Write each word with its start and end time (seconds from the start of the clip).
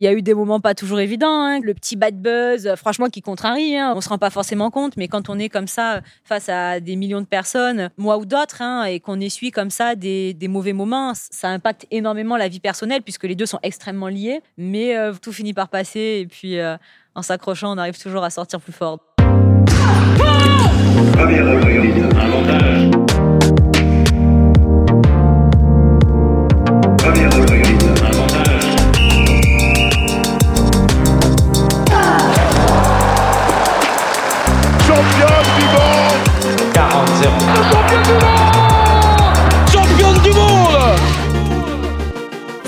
Il 0.00 0.04
y 0.04 0.06
a 0.08 0.12
eu 0.12 0.22
des 0.22 0.32
moments 0.32 0.60
pas 0.60 0.76
toujours 0.76 1.00
évidents, 1.00 1.44
hein. 1.44 1.58
le 1.60 1.74
petit 1.74 1.96
bad 1.96 2.22
buzz, 2.22 2.68
euh, 2.68 2.76
franchement, 2.76 3.06
qui 3.08 3.20
contrarie. 3.20 3.76
Hein. 3.76 3.94
On 3.96 4.00
se 4.00 4.08
rend 4.08 4.18
pas 4.18 4.30
forcément 4.30 4.70
compte, 4.70 4.96
mais 4.96 5.08
quand 5.08 5.28
on 5.28 5.36
est 5.40 5.48
comme 5.48 5.66
ça 5.66 5.96
euh, 5.96 6.00
face 6.22 6.48
à 6.48 6.78
des 6.78 6.94
millions 6.94 7.20
de 7.20 7.26
personnes, 7.26 7.90
moi 7.96 8.16
ou 8.16 8.24
d'autres, 8.24 8.62
hein, 8.62 8.84
et 8.84 9.00
qu'on 9.00 9.18
essuie 9.18 9.50
comme 9.50 9.70
ça 9.70 9.96
des, 9.96 10.36
mauvais 10.42 10.72
moments, 10.72 11.14
ça 11.14 11.48
impacte 11.48 11.86
énormément 11.90 12.36
la 12.36 12.46
vie 12.46 12.60
personnelle 12.60 13.02
puisque 13.02 13.24
les 13.24 13.34
deux 13.34 13.46
sont 13.46 13.58
extrêmement 13.64 14.06
liés. 14.06 14.40
Mais 14.56 14.96
euh, 14.96 15.14
tout 15.20 15.32
finit 15.32 15.52
par 15.52 15.68
passer 15.68 16.20
et 16.22 16.26
puis 16.26 16.58
en 17.16 17.22
s'accrochant, 17.22 17.74
on 17.74 17.78
arrive 17.78 18.00
toujours 18.00 18.22
à 18.22 18.30
sortir 18.30 18.60
plus 18.60 18.72
fort. 18.72 19.00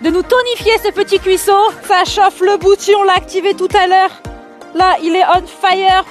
de 0.00 0.10
nous 0.10 0.22
tonifier 0.22 0.78
ce 0.84 0.90
petit 0.90 1.18
cuisseau. 1.18 1.58
Ça 1.86 2.04
chauffe 2.04 2.40
le 2.40 2.56
bouti, 2.56 2.94
on 2.94 3.02
l'a 3.02 3.14
activé 3.14 3.54
tout 3.54 3.68
à 3.74 3.86
l'heure. 3.86 4.10
Là, 4.74 4.96
il 5.02 5.16
est 5.16 5.24
on 5.24 5.46
fire. 5.46 6.04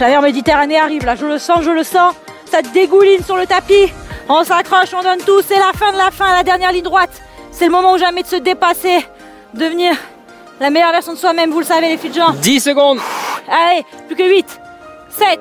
La 0.00 0.08
mer 0.08 0.22
Méditerranée 0.22 0.78
arrive, 0.78 1.04
là, 1.04 1.14
je 1.14 1.26
le 1.26 1.38
sens, 1.38 1.62
je 1.62 1.70
le 1.70 1.84
sens. 1.84 2.14
Ça 2.50 2.62
dégouline 2.62 3.22
sur 3.24 3.36
le 3.36 3.46
tapis. 3.46 3.92
On 4.28 4.42
s'accroche, 4.44 4.94
on 4.94 5.02
donne 5.02 5.20
tout. 5.20 5.42
C'est 5.42 5.58
la 5.58 5.72
fin 5.74 5.92
de 5.92 5.98
la 5.98 6.10
fin, 6.10 6.34
la 6.34 6.42
dernière 6.42 6.72
ligne 6.72 6.82
droite. 6.82 7.22
C'est 7.50 7.66
le 7.66 7.70
moment 7.70 7.92
ou 7.92 7.98
jamais 7.98 8.22
de 8.22 8.26
se 8.26 8.36
dépasser, 8.36 9.06
devenir 9.52 9.94
la 10.60 10.70
meilleure 10.70 10.92
version 10.92 11.12
de 11.12 11.18
soi-même, 11.18 11.50
vous 11.50 11.60
le 11.60 11.64
savez, 11.64 11.88
les 11.88 11.96
filles 11.96 12.10
de 12.10 12.16
gens. 12.16 12.30
10 12.32 12.60
secondes. 12.60 12.98
Allez, 13.48 13.84
plus 14.06 14.16
que 14.16 14.28
8, 14.28 14.60
7, 15.10 15.40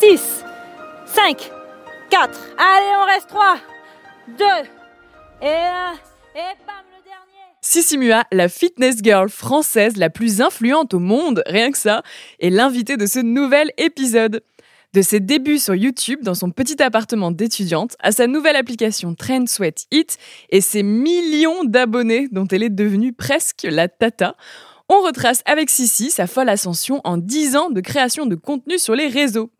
6, 0.00 0.44
5, 1.06 1.50
4. 2.10 2.38
Allez, 2.58 2.96
on 3.00 3.04
reste 3.06 3.28
3, 3.28 3.56
2, 4.28 4.44
et 5.42 5.48
1, 5.48 5.50
et 6.34 6.56
Sissi 7.72 7.96
Mua, 7.96 8.24
la 8.32 8.50
fitness 8.50 8.96
girl 9.02 9.30
française 9.30 9.96
la 9.96 10.10
plus 10.10 10.42
influente 10.42 10.92
au 10.92 10.98
monde, 10.98 11.42
rien 11.46 11.72
que 11.72 11.78
ça, 11.78 12.02
est 12.38 12.50
l'invitée 12.50 12.98
de 12.98 13.06
ce 13.06 13.18
nouvel 13.18 13.70
épisode. 13.78 14.42
De 14.92 15.00
ses 15.00 15.20
débuts 15.20 15.58
sur 15.58 15.74
YouTube 15.74 16.20
dans 16.22 16.34
son 16.34 16.50
petit 16.50 16.82
appartement 16.82 17.30
d'étudiante 17.30 17.96
à 17.98 18.12
sa 18.12 18.26
nouvelle 18.26 18.56
application 18.56 19.14
Trend 19.14 19.46
Sweat 19.46 19.86
Eat 19.90 20.18
et 20.50 20.60
ses 20.60 20.82
millions 20.82 21.64
d'abonnés 21.64 22.28
dont 22.30 22.46
elle 22.46 22.62
est 22.62 22.68
devenue 22.68 23.14
presque 23.14 23.62
la 23.62 23.88
tata, 23.88 24.36
on 24.90 25.00
retrace 25.00 25.40
avec 25.46 25.70
Sissi 25.70 26.10
sa 26.10 26.26
folle 26.26 26.50
ascension 26.50 27.00
en 27.04 27.16
10 27.16 27.56
ans 27.56 27.70
de 27.70 27.80
création 27.80 28.26
de 28.26 28.34
contenu 28.34 28.78
sur 28.78 28.94
les 28.94 29.08
réseaux. 29.08 29.50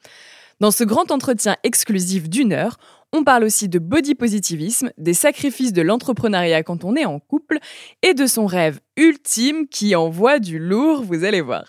Dans 0.60 0.70
ce 0.70 0.84
grand 0.84 1.10
entretien 1.10 1.56
exclusif 1.62 2.28
d'une 2.28 2.52
heure, 2.52 2.76
on 3.12 3.24
parle 3.24 3.44
aussi 3.44 3.68
de 3.68 3.78
body 3.78 4.14
positivisme, 4.14 4.90
des 4.96 5.14
sacrifices 5.14 5.72
de 5.72 5.82
l'entrepreneuriat 5.82 6.62
quand 6.62 6.84
on 6.84 6.96
est 6.96 7.04
en 7.04 7.20
couple 7.20 7.58
et 8.02 8.14
de 8.14 8.26
son 8.26 8.46
rêve 8.46 8.80
ultime 8.96 9.68
qui 9.68 9.94
envoie 9.94 10.38
du 10.38 10.58
lourd, 10.58 11.02
vous 11.02 11.24
allez 11.24 11.42
voir. 11.42 11.64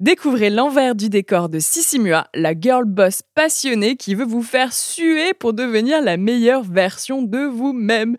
Découvrez 0.00 0.50
l'envers 0.50 0.96
du 0.96 1.08
décor 1.08 1.48
de 1.48 1.60
Sissimua, 1.60 2.26
la 2.34 2.58
girl 2.58 2.84
boss 2.84 3.22
passionnée 3.36 3.94
qui 3.94 4.16
veut 4.16 4.24
vous 4.24 4.42
faire 4.42 4.72
suer 4.72 5.32
pour 5.34 5.52
devenir 5.52 6.02
la 6.02 6.16
meilleure 6.16 6.64
version 6.64 7.22
de 7.22 7.38
vous-même. 7.38 8.16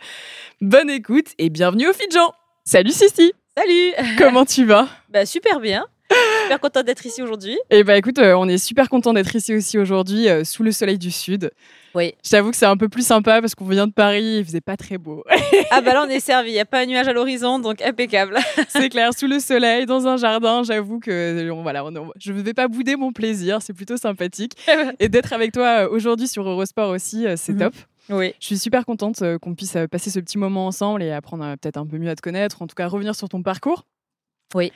Bonne 0.61 0.89
écoute 0.89 1.27
et 1.39 1.49
bienvenue 1.49 1.89
au 1.89 1.93
Fidjan. 1.93 2.31
Salut 2.63 2.91
Sissi. 2.91 3.33
Salut. 3.57 4.15
Comment 4.17 4.45
tu 4.45 4.63
vas? 4.63 4.87
Bah 5.09 5.25
super 5.25 5.59
bien. 5.59 5.85
Super 6.43 6.59
content 6.61 6.83
d'être 6.83 7.05
ici 7.05 7.21
aujourd'hui. 7.21 7.53
Et 7.69 7.79
eh 7.79 7.83
bah 7.83 7.97
écoute, 7.97 8.19
euh, 8.19 8.35
on 8.37 8.47
est 8.47 8.57
super 8.57 8.87
content 8.87 9.13
d'être 9.13 9.35
ici 9.35 9.53
aussi 9.53 9.77
aujourd'hui 9.77 10.29
euh, 10.29 10.43
sous 10.43 10.63
le 10.63 10.71
soleil 10.71 10.97
du 10.97 11.11
sud. 11.11 11.51
Oui. 11.95 12.15
Je 12.23 12.29
t'avoue 12.31 12.51
que 12.51 12.57
c'est 12.57 12.65
un 12.65 12.77
peu 12.77 12.89
plus 12.89 13.05
sympa 13.05 13.39
parce 13.39 13.53
qu'on 13.53 13.65
vient 13.65 13.87
de 13.87 13.91
Paris, 13.91 14.37
il 14.39 14.45
faisait 14.45 14.61
pas 14.61 14.77
très 14.77 14.97
beau. 14.97 15.23
ah 15.71 15.81
bah 15.81 15.93
là 15.93 16.03
on 16.05 16.09
est 16.09 16.19
servi, 16.19 16.49
il 16.49 16.55
y 16.55 16.59
a 16.59 16.65
pas 16.65 16.81
un 16.81 16.85
nuage 16.85 17.07
à 17.07 17.13
l'horizon 17.13 17.59
donc 17.59 17.81
impeccable. 17.81 18.37
c'est 18.67 18.89
clair, 18.89 19.13
sous 19.13 19.27
le 19.27 19.39
soleil, 19.39 19.85
dans 19.85 20.07
un 20.07 20.17
jardin, 20.17 20.63
j'avoue 20.63 20.99
que 20.99 21.49
voilà, 21.61 21.83
je 22.19 22.31
ne 22.31 22.41
vais 22.41 22.53
pas 22.53 22.67
bouder 22.67 22.95
mon 22.95 23.11
plaisir, 23.11 23.61
c'est 23.61 23.73
plutôt 23.73 23.97
sympathique. 23.97 24.53
Et 24.99 25.09
d'être 25.09 25.33
avec 25.33 25.51
toi 25.51 25.85
euh, 25.85 25.89
aujourd'hui 25.89 26.27
sur 26.27 26.47
Eurosport 26.47 26.89
aussi, 26.89 27.27
euh, 27.27 27.35
c'est 27.37 27.53
mhm. 27.53 27.59
top. 27.59 27.73
Oui. 28.09 28.33
Je 28.39 28.47
suis 28.47 28.57
super 28.57 28.85
contente 28.85 29.21
euh, 29.21 29.37
qu'on 29.37 29.55
puisse 29.55 29.77
passer 29.89 30.09
ce 30.09 30.19
petit 30.19 30.37
moment 30.37 30.67
ensemble 30.67 31.03
et 31.03 31.11
apprendre 31.11 31.55
peut-être 31.61 31.77
un 31.77 31.85
peu 31.85 31.97
mieux 31.97 32.09
à 32.09 32.15
te 32.15 32.21
connaître, 32.21 32.61
en 32.61 32.67
tout 32.67 32.75
cas 32.75 32.87
revenir 32.87 33.15
sur 33.15 33.29
ton 33.29 33.43
parcours. 33.43 33.85
Oui. 34.55 34.71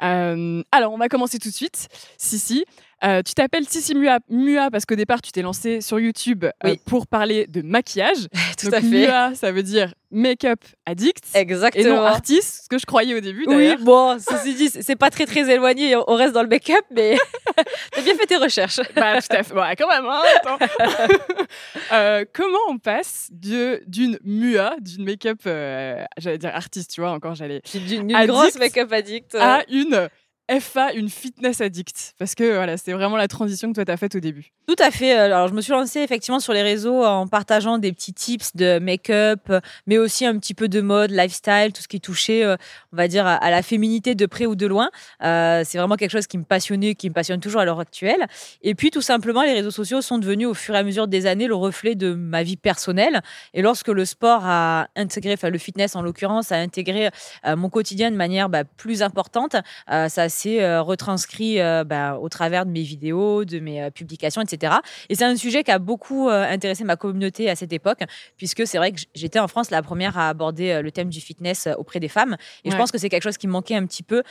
alors, 0.00 0.92
on 0.92 0.98
va 0.98 1.08
commencer 1.08 1.38
tout 1.38 1.48
de 1.48 1.54
suite. 1.54 1.88
Si, 2.18 2.38
si. 2.38 2.66
Euh, 3.04 3.20
tu 3.22 3.34
t'appelles 3.34 3.68
Sissi 3.68 3.94
Mua, 3.94 4.18
Mua 4.28 4.70
parce 4.70 4.86
qu'au 4.86 4.94
départ, 4.94 5.20
tu 5.20 5.32
t'es 5.32 5.42
lancé 5.42 5.80
sur 5.80 5.98
YouTube 5.98 6.44
euh, 6.64 6.76
pour 6.86 7.08
parler 7.08 7.46
de 7.48 7.60
maquillage. 7.62 8.28
Tout 8.58 8.68
à 8.72 8.80
fait. 8.80 8.86
Mua, 8.86 9.34
ça 9.34 9.50
veut 9.50 9.64
dire 9.64 9.92
make-up 10.12 10.60
addict. 10.86 11.24
Exactement. 11.34 11.84
Et 11.84 11.88
non 11.88 12.02
artiste, 12.02 12.64
ce 12.64 12.68
que 12.68 12.78
je 12.78 12.86
croyais 12.86 13.14
au 13.14 13.20
début. 13.20 13.44
Oui, 13.48 13.74
bon, 13.80 14.18
ceci 14.20 14.54
dit, 14.54 14.68
c'est 14.68 14.94
pas 14.94 15.10
très 15.10 15.26
très 15.26 15.50
éloigné. 15.50 15.96
On 16.06 16.14
reste 16.14 16.34
dans 16.34 16.42
le 16.42 16.48
make-up, 16.48 16.84
mais 16.90 17.16
t'as 17.92 18.02
bien 18.02 18.14
fait 18.14 18.26
tes 18.26 18.36
recherches. 18.36 18.80
Bah, 18.94 19.20
tout 19.20 19.34
à 19.36 19.42
fait. 19.42 19.54
Bon, 19.54 19.62
quand 19.76 19.88
même. 19.88 20.06
Hein, 20.06 20.58
euh, 21.92 22.24
comment 22.32 22.58
on 22.68 22.78
passe 22.78 23.30
d'une 23.32 24.18
Mua, 24.22 24.76
d'une 24.80 25.04
make-up, 25.04 25.40
j'allais 26.18 26.38
dire 26.38 26.54
artiste, 26.54 26.92
tu 26.92 27.00
vois, 27.00 27.10
encore 27.10 27.34
j'allais. 27.34 27.62
D'une 27.74 28.12
grosse 28.26 28.56
make-up 28.56 28.92
addict. 28.92 29.34
À 29.34 29.64
une 29.70 30.08
FA, 30.60 30.92
une 30.92 31.08
fitness 31.08 31.60
addict 31.60 32.14
Parce 32.18 32.34
que 32.34 32.54
voilà, 32.54 32.76
c'est 32.76 32.92
vraiment 32.92 33.16
la 33.16 33.28
transition 33.28 33.68
que 33.70 33.74
toi, 33.74 33.84
tu 33.84 33.92
as 33.92 33.96
faite 33.96 34.14
au 34.14 34.20
début. 34.20 34.52
Tout 34.66 34.76
à 34.78 34.90
fait. 34.90 35.12
Alors, 35.12 35.48
je 35.48 35.54
me 35.54 35.60
suis 35.60 35.72
lancée 35.72 36.00
effectivement 36.00 36.40
sur 36.40 36.52
les 36.52 36.62
réseaux 36.62 37.04
en 37.04 37.26
partageant 37.26 37.78
des 37.78 37.92
petits 37.92 38.12
tips 38.12 38.54
de 38.54 38.78
make-up, 38.78 39.52
mais 39.86 39.98
aussi 39.98 40.24
un 40.24 40.38
petit 40.38 40.54
peu 40.54 40.68
de 40.68 40.80
mode, 40.80 41.10
lifestyle, 41.10 41.72
tout 41.74 41.82
ce 41.82 41.88
qui 41.88 42.00
touchait, 42.00 42.44
euh, 42.44 42.56
on 42.92 42.96
va 42.96 43.08
dire, 43.08 43.26
à 43.26 43.50
la 43.50 43.62
féminité 43.62 44.14
de 44.14 44.26
près 44.26 44.46
ou 44.46 44.54
de 44.54 44.66
loin. 44.66 44.90
Euh, 45.22 45.62
c'est 45.64 45.78
vraiment 45.78 45.96
quelque 45.96 46.10
chose 46.10 46.26
qui 46.26 46.38
me 46.38 46.44
passionnait, 46.44 46.94
qui 46.94 47.08
me 47.08 47.14
passionne 47.14 47.40
toujours 47.40 47.60
à 47.60 47.64
l'heure 47.64 47.80
actuelle. 47.80 48.26
Et 48.62 48.74
puis, 48.74 48.90
tout 48.90 49.02
simplement, 49.02 49.42
les 49.42 49.52
réseaux 49.52 49.70
sociaux 49.70 50.00
sont 50.00 50.18
devenus 50.18 50.46
au 50.46 50.54
fur 50.54 50.74
et 50.74 50.78
à 50.78 50.82
mesure 50.82 51.08
des 51.08 51.26
années 51.26 51.46
le 51.46 51.54
reflet 51.54 51.94
de 51.94 52.14
ma 52.14 52.42
vie 52.42 52.56
personnelle. 52.56 53.22
Et 53.54 53.62
lorsque 53.62 53.88
le 53.88 54.04
sport 54.04 54.42
a 54.44 54.88
intégré, 54.96 55.34
enfin 55.34 55.50
le 55.50 55.58
fitness 55.58 55.96
en 55.96 56.02
l'occurrence, 56.02 56.52
a 56.52 56.56
intégré 56.56 57.10
euh, 57.46 57.56
mon 57.56 57.68
quotidien 57.68 58.10
de 58.10 58.16
manière 58.16 58.48
bah, 58.48 58.64
plus 58.64 59.02
importante, 59.02 59.56
ça 59.88 60.28
c'est 60.42 60.62
euh, 60.62 60.82
retranscrit 60.82 61.60
euh, 61.60 61.84
bah, 61.84 62.18
au 62.18 62.28
travers 62.28 62.66
de 62.66 62.70
mes 62.70 62.82
vidéos, 62.82 63.44
de 63.44 63.60
mes 63.60 63.80
euh, 63.80 63.90
publications, 63.90 64.42
etc. 64.42 64.74
Et 65.08 65.14
c'est 65.14 65.24
un 65.24 65.36
sujet 65.36 65.62
qui 65.62 65.70
a 65.70 65.78
beaucoup 65.78 66.28
intéressé 66.28 66.84
ma 66.84 66.96
communauté 66.96 67.48
à 67.48 67.56
cette 67.56 67.72
époque, 67.72 68.00
puisque 68.36 68.66
c'est 68.66 68.78
vrai 68.78 68.92
que 68.92 69.00
j'étais 69.14 69.38
en 69.38 69.48
France 69.48 69.70
la 69.70 69.82
première 69.82 70.18
à 70.18 70.28
aborder 70.28 70.80
le 70.82 70.90
thème 70.90 71.08
du 71.08 71.20
fitness 71.20 71.68
auprès 71.76 72.00
des 72.00 72.08
femmes. 72.08 72.36
Et 72.64 72.70
je 72.70 72.76
pense 72.76 72.90
que 72.90 72.98
c'est 72.98 73.08
quelque 73.08 73.22
chose 73.22 73.36
qui 73.36 73.46
manquait 73.46 73.74
un 73.74 73.86
petit 73.86 74.02
peu 74.02 74.22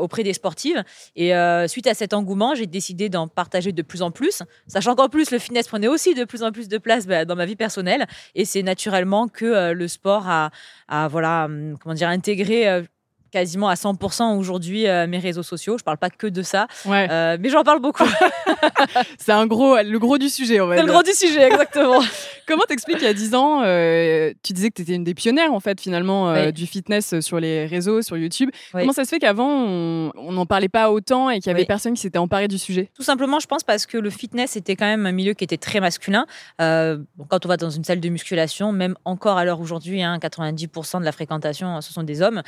auprès 0.00 0.22
des 0.22 0.32
sportives. 0.32 0.82
Et 1.16 1.32
suite 1.66 1.86
à 1.86 1.94
cet 1.94 2.14
engouement, 2.14 2.54
j'ai 2.54 2.66
décidé 2.66 3.08
d'en 3.08 3.28
partager 3.28 3.72
de 3.72 3.82
plus 3.82 4.02
en 4.02 4.10
plus, 4.10 4.42
sachant 4.66 4.94
qu'en 4.94 5.08
plus, 5.08 5.30
le 5.30 5.38
fitness 5.38 5.68
prenait 5.68 5.88
aussi 5.88 6.14
de 6.14 6.24
plus 6.24 6.42
en 6.42 6.52
plus 6.52 6.68
de 6.68 6.78
place 6.78 7.06
bah, 7.06 7.24
dans 7.24 7.36
ma 7.36 7.46
vie 7.46 7.56
personnelle. 7.56 8.06
Et 8.34 8.44
c'est 8.44 8.62
naturellement 8.62 9.28
que 9.28 9.72
le 9.72 9.88
sport 9.88 10.28
a, 10.28 10.50
a, 10.88 11.08
voilà, 11.08 11.46
hum, 11.46 11.76
comment 11.78 11.94
dire, 11.94 12.08
intégré 12.08 12.84
quasiment 13.30 13.68
à 13.68 13.74
100% 13.74 14.36
aujourd'hui 14.36 14.86
euh, 14.86 15.06
mes 15.06 15.18
réseaux 15.18 15.42
sociaux. 15.42 15.78
Je 15.78 15.84
parle 15.84 15.98
pas 15.98 16.10
que 16.10 16.26
de 16.26 16.42
ça, 16.42 16.66
euh, 16.86 17.36
mais 17.40 17.48
j'en 17.48 17.62
parle 17.62 17.80
beaucoup. 17.80 18.04
c'est 19.18 19.32
un 19.32 19.46
gros, 19.46 19.76
le 19.76 19.98
gros 19.98 20.18
du 20.18 20.28
sujet, 20.28 20.60
on 20.60 20.66
va 20.66 20.76
C'est 20.76 20.82
le 20.82 20.92
gros 20.92 21.02
du 21.02 21.12
sujet, 21.12 21.42
exactement. 21.42 22.00
Comment 22.46 22.64
t'expliques 22.66 22.98
il 23.00 23.04
y 23.04 23.08
a 23.08 23.14
10 23.14 23.34
ans, 23.34 23.62
euh, 23.62 24.32
tu 24.42 24.54
disais 24.54 24.70
que 24.70 24.76
tu 24.76 24.82
étais 24.82 24.94
une 24.94 25.04
des 25.04 25.14
pionnières 25.14 25.52
en 25.52 25.60
fait 25.60 25.80
finalement 25.80 26.50
du 26.50 26.66
fitness 26.66 27.20
sur 27.20 27.38
les 27.40 27.66
réseaux, 27.66 28.00
sur 28.00 28.16
YouTube. 28.16 28.50
Comment 28.72 28.92
ça 28.92 29.04
se 29.04 29.10
fait 29.10 29.18
qu'avant 29.18 29.48
on 29.48 30.32
n'en 30.32 30.46
parlait 30.46 30.70
pas 30.70 30.90
autant 30.90 31.28
et 31.28 31.40
qu'il 31.40 31.52
y 31.52 31.54
avait 31.54 31.66
personne 31.66 31.92
qui 31.92 32.00
s'était 32.00 32.18
emparé 32.18 32.48
du 32.48 32.56
sujet? 32.56 32.90
Tout 32.94 33.02
simplement, 33.02 33.38
je 33.38 33.46
pense 33.46 33.64
parce 33.64 33.84
que 33.84 33.98
le 33.98 34.08
fitness 34.08 34.56
était 34.56 34.76
quand 34.76 34.86
même 34.86 35.04
un 35.04 35.12
milieu 35.12 35.34
qui 35.34 35.44
était 35.44 35.58
très 35.58 35.80
masculin. 35.80 36.24
quand 36.58 37.44
on 37.44 37.48
va 37.48 37.58
dans 37.58 37.70
une 37.70 37.84
salle 37.84 38.00
de 38.00 38.08
musculation, 38.08 38.72
même 38.72 38.94
encore 39.04 39.36
à 39.36 39.44
l'heure 39.44 39.60
aujourd'hui, 39.60 40.02
hein, 40.02 40.18
90% 40.18 41.00
de 41.00 41.04
la 41.04 41.12
fréquentation, 41.12 41.82
ce 41.82 41.92
sont 41.92 42.02
des 42.02 42.22
hommes 42.22 42.42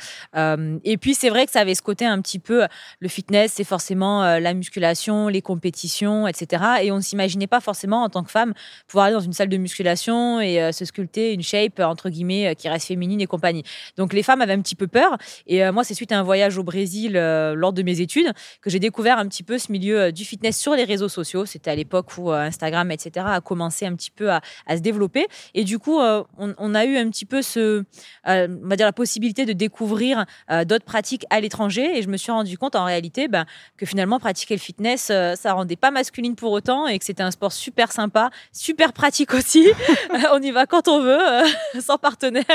et 0.83 0.97
puis 0.97 1.13
c'est 1.13 1.29
vrai 1.29 1.45
que 1.45 1.51
ça 1.51 1.59
avait 1.59 1.75
ce 1.75 1.81
côté 1.81 2.05
un 2.05 2.21
petit 2.21 2.39
peu 2.39 2.65
le 2.99 3.07
fitness, 3.07 3.53
c'est 3.55 3.63
forcément 3.63 4.23
la 4.39 4.53
musculation, 4.53 5.27
les 5.27 5.41
compétitions, 5.41 6.27
etc. 6.27 6.63
Et 6.83 6.91
on 6.91 6.97
ne 6.97 7.01
s'imaginait 7.01 7.47
pas 7.47 7.59
forcément 7.59 8.03
en 8.03 8.09
tant 8.09 8.23
que 8.23 8.31
femme 8.31 8.53
pouvoir 8.87 9.05
aller 9.05 9.15
dans 9.15 9.21
une 9.21 9.33
salle 9.33 9.49
de 9.49 9.57
musculation 9.57 10.39
et 10.41 10.71
se 10.71 10.85
sculpter 10.85 11.33
une 11.33 11.43
shape 11.43 11.79
entre 11.79 12.09
guillemets 12.09 12.55
qui 12.55 12.69
reste 12.69 12.87
féminine 12.87 13.21
et 13.21 13.27
compagnie. 13.27 13.63
Donc 13.97 14.13
les 14.13 14.23
femmes 14.23 14.41
avaient 14.41 14.53
un 14.53 14.61
petit 14.61 14.75
peu 14.75 14.87
peur. 14.87 15.17
Et 15.47 15.69
moi, 15.71 15.83
c'est 15.83 15.93
suite 15.93 16.11
à 16.11 16.19
un 16.19 16.23
voyage 16.23 16.57
au 16.57 16.63
Brésil 16.63 17.13
lors 17.13 17.73
de 17.73 17.81
mes 17.83 18.01
études 18.01 18.31
que 18.61 18.69
j'ai 18.69 18.79
découvert 18.79 19.17
un 19.17 19.27
petit 19.27 19.43
peu 19.43 19.57
ce 19.57 19.71
milieu 19.71 20.11
du 20.11 20.25
fitness 20.25 20.57
sur 20.57 20.75
les 20.75 20.83
réseaux 20.83 21.09
sociaux. 21.09 21.45
C'était 21.45 21.71
à 21.71 21.75
l'époque 21.75 22.17
où 22.17 22.31
Instagram, 22.31 22.91
etc., 22.91 23.25
a 23.29 23.41
commencé 23.41 23.85
un 23.85 23.95
petit 23.95 24.11
peu 24.11 24.31
à, 24.31 24.41
se 24.69 24.81
développer. 24.81 25.27
Et 25.53 25.63
du 25.63 25.79
coup, 25.79 25.99
on, 25.99 26.75
a 26.75 26.85
eu 26.85 26.97
un 26.97 27.09
petit 27.09 27.25
peu 27.25 27.41
ce, 27.41 27.83
on 28.25 28.67
va 28.67 28.75
dire 28.75 28.85
la 28.85 28.93
possibilité 28.93 29.45
de 29.45 29.53
découvrir 29.53 30.25
euh, 30.49 30.60
d'autres 30.65 30.85
pratiques 30.85 31.25
à 31.29 31.39
l'étranger. 31.39 31.97
Et 31.97 32.01
je 32.01 32.09
me 32.09 32.17
suis 32.17 32.31
rendu 32.31 32.57
compte 32.57 32.75
en 32.75 32.85
réalité 32.85 33.27
ben, 33.27 33.45
que 33.77 33.85
finalement, 33.85 34.19
pratiquer 34.19 34.55
le 34.55 34.59
fitness, 34.59 35.09
euh, 35.11 35.35
ça 35.35 35.53
rendait 35.53 35.75
pas 35.75 35.91
masculine 35.91 36.35
pour 36.35 36.51
autant 36.51 36.87
et 36.87 36.97
que 36.99 37.05
c'était 37.05 37.23
un 37.23 37.31
sport 37.31 37.51
super 37.51 37.91
sympa, 37.91 38.29
super 38.51 38.93
pratique 38.93 39.33
aussi. 39.33 39.67
on 40.33 40.41
y 40.41 40.51
va 40.51 40.65
quand 40.65 40.87
on 40.87 41.01
veut, 41.01 41.31
euh, 41.31 41.43
sans 41.79 41.97
partenaire. 41.97 42.45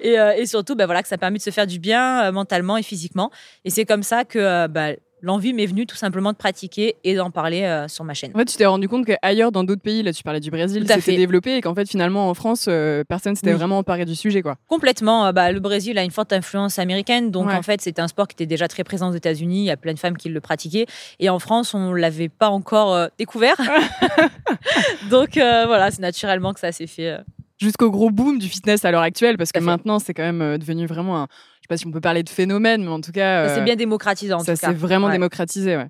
Et, 0.00 0.14
et 0.14 0.46
surtout, 0.46 0.74
ben, 0.74 0.86
voilà, 0.86 1.02
que 1.02 1.08
ça 1.08 1.18
permet 1.18 1.38
de 1.38 1.42
se 1.42 1.50
faire 1.50 1.66
du 1.66 1.78
bien 1.78 2.30
mentalement 2.32 2.76
et 2.76 2.82
physiquement. 2.82 3.30
Et 3.64 3.70
c'est 3.70 3.84
comme 3.84 4.02
ça 4.02 4.24
que 4.24 4.66
ben, 4.66 4.96
l'envie 5.24 5.54
m'est 5.54 5.66
venue 5.66 5.86
tout 5.86 5.96
simplement 5.96 6.32
de 6.32 6.36
pratiquer 6.36 6.96
et 7.02 7.14
d'en 7.14 7.30
parler 7.30 7.62
euh, 7.62 7.88
sur 7.88 8.04
ma 8.04 8.12
chaîne. 8.12 8.30
En 8.34 8.38
fait, 8.38 8.44
tu 8.44 8.56
t'es 8.56 8.66
rendu 8.66 8.88
compte 8.88 9.06
qu'ailleurs, 9.06 9.50
dans 9.52 9.64
d'autres 9.64 9.82
pays, 9.82 10.02
là 10.02 10.12
tu 10.12 10.22
parlais 10.22 10.40
du 10.40 10.50
Brésil, 10.50 10.84
c'était 10.86 11.16
développé 11.16 11.56
et 11.56 11.60
qu'en 11.62 11.74
fait 11.74 11.88
finalement 11.88 12.28
en 12.28 12.34
France, 12.34 12.66
euh, 12.68 13.02
personne 13.08 13.34
s'était 13.34 13.54
vraiment 13.54 13.78
emparé 13.78 14.04
du 14.04 14.14
sujet. 14.14 14.42
quoi. 14.42 14.56
Complètement. 14.68 15.26
Euh, 15.26 15.32
bah, 15.32 15.50
le 15.50 15.60
Brésil 15.60 15.98
a 15.98 16.04
une 16.04 16.10
forte 16.10 16.32
influence 16.32 16.78
américaine, 16.78 17.30
donc 17.30 17.50
en 17.50 17.62
fait 17.62 17.80
c'était 17.80 18.02
un 18.02 18.08
sport 18.08 18.28
qui 18.28 18.34
était 18.34 18.46
déjà 18.46 18.68
très 18.68 18.84
présent 18.84 19.10
aux 19.10 19.14
États-Unis, 19.14 19.60
il 19.60 19.64
y 19.64 19.70
a 19.70 19.76
plein 19.76 19.94
de 19.94 19.98
femmes 19.98 20.16
qui 20.16 20.28
le 20.28 20.40
pratiquaient 20.40 20.86
et 21.18 21.30
en 21.30 21.38
France 21.38 21.74
on 21.74 21.94
l'avait 21.94 22.28
pas 22.28 22.50
encore 22.50 23.08
découvert. 23.18 23.56
donc 25.10 25.30
voilà, 25.34 25.90
c'est 25.90 26.02
naturellement 26.02 26.52
que 26.52 26.60
ça 26.60 26.70
s'est 26.72 26.86
fait 26.86 27.16
jusqu'au 27.58 27.90
gros 27.90 28.10
boom 28.10 28.38
du 28.38 28.48
fitness 28.48 28.84
à 28.84 28.90
l'heure 28.90 29.02
actuelle, 29.02 29.38
parce 29.38 29.52
que 29.52 29.60
maintenant, 29.60 29.98
c'est 29.98 30.12
quand 30.12 30.24
même 30.24 30.58
devenu 30.58 30.86
vraiment 30.86 31.22
un, 31.22 31.28
sais 31.64 31.68
pas 31.68 31.76
si 31.76 31.86
on 31.86 31.90
peut 31.90 32.00
parler 32.00 32.22
de 32.22 32.28
phénomène, 32.28 32.82
mais 32.82 32.90
en 32.90 33.00
tout 33.00 33.12
cas. 33.12 33.48
c'est 33.48 33.60
euh, 33.60 33.64
bien 33.64 33.76
démocratisé 33.76 34.32
en 34.32 34.40
ça 34.40 34.52
tout 34.52 34.60
cas. 34.60 34.66
Ça 34.66 34.68
s'est 34.68 34.74
vraiment 34.74 35.10
démocratisé, 35.10 35.76
ouais. 35.76 35.88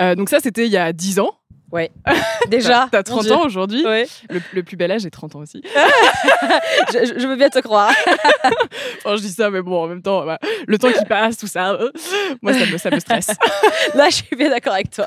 Euh, 0.00 0.14
donc 0.14 0.28
ça, 0.28 0.38
c'était 0.40 0.66
il 0.66 0.72
y 0.72 0.76
a 0.76 0.92
10 0.92 1.20
ans. 1.20 1.30
Ouais. 1.72 1.90
Déjà. 2.48 2.88
T'as 2.92 3.02
30 3.02 3.30
ans 3.30 3.46
aujourd'hui. 3.46 3.84
Ouais. 3.84 4.06
Le, 4.28 4.62
plus 4.62 4.76
bel 4.76 4.92
âge 4.92 5.06
est 5.06 5.10
30 5.10 5.36
ans 5.36 5.40
aussi. 5.40 5.62
je, 6.92 7.26
veux 7.26 7.36
bien 7.36 7.48
te 7.48 7.60
croire. 7.60 7.92
je 9.06 9.20
dis 9.20 9.30
ça, 9.30 9.50
mais 9.50 9.62
bon, 9.62 9.84
en 9.84 9.88
même 9.88 10.02
temps, 10.02 10.24
bah, 10.26 10.38
le 10.66 10.78
temps 10.78 10.92
qui 10.92 11.04
passe, 11.06 11.38
tout 11.38 11.46
ça, 11.46 11.72
euh, 11.72 11.90
moi, 12.42 12.52
ça 12.52 12.66
me, 12.66 12.76
ça 12.76 12.90
me 12.90 13.00
stresse. 13.00 13.30
Là, 13.94 14.10
je 14.10 14.16
suis 14.16 14.36
bien 14.36 14.50
d'accord 14.50 14.74
avec 14.74 14.90
toi. 14.90 15.06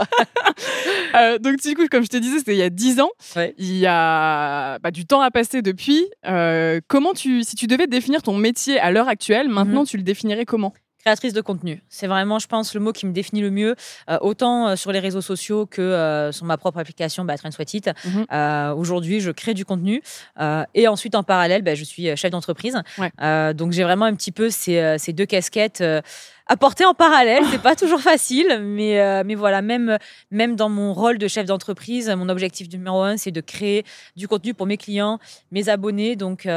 Euh, 1.15 1.37
donc, 1.37 1.57
du 1.57 1.75
coup, 1.75 1.87
comme 1.89 2.03
je 2.03 2.09
te 2.09 2.17
disais, 2.17 2.39
c'était 2.39 2.55
il 2.55 2.59
y 2.59 2.63
a 2.63 2.69
10 2.69 2.99
ans. 2.99 3.11
Il 3.57 3.77
y 3.77 3.85
a 3.85 4.79
bah, 4.79 4.89
du 4.89 5.05
temps 5.05 5.21
à 5.21 5.29
passer 5.29 5.61
depuis. 5.61 6.09
Euh, 6.25 6.81
comment 6.87 7.13
tu, 7.13 7.43
si 7.43 7.55
tu 7.55 7.67
devais 7.67 7.87
définir 7.87 8.23
ton 8.23 8.35
métier 8.35 8.79
à 8.79 8.91
l'heure 8.91 9.07
actuelle, 9.07 9.49
maintenant, 9.49 9.81
mhm. 9.81 9.87
tu 9.87 9.97
le 9.97 10.03
définirais 10.03 10.45
comment? 10.45 10.73
Créatrice 11.05 11.33
de 11.33 11.41
contenu. 11.41 11.83
C'est 11.87 12.07
vraiment, 12.07 12.39
je 12.39 12.47
pense, 12.47 12.73
le 12.73 12.79
mot 12.79 12.91
qui 12.91 13.05
me 13.05 13.11
définit 13.11 13.41
le 13.41 13.51
mieux, 13.51 13.75
euh, 14.09 14.17
autant 14.21 14.69
euh, 14.69 14.75
sur 14.75 14.91
les 14.91 14.97
réseaux 14.97 15.21
sociaux 15.21 15.67
que 15.67 15.79
euh, 15.79 16.31
sur 16.31 16.47
ma 16.47 16.57
propre 16.57 16.79
application, 16.79 17.23
bah, 17.25 17.37
Trend 17.37 17.51
Sweat 17.51 17.73
It. 17.75 17.89
Mhm. 18.05 18.73
Aujourd'hui, 18.75 19.19
je 19.19 19.29
crée 19.29 19.53
du 19.53 19.65
contenu 19.65 20.01
et 20.73 20.87
ensuite, 20.87 21.13
en 21.13 21.21
parallèle, 21.21 21.61
bah, 21.61 21.75
je 21.75 21.83
suis 21.83 22.15
chef 22.17 22.31
d'entreprise. 22.31 22.81
donc, 23.53 23.71
j'ai 23.71 23.83
vraiment 23.83 24.05
un 24.05 24.15
petit 24.15 24.31
peu 24.31 24.49
ces, 24.49 24.95
ces 24.97 25.13
deux 25.13 25.27
casquettes 25.27 25.83
à 26.47 26.57
porter 26.57 26.85
en 26.85 26.93
parallèle. 26.93 27.43
C'est 27.51 27.61
pas 27.61 27.75
toujours 27.75 28.01
facile, 28.01 28.59
mais, 28.61 29.23
mais 29.23 29.35
voilà, 29.35 29.61
même, 29.61 29.97
même 30.31 30.55
dans 30.55 30.69
mon 30.69 30.93
rôle 30.93 31.17
de 31.17 31.27
chef 31.27 31.45
d'entreprise, 31.45 32.09
mon 32.09 32.29
objectif 32.29 32.69
numéro 32.71 33.01
un, 33.03 33.17
c'est 33.17 33.31
de 33.31 33.41
créer 33.41 33.83
du 34.15 34.27
contenu 34.27 34.53
pour 34.53 34.65
mes 34.65 34.77
clients, 34.77 35.19
mes 35.51 35.69
abonnés. 35.69 36.15
Donc, 36.15 36.47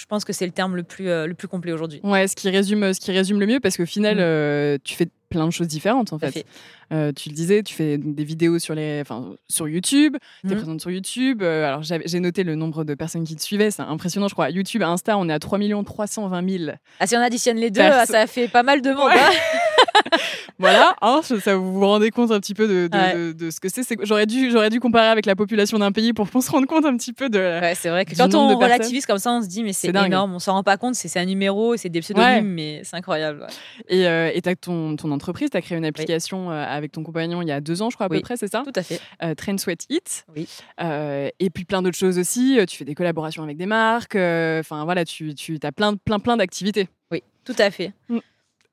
je 0.00 0.06
pense 0.06 0.24
que 0.24 0.32
c'est 0.32 0.46
le 0.46 0.52
terme 0.52 0.76
le 0.76 0.82
plus, 0.82 1.10
euh, 1.10 1.26
le 1.26 1.34
plus 1.34 1.46
complet 1.46 1.72
aujourd'hui. 1.72 2.00
Ouais, 2.02 2.26
ce 2.26 2.34
qui, 2.34 2.48
résume, 2.48 2.94
ce 2.94 3.00
qui 3.00 3.12
résume 3.12 3.38
le 3.38 3.46
mieux, 3.46 3.60
parce 3.60 3.76
qu'au 3.76 3.84
final, 3.84 4.16
mm. 4.16 4.20
euh, 4.20 4.78
tu 4.82 4.94
fais 4.94 5.08
plein 5.28 5.46
de 5.46 5.52
choses 5.52 5.68
différentes 5.68 6.14
en 6.14 6.18
fait. 6.18 6.46
Euh, 6.92 7.12
tu 7.12 7.28
le 7.28 7.34
disais, 7.34 7.62
tu 7.62 7.74
fais 7.74 7.98
des 7.98 8.24
vidéos 8.24 8.58
sur, 8.58 8.74
les, 8.74 9.02
sur 9.48 9.68
YouTube, 9.68 10.16
tu 10.40 10.50
es 10.50 10.54
mm. 10.54 10.56
présente 10.56 10.80
sur 10.80 10.90
YouTube. 10.90 11.42
alors 11.42 11.82
j'ai 11.82 12.20
noté 12.20 12.44
le 12.44 12.54
nombre 12.54 12.84
de 12.84 12.94
personnes 12.94 13.24
qui 13.24 13.36
te 13.36 13.42
suivaient, 13.42 13.70
c'est 13.70 13.82
impressionnant, 13.82 14.28
je 14.28 14.34
crois. 14.34 14.48
YouTube, 14.48 14.82
Insta, 14.82 15.18
on 15.18 15.28
est 15.28 15.32
à 15.34 15.38
3 15.38 15.58
320 15.84 16.58
000. 16.58 16.72
Ah, 16.98 17.06
si 17.06 17.14
on 17.16 17.20
additionne 17.20 17.58
les 17.58 17.70
deux, 17.70 17.82
ça 18.06 18.26
fait 18.26 18.48
pas 18.48 18.62
mal 18.62 18.80
de 18.80 18.90
monde. 18.90 19.10
Hein. 19.12 19.30
voilà, 20.58 20.94
hein, 21.00 21.20
ça 21.22 21.56
vous 21.56 21.72
vous 21.74 21.86
rendez 21.86 22.10
compte 22.10 22.30
un 22.30 22.40
petit 22.40 22.54
peu 22.54 22.68
de, 22.68 23.32
de, 23.32 23.50
ce 23.50 23.60
que 23.60 23.68
c'est. 23.68 23.84
J'aurais 24.02 24.26
dû, 24.26 24.50
j'aurais 24.50 24.70
dû 24.70 24.80
comparer 24.80 25.08
avec 25.08 25.26
la 25.26 25.36
population 25.36 25.78
d'un 25.78 25.92
pays 25.92 26.12
pour 26.12 26.30
qu'on 26.30 26.40
se 26.40 26.50
rende 26.50 26.66
compte 26.66 26.84
un 26.84 26.96
petit 26.96 27.12
peu 27.12 27.28
de. 27.28 27.38
Ouais, 27.38 27.74
c'est 27.74 27.88
vrai 27.88 28.04
que 28.04 28.16
quand 28.16 28.34
on 28.34 28.56
relativise 28.58 29.06
comme 29.06 29.18
ça, 29.18 29.32
on 29.32 29.42
se 29.42 29.48
dit, 29.48 29.62
mais 29.62 29.72
c'est 29.72 29.88
énorme, 29.88 30.34
on 30.34 30.38
s'en 30.38 30.54
rend 30.54 30.62
pas 30.62 30.76
compte, 30.76 30.94
c'est 30.94 31.18
un 31.18 31.24
numéro, 31.24 31.76
c'est 31.76 31.88
des 31.88 32.00
pseudonymes, 32.00 32.48
mais 32.48 32.82
c'est 32.84 32.96
incroyable. 32.96 33.46
Et 33.88 34.06
euh, 34.06 34.30
tu 34.42 34.48
as 34.48 34.56
ton, 34.56 34.96
ton 34.96 35.10
entreprise, 35.10 35.50
tu 35.50 35.56
as 35.56 35.62
créé 35.62 35.76
une 35.78 35.84
application 35.84 36.50
euh, 36.50 36.64
avec 36.64 36.92
ton 36.92 37.02
compagnon 37.02 37.42
il 37.42 37.48
y 37.48 37.52
a 37.52 37.60
deux 37.60 37.82
ans, 37.82 37.90
je 37.90 37.96
crois, 37.96 38.06
à 38.06 38.08
peu 38.08 38.20
près, 38.20 38.36
c'est 38.36 38.50
ça? 38.50 38.62
Tout 38.64 38.72
à 38.74 38.82
fait. 38.82 39.00
Euh, 39.22 39.34
Train 39.34 39.58
Sweat 39.58 39.86
Eat. 39.90 40.24
Oui. 40.34 40.48
Euh, 40.80 41.28
et 41.38 41.50
puis 41.50 41.64
plein 41.64 41.82
d'autres 41.82 41.98
choses 41.98 42.18
aussi. 42.18 42.58
Tu 42.68 42.76
fais 42.76 42.84
des 42.84 42.94
collaborations 42.94 43.42
avec 43.42 43.56
des 43.56 43.66
marques. 43.66 44.16
Enfin, 44.16 44.84
voilà, 44.84 45.04
tu, 45.04 45.34
tu 45.34 45.58
as 45.62 45.72
plein, 45.72 45.96
plein, 45.96 46.18
plein 46.18 46.36
d'activités. 46.36 46.88
Oui, 47.10 47.22
tout 47.44 47.56
à 47.58 47.70
fait. 47.70 47.92
Mm. 48.08 48.18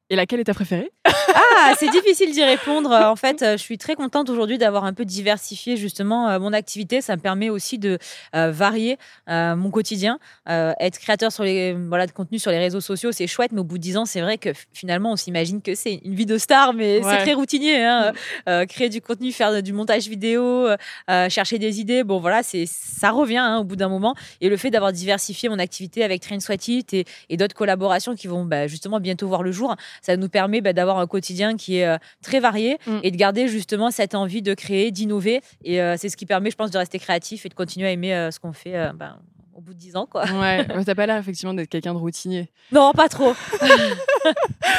Et 0.10 0.16
laquelle 0.16 0.40
est 0.40 0.46
ta 0.46 0.54
préférée? 0.54 0.92
Ah, 1.40 1.74
c'est 1.78 1.90
difficile 1.90 2.32
d'y 2.32 2.44
répondre. 2.44 2.92
En 2.92 3.16
fait, 3.16 3.42
euh, 3.42 3.52
je 3.58 3.62
suis 3.62 3.78
très 3.78 3.96
contente 3.96 4.30
aujourd'hui 4.30 4.58
d'avoir 4.58 4.86
un 4.86 4.94
peu 4.94 5.06
diversifié 5.06 5.78
justement 5.78 6.30
euh, 6.30 6.40
mon 6.40 6.52
activité. 6.52 7.02
Ça 7.02 7.16
me 7.16 7.22
permet 7.22 7.50
aussi 7.50 7.78
de 7.78 8.00
euh, 8.36 8.52
varier 8.52 8.98
mon 9.28 9.70
quotidien. 9.72 10.20
être 10.48 11.00
créateur 11.00 11.32
sur 11.32 11.44
les 11.44 11.74
voilà 11.74 12.08
de 12.08 12.12
contenu 12.12 12.40
sur 12.40 12.52
les 12.52 12.58
réseaux 12.58 12.82
sociaux, 12.82 13.12
c'est 13.12 13.28
chouette, 13.28 13.52
mais 13.52 13.60
au 13.60 13.64
bout 13.64 13.78
de 13.78 13.84
10 13.84 13.98
ans, 13.98 14.06
c'est 14.06 14.22
vrai 14.22 14.38
que 14.38 14.50
finalement, 14.74 15.12
on 15.12 15.16
s'imagine 15.16 15.62
que 15.62 15.76
c'est 15.76 16.02
une 16.04 16.16
vie 16.16 16.26
de 16.26 16.38
star, 16.38 16.74
mais 16.74 17.02
c'est 17.04 17.18
très 17.18 17.34
routinier. 17.34 17.84
Hein. 17.84 18.14
Mm. 18.48 18.66
créer 18.66 18.90
du 18.90 19.02
contenu, 19.02 19.32
faire 19.32 19.62
du 19.62 19.74
montage 19.74 20.08
vidéo, 20.08 20.68
chercher 21.08 21.60
des 21.60 21.80
idées, 21.80 22.04
bon 22.04 22.20
voilà, 22.20 22.42
c'est 22.44 22.66
ça 22.68 23.12
revient 23.12 23.38
hein, 23.38 23.58
au 23.60 23.64
bout 23.64 23.76
d'un 23.76 23.90
moment. 23.90 24.16
Et 24.42 24.50
le 24.50 24.58
fait 24.58 24.70
d'avoir 24.70 24.92
diversifié 24.92 25.50
mon 25.50 25.60
activité 25.60 26.04
avec 26.04 26.22
Train 26.22 26.40
Sweat 26.40 26.94
et, 26.94 27.06
et 27.30 27.38
d'autres 27.38 27.56
collaborations 27.56 28.16
qui 28.16 28.28
vont 28.28 28.46
bah, 28.46 28.68
justement 28.68 29.00
bientôt 29.00 29.28
voir 29.28 29.44
le 29.44 29.52
jour, 29.52 29.76
ça 30.02 30.18
nous 30.18 30.30
permet 30.30 30.62
bah, 30.62 30.74
d'avoir 30.74 31.00
un 31.00 31.08
quotidien 31.08 31.27
qui 31.58 31.78
est 31.78 31.86
euh, 31.86 31.98
très 32.22 32.40
varié 32.40 32.78
mm. 32.86 33.00
et 33.04 33.12
de 33.12 33.18
garder 33.18 33.48
justement 33.48 33.92
cette 33.92 34.16
envie 34.16 34.42
de 34.42 34.54
créer, 34.54 34.92
d'innover. 34.92 35.42
Et 35.64 35.82
euh, 35.82 35.96
c'est 35.98 36.10
ce 36.10 36.18
qui 36.18 36.26
permet, 36.26 36.52
je 36.52 36.56
pense, 36.56 36.72
de 36.72 36.78
rester 36.78 37.00
créatif 37.00 37.46
et 37.46 37.50
de 37.50 37.54
continuer 37.54 37.88
à 37.88 37.92
aimer 37.92 38.14
euh, 38.14 38.32
ce 38.32 38.40
qu'on 38.40 38.54
fait. 38.54 38.92
Ben, 38.96 39.18
au 39.54 39.62
bout 39.62 39.74
de 39.74 39.80
10 39.80 39.96
ans, 39.96 40.06
quoi. 40.06 40.24
Ouais, 40.26 40.68
t'as 40.86 40.94
pas 40.94 41.08
l'air 41.08 41.18
effectivement 41.18 41.52
d'être 41.56 41.70
quelqu'un 41.70 41.94
de 41.94 42.00
routinier. 42.00 42.52
Non, 42.72 42.92
pas 42.92 43.08
trop. 43.08 43.34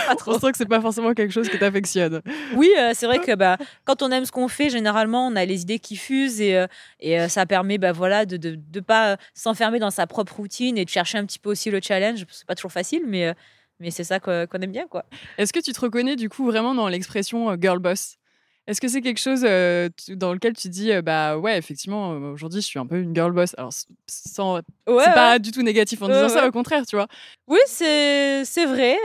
pas 0.07 0.15
trop. 0.15 0.35
On 0.35 0.39
sent 0.39 0.53
que 0.53 0.59
c'est 0.59 0.69
pas 0.69 0.81
forcément 0.81 1.15
quelque 1.15 1.33
chose 1.33 1.49
que 1.49 1.57
t'affectionnes. 1.57 2.21
Oui, 2.55 2.71
c'est 2.93 3.07
vrai 3.07 3.19
que 3.19 3.35
bah, 3.35 3.57
quand 3.85 4.03
on 4.03 4.11
aime 4.13 4.27
ce 4.27 4.31
qu'on 4.31 4.47
fait, 4.47 4.69
généralement, 4.69 5.27
on 5.27 5.35
a 5.37 5.45
les 5.47 5.63
idées 5.63 5.79
qui 5.79 5.97
fusent 5.97 6.41
et, 6.41 6.65
et 7.01 7.29
ça 7.29 7.47
permet 7.47 7.79
bah, 7.79 7.93
voilà, 7.93 8.27
de 8.27 8.37
ne 8.37 8.55
de, 8.55 8.61
de 8.71 8.81
pas 8.81 9.17
s'enfermer 9.33 9.79
dans 9.79 9.91
sa 9.91 10.07
propre 10.07 10.37
routine 10.37 10.77
et 10.79 10.85
de 10.85 10.91
chercher 10.91 11.17
un 11.19 11.25
petit 11.25 11.39
peu 11.39 11.51
aussi 11.51 11.71
le 11.71 11.81
challenge. 11.83 12.27
C'est 12.31 12.47
pas 12.47 12.55
toujours 12.55 12.73
facile, 12.73 13.03
mais 13.07 13.35
mais 13.81 13.91
c'est 13.91 14.05
ça 14.05 14.21
qu'on 14.21 14.47
aime 14.47 14.73
bien, 14.73 14.87
quoi. 14.87 15.05
Est-ce 15.37 15.53
que 15.53 15.61
tu 15.61 15.73
te 15.73 15.81
reconnais 15.81 16.17
du 16.17 16.29
coup 16.29 16.45
vraiment 16.47 16.75
dans 16.75 16.89
l'expression 16.89 17.51
euh, 17.51 17.57
girl 17.61 17.79
boss? 17.79 18.17
Est-ce 18.67 18.83
que 18.83 18.89
c'est 18.89 19.01
quelque 19.01 19.21
chose 19.21 19.45
euh, 19.45 19.89
dans 20.11 20.35
lequel 20.35 20.53
tu 20.53 20.69
dis 20.69 20.93
euh, 20.93 21.01
bah 21.01 21.39
ouais 21.39 21.57
effectivement 21.57 22.11
aujourd'hui 22.11 22.61
je 22.61 22.67
suis 22.67 22.79
un 22.79 22.85
peu 22.87 22.99
une 23.01 23.15
girl 23.15 23.33
boss? 23.33 23.55
Alors 23.57 23.73
sans 24.07 24.61
c'est 24.87 25.15
pas 25.15 25.39
du 25.39 25.53
tout 25.53 25.63
négatif 25.63 26.03
en 26.03 26.09
disant 26.09 26.29
ça 26.29 26.47
au 26.47 26.53
contraire 26.53 26.85
tu 26.85 26.97
vois. 26.97 27.09
Oui 27.47 27.61
c'est 27.67 28.45
c'est 28.45 28.67
vrai 28.67 28.99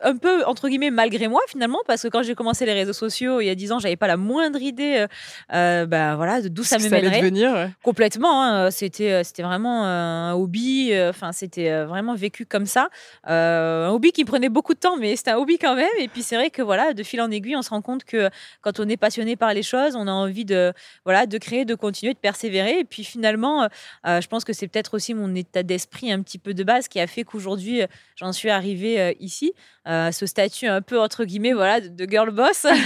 un 0.00 0.16
peu 0.16 0.44
entre 0.44 0.68
guillemets 0.68 0.90
malgré 0.90 1.28
moi 1.28 1.40
finalement 1.48 1.80
parce 1.86 2.02
que 2.02 2.08
quand 2.08 2.22
j'ai 2.22 2.34
commencé 2.34 2.64
les 2.66 2.72
réseaux 2.72 2.92
sociaux 2.92 3.40
il 3.40 3.46
y 3.46 3.50
a 3.50 3.54
dix 3.54 3.72
ans 3.72 3.78
j'avais 3.78 3.96
pas 3.96 4.06
la 4.06 4.16
moindre 4.16 4.60
idée 4.60 5.06
euh, 5.52 5.86
ben 5.86 6.14
voilà 6.16 6.40
d'où 6.42 6.62
ça 6.62 6.78
me 6.78 6.88
mènerait. 6.88 7.20
devenir, 7.20 7.70
complètement 7.82 8.42
hein, 8.42 8.70
c'était 8.70 9.12
euh, 9.12 9.24
c'était 9.24 9.42
vraiment 9.42 9.84
un 9.84 10.34
hobby 10.34 10.92
euh, 10.92 11.10
enfin 11.10 11.32
c'était 11.32 11.84
vraiment 11.84 12.14
vécu 12.14 12.46
comme 12.46 12.66
ça. 12.66 12.88
Un 13.24 13.88
hobby 13.90 14.12
qui 14.12 14.24
prenait 14.24 14.48
beaucoup 14.48 14.74
de 14.74 14.78
temps 14.78 14.96
mais 14.96 15.16
c'était 15.16 15.32
un 15.32 15.36
hobby 15.36 15.58
quand 15.58 15.74
même. 15.74 15.88
Et 15.98 16.08
puis 16.08 16.22
c'est 16.22 16.36
vrai 16.36 16.50
que 16.50 16.62
voilà 16.62 16.94
de 16.94 17.02
fil 17.02 17.20
en 17.20 17.30
aiguille 17.30 17.56
on 17.56 17.62
se 17.62 17.70
rend 17.70 17.82
compte 17.82 18.04
que 18.04 18.30
quand 18.60 18.78
on 18.80 18.88
est 18.88 18.96
passionné 18.96 19.36
par 19.36 19.52
les 19.52 19.62
choses 19.62 19.96
on 19.96 20.06
a 20.06 20.12
envie 20.12 20.44
de 20.44 20.72
voilà 21.04 21.26
de 21.26 21.38
créer 21.38 21.64
de 21.64 21.74
continuer 21.74 22.14
de 22.14 22.18
persévérer. 22.18 22.78
Et 22.80 22.84
puis 22.84 23.02
finalement 23.02 23.68
je 24.04 24.26
pense 24.28 24.44
que 24.44 24.52
c'est 24.52 24.68
peut-être 24.68 24.94
aussi 24.94 25.14
mon 25.14 25.34
état 25.34 25.62
d'esprit 25.62 26.12
un 26.12 26.22
petit 26.22 26.38
peu 26.38 26.54
de 26.54 26.62
base 26.62 26.86
qui 26.86 27.00
a 27.00 27.06
fait 27.06 27.24
qu'aujourd'hui 27.24 27.82
j'en 28.16 28.32
suis 28.32 28.50
arrivée 28.50 29.16
ici 29.20 29.54
euh, 29.88 30.12
ce 30.12 30.26
statut 30.26 30.66
un 30.66 30.82
peu 30.82 31.00
entre 31.00 31.24
guillemets 31.24 31.54
voilà 31.54 31.80
de, 31.80 32.06
girl 32.08 32.30
boss. 32.30 32.66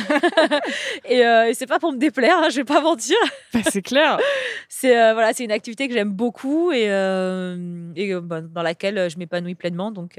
Euh, 1.10 1.44
et, 1.44 1.54
c'est 1.54 1.66
pas 1.66 1.78
pour 1.78 1.92
me 1.92 1.98
déplaire 1.98 2.38
hein, 2.38 2.48
je 2.48 2.56
vais 2.56 2.64
pas 2.64 2.80
mentir. 2.80 3.16
Bah, 3.52 3.60
c'est 3.70 3.82
clair. 3.82 4.18
C'est 4.68 4.98
euh, 4.98 5.12
voilà 5.12 5.32
c'est 5.32 5.44
une 5.44 5.52
activité 5.52 5.88
que 5.88 5.94
j'aime 5.94 6.12
beaucoup 6.12 6.72
et, 6.72 6.84
et 6.84 8.14
bah, 8.20 8.40
dans 8.40 8.62
laquelle 8.62 9.10
je 9.10 9.18
m'épanouis 9.18 9.54
pleinement. 9.54 9.90
Donc 9.90 10.18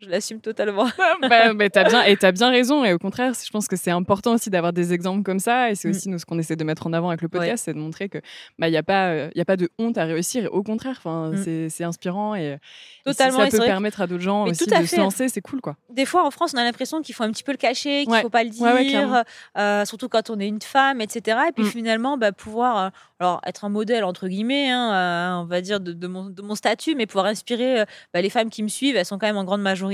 je 0.00 0.10
l'assume 0.10 0.40
totalement. 0.40 0.84
bah, 1.22 1.54
bah, 1.54 1.64
as 1.74 1.84
bien, 1.84 2.02
et 2.02 2.16
tu 2.16 2.26
as 2.26 2.32
bien 2.32 2.50
raison. 2.50 2.84
Et 2.84 2.92
au 2.92 2.98
contraire, 2.98 3.32
je 3.32 3.50
pense 3.50 3.66
que 3.66 3.76
c'est 3.76 3.90
important 3.90 4.34
aussi 4.34 4.50
d'avoir 4.50 4.72
des 4.72 4.92
exemples 4.92 5.22
comme 5.22 5.38
ça. 5.38 5.70
Et 5.70 5.74
c'est 5.74 5.88
mm. 5.88 5.90
aussi 5.90 6.08
nous, 6.10 6.18
ce 6.18 6.26
qu'on 6.26 6.38
essaie 6.38 6.56
de 6.56 6.64
mettre 6.64 6.86
en 6.86 6.92
avant 6.92 7.08
avec 7.08 7.22
le 7.22 7.28
podcast, 7.28 7.64
c'est 7.64 7.72
de 7.72 7.78
montrer 7.78 8.08
qu'il 8.10 8.20
bah, 8.58 8.68
n'y 8.68 8.76
a, 8.76 8.82
pas, 8.82 9.08
euh, 9.08 9.30
y 9.34 9.40
a 9.40 9.44
pas 9.46 9.56
de 9.56 9.70
honte 9.78 9.96
à 9.96 10.04
réussir. 10.04 10.44
Et 10.44 10.48
au 10.48 10.62
contraire, 10.62 11.00
mm. 11.04 11.68
c'est 11.70 11.84
inspirant. 11.84 12.34
Et, 12.34 12.58
Totalement, 13.04 13.38
ça 13.38 13.58
peut 13.58 13.64
permettre 13.64 14.00
à 14.00 14.06
d'autres 14.06 14.22
gens 14.22 14.46
aussi 14.46 14.66
de 14.66 14.86
se 14.86 14.96
lancer, 14.96 15.28
c'est 15.28 15.40
cool. 15.40 15.60
quoi. 15.60 15.76
Des 15.90 16.04
fois, 16.04 16.26
en 16.26 16.30
France, 16.30 16.52
on 16.54 16.58
a 16.58 16.64
l'impression 16.64 17.00
qu'il 17.00 17.14
faut 17.14 17.22
un 17.22 17.30
petit 17.30 17.44
peu 17.44 17.52
le 17.52 17.58
cacher, 17.58 18.04
qu'il 18.04 18.12
ne 18.12 18.20
faut 18.20 18.28
pas 18.28 18.44
le 18.44 18.50
dire, 18.50 19.24
euh, 19.56 19.84
surtout 19.84 20.08
quand 20.08 20.28
on 20.28 20.38
est 20.38 20.48
une 20.48 20.60
femme, 20.60 21.00
etc. 21.00 21.38
Et 21.48 21.52
puis 21.52 21.64
mm. 21.64 21.68
finalement, 21.68 22.18
bah, 22.18 22.32
pouvoir 22.32 22.78
euh, 22.78 22.88
alors, 23.20 23.40
être 23.46 23.64
un 23.64 23.70
modèle, 23.70 24.04
entre 24.04 24.28
guillemets, 24.28 24.68
hein, 24.70 25.40
on 25.42 25.46
va 25.46 25.62
dire, 25.62 25.80
de, 25.80 25.92
de, 25.92 26.06
mon, 26.06 26.26
de, 26.26 26.42
mon, 26.42 26.54
statut, 26.54 26.94
mais 26.94 27.06
pouvoir 27.06 27.26
inspirer 27.26 27.84
bah, 28.12 28.20
les 28.20 28.28
femmes 28.28 28.50
qui 28.50 28.62
me 28.62 28.68
suivent, 28.68 28.96
elles 28.96 29.06
sont 29.06 29.18
quand 29.18 29.26
même 29.26 29.38
en 29.38 29.44
grande 29.44 29.62
majorité 29.62 29.85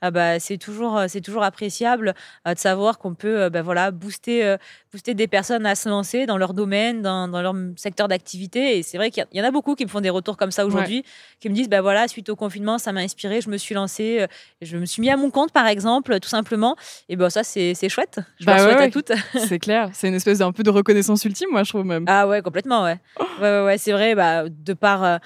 ah 0.00 0.10
bah, 0.10 0.40
c'est 0.40 0.58
toujours, 0.58 0.96
euh, 0.96 1.06
c'est 1.08 1.20
toujours 1.20 1.42
appréciable 1.42 2.14
euh, 2.46 2.54
de 2.54 2.58
savoir 2.58 2.98
qu'on 2.98 3.14
peut 3.14 3.42
euh, 3.42 3.50
bah, 3.50 3.62
voilà, 3.62 3.90
booster, 3.90 4.56
booster 4.92 5.14
des 5.14 5.26
personnes 5.26 5.66
à 5.66 5.74
se 5.74 5.88
lancer 5.88 6.26
dans 6.26 6.36
leur 6.36 6.54
domaine, 6.54 7.02
dans, 7.02 7.28
dans 7.28 7.42
leur 7.42 7.54
secteur 7.76 8.08
d'activité. 8.08 8.78
Et 8.78 8.82
c'est 8.82 8.96
vrai 8.96 9.10
qu'il 9.10 9.24
y 9.32 9.40
en 9.40 9.44
a 9.44 9.50
beaucoup 9.50 9.74
qui 9.74 9.84
me 9.84 9.90
font 9.90 10.00
des 10.00 10.10
retours 10.10 10.36
comme 10.36 10.50
ça 10.50 10.66
aujourd'hui, 10.66 11.04
qui 11.40 11.48
me 11.48 11.54
disent 11.54 11.68
bah, 11.68 11.80
voilà, 11.80 12.08
suite 12.08 12.28
au 12.28 12.36
confinement, 12.36 12.78
ça 12.78 12.92
m'a 12.92 13.00
inspiré, 13.00 13.40
je 13.40 13.50
me 13.50 13.56
suis 13.56 13.74
lancée, 13.74 14.26
je 14.62 14.76
me 14.76 14.86
suis 14.86 15.00
mis 15.00 15.10
à 15.10 15.16
mon 15.16 15.30
compte, 15.30 15.52
par 15.52 15.66
exemple, 15.66 16.18
tout 16.20 16.28
simplement. 16.28 16.76
Et 17.08 17.16
ben 17.16 17.30
ça, 17.30 17.44
c'est, 17.44 17.74
chouette. 17.88 18.20
Je 18.38 18.46
bah, 18.46 18.58
souhaite 18.58 18.80
à 18.80 18.90
toutes. 18.90 19.12
c'est 19.48 19.58
clair. 19.58 19.90
C'est 19.92 20.08
une 20.08 20.14
espèce 20.14 20.38
d'un 20.38 20.52
peu 20.52 20.62
de 20.62 20.70
reconnaissance 20.70 21.24
ultime, 21.24 21.48
moi, 21.50 21.64
je 21.64 21.70
trouve 21.70 21.84
même. 21.84 22.04
Ah 22.06 22.26
ouais, 22.26 22.42
complètement, 22.42 22.84
ouais. 22.84 22.98
ouais, 23.40 23.64
ouais, 23.64 23.78
c'est 23.78 23.92
vrai, 23.92 24.14
bah, 24.14 24.44
de 24.48 24.72
par 24.72 25.20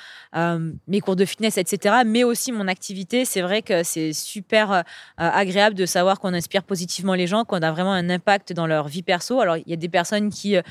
mes 0.87 1.01
cours 1.01 1.17
de 1.17 1.25
fitness, 1.25 1.59
etc., 1.59 1.97
mais 2.07 2.25
aussi 2.25 2.53
mon 2.53 2.69
activité, 2.69 3.25
c'est 3.25 3.43
vrai 3.43 3.63
que 3.63 3.83
c'est 3.83 4.04
super 4.13 4.73
euh, 4.73 4.83
agréable 5.17 5.75
de 5.75 5.87
savoir 5.87 6.21
qu'on 6.21 6.35
inspire 6.35 6.63
positivement 6.63 7.15
les 7.15 7.27
gens, 7.27 7.45
qu'on 7.45 7.63
a 7.63 7.71
vraiment 7.71 7.93
un 7.93 8.11
impact 8.11 8.53
dans 8.53 8.67
leur 8.67 8.89
vie 8.89 9.03
perso. 9.03 9.41
Alors, 9.41 9.57
il 9.57 9.69
y 9.69 9.73
a 9.73 9.77
des 9.77 9.89
personnes 9.89 10.31
qui, 10.31 10.57
euh, 10.57 10.63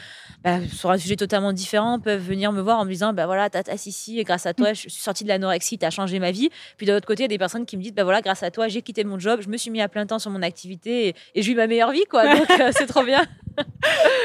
bah, 0.44 0.60
sur 0.72 0.92
un 0.92 0.98
sujet 0.98 1.16
totalement 1.16 1.54
différent, 1.54 2.00
peuvent 2.00 2.22
venir 2.22 2.52
me 2.52 2.62
voir 2.62 2.80
en 2.80 2.86
me 2.86 2.92
disant 2.92 3.14
bah 3.14 3.26
voilà, 3.26 3.50
Tata 3.50 3.78
Sissi, 3.78 4.24
grâce 4.24 4.46
à 4.46 4.54
toi, 4.54 4.74
je 4.74 4.82
suis 4.82 4.92
sortie 4.92 5.24
de 5.24 5.30
l'anorexie, 5.30 5.78
tu 5.78 5.86
as 5.86 5.90
changé 5.90 6.20
ma 6.20 6.32
vie. 6.32 6.50
Puis 6.78 6.86
de 6.86 6.94
l'autre 6.94 7.08
côté, 7.08 7.24
il 7.24 7.26
y 7.26 7.26
a 7.26 7.30
des 7.30 7.38
personnes 7.38 7.66
qui 7.66 7.78
me 7.78 7.82
disent 7.82 7.94
bah 7.94 8.04
voilà, 8.04 8.22
grâce 8.22 8.44
à 8.44 8.52
toi, 8.52 8.68
j'ai 8.68 8.82
quitté 8.82 9.04
mon 9.04 9.20
job, 9.20 9.42
je 9.42 9.50
me 9.50 9.58
suis 9.58 9.72
mis 9.72 9.82
à 9.82 9.90
plein 9.90 10.06
temps 10.06 10.20
sur 10.20 10.32
mon 10.32 10.42
activité 10.42 11.08
et, 11.08 11.16
et 11.36 11.42
je 11.42 11.48
vis 11.48 11.56
ma 11.56 11.68
meilleure 11.68 11.92
vie, 11.92 12.06
quoi. 12.10 12.36
Donc, 12.36 12.50
euh, 12.60 12.72
c'est 12.76 12.88
trop 12.88 13.04
bien. 13.04 13.24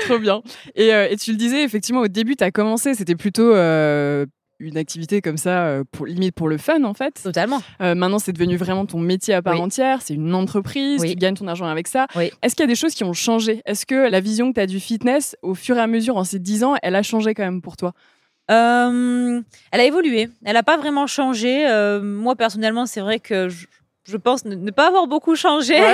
trop 0.06 0.18
bien. 0.18 0.42
Et, 0.74 0.88
et, 0.88 1.16
tu 1.16 1.32
le 1.32 1.36
disais, 1.36 1.62
effectivement, 1.62 2.00
au 2.00 2.08
début, 2.08 2.36
tu 2.36 2.44
as 2.44 2.50
commencé, 2.50 2.94
c'était 2.94 3.16
plutôt 3.16 3.52
une 4.60 4.76
activité 4.76 5.20
comme 5.20 5.36
ça, 5.36 5.66
euh, 5.66 5.84
pour, 5.90 6.06
limite 6.06 6.34
pour 6.34 6.48
le 6.48 6.58
fun 6.58 6.84
en 6.84 6.94
fait. 6.94 7.20
Totalement. 7.22 7.62
Euh, 7.80 7.94
maintenant, 7.94 8.18
c'est 8.18 8.32
devenu 8.32 8.56
vraiment 8.56 8.86
ton 8.86 8.98
métier 8.98 9.34
à 9.34 9.42
part 9.42 9.60
entière, 9.60 10.02
c'est 10.02 10.14
une 10.14 10.34
entreprise, 10.34 11.02
tu 11.02 11.14
gagnes 11.14 11.34
ton 11.34 11.46
argent 11.48 11.66
avec 11.66 11.88
ça. 11.88 12.06
Est-ce 12.42 12.54
qu'il 12.54 12.62
y 12.62 12.64
a 12.64 12.68
des 12.68 12.74
choses 12.74 12.94
qui 12.94 13.04
ont 13.04 13.12
changé? 13.12 13.62
Est-ce 13.66 13.86
que 13.86 14.10
la 14.10 14.20
vision 14.20 14.50
que 14.50 14.54
tu 14.54 14.60
as 14.60 14.66
du 14.66 14.80
fitness, 14.80 15.36
au 15.42 15.54
fur 15.54 15.76
et 15.76 15.80
à 15.80 15.86
mesure, 15.86 16.16
en 16.16 16.24
ces 16.24 16.38
10 16.38 16.64
ans, 16.64 16.74
elle 16.82 16.96
a 16.96 17.02
changé 17.02 17.34
quand 17.34 17.44
même 17.44 17.62
pour 17.62 17.76
toi? 17.76 17.92
Euh, 18.50 19.42
Elle 19.72 19.80
a 19.80 19.84
évolué. 19.84 20.30
Elle 20.44 20.54
n'a 20.54 20.62
pas 20.62 20.78
vraiment 20.78 21.06
changé. 21.06 21.66
moi, 22.02 22.34
personnellement, 22.34 22.86
c'est 22.86 23.00
vrai 23.00 23.20
que 23.20 23.48
je, 23.48 23.66
je 24.08 24.16
pense 24.16 24.44
ne, 24.44 24.70
pas 24.70 24.88
avoir 24.88 25.06
beaucoup 25.06 25.36
changé. 25.36 25.78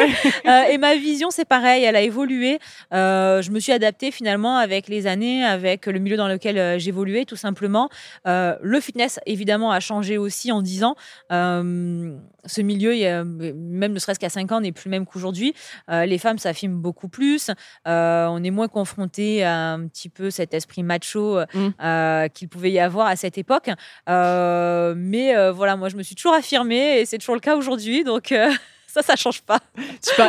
Euh, 0.47 0.64
et 0.71 0.78
ma 0.78 0.94
vision, 0.97 1.30
c'est 1.30 1.44
pareil, 1.44 1.85
elle 1.85 1.97
a 1.97 2.00
évolué. 2.02 2.59
Euh, 2.92 3.40
je 3.40 3.50
me 3.50 3.61
suis 3.61 3.73
adaptée 3.73 4.11
finalement 4.11 4.56
avec 4.56 4.88
les 4.88 5.06
années, 5.06 5.44
avec 5.44 5.87
le 5.87 5.99
milieu 5.99 6.16
dans 6.16 6.28
lequel 6.28 6.59
euh, 6.59 6.78
j'évoluais, 6.78 7.25
tout 7.25 7.37
simplement. 7.37 7.88
le 8.26 8.80
fitness, 8.80 9.21
évidemment, 9.26 9.71
a 9.71 9.80
changé 9.80 10.18
aussi 10.18 10.52
en 10.52 10.61
10 10.61 10.85
ans. 10.85 10.97
ce 11.30 12.61
milieu, 12.61 13.25
même 13.25 13.92
ne 13.92 13.99
serait-ce 13.99 14.21
qu'à 14.21 14.28
5 14.28 14.52
ans, 14.52 14.61
n'est 14.61 14.73
plus 14.73 14.88
le 14.88 14.90
même 14.90 15.06
qu'aujourd'hui. 15.06 15.54
les 15.88 16.18
femmes 16.18 16.38
s'affirment 16.38 16.80
beaucoup 16.80 17.09
plus. 17.09 17.50
on 17.87 18.44
est 18.44 18.50
moins 18.50 18.68
confronté 18.68 19.44
à 19.44 19.73
un 19.73 19.87
petit 19.87 20.09
peu 20.09 20.30
cet 20.30 20.52
esprit 20.52 20.83
macho 20.83 21.38
mmh. 21.54 22.28
qu'il 22.35 22.49
pouvait 22.49 22.73
y 22.73 22.80
avoir 22.80 23.06
à 23.06 23.16
cette 23.16 23.38
époque. 23.38 23.71
mais 24.06 25.50
voilà, 25.50 25.76
moi, 25.76 25.88
je 25.88 25.97
me 25.97 26.02
suis 26.02 26.14
toujours 26.14 26.35
affirmée 26.35 27.00
et 27.00 27.06
c'est 27.06 27.18
toujours 27.18 27.37
le 27.37 27.40
cas 27.40 27.56
aujourd'hui 27.56 28.04
donc 28.05 28.33
euh, 28.33 28.51
ça, 28.87 29.03
ça 29.03 29.17
change 29.17 29.43
pas. 29.43 29.59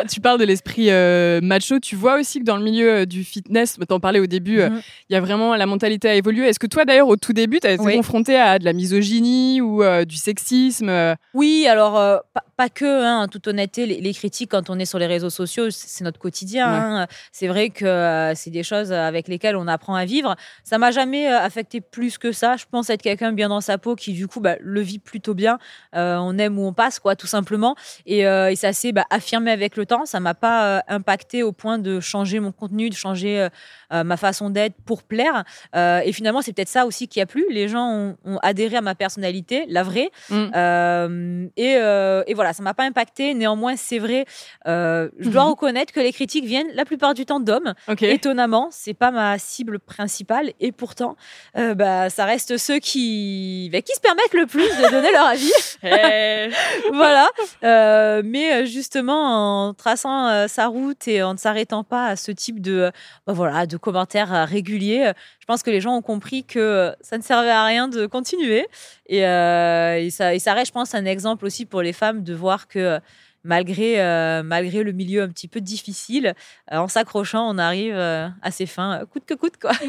tu, 0.10 0.22
parles 0.22 0.40
de 0.40 0.46
l'esprit 0.46 0.90
euh, 0.90 1.40
macho. 1.42 1.80
Tu 1.80 1.96
vois 1.96 2.20
aussi 2.20 2.40
que 2.40 2.46
dans 2.46 2.58
le 2.58 2.64
milieu 2.64 2.92
euh, 2.92 3.06
du 3.06 3.24
fitness, 3.24 3.78
t'en 3.88 4.00
parlais 4.00 4.20
au 4.20 4.26
début, 4.26 4.62
mhm. 4.62 4.82
il 5.10 5.14
y 5.14 5.16
a 5.16 5.22
vraiment 5.22 5.56
la 5.56 5.66
mentalité 5.66 6.10
à 6.10 6.16
évoluer. 6.16 6.48
Est-ce 6.48 6.60
que 6.60 6.68
toi, 6.68 6.86
d'ailleurs, 6.86 7.08
au 7.08 7.18
tout 7.18 7.34
début, 7.34 7.60
tu 7.60 7.68
as 7.68 7.74
été 7.74 7.96
confronté 7.96 8.36
à 8.36 8.58
de 8.58 8.66
la 8.66 8.74
misogynie 8.74 9.62
ou 9.62 9.84
du 10.06 10.18
sexisme 10.18 11.16
Oui, 11.34 11.68
alors 11.70 12.22
pas, 12.34 12.44
que, 12.74 12.86
hein, 12.86 13.20
en 13.20 13.28
toute 13.28 13.48
honnêteté, 13.48 13.86
les, 13.86 14.14
critiques 14.14 14.52
quand 14.52 14.70
on 14.70 14.80
est 14.80 14.86
sur 14.86 15.00
les 15.00 15.08
réseaux 15.08 15.30
sociaux, 15.30 15.70
c'est 15.70 16.04
notre 16.04 16.20
quotidien. 16.20 16.68
Hein. 16.68 17.08
C'est 17.32 17.48
vrai 17.48 17.70
que 17.70 18.34
c'est 18.36 18.50
des 18.50 18.64
choses 18.64 18.92
avec 18.92 19.28
lesquelles 19.28 19.56
on 19.56 19.68
apprend 19.68 19.96
à 19.96 20.06
vivre. 20.06 20.36
Ça 20.64 20.78
m'a 20.78 20.92
jamais 20.92 21.28
affecté 21.28 21.82
plus 21.82 22.18
que 22.18 22.32
ça. 22.32 22.56
Je 22.56 22.66
pense 22.70 22.90
être 22.90 23.02
quelqu'un 23.02 23.34
bien 23.34 23.50
dans 23.50 23.62
sa 23.62 23.78
peau 23.78 23.96
qui, 23.96 24.14
du 24.14 24.28
coup, 24.28 24.40
bah, 24.40 24.56
le 24.62 24.82
vit 24.82 25.00
plutôt 25.00 25.34
bien. 25.34 25.60
on 25.94 26.38
aime 26.38 26.58
où 26.58 26.66
on 26.66 26.74
passe, 26.74 27.00
quoi, 27.00 27.16
tout 27.16 27.28
simplement. 27.28 27.76
Et 28.06 28.26
et 28.56 28.58
ça 28.58 28.72
s'est 28.72 28.94
bah, 28.94 29.06
affirmé 29.10 29.52
avec 29.52 29.76
le 29.76 29.86
temps. 29.86 30.06
Ça 30.06 30.22
m'a 30.22 30.34
pas 30.34 30.78
euh, 30.78 30.80
impacté 30.88 31.44
au 31.44 31.52
point 31.52 31.78
de 31.78 32.00
changer 32.00 32.40
mon 32.40 32.54
contenu, 32.54 32.90
de 32.90 32.96
changer 32.96 33.42
euh, 33.42 33.50
euh, 33.92 34.06
ma 34.06 34.16
façon 34.16 34.50
d'être 34.50 34.76
pour 34.86 35.04
plaire. 35.04 35.44
et 35.74 36.12
finalement, 36.14 36.42
c'est 36.42 36.54
peut-être 36.54 36.70
ça 36.70 36.86
aussi 36.86 37.10
qui 37.10 37.20
a 37.20 37.26
plu. 37.26 37.46
Les 37.50 37.68
gens 37.68 38.16
ont, 38.24 38.40
adhéré 38.42 38.78
à 38.78 38.82
ma 38.82 38.96
personnalité, 38.96 39.66
la 39.68 39.84
vraie. 39.84 40.10
Mm. 40.30 41.50
Et, 41.58 41.74
et, 41.74 42.34
voilà, 42.34 42.45
ça 42.54 42.64
m'a 42.64 42.74
pas 42.74 42.84
impacté. 42.84 43.34
Néanmoins, 43.34 43.76
c'est 43.76 44.00
vrai, 44.00 44.26
je 44.66 45.30
dois 45.30 45.44
mhm. 45.44 45.50
reconnaître 45.50 45.94
que 45.94 46.00
les 46.00 46.12
critiques 46.12 46.46
viennent 46.46 46.72
la 46.74 46.86
plupart 46.86 47.14
du 47.14 47.26
temps 47.26 47.40
d'hommes. 47.40 47.74
Étonnamment, 48.02 48.70
c'est 48.72 48.94
pas 48.94 49.12
ma 49.12 49.38
cible 49.38 49.80
principale. 49.80 50.52
Et 50.60 50.72
pourtant, 50.72 51.16
bah, 51.56 52.10
ça 52.10 52.26
reste 52.26 52.58
ceux 52.58 52.80
qui, 52.80 53.70
bah, 53.72 53.82
qui 53.82 53.94
se 53.94 54.02
permettent 54.02 54.34
le 54.34 54.46
plus 54.46 54.70
de 54.70 54.92
donner 54.92 55.12
leur 55.12 55.28
avis. 55.28 55.52
Eh. 55.86 56.50
voilà. 56.94 57.30
mais 57.62 58.54
euh, 58.54 58.66
justement 58.66 59.68
en 59.68 59.74
traçant 59.74 60.28
euh, 60.28 60.48
sa 60.48 60.68
route 60.68 61.08
et 61.08 61.24
en 61.24 61.34
ne 61.34 61.38
s'arrêtant 61.38 61.84
pas 61.84 62.08
à 62.08 62.16
ce 62.16 62.32
type 62.32 62.62
de, 62.62 62.74
euh, 62.74 62.92
bah, 63.28 63.34
voilà, 63.34 63.66
de 63.66 63.78
commentaires 63.78 64.48
réguliers, 64.48 65.12
je 65.46 65.54
pense 65.54 65.62
que 65.62 65.70
les 65.70 65.80
gens 65.80 65.96
ont 65.96 66.02
compris 66.02 66.44
que 66.44 66.96
ça 67.02 67.20
ne 67.20 67.22
servait 67.22 67.52
à 67.52 67.64
rien 67.66 67.88
de 67.88 68.08
continuer. 68.08 68.66
Et, 69.06 69.20
et, 69.20 70.10
ça, 70.10 70.34
et 70.34 70.40
ça 70.40 70.54
reste, 70.56 70.70
je 70.70 70.72
pense, 70.72 70.96
un 70.96 71.06
exemple 71.06 71.46
aussi 71.46 71.68
pour 71.68 71.84
les 71.84 71.94
femmes 71.94 72.24
de 72.24 72.34
voir 72.34 72.68
que 72.68 73.00
malgré, 73.46 74.02
euh, 74.02 74.44
malgré 74.44 74.84
le 74.84 74.92
milieu 74.92 75.22
un 75.22 75.30
petit 75.30 75.48
peu 75.48 75.62
difficile, 75.62 76.34
euh, 76.72 76.78
en 76.78 76.88
s'accrochant, 76.88 77.48
on 77.48 77.58
arrive 77.58 77.96
euh, 77.96 78.28
à 78.42 78.52
ses 78.52 78.66
fins, 78.66 79.02
coûte 79.12 79.24
que 79.26 79.36
coûte, 79.36 79.54
quoi. 79.62 79.72
ouais, 79.82 79.88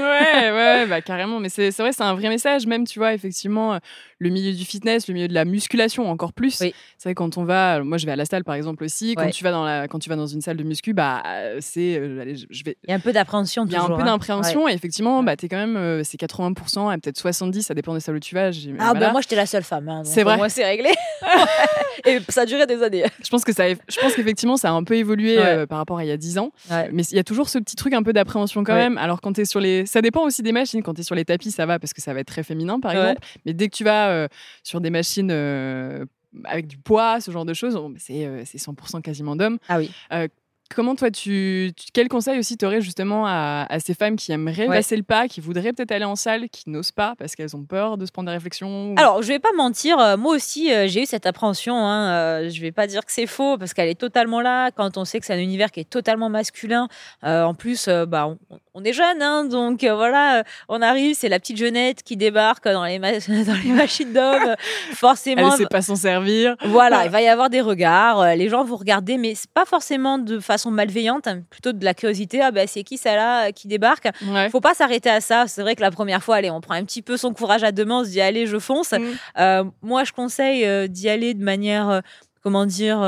ouais, 0.52 0.86
bah, 0.86 1.00
carrément. 1.00 1.40
Mais 1.40 1.48
c'est 1.48 1.70
vrai, 1.70 1.92
c'est 1.92 2.02
un 2.02 2.14
vrai 2.14 2.28
message. 2.28 2.66
Même, 2.66 2.86
tu 2.86 2.98
vois, 2.98 3.14
effectivement, 3.14 3.80
le 4.18 4.30
milieu 4.30 4.52
du 4.52 4.64
fitness, 4.64 5.08
le 5.08 5.14
milieu 5.14 5.28
de 5.28 5.34
la 5.34 5.44
musculation, 5.44 6.08
encore 6.08 6.32
plus. 6.32 6.52
C'est 6.52 6.74
vrai, 7.04 7.14
quand 7.14 7.38
on 7.38 7.44
va, 7.44 7.82
moi, 7.82 7.98
je 7.98 8.06
vais 8.06 8.12
à 8.12 8.16
la 8.16 8.26
salle, 8.26 8.44
par 8.44 8.54
exemple, 8.54 8.84
aussi. 8.84 9.14
Quand, 9.14 9.28
tu, 9.30 9.42
vas 9.42 9.50
dans 9.50 9.64
la, 9.64 9.88
quand 9.88 9.98
tu 9.98 10.08
vas 10.08 10.16
dans 10.16 10.26
une 10.26 10.42
salle 10.42 10.58
de 10.58 10.64
muscu, 10.64 10.92
bah, 10.92 11.22
c'est. 11.60 11.94
je 12.50 12.64
vais... 12.64 12.76
Il 12.84 12.90
y 12.90 12.92
a 12.92 12.96
un 12.96 13.00
peu 13.00 13.12
d'appréhension, 13.12 13.64
Il 13.66 13.72
y 13.72 13.76
a 13.76 13.82
un 13.82 13.86
peu 13.86 13.94
hein. 13.94 14.04
d'appréhension. 14.04 14.68
Et 14.68 14.72
effectivement, 14.72 15.22
bah, 15.22 15.32
es 15.32 15.48
quand 15.48 15.66
même, 15.66 16.04
c'est 16.04 16.20
80%, 16.20 16.94
et 16.94 16.98
peut-être 16.98 17.18
70%, 17.18 17.62
ça 17.62 17.74
dépend 17.74 17.94
des 17.94 18.00
salles 18.00 18.16
où 18.16 18.20
tu 18.20 18.34
vas. 18.34 18.50
Ah, 18.78 18.92
bah, 18.94 19.12
moi, 19.12 19.22
j'étais 19.22 19.36
la 19.36 19.46
seule 19.46 19.64
femme. 19.64 19.88
Hein, 19.88 20.02
c'est 20.04 20.22
vrai. 20.22 20.36
Moi, 20.36 20.48
c'est 20.48 20.64
réglé. 20.64 20.90
et 22.06 22.20
ça 22.28 22.42
a 22.42 22.46
duré 22.46 22.66
des 22.66 22.82
années. 22.82 23.04
Je 23.22 23.28
pense 23.28 23.44
que 23.46 23.52
ça, 23.52 23.68
je 23.68 24.00
pense 24.00 24.14
qu'effectivement, 24.14 24.56
ça 24.56 24.70
a 24.70 24.72
un 24.72 24.84
peu 24.84 24.94
évolué 24.94 25.38
euh, 25.38 25.66
par 25.66 25.78
rapport 25.78 25.98
à 25.98 26.04
il 26.04 26.08
y 26.08 26.12
a 26.12 26.16
10 26.16 26.38
ans. 26.38 26.52
Mais 26.92 27.04
il 27.04 27.16
y 27.16 27.18
a 27.18 27.24
toujours 27.24 27.48
ce 27.48 27.58
petit 27.58 27.76
truc 27.76 27.94
un 27.94 28.02
peu 28.02 28.12
d'appréhension 28.12 28.64
quand 28.64 28.74
même. 28.74 28.98
Alors, 28.98 29.20
quand 29.20 29.32
tu 29.32 29.40
es 29.40 29.44
sur 29.44 29.60
les. 29.60 29.86
Ça 29.86 30.02
dépend 30.02 30.22
aussi 30.22 30.42
des 30.42 30.52
machines. 30.52 30.82
Quand 30.82 30.94
tu 30.94 31.00
es 31.00 31.04
sur 31.04 31.14
les 31.14 31.24
tapis, 31.24 31.50
ça 31.50 31.66
va 31.66 31.78
parce 31.78 31.92
que 31.92 32.02
ça 32.02 32.12
va 32.12 32.20
être 32.20 32.28
très 32.28 32.42
féminin, 32.42 32.80
par 32.80 32.92
exemple. 32.92 33.20
Mais 33.46 33.54
dès 33.54 33.68
que 33.68 33.76
tu 33.76 33.84
vas 33.84 34.08
euh, 34.08 34.28
sur 34.62 34.80
des 34.80 34.90
machines. 34.90 35.30
Euh, 35.30 36.04
avec 36.44 36.66
du 36.66 36.76
poids, 36.76 37.18
ce 37.22 37.30
genre 37.30 37.46
de 37.46 37.54
choses, 37.54 37.80
c'est 37.96 38.18
100% 38.44 39.00
quasiment 39.00 39.36
d'hommes. 39.36 39.56
Ah 39.70 39.78
oui. 39.78 39.90
Comment 40.74 40.96
toi, 40.96 41.10
tu, 41.10 41.72
quel 41.92 42.08
conseil 42.08 42.38
aussi 42.38 42.56
tu 42.56 42.66
aurais 42.66 42.80
justement 42.80 43.24
à, 43.26 43.66
ces 43.78 43.94
femmes 43.94 44.16
qui 44.16 44.32
aimeraient 44.32 44.66
passer 44.66 44.96
le 44.96 45.02
pas, 45.02 45.28
qui 45.28 45.40
voudraient 45.40 45.72
peut-être 45.72 45.92
aller 45.92 46.04
en 46.04 46.16
salle, 46.16 46.48
qui 46.48 46.68
n'osent 46.68 46.92
pas 46.92 47.14
parce 47.18 47.36
qu'elles 47.36 47.54
ont 47.56 47.64
peur 47.64 47.96
de 47.96 48.06
se 48.06 48.12
prendre 48.12 48.28
des 48.28 48.34
réflexions 48.34 48.94
Alors, 48.96 49.22
je 49.22 49.28
vais 49.28 49.38
pas 49.38 49.52
mentir, 49.56 49.98
euh, 49.98 50.16
moi 50.16 50.34
aussi, 50.34 50.72
euh, 50.72 50.88
j'ai 50.88 51.02
eu 51.02 51.06
cette 51.06 51.26
appréhension. 51.26 51.76
Hein, 51.76 52.10
euh, 52.10 52.50
je 52.50 52.60
vais 52.60 52.72
pas 52.72 52.86
dire 52.86 53.04
que 53.04 53.12
c'est 53.12 53.26
faux 53.26 53.58
parce 53.58 53.74
qu'elle 53.74 53.88
est 53.88 54.00
totalement 54.00 54.40
là 54.40 54.70
quand 54.70 54.96
on 54.96 55.04
sait 55.04 55.20
que 55.20 55.26
c'est 55.26 55.34
un 55.34 55.38
univers 55.38 55.70
qui 55.70 55.80
est 55.80 55.88
totalement 55.88 56.28
masculin. 56.28 56.88
en 57.22 57.54
plus, 57.54 57.88
bah, 57.88 58.26
on, 58.26 58.38
est 58.84 58.92
jeune, 58.92 59.22
hein, 59.22 59.44
donc 59.44 59.84
voilà, 59.84 60.44
on 60.68 60.82
arrive, 60.82 61.16
c'est 61.18 61.28
la 61.28 61.38
petite 61.38 61.56
jeunette 61.56 62.02
qui 62.02 62.16
débarque 62.16 62.68
dans 62.68 62.84
les, 62.84 62.98
dans 62.98 63.62
les 63.64 63.72
machines 63.72 64.12
d'hommes. 64.12 64.54
forcément. 64.92 65.50
Elle 65.52 65.58
sait 65.58 65.66
pas 65.66 65.82
s'en 65.82 65.96
servir. 65.96 66.56
Voilà, 66.66 67.04
il 67.04 67.10
va 67.10 67.22
y 67.22 67.28
avoir 67.28 67.50
des 67.50 67.60
regards. 67.60 68.34
les 68.36 68.48
gens 68.48 68.64
vont 68.64 68.76
regarder, 68.76 69.18
mais 69.18 69.34
c'est 69.34 69.50
pas 69.50 69.64
forcément 69.64 70.18
de 70.18 70.38
façon 70.38 70.70
malveillante, 70.70 71.26
hein, 71.26 71.42
plutôt 71.50 71.72
de 71.72 71.84
la 71.84 71.94
curiosité. 71.94 72.40
Ah 72.42 72.50
bah 72.50 72.66
c'est 72.66 72.82
qui 72.82 72.96
ça 72.98 73.16
là 73.16 73.52
qui 73.52 73.68
débarque 73.68 74.08
Il 74.22 74.50
Faut 74.50 74.60
pas 74.60 74.74
s'arrêter 74.74 75.10
à 75.10 75.20
ça. 75.20 75.46
C'est 75.46 75.62
vrai 75.62 75.74
que 75.74 75.82
la 75.82 75.90
première 75.90 76.22
fois, 76.22 76.36
allez, 76.36 76.50
on 76.50 76.60
prend 76.60 76.74
un 76.74 76.84
petit 76.84 77.02
peu 77.02 77.16
son 77.16 77.32
courage 77.32 77.64
à 77.64 77.72
deux 77.72 77.84
mains, 77.84 78.00
on 78.00 78.04
se 78.04 78.10
dit 78.10 78.20
allez, 78.20 78.46
je 78.46 78.58
fonce. 78.58 78.92
Mm. 78.92 79.04
Euh, 79.38 79.64
moi, 79.82 80.04
je 80.04 80.12
conseille 80.12 80.64
euh, 80.64 80.86
d'y 80.86 81.08
aller 81.08 81.34
de 81.34 81.42
manière 81.42 81.88
euh, 81.88 82.00
comment 82.42 82.66
dire, 82.66 82.98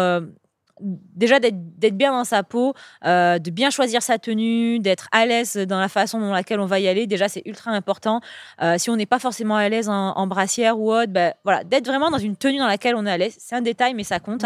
déjà 0.81 1.41
d'être 1.41 1.97
bien 1.97 2.13
dans 2.13 2.25
sa 2.25 2.43
peau, 2.43 2.75
euh, 3.05 3.39
de 3.39 3.51
bien 3.51 3.71
choisir 3.71 4.03
sa 4.03 4.19
tenue, 4.19 4.79
d'être 4.79 5.09
à 5.13 5.27
l'aise 5.27 5.57
dans 5.57 5.79
la 5.79 5.89
façon 5.89 6.21
dans 6.21 6.33
laquelle 6.33 6.61
on 6.61 6.67
va 6.67 6.81
y 6.81 6.89
aller. 6.89 7.07
Déjà, 7.07 7.29
c'est 7.29 7.43
ultra 7.47 7.71
important. 7.73 8.21
Euh, 8.63 8.77
si 8.79 8.91
on 8.91 8.97
n'est 8.97 9.07
pas 9.07 9.19
forcément 9.19 9.57
à 9.57 9.69
l'aise 9.69 9.89
en, 9.89 10.27
brassière 10.27 10.79
ou 10.79 10.93
autre, 10.93 11.13
ben, 11.13 11.33
voilà, 11.45 11.65
d'être 11.65 11.87
vraiment 11.87 12.11
dans 12.11 12.19
une 12.19 12.37
tenue 12.37 12.59
dans 12.59 12.67
laquelle 12.67 12.95
on 12.97 13.07
est 13.07 13.11
à 13.11 13.17
l'aise. 13.17 13.37
C'est 13.39 13.57
un 13.57 13.63
détail, 13.63 13.95
mais 13.95 14.05
ça 14.05 14.21
compte. 14.21 14.45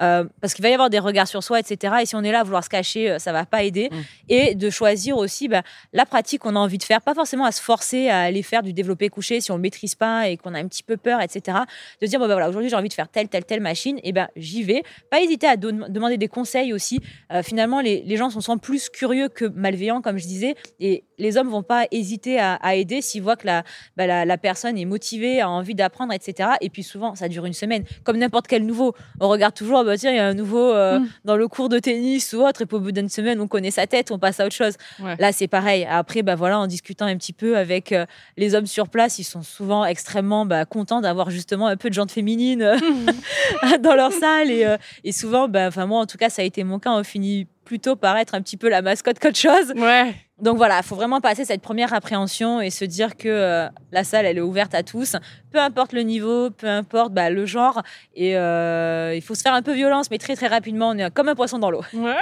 Euh, 0.00 0.24
parce 0.40 0.54
qu'il 0.54 0.62
va 0.62 0.68
y 0.68 0.72
avoir 0.74 0.90
des 0.90 0.98
regards 0.98 1.28
sur 1.28 1.42
soi, 1.42 1.60
etc. 1.60 1.94
Et 2.02 2.06
si 2.06 2.14
on 2.14 2.22
est 2.22 2.32
là 2.32 2.40
à 2.40 2.42
vouloir 2.44 2.64
se 2.64 2.68
cacher, 2.68 3.18
ça 3.18 3.32
va 3.32 3.44
pas 3.44 3.62
aider. 3.62 3.90
Mm. 3.90 3.96
Et 4.28 4.54
de 4.54 4.70
choisir 4.70 5.16
aussi 5.16 5.48
ben, 5.48 5.62
la 5.92 6.06
pratique 6.06 6.42
qu'on 6.42 6.56
a 6.56 6.58
envie 6.58 6.78
de 6.78 6.84
faire, 6.84 7.00
pas 7.00 7.14
forcément 7.14 7.44
à 7.44 7.52
se 7.52 7.60
forcer 7.60 8.08
à 8.08 8.20
aller 8.20 8.42
faire 8.42 8.62
du 8.62 8.72
développé 8.72 9.08
couché 9.08 9.40
si 9.40 9.50
on 9.50 9.56
le 9.56 9.62
maîtrise 9.62 9.94
pas 9.94 10.28
et 10.28 10.36
qu'on 10.36 10.54
a 10.54 10.58
un 10.58 10.68
petit 10.68 10.82
peu 10.82 10.96
peur, 10.96 11.20
etc. 11.20 11.58
De 12.00 12.06
dire, 12.06 12.18
bon, 12.18 12.26
ben, 12.26 12.34
voilà, 12.34 12.48
aujourd'hui 12.48 12.70
j'ai 12.70 12.76
envie 12.76 12.88
de 12.88 12.94
faire 12.94 13.08
telle, 13.08 13.28
telle, 13.28 13.44
telle 13.44 13.60
machine, 13.60 13.98
et 14.02 14.12
ben 14.12 14.28
j'y 14.36 14.62
vais. 14.62 14.82
Pas 15.10 15.20
hésiter 15.20 15.46
à 15.46 15.56
donner 15.56 15.73
demander 15.88 16.16
des 16.16 16.28
conseils 16.28 16.72
aussi. 16.72 17.00
Euh, 17.32 17.42
finalement, 17.42 17.80
les, 17.80 18.16
gens 18.16 18.30
sont 18.30 18.58
plus 18.58 18.88
curieux 18.88 19.28
que 19.28 19.44
malveillants, 19.44 20.00
comme 20.00 20.18
je 20.18 20.26
disais, 20.26 20.54
et 20.80 21.04
les 21.18 21.36
hommes 21.36 21.48
vont 21.48 21.62
pas 21.62 21.86
hésiter 21.90 22.38
à, 22.38 22.58
aider 22.74 23.00
s'ils 23.02 23.22
voient 23.22 23.36
que 23.36 23.46
bah, 23.46 24.06
la, 24.06 24.24
la, 24.24 24.38
personne 24.38 24.76
est 24.78 24.84
motivée, 24.84 25.40
a 25.40 25.48
envie 25.48 25.74
d'apprendre, 25.74 26.12
etc. 26.12 26.50
Et 26.60 26.70
puis 26.70 26.82
souvent, 26.82 27.14
ça 27.14 27.28
dure 27.28 27.46
une 27.46 27.52
semaine. 27.52 27.84
Comme 28.04 28.18
n'importe 28.18 28.46
quel 28.46 28.64
nouveau, 28.66 28.94
on 29.20 29.28
regarde 29.28 29.54
toujours, 29.54 29.80
oh, 29.80 29.84
bah, 29.84 29.96
tiens, 29.96 30.10
il 30.10 30.16
y 30.16 30.20
a 30.20 30.26
un 30.26 30.34
nouveau 30.34 30.72
euh, 30.72 31.00
mm. 31.00 31.08
dans 31.24 31.36
le 31.36 31.48
cours 31.48 31.68
de 31.68 31.78
tennis 31.78 32.32
ou 32.32 32.44
autre, 32.44 32.62
et 32.62 32.66
puis 32.66 32.76
au 32.76 32.80
bout 32.80 32.92
d'une 32.92 33.08
semaine, 33.08 33.40
on 33.40 33.48
connaît 33.48 33.70
sa 33.70 33.86
tête, 33.86 34.10
on 34.10 34.18
passe 34.18 34.40
à 34.40 34.46
autre 34.46 34.54
chose. 34.54 34.74
Là, 35.18 35.32
c'est 35.32 35.48
pareil. 35.48 35.86
Après, 35.88 36.22
bah, 36.22 36.34
voilà, 36.34 36.58
en 36.58 36.66
discutant 36.66 37.06
un 37.06 37.16
petit 37.16 37.32
peu 37.32 37.56
avec 37.56 37.92
euh, 37.92 38.06
les 38.36 38.54
hommes 38.54 38.66
sur 38.66 38.88
place, 38.88 39.18
ils 39.18 39.24
sont 39.24 39.42
souvent 39.42 39.84
extrêmement 39.84 40.46
bah, 40.46 40.64
contents 40.64 41.00
d'avoir 41.00 41.30
justement 41.30 41.66
un 41.66 41.76
peu 41.76 41.88
de 41.88 41.94
gente 41.94 42.10
féminine 42.10 42.58
dans 43.80 43.94
leur 43.94 44.12
salle. 44.12 44.50
Et, 44.50 44.66
et 45.04 45.12
souvent, 45.12 45.48
bah, 45.48 45.63
Enfin, 45.68 45.86
moi, 45.86 46.00
en 46.00 46.06
tout 46.06 46.18
cas, 46.18 46.30
ça 46.30 46.42
a 46.42 46.44
été 46.44 46.64
mon 46.64 46.78
cas. 46.78 46.90
On 46.90 47.04
finit 47.04 47.46
plutôt 47.64 47.96
par 47.96 48.16
être 48.16 48.34
un 48.34 48.42
petit 48.42 48.56
peu 48.56 48.68
la 48.68 48.82
mascotte 48.82 49.18
qu'autre 49.18 49.38
chose. 49.38 49.72
Ouais. 49.76 50.14
Donc 50.40 50.56
voilà, 50.56 50.78
il 50.78 50.82
faut 50.82 50.96
vraiment 50.96 51.20
passer 51.20 51.44
cette 51.44 51.62
première 51.62 51.94
appréhension 51.94 52.60
et 52.60 52.70
se 52.70 52.84
dire 52.84 53.16
que 53.16 53.28
euh, 53.28 53.68
la 53.92 54.04
salle, 54.04 54.26
elle 54.26 54.36
est 54.36 54.42
ouverte 54.42 54.74
à 54.74 54.82
tous, 54.82 55.16
peu 55.52 55.58
importe 55.58 55.92
le 55.92 56.02
niveau, 56.02 56.50
peu 56.50 56.66
importe 56.66 57.12
bah, 57.12 57.30
le 57.30 57.46
genre. 57.46 57.82
Et 58.14 58.36
euh, 58.36 59.14
il 59.14 59.22
faut 59.22 59.34
se 59.34 59.42
faire 59.42 59.54
un 59.54 59.62
peu 59.62 59.72
violence, 59.72 60.10
mais 60.10 60.18
très 60.18 60.34
très 60.34 60.48
rapidement, 60.48 60.88
on 60.88 60.98
est 60.98 61.10
comme 61.12 61.28
un 61.28 61.34
poisson 61.34 61.58
dans 61.58 61.70
l'eau. 61.70 61.84
Ouais. 61.94 62.16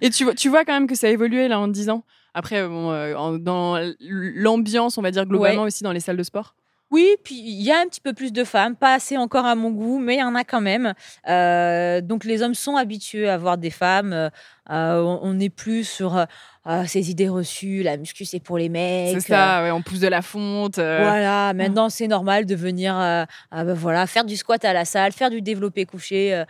et 0.00 0.10
tu 0.10 0.24
vois, 0.24 0.34
tu 0.34 0.48
vois 0.48 0.64
quand 0.64 0.72
même 0.72 0.86
que 0.86 0.94
ça 0.94 1.08
a 1.08 1.10
évolué 1.10 1.48
là 1.48 1.58
en 1.58 1.68
10 1.68 1.90
ans. 1.90 2.04
Après, 2.34 2.66
bon, 2.66 2.90
euh, 2.92 3.38
dans 3.38 3.76
l'ambiance, 4.00 4.96
on 4.96 5.02
va 5.02 5.10
dire 5.10 5.26
globalement 5.26 5.64
aussi 5.64 5.82
dans 5.82 5.92
les 5.92 6.00
salles 6.00 6.16
de 6.16 6.22
sport. 6.22 6.54
Oui, 6.92 7.16
puis 7.24 7.36
il 7.36 7.62
y 7.62 7.72
a 7.72 7.80
un 7.80 7.86
petit 7.86 8.02
peu 8.02 8.12
plus 8.12 8.32
de 8.34 8.44
femmes, 8.44 8.76
pas 8.76 8.92
assez 8.92 9.16
encore 9.16 9.46
à 9.46 9.54
mon 9.54 9.70
goût, 9.70 9.98
mais 9.98 10.16
il 10.16 10.18
y 10.20 10.22
en 10.22 10.34
a 10.34 10.44
quand 10.44 10.60
même. 10.60 10.92
Euh, 11.26 12.02
donc 12.02 12.24
les 12.24 12.42
hommes 12.42 12.54
sont 12.54 12.76
habitués 12.76 13.30
à 13.30 13.38
voir 13.38 13.56
des 13.56 13.70
femmes. 13.70 14.12
Euh, 14.12 14.28
on 14.68 15.32
n'est 15.32 15.48
plus 15.48 15.88
sur 15.88 16.26
euh, 16.66 16.84
ces 16.86 17.10
idées 17.10 17.28
reçues, 17.28 17.82
la 17.82 17.96
muscu 17.96 18.24
c'est 18.24 18.40
pour 18.40 18.58
les 18.58 18.68
mecs. 18.68 19.20
C'est 19.20 19.28
ça, 19.28 19.70
on 19.74 19.82
pousse 19.82 20.00
de 20.00 20.08
la 20.08 20.22
fonte. 20.22 20.76
Voilà, 20.76 21.52
maintenant 21.54 21.88
c'est 21.88 22.08
normal 22.08 22.46
de 22.46 22.54
venir 22.54 22.94
ben 23.50 23.74
voilà, 23.74 24.06
faire 24.06 24.24
du 24.24 24.36
squat 24.36 24.64
à 24.64 24.72
la 24.72 24.84
salle, 24.84 25.12
faire 25.12 25.30
du 25.30 25.42
développé 25.42 25.84
couché. 25.84 26.44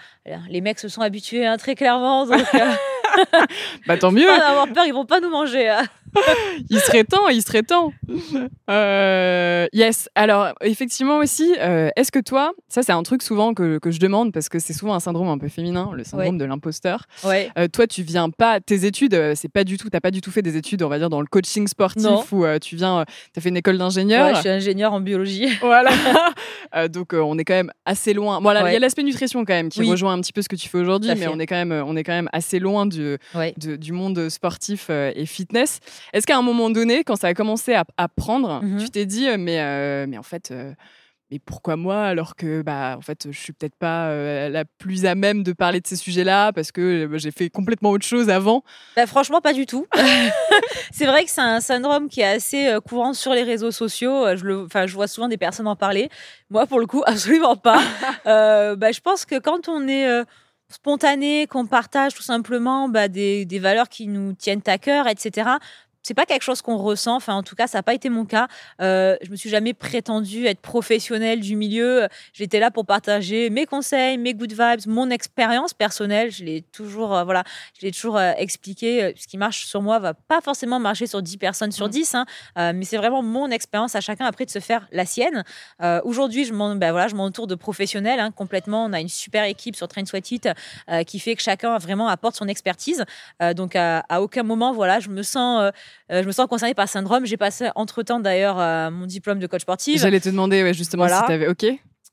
les 0.49 0.61
mecs 0.61 0.79
se 0.79 0.89
sont 0.89 1.03
habitués 1.03 1.47
hein, 1.47 1.57
très 1.57 1.75
clairement. 1.75 2.27
Donc, 2.27 2.41
bah 3.87 3.97
tant 3.97 4.13
mieux. 4.13 4.27
Pas 4.27 4.49
avoir 4.49 4.69
peur, 4.69 4.85
ils 4.87 4.93
vont 4.93 5.07
pas 5.07 5.21
nous 5.21 5.31
manger. 5.31 5.69
Hein. 5.69 5.85
il 6.71 6.79
serait 6.81 7.05
temps, 7.05 7.29
il 7.29 7.43
serait 7.43 7.63
temps. 7.63 7.93
Euh, 8.71 9.67
yes. 9.73 10.09
Alors, 10.15 10.55
effectivement 10.63 11.19
aussi, 11.19 11.55
euh, 11.59 11.91
est-ce 11.97 12.11
que 12.11 12.21
toi, 12.21 12.53
ça 12.69 12.83
c'est 12.83 12.93
un 12.93 13.03
truc 13.03 13.23
souvent 13.23 13.53
que, 13.53 13.79
que 13.79 13.91
je 13.91 14.01
demande 14.01 14.33
parce 14.33 14.49
que 14.49 14.59
c'est 14.59 14.73
souvent 14.73 14.95
un 14.95 15.01
syndrome 15.01 15.29
un 15.29 15.37
peu 15.37 15.49
féminin, 15.49 15.91
le 15.95 16.05
syndrome 16.05 16.39
de 16.39 16.45
l'imposteur. 16.45 17.05
Ouais. 17.25 17.51
Euh, 17.59 17.69
toi, 17.69 17.87
tu 17.87 18.03
viens 18.03 18.31
pas, 18.31 18.61
tes 18.61 18.87
études, 18.87 19.35
c'est 19.35 19.51
pas 19.51 19.65
du 19.65 19.77
tout, 19.77 19.91
t'as 19.91 20.01
pas 20.03 20.11
du 20.11 20.21
tout 20.21 20.31
fait 20.31 20.43
des 20.43 20.57
études, 20.57 20.83
on 20.83 20.89
va 20.89 20.99
dire, 20.99 21.11
dans 21.11 21.21
le 21.21 21.27
coaching 21.27 21.67
sportif 21.67 22.33
ou 22.33 22.45
tu 22.61 22.77
viens, 22.77 23.05
tu 23.33 23.39
as 23.39 23.41
fait 23.41 23.49
une 23.49 23.57
école 23.57 23.79
d'ingénieur. 23.79 24.27
Ouais, 24.27 24.35
je 24.35 24.41
suis 24.41 24.49
ingénieur 24.49 24.93
en 24.93 25.01
biologie. 25.01 25.49
Voilà. 25.63 25.91
donc, 26.89 27.13
on 27.15 27.39
est 27.39 27.45
quand 27.45 27.55
même 27.55 27.71
assez 27.87 28.13
loin. 28.13 28.41
Voilà, 28.41 28.69
il 28.69 28.73
y 28.73 28.77
a 28.77 28.79
l'aspect 28.79 29.03
nutrition 29.03 29.45
quand 29.45 29.55
même 29.55 29.69
qui 29.69 29.89
rejoint 29.89 30.13
un 30.13 30.21
petit 30.21 30.33
peu 30.33 30.43
ce 30.43 30.49
que 30.49 30.57
tu 30.57 30.69
fais 30.69 30.79
aujourd'hui, 30.79 31.11
mais 31.17 31.29
on 31.29 31.39
est, 31.39 31.47
quand 31.47 31.57
même, 31.57 31.73
on 31.73 31.97
est 31.97 32.05
quand 32.05 32.13
même 32.13 32.29
assez 32.33 32.59
loin 32.59 32.85
du, 32.85 33.17
du 33.57 33.93
monde 33.93 34.29
sportif 34.29 34.91
et 34.91 35.25
fitness. 35.25 35.81
Est-ce 36.13 36.27
qu'à 36.27 36.37
un 36.37 36.43
moment 36.43 36.71
donné, 36.71 37.05
quand 37.05 37.17
ça 37.17 37.29
a 37.29 37.35
commencé 37.35 37.75
à, 37.75 38.09
prendre, 38.09 38.63
mmh 38.63 38.79
tu 38.79 38.91
t'es 38.91 39.07
dit, 39.07 39.27
mais, 39.39 39.61
euh, 39.61 40.07
mais 40.09 40.19
en 40.19 40.23
fait, 40.23 40.51
euh, 40.51 40.73
mais 41.33 41.39
pourquoi 41.39 41.77
moi 41.77 42.05
alors 42.05 42.37
que 42.37 42.61
bah 42.61 42.95
en 42.99 43.01
fait 43.01 43.29
je 43.31 43.39
suis 43.39 43.55
peut-être 43.55 43.75
pas 43.75 44.09
euh, 44.09 44.51
la 44.51 44.67
plus 44.67 45.07
à 45.07 45.15
même 45.15 45.43
de 45.43 45.53
parler 45.53 45.81
de 45.81 45.87
ces 45.87 45.97
sujets-là 45.97 46.53
parce 46.53 46.73
que 46.73 47.09
j'ai 47.15 47.31
fait 47.31 47.49
complètement 47.49 47.89
autre 47.89 48.05
chose 48.05 48.29
avant. 48.29 48.63
Bah, 48.97 49.07
franchement 49.07 49.41
pas 49.41 49.55
du 49.55 49.65
tout. 49.65 49.87
c'est 50.93 51.07
vrai 51.07 51.25
que 51.25 51.31
c'est 51.31 51.41
un 51.41 51.61
syndrome 51.61 52.11
qui 52.11 52.21
est 52.21 52.27
assez 52.27 52.77
courant 52.87 53.15
sur 53.15 53.33
les 53.33 53.45
réseaux 53.45 53.71
sociaux. 53.71 54.37
Je 54.37 54.45
le, 54.45 54.65
enfin 54.65 54.87
je 54.87 54.95
vois 54.95 55.09
souvent 55.09 55.29
des 55.29 55.39
personnes 55.39 55.69
en 55.69 55.77
parler. 55.77 56.11
Moi 56.51 56.67
pour 56.67 56.81
le 56.81 56.87
coup 56.87 57.03
absolument 57.07 57.57
pas. 57.57 57.81
bah, 58.27 58.93
je 58.93 59.01
pense 59.01 59.25
que 59.25 59.39
quand 59.39 59.69
on 59.69 59.89
est 59.89 60.07
spontané, 60.69 61.47
qu'on 61.47 61.67
partage 61.67 62.15
tout 62.15 62.23
simplement 62.23 62.91
bah, 62.91 63.09
des, 63.09 63.47
des, 63.47 63.59
valeurs 63.59 63.89
qui 63.89 64.07
nous 64.07 64.35
tiennent 64.35 64.63
à 64.67 64.77
cœur, 64.77 65.07
etc 65.07 65.53
c'est 66.03 66.15
pas 66.15 66.27
quelque 66.27 66.43
chose 66.43 66.63
qu'on 66.63 66.77
ressent. 66.77 67.17
Enfin, 67.17 67.35
en 67.35 67.43
tout 67.43 67.55
cas, 67.55 67.67
ça 67.67 67.79
n'a 67.79 67.83
pas 67.83 67.95
été 67.95 68.09
mon 68.09 68.25
cas. 68.25 68.49
Euh, 68.81 69.17
je 69.23 69.31
me 69.31 69.37
suis 69.37 69.51
jamais 69.51 69.73
prétendue 69.75 70.47
être 70.47 70.61
professionnelle 70.61 71.41
du 71.41 71.57
milieu. 71.57 72.09
J'étais 72.33 72.59
là 72.59 72.71
pour 72.71 72.87
partager 72.87 73.51
mes 73.51 73.67
conseils, 73.67 74.19
mes 74.19 74.35
good 74.35 74.53
vibes, 74.53 74.87
mon 74.87 75.11
expérience 75.11 75.75
personnelle. 75.75 76.31
Je 76.31 76.45
l'ai 76.45 76.63
toujours, 76.63 77.15
euh, 77.15 77.25
voilà, 77.25 77.45
je 77.79 77.87
l'ai 77.87 77.93
toujours 77.93 78.17
euh, 78.17 78.33
expliqué. 78.37 79.05
Euh, 79.05 79.13
ce 79.17 79.27
qui 79.27 79.39
marche 79.39 79.67
sur 79.67 79.83
moi 79.83 79.99
va 79.99 80.15
pas 80.15 80.41
forcément 80.41 80.79
marcher 80.81 81.07
sur 81.07 81.23
10 81.23 81.37
personnes 81.37 81.73
sur 81.73 81.89
10, 81.89 82.15
mmh. 82.15 82.25
hein, 82.57 82.73
mais 82.73 82.85
c'est 82.85 82.97
vraiment 82.97 83.23
mon 83.23 83.51
expérience 83.51 83.95
à 83.95 84.01
chacun 84.01 84.27
après 84.27 84.45
de 84.45 84.51
se 84.51 84.59
faire 84.59 84.89
la 84.93 85.07
sienne. 85.07 85.45
Aujourd'hui, 86.05 86.45
je 86.45 86.53
m'en, 86.53 86.75
ben 86.75 86.91
voilà, 86.91 87.09
je 87.09 87.15
m'entoure 87.15 87.47
de 87.47 87.55
professionnels 87.55 88.21
hein, 88.21 88.31
complètement. 88.31 88.85
On 88.85 88.93
a 88.93 89.01
une 89.01 89.09
super 89.09 89.45
équipe 89.45 89.77
sur 89.77 89.89
Train 89.89 90.05
Sweat 90.05 90.31
It 90.31 90.49
qui 91.07 91.19
fait 91.19 91.35
que 91.35 91.43
chacun 91.43 91.79
vraiment 91.79 92.09
apporte 92.09 92.37
son 92.37 92.49
expertise. 92.49 93.05
donc, 93.55 93.77
à, 93.77 94.01
à, 94.09 94.21
aucun 94.21 94.43
moment, 94.43 94.73
voilà, 94.73 95.01
je 95.01 95.09
me 95.09 95.23
sens 95.23 95.73
je 96.11 96.27
me 96.27 96.33
sens 96.33 96.47
concernée 96.47 96.75
par 96.75 96.89
syndrome. 96.89 97.27
J'ai 97.27 97.37
passé 97.37 97.69
entre-temps 97.75 98.21
d'ailleurs 98.21 98.59
euh, 98.59 98.91
mon 98.91 99.07
diplôme 99.07 99.39
de 99.39 99.47
coach 99.47 99.63
sportif. 99.63 100.01
J'allais 100.01 100.21
te 100.21 100.29
demander 100.29 100.73
justement 100.75 101.09
si 101.09 101.27
tu 101.27 101.33
avais 101.33 101.49
OK. 101.49 101.67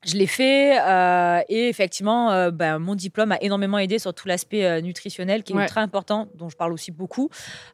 Je 0.06 0.16
l'ai 0.16 0.28
fait 0.28 0.80
euh, 0.80 1.42
et 1.50 1.68
effectivement, 1.68 2.50
ben, 2.52 2.80
mon 2.80 2.96
diplôme 2.96 3.32
a 3.34 3.42
énormément 3.42 3.78
aidé 3.78 4.00
sur 4.00 4.14
tout 4.14 4.28
l'aspect 4.28 4.82
nutritionnel 4.82 5.44
qui 5.44 5.54
est 5.54 5.66
très 5.68 5.82
important, 5.82 6.30
dont 6.36 6.50
je 6.50 6.56
parle 6.56 6.72
aussi 6.72 6.92
beaucoup. 6.92 7.30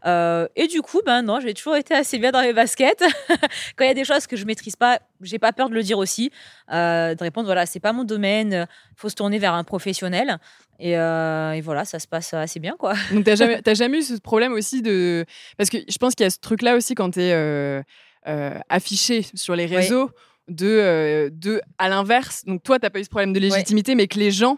et 0.06 0.68
du 0.68 0.82
coup, 0.82 1.02
ben 1.06 1.22
non, 1.22 1.40
j'ai 1.40 1.54
toujours 1.54 1.76
été 1.76 1.94
assez 1.94 2.18
bien 2.18 2.32
dans 2.32 2.42
mes 2.42 2.54
baskets. 2.54 3.04
Quand 3.76 3.86
il 3.86 3.88
y 3.88 3.92
a 3.92 3.94
des 3.94 4.06
choses 4.06 4.26
que 4.26 4.36
je 4.36 4.46
maîtrise 4.46 4.76
pas, 4.76 5.00
j'ai 5.22 5.40
pas 5.40 5.54
peur 5.54 5.70
de 5.70 5.76
le 5.76 5.84
dire 5.84 6.00
aussi, 6.00 6.32
de 6.72 7.24
répondre 7.24 7.46
voilà, 7.46 7.66
c'est 7.66 7.80
pas 7.80 7.94
mon 7.94 8.04
domaine, 8.04 8.68
faut 8.96 9.10
se 9.10 9.16
tourner 9.16 9.38
vers 9.38 9.54
un 9.54 9.64
professionnel. 9.64 10.40
Euh, 10.82 11.52
et, 11.52 11.62
voilà, 11.62 11.86
ça 11.86 12.00
se 12.00 12.08
passe 12.08 12.34
assez 12.34 12.60
bien, 12.60 12.76
quoi. 12.78 12.94
Donc, 13.12 13.24
t'as 13.24 13.36
jamais, 13.36 13.62
jamais 13.76 14.00
eu 14.00 14.02
ce 14.02 14.16
problème 14.16 14.54
aussi 14.54 14.82
de... 14.82 15.26
Parce 15.58 15.70
que 15.70 15.78
je 15.88 15.98
pense 15.98 16.16
qu'il 16.16 16.26
y 16.26 16.28
a 16.28 16.30
ce 16.30 16.40
truc-là 16.40 16.76
aussi 16.76 16.96
quand 16.96 17.12
t'es 17.12 17.32
euh, 17.34 17.82
euh, 18.28 18.60
affiché 18.70 19.26
sur 19.34 19.56
les 19.56 19.66
réseaux, 19.66 20.12
de, 20.48 21.30
de, 21.34 21.62
à 21.78 21.90
l'inverse. 21.90 22.44
Donc, 22.46 22.64
toi, 22.64 22.80
t'as 22.80 22.90
pas 22.90 23.00
eu 23.00 23.04
ce 23.04 23.10
problème 23.10 23.34
de 23.34 23.40
légitimité, 23.40 23.96
mais 23.96 24.08
que 24.08 24.20
les 24.20 24.32
gens 24.32 24.58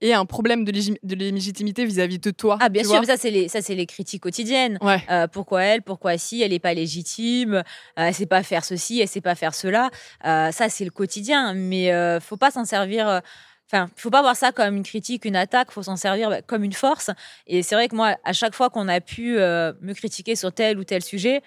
aient 0.00 0.12
un 0.12 0.26
problème 0.26 0.64
de, 0.64 0.72
de 0.72 1.14
légitimité 1.14 1.84
vis-à-vis 1.84 2.18
de 2.18 2.30
toi. 2.30 2.58
Ah, 2.60 2.68
bien 2.68 2.84
sûr, 2.84 3.00
mais 3.00 3.06
ça, 3.06 3.16
c'est 3.16 3.30
les, 3.30 3.48
ça, 3.48 3.62
c'est 3.62 3.74
les 3.74 3.86
critiques 3.86 4.22
quotidiennes. 4.22 4.78
pourquoi 5.32 5.62
elle 5.62 5.82
Pourquoi 5.82 6.18
si 6.18 6.42
Elle 6.42 6.50
n'est 6.50 6.58
pas 6.58 6.74
légitime 6.74 7.62
Elle 7.96 8.14
sait 8.14 8.26
pas 8.26 8.42
faire 8.42 8.64
ceci, 8.64 9.00
elle 9.00 9.08
sait 9.08 9.20
pas 9.20 9.34
faire 9.34 9.54
cela. 9.54 9.90
ça, 10.22 10.68
c'est 10.68 10.84
le 10.84 10.90
quotidien. 10.90 11.54
Mais 11.54 11.90
faut 12.20 12.36
pas 12.36 12.50
s'en 12.50 12.64
servir 12.64 13.22
Enfin, 13.72 13.88
faut 13.96 14.10
pas 14.10 14.20
voir 14.20 14.36
ça 14.36 14.52
comme 14.52 14.76
une 14.76 14.82
critique, 14.82 15.24
une 15.24 15.36
attaque. 15.36 15.68
Il 15.70 15.74
faut 15.74 15.82
s'en 15.82 15.96
servir 15.96 16.28
bah, 16.28 16.42
comme 16.42 16.64
une 16.64 16.72
force. 16.72 17.10
Et 17.46 17.62
c'est 17.62 17.74
vrai 17.74 17.88
que 17.88 17.96
moi, 17.96 18.16
à 18.24 18.32
chaque 18.32 18.54
fois 18.54 18.68
qu'on 18.70 18.88
a 18.88 19.00
pu 19.00 19.38
euh, 19.38 19.72
me 19.80 19.94
critiquer 19.94 20.36
sur 20.36 20.52
tel 20.52 20.78
ou 20.78 20.84
tel 20.84 21.02
sujet, 21.02 21.42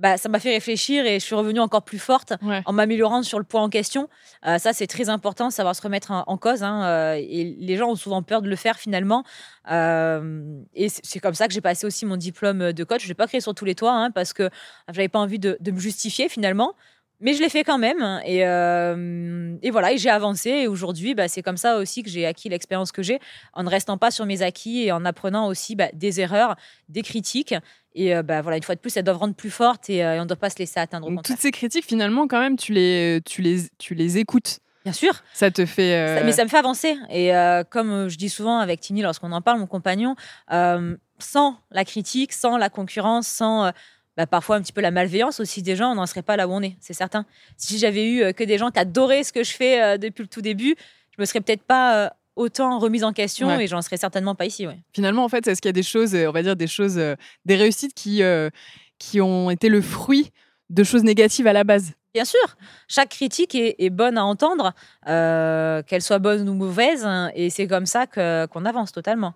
bah, 0.00 0.16
ça 0.16 0.28
m'a 0.30 0.40
fait 0.40 0.50
réfléchir 0.50 1.04
et 1.04 1.20
je 1.20 1.24
suis 1.24 1.34
revenue 1.34 1.60
encore 1.60 1.82
plus 1.82 1.98
forte 1.98 2.32
en 2.64 2.72
m'améliorant 2.72 3.22
sur 3.22 3.38
le 3.38 3.44
point 3.44 3.62
en 3.62 3.68
question. 3.68 4.08
Euh, 4.46 4.58
ça, 4.58 4.72
c'est 4.72 4.86
très 4.86 5.10
important, 5.10 5.50
savoir 5.50 5.76
se 5.76 5.82
remettre 5.82 6.10
en, 6.10 6.36
cause. 6.38 6.62
Hein, 6.62 6.84
euh, 6.84 7.14
et 7.14 7.56
les 7.58 7.76
gens 7.76 7.90
ont 7.90 7.96
souvent 7.96 8.22
peur 8.22 8.40
de 8.40 8.48
le 8.48 8.56
faire 8.56 8.78
finalement. 8.78 9.24
et 9.68 10.88
c'est 10.88 11.20
comme 11.20 11.34
ça 11.34 11.46
que 11.46 11.54
j'ai 11.54 11.60
passé 11.60 11.86
aussi 11.86 12.06
mon 12.06 12.16
diplôme 12.16 12.72
de 12.72 12.84
coach. 12.84 13.02
Je 13.02 13.08
l'ai 13.08 13.14
pas 13.14 13.26
créé 13.26 13.40
sur 13.40 13.54
tous 13.54 13.66
les 13.66 13.74
toits 13.74 13.92
hein, 13.92 14.10
parce 14.10 14.32
que 14.32 14.48
j'avais 14.88 15.08
pas 15.08 15.18
envie 15.18 15.38
de, 15.38 15.58
de, 15.60 15.70
me 15.70 15.78
justifier 15.78 16.30
finalement. 16.30 16.74
Mais 17.20 17.34
je 17.34 17.42
l'ai 17.42 17.50
fait 17.50 17.64
quand 17.64 17.78
même. 17.78 18.20
Et, 18.24 18.46
euh, 18.46 19.54
et 19.62 19.70
voilà, 19.70 19.92
et 19.92 19.98
j'ai 19.98 20.08
avancé. 20.08 20.50
Et 20.50 20.66
aujourd'hui, 20.66 21.14
bah, 21.14 21.28
c'est 21.28 21.42
comme 21.42 21.58
ça 21.58 21.76
aussi 21.76 22.02
que 22.02 22.08
j'ai 22.08 22.24
acquis 22.26 22.48
l'expérience 22.48 22.92
que 22.92 23.02
j'ai, 23.02 23.20
en 23.52 23.62
ne 23.62 23.68
restant 23.68 23.98
pas 23.98 24.10
sur 24.10 24.24
mes 24.24 24.40
acquis 24.42 24.84
et 24.84 24.92
en 24.92 25.04
apprenant 25.04 25.46
aussi 25.46 25.76
bah, 25.76 25.88
des 25.92 26.20
erreurs, 26.20 26.56
des 26.88 27.02
critiques. 27.02 27.54
Et 27.94 28.14
euh, 28.14 28.22
bah, 28.22 28.40
voilà, 28.42 28.56
une 28.56 28.62
fois 28.62 28.74
de 28.74 28.80
plus, 28.80 28.96
elles 28.96 29.04
doivent 29.04 29.18
rendre 29.18 29.34
plus 29.34 29.50
fortes 29.50 29.90
et, 29.90 30.04
euh, 30.04 30.18
on 30.18 30.22
ne 30.22 30.28
doit 30.28 30.36
pas 30.36 30.50
se 30.50 30.58
laisser 30.58 30.78
atteindre. 30.78 31.08
Donc, 31.10 31.22
toutes 31.24 31.38
ces 31.38 31.50
critiques, 31.50 31.84
finalement, 31.86 32.28
quand 32.28 32.40
même, 32.40 32.56
tu 32.56 32.72
les, 32.72 33.20
tu 33.26 33.42
les, 33.42 33.62
tu 33.78 33.94
les 33.94 34.18
écoutes. 34.18 34.60
Bien 34.84 34.92
sûr. 34.94 35.12
Ça 35.34 35.50
te 35.50 35.66
fait. 35.66 36.18
Ça- 36.18 36.24
mais 36.24 36.32
ça 36.32 36.44
me 36.44 36.48
fait 36.48 36.56
avancer. 36.56 36.96
Et 37.10 37.34
euh, 37.36 37.64
comme 37.68 37.90
euh, 37.90 38.08
je 38.08 38.16
dis 38.16 38.28
souvent 38.30 38.58
avec 38.60 38.80
Tini 38.80 39.02
lorsqu'on 39.02 39.32
en 39.32 39.42
parle, 39.42 39.58
mon 39.58 39.66
compagnon, 39.66 40.14
euh, 40.52 40.96
sans 41.18 41.58
la 41.70 41.84
critique, 41.84 42.32
sans 42.32 42.56
la 42.56 42.70
concurrence, 42.70 43.26
sans 43.26 43.66
euh, 43.66 43.70
bah, 44.16 44.26
parfois 44.26 44.56
un 44.56 44.62
petit 44.62 44.72
peu 44.72 44.80
la 44.80 44.90
malveillance 44.90 45.38
aussi 45.40 45.60
des 45.62 45.76
gens, 45.76 45.90
on 45.92 45.96
n'en 45.96 46.06
serait 46.06 46.22
pas 46.22 46.36
là 46.36 46.48
où 46.48 46.52
on 46.52 46.62
est, 46.62 46.76
c'est 46.80 46.94
certain. 46.94 47.26
Si 47.58 47.76
j'avais 47.78 48.06
eu 48.08 48.22
euh, 48.22 48.32
que 48.32 48.42
des 48.44 48.56
gens 48.56 48.70
qui 48.70 48.78
adoraient 48.78 49.22
ce 49.24 49.32
que 49.32 49.44
je 49.44 49.52
fais 49.52 49.82
euh, 49.82 49.98
depuis 49.98 50.22
le 50.22 50.28
tout 50.28 50.40
début, 50.40 50.74
je 51.14 51.20
me 51.20 51.26
serais 51.26 51.40
peut-être 51.42 51.62
pas 51.64 51.96
euh, 52.06 52.08
autant 52.40 52.78
remise 52.78 53.04
en 53.04 53.12
question 53.12 53.48
Ouais. 53.48 53.64
et 53.64 53.66
j'en 53.66 53.82
serais 53.82 53.96
certainement 53.96 54.34
pas 54.34 54.46
ici. 54.46 54.66
Ouais. 54.66 54.78
Finalement, 54.94 55.24
en 55.24 55.28
fait, 55.28 55.46
est-ce 55.46 55.60
qu'il 55.60 55.68
y 55.68 55.70
a 55.70 55.72
des 55.72 55.82
choses, 55.82 56.14
euh, 56.14 56.28
on 56.28 56.32
va 56.32 56.42
dire 56.42 56.56
des 56.56 56.66
choses, 56.66 56.98
euh, 56.98 57.14
des 57.44 57.56
réussites 57.56 57.94
qui, 57.94 58.22
euh, 58.22 58.50
qui 58.98 59.20
ont 59.20 59.50
été 59.50 59.68
le 59.68 59.80
fruit 59.80 60.30
de 60.70 60.82
choses 60.84 61.04
négatives 61.04 61.46
à 61.46 61.52
la 61.52 61.64
base? 61.64 61.92
Bien 62.12 62.24
sûr, 62.24 62.40
chaque 62.88 63.10
critique 63.10 63.54
est, 63.54 63.76
est 63.78 63.90
bonne 63.90 64.18
à 64.18 64.24
entendre, 64.24 64.72
euh, 65.06 65.82
qu'elle 65.82 66.02
soit 66.02 66.18
bonne 66.18 66.48
ou 66.48 66.54
mauvaise, 66.54 67.04
hein, 67.04 67.30
et 67.34 67.50
c'est 67.50 67.66
comme 67.68 67.86
ça 67.86 68.06
que- 68.06 68.46
qu'on 68.46 68.64
avance 68.64 68.90
totalement. 68.92 69.34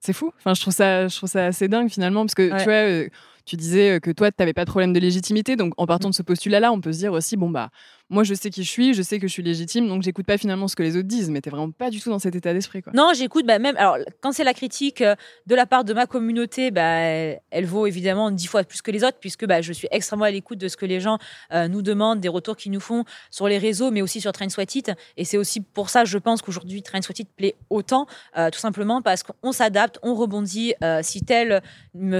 C'est 0.00 0.12
fou. 0.12 0.32
Enfin, 0.38 0.54
je 0.54 0.60
trouve 0.60 0.74
ça, 0.74 1.06
je 1.08 1.16
trouve 1.16 1.28
ça 1.28 1.46
assez 1.46 1.68
dingue 1.68 1.88
finalement, 1.90 2.22
parce 2.24 2.34
que 2.34 2.50
Ouais. 2.50 2.58
tu 2.58 2.64
vois, 2.64 2.72
euh, 2.74 3.08
tu 3.44 3.56
disais 3.56 3.98
que 4.00 4.10
toi, 4.10 4.30
tu 4.30 4.36
n'avais 4.40 4.52
pas 4.52 4.64
de 4.64 4.70
problème 4.70 4.92
de 4.92 5.00
légitimité. 5.00 5.56
Donc, 5.56 5.72
en 5.76 5.86
partant 5.86 6.08
de 6.10 6.14
ce 6.14 6.22
postulat-là, 6.22 6.70
on 6.72 6.80
peut 6.80 6.92
se 6.92 6.98
dire 6.98 7.12
aussi, 7.12 7.36
bon 7.36 7.50
bah, 7.50 7.70
moi, 8.10 8.24
je 8.24 8.32
sais 8.32 8.48
qui 8.48 8.64
je 8.64 8.70
suis, 8.70 8.94
je 8.94 9.02
sais 9.02 9.18
que 9.18 9.28
je 9.28 9.32
suis 9.32 9.42
légitime, 9.42 9.86
donc 9.86 10.02
j'écoute 10.02 10.24
pas 10.24 10.38
finalement 10.38 10.66
ce 10.66 10.74
que 10.74 10.82
les 10.82 10.96
autres 10.96 11.08
disent. 11.08 11.28
Mais 11.28 11.42
t'es 11.42 11.50
vraiment 11.50 11.70
pas 11.70 11.90
du 11.90 12.00
tout 12.00 12.08
dans 12.08 12.18
cet 12.18 12.34
état 12.34 12.54
d'esprit, 12.54 12.82
quoi. 12.82 12.92
Non, 12.94 13.10
j'écoute 13.14 13.44
bah, 13.44 13.58
même. 13.58 13.76
Alors, 13.76 13.98
quand 14.22 14.32
c'est 14.32 14.44
la 14.44 14.54
critique 14.54 15.02
euh, 15.02 15.14
de 15.46 15.54
la 15.54 15.66
part 15.66 15.84
de 15.84 15.92
ma 15.92 16.06
communauté, 16.06 16.70
bah, 16.70 16.82
elle, 16.82 17.66
vaut 17.66 17.86
évidemment 17.86 18.30
dix 18.30 18.46
fois 18.46 18.64
plus 18.64 18.80
que 18.80 18.90
les 18.90 19.04
autres, 19.04 19.18
puisque 19.20 19.46
bah, 19.46 19.60
je 19.60 19.72
suis 19.74 19.88
extrêmement 19.90 20.24
à 20.24 20.30
l'écoute 20.30 20.58
de 20.58 20.68
ce 20.68 20.76
que 20.78 20.86
les 20.86 21.00
gens 21.00 21.18
euh, 21.52 21.68
nous 21.68 21.82
demandent, 21.82 22.20
des 22.20 22.30
retours 22.30 22.56
qu'ils 22.56 22.72
nous 22.72 22.80
font 22.80 23.04
sur 23.30 23.46
les 23.46 23.58
réseaux, 23.58 23.90
mais 23.90 24.00
aussi 24.00 24.22
sur 24.22 24.32
Train 24.32 24.46
It. 24.46 24.92
Et 25.18 25.24
c'est 25.26 25.36
aussi 25.36 25.60
pour 25.60 25.90
ça, 25.90 26.06
je 26.06 26.16
pense 26.16 26.40
qu'aujourd'hui, 26.40 26.82
Train 26.82 27.00
It 27.00 27.28
plaît 27.36 27.56
autant, 27.68 28.06
euh, 28.38 28.48
tout 28.48 28.58
simplement 28.58 29.02
parce 29.02 29.22
qu'on 29.22 29.52
s'adapte, 29.52 29.98
on 30.02 30.14
rebondit. 30.14 30.74
euh, 30.82 31.00
si 31.02 31.22
telle 31.22 31.62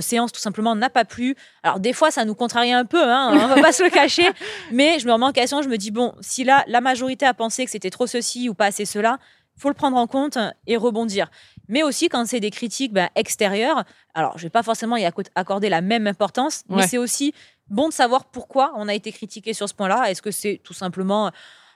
séance, 0.01 0.33
tout 0.33 0.40
simplement, 0.40 0.74
n'a 0.74 0.90
pas 0.90 1.05
plu. 1.05 1.35
Alors, 1.62 1.81
des 1.81 1.92
fois, 1.92 2.11
ça 2.11 2.24
nous 2.24 2.35
contrarie 2.35 2.72
un 2.72 2.85
peu, 2.85 3.03
hein, 3.03 3.31
on 3.33 3.46
va 3.46 3.61
pas 3.61 3.72
se 3.72 3.83
le 3.83 3.90
cacher, 3.90 4.29
mais 4.72 4.98
je 4.98 5.07
me 5.07 5.12
remets 5.12 5.27
en 5.27 5.33
question, 5.33 5.62
je 5.62 5.68
me 5.68 5.78
dis, 5.79 5.91
bon, 5.91 6.14
si 6.21 6.45
là, 6.45 6.64
la 6.67 6.81
majorité 6.81 7.27
a 7.27 7.35
pensé 7.35 7.64
que 7.64 7.71
c'était 7.71 7.91
trop 7.91 8.07
ceci 8.07 8.49
ou 8.49 8.55
pas 8.55 8.67
assez 8.67 8.85
cela, 8.85 9.19
faut 9.57 9.69
le 9.69 9.75
prendre 9.75 9.97
en 9.97 10.07
compte 10.07 10.38
et 10.67 10.77
rebondir. 10.77 11.31
Mais 11.69 11.83
aussi 11.83 12.09
quand 12.09 12.27
c'est 12.27 12.41
des 12.41 12.51
critiques 12.51 12.93
bah, 12.93 13.11
extérieures, 13.17 13.85
alors 14.14 14.38
je 14.38 14.45
vais 14.45 14.51
pas 14.51 14.62
forcément 14.62 14.97
y 14.97 15.05
acco- 15.05 15.29
accorder 15.35 15.69
la 15.69 15.81
même 15.81 16.07
importance, 16.07 16.62
mais 16.69 16.87
c'est 16.87 16.99
aussi 16.99 17.35
bon 17.69 17.88
de 17.88 17.93
savoir 17.93 18.27
pourquoi 18.27 18.73
on 18.77 18.88
a 18.88 18.95
été 18.95 19.11
critiqué 19.12 19.53
sur 19.53 19.69
ce 19.69 19.75
point-là. 19.75 20.11
Est-ce 20.11 20.23
que 20.23 20.31
c'est 20.31 20.61
tout 20.62 20.75
simplement, 20.75 21.31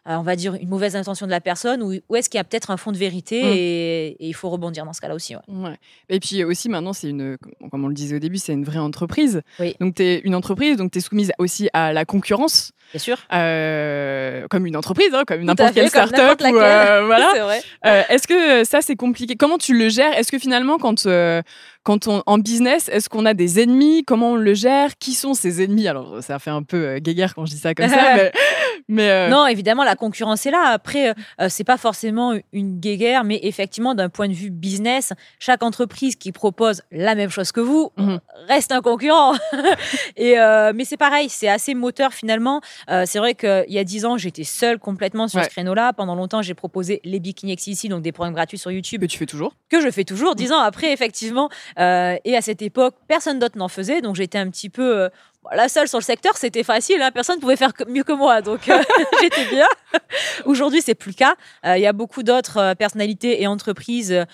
on 0.05 0.23
va 0.23 0.35
dire, 0.37 0.55
une 0.55 0.69
mauvaise 0.69 0.97
intention 0.97 1.27
de 1.27 1.31
la 1.31 1.41
personne 1.41 1.83
ou, 1.83 1.95
ou 2.09 2.17
est-ce 2.17 2.29
qu'il 2.29 2.39
y 2.39 2.41
a 2.41 2.45
peut-être 2.45 2.71
un 2.71 2.77
fond 2.77 2.91
de 2.93 2.97
vérité 2.99 3.43
Mm. 3.43 3.47
et, 3.55 4.07
et 4.21 4.27
il 4.29 4.33
faut 4.35 4.51
rebondir 4.51 4.85
dans 4.85 4.93
ce 4.93 5.01
cas-là 5.01 5.15
aussi. 5.15 5.35
ouais. 5.37 5.43
Ouais. 5.49 5.77
Et 6.09 6.19
puis 6.21 6.43
aussi, 6.45 6.69
maintenant, 6.69 6.93
c'est 6.93 7.09
une, 7.11 7.37
comme 7.71 7.85
on 7.85 7.89
le 7.89 7.95
disait 7.95 8.17
au 8.17 8.19
début, 8.19 8.39
c'est 8.39 8.53
une 8.53 8.65
vraie 8.65 8.79
entreprise. 8.79 9.43
Oui. 9.61 9.77
Donc, 9.81 9.95
tu 9.95 10.03
es 10.03 10.19
une 10.25 10.35
entreprise, 10.35 10.77
donc 10.77 10.91
tu 10.93 10.99
es 10.99 11.01
soumise 11.01 11.33
aussi 11.39 11.69
à 11.73 11.93
la 11.93 12.05
concurrence, 12.05 12.73
Bien 12.93 12.99
sûr. 13.01 13.19
euh, 13.33 14.47
comme 14.51 14.67
une 14.67 14.77
entreprise, 14.77 15.11
hein, 15.15 15.23
comme 15.27 15.43
n'importe 15.43 15.75
quelle 15.75 15.89
start-up. 15.89 16.41
ou, 16.43 16.57
euh, 16.57 17.03
voilà. 17.07 17.33
Euh, 17.87 18.03
est-ce 18.09 18.27
que 18.29 18.65
ça, 18.65 18.81
c'est 18.81 18.97
compliqué? 18.97 19.35
Comment 19.37 19.59
tu 19.59 19.77
le 19.77 19.89
gères? 19.89 20.17
Est-ce 20.17 20.31
que 20.31 20.39
finalement, 20.39 20.79
quand, 20.79 21.07
euh, 21.07 21.43
quand 21.85 22.07
on 22.09 22.23
en 22.27 22.39
business, 22.39 22.89
est-ce 22.91 23.09
qu'on 23.09 23.27
a 23.27 23.35
des 23.35 23.61
ennemis? 23.61 24.05
Comment 24.05 24.33
on 24.33 24.37
le 24.37 24.55
gère? 24.55 24.97
Qui 24.99 25.15
sont 25.15 25.35
ces 25.35 25.63
ennemis? 25.63 25.89
Alors, 25.89 26.23
ça 26.23 26.39
fait 26.39 26.51
un 26.51 26.63
peu 26.63 26.77
euh, 26.77 26.99
guéguerre 26.99 27.35
quand 27.35 27.45
je 27.47 27.53
dis 27.53 27.59
ça 27.59 27.75
comme 27.75 27.89
ça, 27.89 27.97
mais. 28.17 28.33
mais, 28.89 29.11
euh, 29.11 29.29
Non, 29.29 29.47
évidemment, 29.47 29.83
la 29.85 29.97
concurrence 29.97 30.47
est 30.47 30.51
là. 30.51 30.69
Après, 30.69 31.11
euh, 31.11 31.15
euh, 31.41 31.47
c'est 31.49 31.65
pas 31.65 31.77
forcément 31.79 32.35
une 32.53 32.79
guéguerre, 32.79 33.25
mais 33.25 33.41
effectivement, 33.43 33.95
d'un 33.95 34.09
point 34.09 34.29
de 34.29 34.33
vue 34.35 34.51
business, 34.51 35.13
chaque 35.39 35.63
entreprise 35.63 36.15
qui 36.17 36.31
propose 36.33 36.83
la 36.93 37.15
même 37.15 37.31
chose 37.31 37.51
que 37.53 37.61
vous 37.61 37.91
Mhm. 37.99 38.21
reste 38.49 38.71
un 38.73 38.81
concurrent. 38.81 39.35
Et 40.17 40.39
euh, 40.39 40.73
mais 40.75 40.85
c'est 40.85 40.97
pareil, 40.97 41.29
c'est 41.29 41.49
assez 41.49 41.75
moteur 41.75 42.13
finalement. 42.13 42.61
Euh, 42.91 43.05
c'est 43.07 43.19
vrai 43.19 43.35
qu'il 43.35 43.65
y 43.69 43.79
a 43.79 43.85
dix 43.85 44.05
ans, 44.05 44.17
j'étais 44.19 44.45
seule 44.45 44.79
complètement 44.79 45.29
sur 45.29 45.39
Ouais. 45.39 45.45
ce 45.47 45.51
créneau-là. 45.51 45.93
Pendant 45.93 46.15
longtemps, 46.15 46.43
j'ai 46.43 46.55
proposé 46.55 47.01
les 47.05 47.19
Bikini 47.21 47.57
ici, 47.67 47.89
donc 47.89 48.03
des 48.03 48.13
programmes 48.13 48.35
gratuits 48.35 48.59
sur 48.59 48.71
YouTube 48.71 49.01
que 49.03 49.07
tu 49.07 49.19
fais 49.19 49.27
toujours. 49.27 49.55
que 49.69 49.81
je 49.81 49.91
fais 49.91 50.05
toujours 50.05 50.35
dix 50.35 50.53
ans 50.53 50.61
après, 50.61 50.93
effectivement. 50.93 51.49
Euh, 51.79 52.17
et 52.25 52.37
à 52.37 52.43
cette 52.43 52.63
époque, 52.63 52.95
personne 53.09 53.39
d'autre 53.39 53.59
n'en 53.59 53.69
faisait, 53.69 54.01
donc 54.01 54.17
j'étais 54.17 54.39
un 54.39 54.51
petit 54.51 54.69
peu 54.69 55.03
euh, 55.03 55.09
la 55.51 55.69
seule 55.69 55.89
sur 55.89 55.99
le 55.99 56.05
secteur. 56.05 56.37
C'était 56.37 56.63
facile, 56.63 57.03
hein, 57.03 57.11
personne 57.11 57.41
pouvait 57.41 57.57
faire 57.57 57.73
mieux 57.89 58.05
que 58.05 58.13
moi, 58.13 58.43
donc 58.43 58.69
euh, 58.69 58.83
j'étais 59.21 59.45
bien. 59.47 59.67
Aujourd'hui, 60.45 60.81
c'est 60.83 60.95
plus 60.95 61.11
le 61.11 61.17
cas. 61.17 61.35
Euh, 61.67 61.77
Il 61.77 61.83
y 61.83 61.87
a 61.87 61.93
beaucoup 61.93 62.23
d'autres 62.23 62.59
euh, 62.59 62.75
personnalités 62.75 63.43
et 63.43 63.47
entreprises 63.47 64.25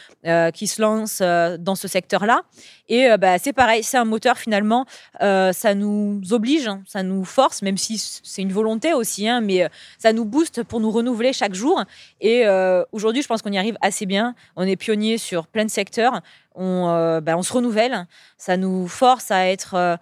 qui 0.55 0.67
se 0.67 0.83
lancent 0.83 1.23
dans 1.23 1.75
ce 1.75 1.89
secteur-là. 1.89 2.43
Et 2.89 3.09
bah, 3.19 3.39
c'est 3.39 3.53
pareil, 3.53 3.83
c'est 3.83 3.97
un 3.97 4.05
moteur 4.05 4.37
finalement. 4.37 4.85
Ça 5.21 5.75
nous 5.75 6.21
oblige, 6.31 6.69
hein, 6.69 6.83
ça 6.87 7.03
nous 7.03 7.25
force, 7.25 7.63
même 7.63 7.77
si 7.77 7.99
c'est 7.99 8.43
une 8.43 8.53
volonté 8.53 8.93
aussi, 8.93 9.29
hein, 9.29 9.41
mais 9.41 9.69
ça 9.99 10.13
nous 10.13 10.25
booste 10.25 10.63
pour 10.65 10.81
nous 10.81 10.91
renouveler 10.91 11.33
chaque 11.33 11.55
jour. 11.55 11.83
Et 12.21 12.45
aujourd'hui, 12.93 13.23
je 13.23 13.29
pense 13.29 13.43
qu'on 13.43 13.53
y 13.53 13.59
arrive 13.59 13.77
assez 13.81 14.07
bien. 14.07 14.35
On 14.57 14.65
est 14.65 14.77
pionnier 14.77 15.19
sur 15.19 15.47
plein 15.47 15.65
de 15.65 15.71
secteurs. 15.71 16.21
On, 16.55 17.21
bah, 17.23 17.37
on 17.37 17.43
se 17.43 17.53
renouvelle. 17.53 18.07
Ça 18.37 18.57
nous 18.57 18.89
force 18.89 19.31
à 19.31 19.47
être 19.47 19.99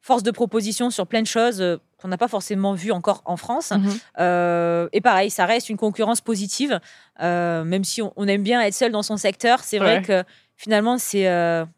force 0.00 0.22
de 0.22 0.30
proposition 0.30 0.90
sur 0.90 1.06
plein 1.06 1.22
de 1.22 1.26
choses 1.26 1.60
euh, 1.60 1.76
qu'on 1.98 2.08
n'a 2.08 2.16
pas 2.16 2.28
forcément 2.28 2.72
vues 2.72 2.92
encore 2.92 3.22
en 3.26 3.36
France. 3.36 3.72
Mhm. 3.72 3.98
Euh, 4.18 4.88
et 4.92 5.00
pareil, 5.00 5.30
ça 5.30 5.44
reste 5.44 5.68
une 5.68 5.76
concurrence 5.76 6.22
positive, 6.22 6.80
euh, 7.20 7.62
même 7.64 7.84
si 7.84 8.00
on, 8.00 8.12
on 8.16 8.26
aime 8.26 8.42
bien 8.42 8.62
être 8.62 8.74
seul 8.74 8.90
dans 8.90 9.02
son 9.02 9.18
secteur. 9.18 9.60
C'est 9.62 9.78
vrai 9.78 10.02
que 10.02 10.24
finalement, 10.56 10.96
c'est 10.98 11.24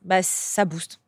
bah, 0.02 0.22
ça 0.22 0.64
booste. 0.64 0.98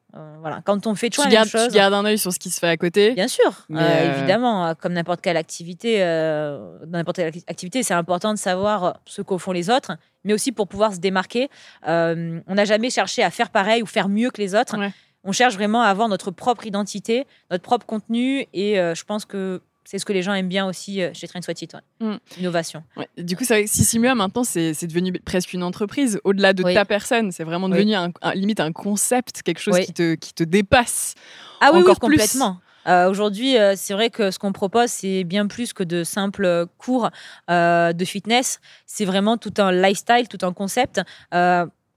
Voilà. 0.40 0.60
Quand 0.64 0.86
on 0.86 0.94
fait 0.94 1.10
toujours 1.10 1.24
la 1.24 1.30
même 1.30 1.34
gardes, 1.38 1.48
tu 1.48 1.58
chose, 1.58 1.72
gardes 1.72 1.94
un 1.94 2.04
œil 2.04 2.18
sur 2.18 2.32
ce 2.32 2.38
qui 2.38 2.50
se 2.50 2.60
fait 2.60 2.68
à 2.68 2.76
côté. 2.76 3.14
Bien 3.14 3.28
sûr, 3.28 3.66
évidemment, 3.70 4.74
comme 4.80 4.92
n'importe 4.92 5.20
quelle 5.20 5.36
activité, 5.36 6.00
dans 6.00 6.98
n'importe 6.98 7.16
quelle 7.16 7.32
activité, 7.46 7.82
c'est 7.84 7.94
important 7.94 8.32
de 8.32 8.38
savoir 8.38 8.98
ce 9.06 9.22
qu'au 9.22 9.38
font 9.38 9.52
les 9.52 9.70
autres, 9.70 9.96
mais 10.24 10.32
aussi 10.32 10.50
pour 10.50 10.66
pouvoir 10.66 10.92
se 10.92 10.98
démarquer. 10.98 11.48
On 11.84 12.42
n'a 12.48 12.64
jamais 12.64 12.90
cherché 12.90 13.22
à 13.22 13.30
faire 13.30 13.50
pareil 13.50 13.82
ou 13.82 13.86
faire 13.86 14.08
mieux 14.08 14.30
que 14.30 14.40
les 14.40 14.56
autres. 14.56 14.76
Ouais. 14.76 14.92
On 15.24 15.32
cherche 15.32 15.54
vraiment 15.54 15.82
à 15.82 15.86
avoir 15.88 16.08
notre 16.08 16.30
propre 16.30 16.66
identité, 16.66 17.26
notre 17.50 17.62
propre 17.62 17.86
contenu, 17.86 18.46
et 18.52 18.78
euh, 18.78 18.94
je 18.94 19.04
pense 19.04 19.24
que 19.24 19.60
c'est 19.86 19.98
ce 19.98 20.04
que 20.06 20.12
les 20.14 20.22
gens 20.22 20.32
aiment 20.34 20.48
bien 20.48 20.66
aussi 20.66 21.02
euh, 21.02 21.10
chez 21.12 21.28
Train 21.28 21.40
It, 21.46 21.74
ouais. 21.74 22.06
Mm. 22.06 22.16
Innovation. 22.38 22.82
Ouais. 22.96 23.08
Du 23.18 23.36
coup, 23.36 23.44
c'est 23.44 23.54
vrai 23.54 23.64
que 23.64 23.70
Sissimua, 23.70 24.14
maintenant, 24.14 24.44
c'est 24.44 24.86
devenu 24.86 25.12
presque 25.12 25.52
une 25.52 25.62
entreprise. 25.62 26.20
Au-delà 26.24 26.52
de 26.54 26.62
Oui. 26.64 26.72
ta 26.74 26.84
personne, 26.86 27.32
c'est 27.32 27.44
vraiment 27.44 27.66
Oui. 27.66 27.72
devenu 27.72 27.94
un, 27.94 28.10
un- 28.22 28.34
limite 28.34 28.60
un 28.60 28.72
concept, 28.72 29.42
quelque 29.42 29.60
chose 29.60 29.74
Oui. 29.74 29.84
qui, 29.86 29.92
te, 29.92 30.14
qui 30.14 30.32
te 30.32 30.44
dépasse. 30.44 31.14
Ah 31.60 31.70
oui, 31.72 31.78
oui, 31.78 31.82
Encore 31.82 32.00
plus. 32.00 32.16
complètement. 32.16 32.60
Euh, 32.86 33.08
Aujourd'hui, 33.10 33.56
euh, 33.58 33.74
c'est 33.76 33.94
vrai 33.94 34.10
que 34.10 34.30
ce 34.30 34.38
qu'on 34.38 34.52
propose, 34.52 34.90
c'est 34.90 35.24
bien 35.24 35.46
plus 35.46 35.72
que 35.72 35.82
de 35.82 36.04
simples 36.04 36.66
cours 36.76 37.08
euh, 37.50 37.92
de 37.94 38.04
fitness. 38.04 38.60
C'est 38.86 39.06
vraiment 39.06 39.38
tout 39.38 39.54
un 39.58 39.72
lifestyle, 39.72 40.28
tout 40.28 40.44
un 40.46 40.52
concept. 40.52 41.00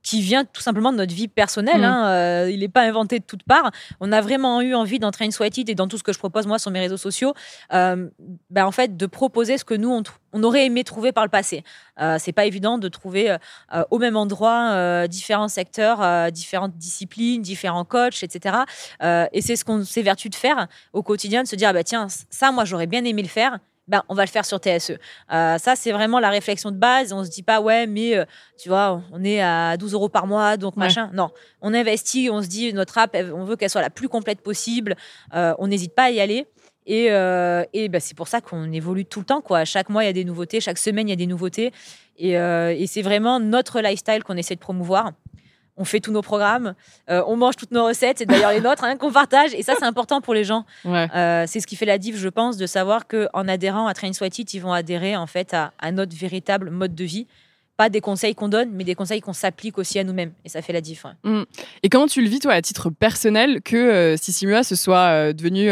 Qui 0.08 0.22
vient 0.22 0.46
tout 0.46 0.62
simplement 0.62 0.94
de 0.94 0.98
notre 0.98 1.14
vie 1.14 1.28
personnelle. 1.28 1.82
Mm. 1.82 1.84
hein. 1.84 2.08
Euh, 2.08 2.50
il 2.50 2.62
n'est 2.62 2.70
pas 2.70 2.84
inventé 2.84 3.20
de 3.20 3.26
toutes 3.26 3.44
parts. 3.44 3.72
On 4.00 4.14
a 4.14 4.22
vraiment 4.22 4.62
eu 4.62 4.74
envie 4.74 5.00
dans 5.00 5.12
Train 5.12 5.32
Sweat 5.32 5.58
It 5.58 5.70
et 5.70 5.76
dans 5.76 5.90
tout 5.90 5.98
ce 5.98 6.04
que 6.04 6.14
je 6.14 6.20
propose 6.20 6.48
moi 6.48 6.60
sur 6.60 6.72
mes 6.72 6.80
réseaux 6.80 6.96
sociaux, 6.98 7.34
euh, 7.74 8.08
ben, 8.50 8.66
en 8.66 8.72
fait, 8.72 8.96
de 8.96 9.06
proposer 9.06 9.58
ce 9.58 9.66
que 9.66 9.74
nous 9.74 10.02
on, 10.34 10.44
aurait 10.44 10.66
aimé 10.66 10.86
trouver 10.86 11.12
par 11.12 11.26
le 11.26 11.30
passé. 11.30 11.66
Euh, 12.00 12.16
c'est 12.20 12.32
pas 12.32 12.46
évident 12.46 12.78
de 12.78 12.88
trouver 12.88 13.32
euh, 13.32 13.84
au 13.92 13.98
même 13.98 14.16
endroit 14.16 15.08
différents 15.08 15.50
secteurs, 15.50 16.32
différentes 16.32 16.78
disciplines, 16.78 17.42
différents 17.42 17.84
coachs, 17.84 18.24
etc. 18.24 18.56
Et 19.02 19.42
c'est 19.42 19.56
ce 19.56 19.66
qu'on 19.66 19.84
s'évertue 19.84 20.30
de 20.30 20.36
faire 20.36 20.68
au 20.94 21.04
quotidien, 21.04 21.44
de 21.44 21.48
se 21.48 21.56
dire, 21.56 21.70
ah 21.70 21.74
bah 21.74 21.84
tiens, 21.84 22.08
ça, 22.30 22.52
moi, 22.52 22.64
j'aurais 22.66 22.88
bien 22.88 23.04
aimé 23.04 23.24
le 23.24 23.28
faire. 23.28 23.60
Ben, 23.88 24.04
on 24.10 24.16
va 24.16 24.24
le 24.26 24.30
faire 24.30 24.46
sur 24.46 24.58
TSE. 24.58 24.92
Euh, 25.32 25.58
ça, 25.58 25.76
c'est 25.76 25.92
vraiment 25.92 26.20
la 26.20 26.30
réflexion 26.30 26.72
de 26.72 26.78
base. 26.78 27.14
On 27.14 27.24
se 27.24 27.30
dit 27.30 27.44
pas, 27.44 27.62
ouais, 27.62 27.88
mais 27.88 28.18
euh, 28.18 28.26
tu 28.62 28.68
vois, 28.70 29.02
on 29.14 29.24
est 29.24 29.42
à 29.42 29.78
12 29.78 29.94
euros 29.94 30.10
par 30.10 30.28
mois, 30.28 30.58
donc 30.58 30.76
Ouais. 30.76 30.84
machin. 30.84 31.10
Non, 31.14 31.30
on 31.62 31.74
investit, 31.74 32.30
on 32.32 32.42
se 32.42 32.48
dit, 32.48 32.74
notre 32.74 32.98
app, 32.98 33.16
on 33.34 33.46
veut 33.46 33.56
qu'elle 33.56 33.70
soit 33.70 33.82
la 33.82 33.90
plus 33.90 34.10
complète 34.10 34.42
possible. 34.42 34.96
Euh, 35.34 35.54
on 35.60 35.68
n'hésite 35.68 35.96
pas 35.96 36.04
à 36.04 36.10
y 36.12 36.20
aller. 36.20 36.48
Et, 36.86 37.08
et 37.08 37.90
ben, 37.90 38.00
c'est 38.00 38.16
pour 38.16 38.30
ça 38.30 38.40
qu'on 38.40 38.72
évolue 38.72 39.04
tout 39.06 39.20
le 39.20 39.26
temps. 39.26 39.42
Quoi. 39.42 39.66
Chaque 39.66 39.90
mois, 39.90 40.04
il 40.06 40.08
y 40.08 40.10
a 40.10 40.14
des 40.14 40.24
nouveautés. 40.24 40.62
Chaque 40.62 40.78
semaine, 40.78 41.08
il 41.08 41.12
y 41.12 41.14
a 41.14 41.18
des 41.18 41.28
nouveautés. 41.28 41.74
Et, 42.18 42.32
et 42.32 42.88
c'est 42.88 43.02
vraiment 43.02 43.42
notre 43.42 43.82
lifestyle 43.82 44.24
qu'on 44.24 44.38
essaie 44.38 44.56
de 44.56 44.62
promouvoir. 44.62 45.12
On 45.78 45.86
fait 45.86 46.00
tous 46.00 46.12
nos 46.12 46.22
programmes, 46.24 46.74
euh, 47.10 47.24
on 47.28 47.38
mange 47.38 47.56
toutes 47.56 47.72
nos 47.72 47.86
recettes, 47.86 48.18
c'est 48.18 48.26
d'ailleurs 48.26 48.52
les 48.52 48.62
nôtres 48.62 48.84
hein, 48.84 48.98
qu'on 48.98 49.12
partage. 49.12 49.54
Et 49.54 49.62
ça, 49.62 49.74
c'est 49.78 49.86
important 49.86 50.22
pour 50.22 50.34
les 50.34 50.44
gens. 50.44 50.66
Ouais. 50.86 51.08
Euh, 51.16 51.46
c'est 51.48 51.60
ce 51.60 51.68
qui 51.68 51.76
fait 51.76 51.86
la 51.86 51.98
diff, 51.98 52.18
je 52.18 52.30
pense, 52.30 52.58
de 52.58 52.66
savoir 52.66 53.08
qu'en 53.08 53.48
adhérant 53.48 53.88
à 53.88 53.94
Train 53.94 54.12
Sweat 54.12 54.40
It, 54.40 54.54
ils 54.56 54.60
vont 54.60 54.74
adhérer 54.74 55.16
en 55.16 55.28
fait 55.28 55.54
à, 55.54 55.74
à 55.80 55.92
notre 55.92 56.16
véritable 56.16 56.72
mode 56.72 56.96
de 56.96 57.04
vie. 57.04 57.28
Pas 57.78 57.90
des 57.90 58.02
conseils 58.02 58.34
qu'on 58.34 58.48
donne, 58.48 58.72
mais 58.74 58.84
des 58.84 58.96
conseils 58.96 59.22
qu'on 59.22 59.34
s'applique 59.34 59.78
aussi 59.78 60.00
à 60.00 60.04
nous-mêmes. 60.04 60.32
Et 60.44 60.50
ça 60.50 60.64
fait 60.64 60.74
la 60.74 60.82
diff. 60.82 61.06
ouais. 61.06 61.44
Et 61.84 61.90
comment 61.90 62.08
tu 62.08 62.24
le 62.24 62.28
vis, 62.28 62.40
toi, 62.40 62.54
à 62.54 62.62
titre 62.64 62.90
personnel, 62.90 63.62
que 63.62 63.76
euh, 63.76 64.18
Sissimua 64.18 64.64
se 64.64 64.76
soit 64.76 64.98
euh, 65.10 65.32
devenu 65.34 65.70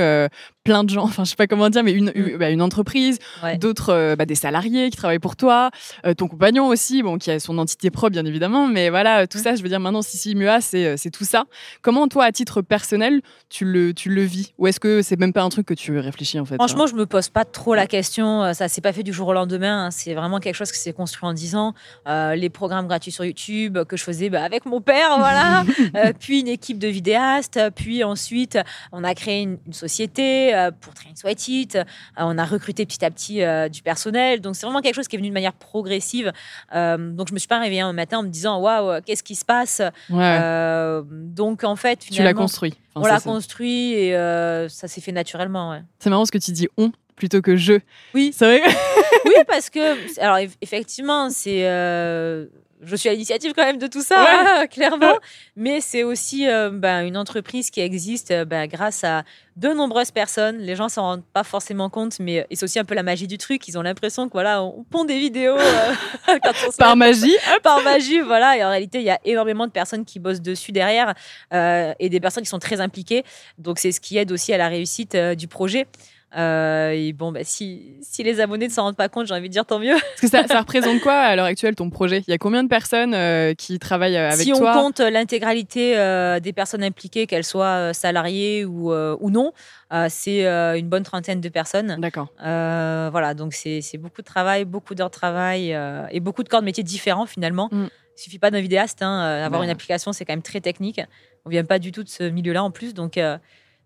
plein 0.65 0.84
de 0.84 0.89
gens, 0.89 1.04
enfin 1.06 1.23
je 1.23 1.30
sais 1.30 1.36
pas 1.38 1.47
comment 1.47 1.69
dire, 1.69 1.84
mais 1.84 1.93
une, 1.93 2.12
Mm. 2.13 2.38
bah, 2.38 2.49
une 2.49 2.62
entreprise, 2.62 3.19
Ouais. 3.43 3.58
d'autres 3.58 3.93
euh, 3.93 4.15
bah, 4.17 4.25
des 4.25 4.36
salariés 4.36 4.89
qui 4.89 4.97
travaillent 4.97 5.19
pour 5.19 5.36
toi, 5.38 5.69
euh, 6.06 6.13
ton 6.13 6.28
compagnon 6.28 6.67
aussi, 6.67 7.04
bon 7.04 7.17
qui 7.17 7.32
a 7.32 7.39
son 7.39 7.58
entité 7.58 7.89
propre 7.91 8.10
bien 8.12 8.25
évidemment, 8.25 8.67
mais 8.67 8.89
voilà 8.89 9.23
Mm. 9.23 9.28
tout 9.28 9.38
ça, 9.38 9.56
je 9.56 9.62
veux 9.63 9.69
dire 9.69 9.80
maintenant 9.80 10.01
Sissi 10.01 10.36
Mua 10.36 10.60
c'est 10.60 10.86
euh, 10.86 10.95
c'est 10.97 11.12
tout 11.12 11.23
ça. 11.23 11.45
Comment 11.82 12.08
toi 12.10 12.25
à 12.25 12.32
titre 12.34 12.62
personnel 12.62 13.21
tu 13.49 13.63
le 13.63 13.93
tu 13.93 14.10
le 14.10 14.23
vis? 14.23 14.54
Ou 14.58 14.67
est-ce 14.67 14.80
que 14.80 15.01
c'est 15.04 15.19
même 15.19 15.32
pas 15.34 15.43
un 15.43 15.49
truc 15.49 15.67
que 15.67 15.73
tu 15.75 15.97
réfléchis 15.99 16.39
en 16.39 16.45
fait 16.45 16.56
Franchement, 16.56 16.88
je 16.88 16.95
me 16.95 17.06
pose 17.06 17.30
pas 17.30 17.45
trop 17.45 17.75
la 17.75 17.86
question. 17.88 18.43
Euh, 18.43 18.54
Ça 18.54 18.67
s'est 18.67 18.82
pas 18.82 18.91
fait 18.91 19.04
du 19.04 19.13
jour 19.13 19.28
au 19.28 19.34
lendemain. 19.34 19.86
hein. 19.86 19.91
C'est 19.91 20.15
vraiment 20.15 20.39
quelque 20.39 20.56
chose 20.56 20.71
qui 20.71 20.80
s'est 20.80 20.93
construit 20.93 21.30
en 21.30 21.34
10 21.34 21.56
ans. 21.56 21.73
Euh, 22.08 22.34
les 22.36 22.49
programmes 22.49 22.88
gratuits 22.88 23.12
sur 23.12 23.23
YouTube 23.23 23.78
que 23.88 23.97
je 23.97 24.04
faisais 24.04 24.30
bah, 24.32 24.43
avec 24.43 24.65
mon 24.65 24.82
père, 24.82 25.10
voilà. 25.19 25.63
Euh, 25.95 26.12
puis 26.19 26.39
une 26.41 26.47
équipe 26.47 26.80
de 26.80 26.88
vidéastes. 26.88 27.60
Puis 27.75 28.04
ensuite, 28.04 28.58
on 28.91 29.04
a 29.04 29.13
créé 29.13 29.41
une, 29.43 29.58
une 29.67 29.73
société 29.73 30.54
euh, 30.54 30.54
pour 30.79 30.93
Train 30.93 31.09
Sweat 31.15 31.47
It. 31.47 31.75
Euh, 31.75 31.83
on 32.17 32.37
a 32.37 32.45
recruté 32.45 32.85
petit 32.85 33.03
à 33.05 33.11
petit 33.11 33.41
euh, 33.43 33.69
du 33.69 33.81
personnel. 33.81 34.41
Donc 34.41 34.55
c'est 34.55 34.65
vraiment 34.65 34.81
quelque 34.81 34.95
chose 34.95 35.07
qui 35.07 35.15
est 35.15 35.19
venu 35.19 35.29
de 35.29 35.33
manière 35.33 35.53
progressive. 35.53 36.31
Euh, 36.75 37.11
donc 37.11 37.27
je 37.29 37.33
me 37.33 37.39
suis 37.39 37.47
pas 37.47 37.59
réveillée 37.59 37.81
un 37.81 37.93
matin 37.93 38.19
en 38.19 38.23
me 38.23 38.29
disant 38.29 38.59
waouh, 38.59 39.01
qu'est-ce 39.05 39.23
qui 39.23 39.35
se 39.35 39.45
passe 39.45 39.81
Ouais, 40.09 40.37
Euh, 40.41 41.01
Donc 41.05 41.63
en 41.63 41.75
fait, 41.75 41.99
tu 41.99 42.11
l'as 42.11 42.17
finalement, 42.17 42.41
construit. 42.41 42.73
Enfin, 42.95 43.07
on 43.09 43.13
l'a 43.13 43.19
construit 43.19 43.93
et 43.93 44.15
euh, 44.15 44.69
ça 44.69 44.87
s'est 44.87 45.01
fait 45.01 45.11
naturellement. 45.11 45.71
Ouais. 45.71 45.81
C'est 45.99 46.09
marrant 46.09 46.25
ce 46.25 46.31
que 46.31 46.37
tu 46.37 46.51
dis 46.51 46.67
on 46.77 46.91
plutôt 47.15 47.41
que 47.41 47.55
je. 47.55 47.73
Oui. 48.13 48.33
C'est 48.35 48.45
vrai. 48.45 48.61
Oui, 49.25 49.33
parce 49.47 49.69
que, 49.69 50.19
alors 50.21 50.37
eff- 50.37 50.55
effectivement, 50.61 51.29
c'est. 51.29 51.61
euh, 51.67 52.45
je 52.81 52.95
suis 52.95 53.09
à 53.09 53.13
l'initiative 53.13 53.53
quand 53.55 53.63
même 53.63 53.77
de 53.77 53.88
tout 53.88 54.01
ça, 54.01 54.25
hein, 54.27 54.67
clairement. 54.67 55.17
Mais 55.55 55.81
c'est 55.81 56.03
aussi 56.03 56.47
euh, 56.47 56.69
ben, 56.71 57.05
une 57.05 57.17
entreprise 57.17 57.69
qui 57.69 57.79
existe 57.79 58.31
euh, 58.31 58.45
ben, 58.45 58.67
grâce 58.67 59.03
à 59.03 59.23
de 59.55 59.69
nombreuses 59.69 60.11
personnes. 60.11 60.57
Les 60.57 60.75
gens 60.75 60.89
s'en 60.89 61.01
rendent 61.03 61.25
pas 61.33 61.43
forcément 61.43 61.89
compte, 61.89 62.19
mais 62.19 62.45
et 62.49 62.55
c'est 62.55 62.65
aussi 62.65 62.79
un 62.79 62.83
peu 62.83 62.95
la 62.95 63.03
magie 63.03 63.27
du 63.27 63.38
truc. 63.38 63.67
Ils 63.67 63.77
ont 63.77 63.81
l'impression 63.81 64.27
que 64.27 64.33
voilà, 64.33 64.61
on 64.61 64.83
pond 64.83 65.05
des 65.05 65.17
vidéos 65.17 65.57
euh, 65.57 65.93
quand 66.43 66.53
on 66.67 66.71
se 66.71 66.77
Par 66.77 66.95
magie. 66.95 67.35
par 67.63 67.81
magie, 67.81 68.19
voilà. 68.19 68.57
Et 68.57 68.63
en 68.63 68.69
réalité, 68.69 68.99
il 68.99 69.05
y 69.05 69.09
a 69.09 69.19
énormément 69.23 69.67
de 69.67 69.71
personnes 69.71 70.05
qui 70.05 70.19
bossent 70.19 70.41
dessus 70.41 70.71
derrière 70.71 71.13
euh, 71.53 71.93
et 71.99 72.09
des 72.09 72.19
personnes 72.19 72.43
qui 72.43 72.49
sont 72.49 72.59
très 72.59 72.81
impliquées. 72.81 73.23
Donc, 73.57 73.79
c'est 73.79 73.91
ce 73.91 74.01
qui 74.01 74.17
aide 74.17 74.31
aussi 74.31 74.53
à 74.53 74.57
la 74.57 74.67
réussite 74.67 75.15
euh, 75.15 75.35
du 75.35 75.47
projet. 75.47 75.88
Euh, 76.36 76.89
et 76.91 77.13
bon, 77.13 77.32
bah, 77.32 77.41
si, 77.43 77.93
si 78.02 78.24
les 78.24 78.41
abonnés 78.41 78.67
ne 78.67 78.71
s'en 78.71 78.84
rendent 78.84 78.98
pas 78.98 79.08
compte, 79.08 79.28
j'ai 79.28 79.34
envie 79.34 79.48
de 79.48 79.54
dire 79.54 79.65
tant 79.65 79.80
mieux. 79.80 79.93
Parce 79.93 80.21
que 80.21 80.28
ça, 80.28 80.45
ça 80.48 80.60
représente 80.62 81.00
quoi 81.00 81.13
à 81.13 81.36
l'heure 81.36 81.45
actuelle 81.45 81.76
ton 81.76 81.89
projet? 81.89 82.24
Il 82.28 82.32
y 82.32 82.34
a 82.34 82.38
combien 82.38 82.63
de 82.63 82.67
personnes 82.67 83.13
euh, 83.13 83.54
qui 83.54 83.80
travaillent 83.80 84.17
euh, 84.17 84.30
avec 84.30 84.41
si 84.41 84.54
on 84.54 84.58
toi? 84.60 84.74
compte 84.74 85.00
l'intégralité 85.00 85.98
euh, 85.98 86.39
des 86.39 86.52
personnes 86.52 86.84
impliquées, 86.84 87.26
qu'elles 87.26 87.45
soient 87.45 87.93
salariées 87.93 88.65
ou, 88.65 88.91
ou 88.91 89.30
non, 89.30 89.54
c'est 90.10 90.45
une 90.45 90.89
bonne 90.89 91.04
trentaine 91.04 91.41
de 91.41 91.50
personnes. 91.50 91.98
D'accord. 92.00 92.28
Voilà, 92.39 93.34
donc 93.34 93.54
c'est 93.54 93.98
beaucoup 93.98 94.21
de 94.21 94.28
travail, 94.28 94.65
beaucoup 94.65 94.95
d'heures 94.95 95.10
de 95.10 95.15
travail 95.15 95.78
et 96.12 96.19
beaucoup 96.19 96.43
de 96.43 96.50
corps 96.50 96.62
de 96.62 96.65
métiers 96.65 96.84
différents 96.84 97.26
finalement. 97.26 97.69
Mm. 97.71 97.88
Il 98.17 98.21
suffit 98.21 98.39
pas 98.39 98.50
d'un 98.50 98.62
vidéaste, 98.62 99.02
hein, 99.02 99.19
avoir 99.43 99.60
Ouais. 99.60 99.67
une 99.67 99.71
application 99.71 100.13
c'est 100.13 100.26
quand 100.26 100.34
même 100.34 100.41
très 100.41 100.62
technique. 100.62 101.02
On 101.45 101.50
vient 101.50 101.65
pas 101.65 101.80
du 101.80 101.91
tout 101.91 102.04
de 102.04 102.10
ce 102.10 102.24
milieu-là 102.24 102.63
en 102.63 102.71
plus, 102.71 102.93
donc 102.93 103.19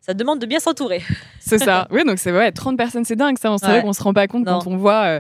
ça 0.02 0.14
demande 0.14 0.40
de 0.40 0.46
bien 0.46 0.60
s'entourer. 0.60 1.02
C'est 1.40 1.58
ça. 1.60 1.88
Oui, 1.92 2.04
donc 2.06 2.20
c'est 2.20 2.32
ouais, 2.32 2.52
30 2.52 2.78
personnes, 2.78 3.06
c'est 3.06 3.16
dingue 3.16 3.38
ça. 3.38 3.54
C'est 3.60 3.66
Ouais. 3.68 3.72
vrai 3.74 3.82
qu'on 3.82 3.94
se 3.94 4.02
rend 4.04 4.14
pas 4.14 4.28
compte 4.28 4.46
Non. 4.46 4.60
quand 4.60 4.68
on 4.72 4.78
voit 4.78 5.04
euh, 5.04 5.20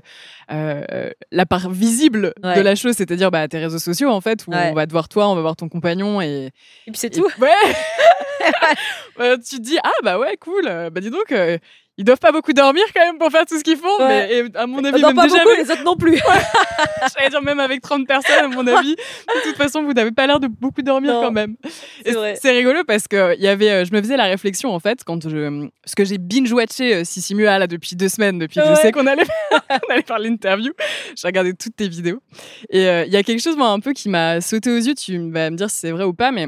euh, 0.51 1.11
la 1.31 1.45
part 1.45 1.69
visible 1.69 2.33
de 2.43 2.61
la 2.61 2.75
chose, 2.75 2.95
c'est-à-dire 2.95 3.31
bah, 3.31 3.47
tes 3.47 3.59
réseaux 3.59 3.79
sociaux 3.79 4.09
en 4.09 4.21
fait, 4.21 4.45
où 4.47 4.53
on 4.53 4.73
va 4.73 4.85
te 4.87 4.91
voir 4.91 5.09
toi, 5.09 5.29
on 5.29 5.35
va 5.35 5.41
voir 5.41 5.55
ton 5.55 5.69
compagnon 5.69 6.21
et, 6.21 6.45
Et 6.87 6.91
puis 6.91 6.97
c'est 6.97 7.09
tout. 7.09 7.27
Ouais. 7.39 9.37
Tu 9.39 9.57
te 9.57 9.61
dis 9.61 9.77
ah 9.83 9.91
bah 10.03 10.17
ouais 10.17 10.37
cool. 10.37 10.63
Bah 10.65 11.01
dis 11.01 11.09
donc. 11.09 11.31
euh, 11.31 11.57
ils 11.99 12.05
doivent 12.05 12.17
pas 12.19 12.31
beaucoup 12.31 12.53
dormir 12.53 12.83
quand 12.95 13.05
même 13.05 13.17
pour 13.17 13.29
faire 13.29 13.45
tout 13.45 13.57
ce 13.59 13.63
qu'ils 13.63 13.75
font, 13.77 13.87
Ouais. 13.99 14.07
mais 14.07 14.33
et 14.37 14.45
à 14.57 14.65
mon 14.65 14.81
avis, 14.85 15.01
Non, 15.01 15.09
même 15.09 15.17
pas 15.17 15.23
déjà, 15.27 15.43
beaucoup, 15.43 15.55
les 15.57 15.69
autres 15.69 15.83
non 15.83 15.97
plus. 15.97 16.15
j'allais 17.17 17.29
dire 17.29 17.41
même 17.41 17.59
avec 17.59 17.81
30 17.81 18.07
personnes, 18.07 18.45
à 18.45 18.47
mon 18.47 18.65
avis, 18.67 18.95
de 18.95 19.43
toute 19.43 19.57
façon, 19.57 19.83
vous 19.83 19.91
n'avez 19.91 20.11
pas 20.11 20.25
l'air 20.25 20.39
de 20.39 20.47
beaucoup 20.47 20.81
dormir 20.81 21.11
Non, 21.13 21.21
quand 21.23 21.31
même. 21.31 21.57
c'est 22.05 22.51
rigolo 22.51 22.83
parce 22.85 23.07
que 23.09 23.35
il 23.35 23.41
y 23.43 23.47
avait, 23.49 23.69
euh, 23.69 23.85
je 23.85 23.91
me 23.93 24.01
faisais 24.01 24.15
la 24.15 24.25
réflexion 24.25 24.73
en 24.73 24.79
fait 24.79 25.03
quand 25.05 25.27
je, 25.27 25.67
parce 25.83 25.93
que 25.95 26.05
j'ai 26.05 26.17
binge 26.17 26.51
watché 26.53 26.95
euh, 26.95 27.03
Sissi 27.03 27.35
Mua 27.35 27.59
là 27.59 27.67
depuis 27.67 27.95
deux 27.97 28.07
semaines, 28.09 28.39
depuis 28.39 28.61
que 28.61 28.65
je 28.69 28.75
sais 28.75 28.91
qu'on 28.93 29.05
allait, 29.05 29.25
on 29.51 29.93
allait 29.93 30.03
faire 30.03 30.19
l'interview. 30.19 30.71
J'ai 31.15 31.27
regardé 31.27 31.53
toutes 31.53 31.75
tes 31.75 31.89
vidéos 31.89 32.21
et 32.69 32.87
euh, 32.87 33.03
il 33.05 33.11
y 33.11 33.17
a 33.17 33.23
quelque 33.23 33.41
chose 33.41 33.57
moi 33.57 33.67
un 33.67 33.79
peu 33.81 33.91
qui 33.91 34.07
m'a 34.07 34.39
sauté 34.39 34.69
aux 34.71 34.77
yeux. 34.77 34.95
Tu 34.95 35.17
vas 35.31 35.49
me 35.49 35.57
dire 35.57 35.69
si 35.69 35.79
c'est 35.79 35.91
vrai 35.91 36.05
ou 36.05 36.13
pas, 36.13 36.31
mais 36.31 36.47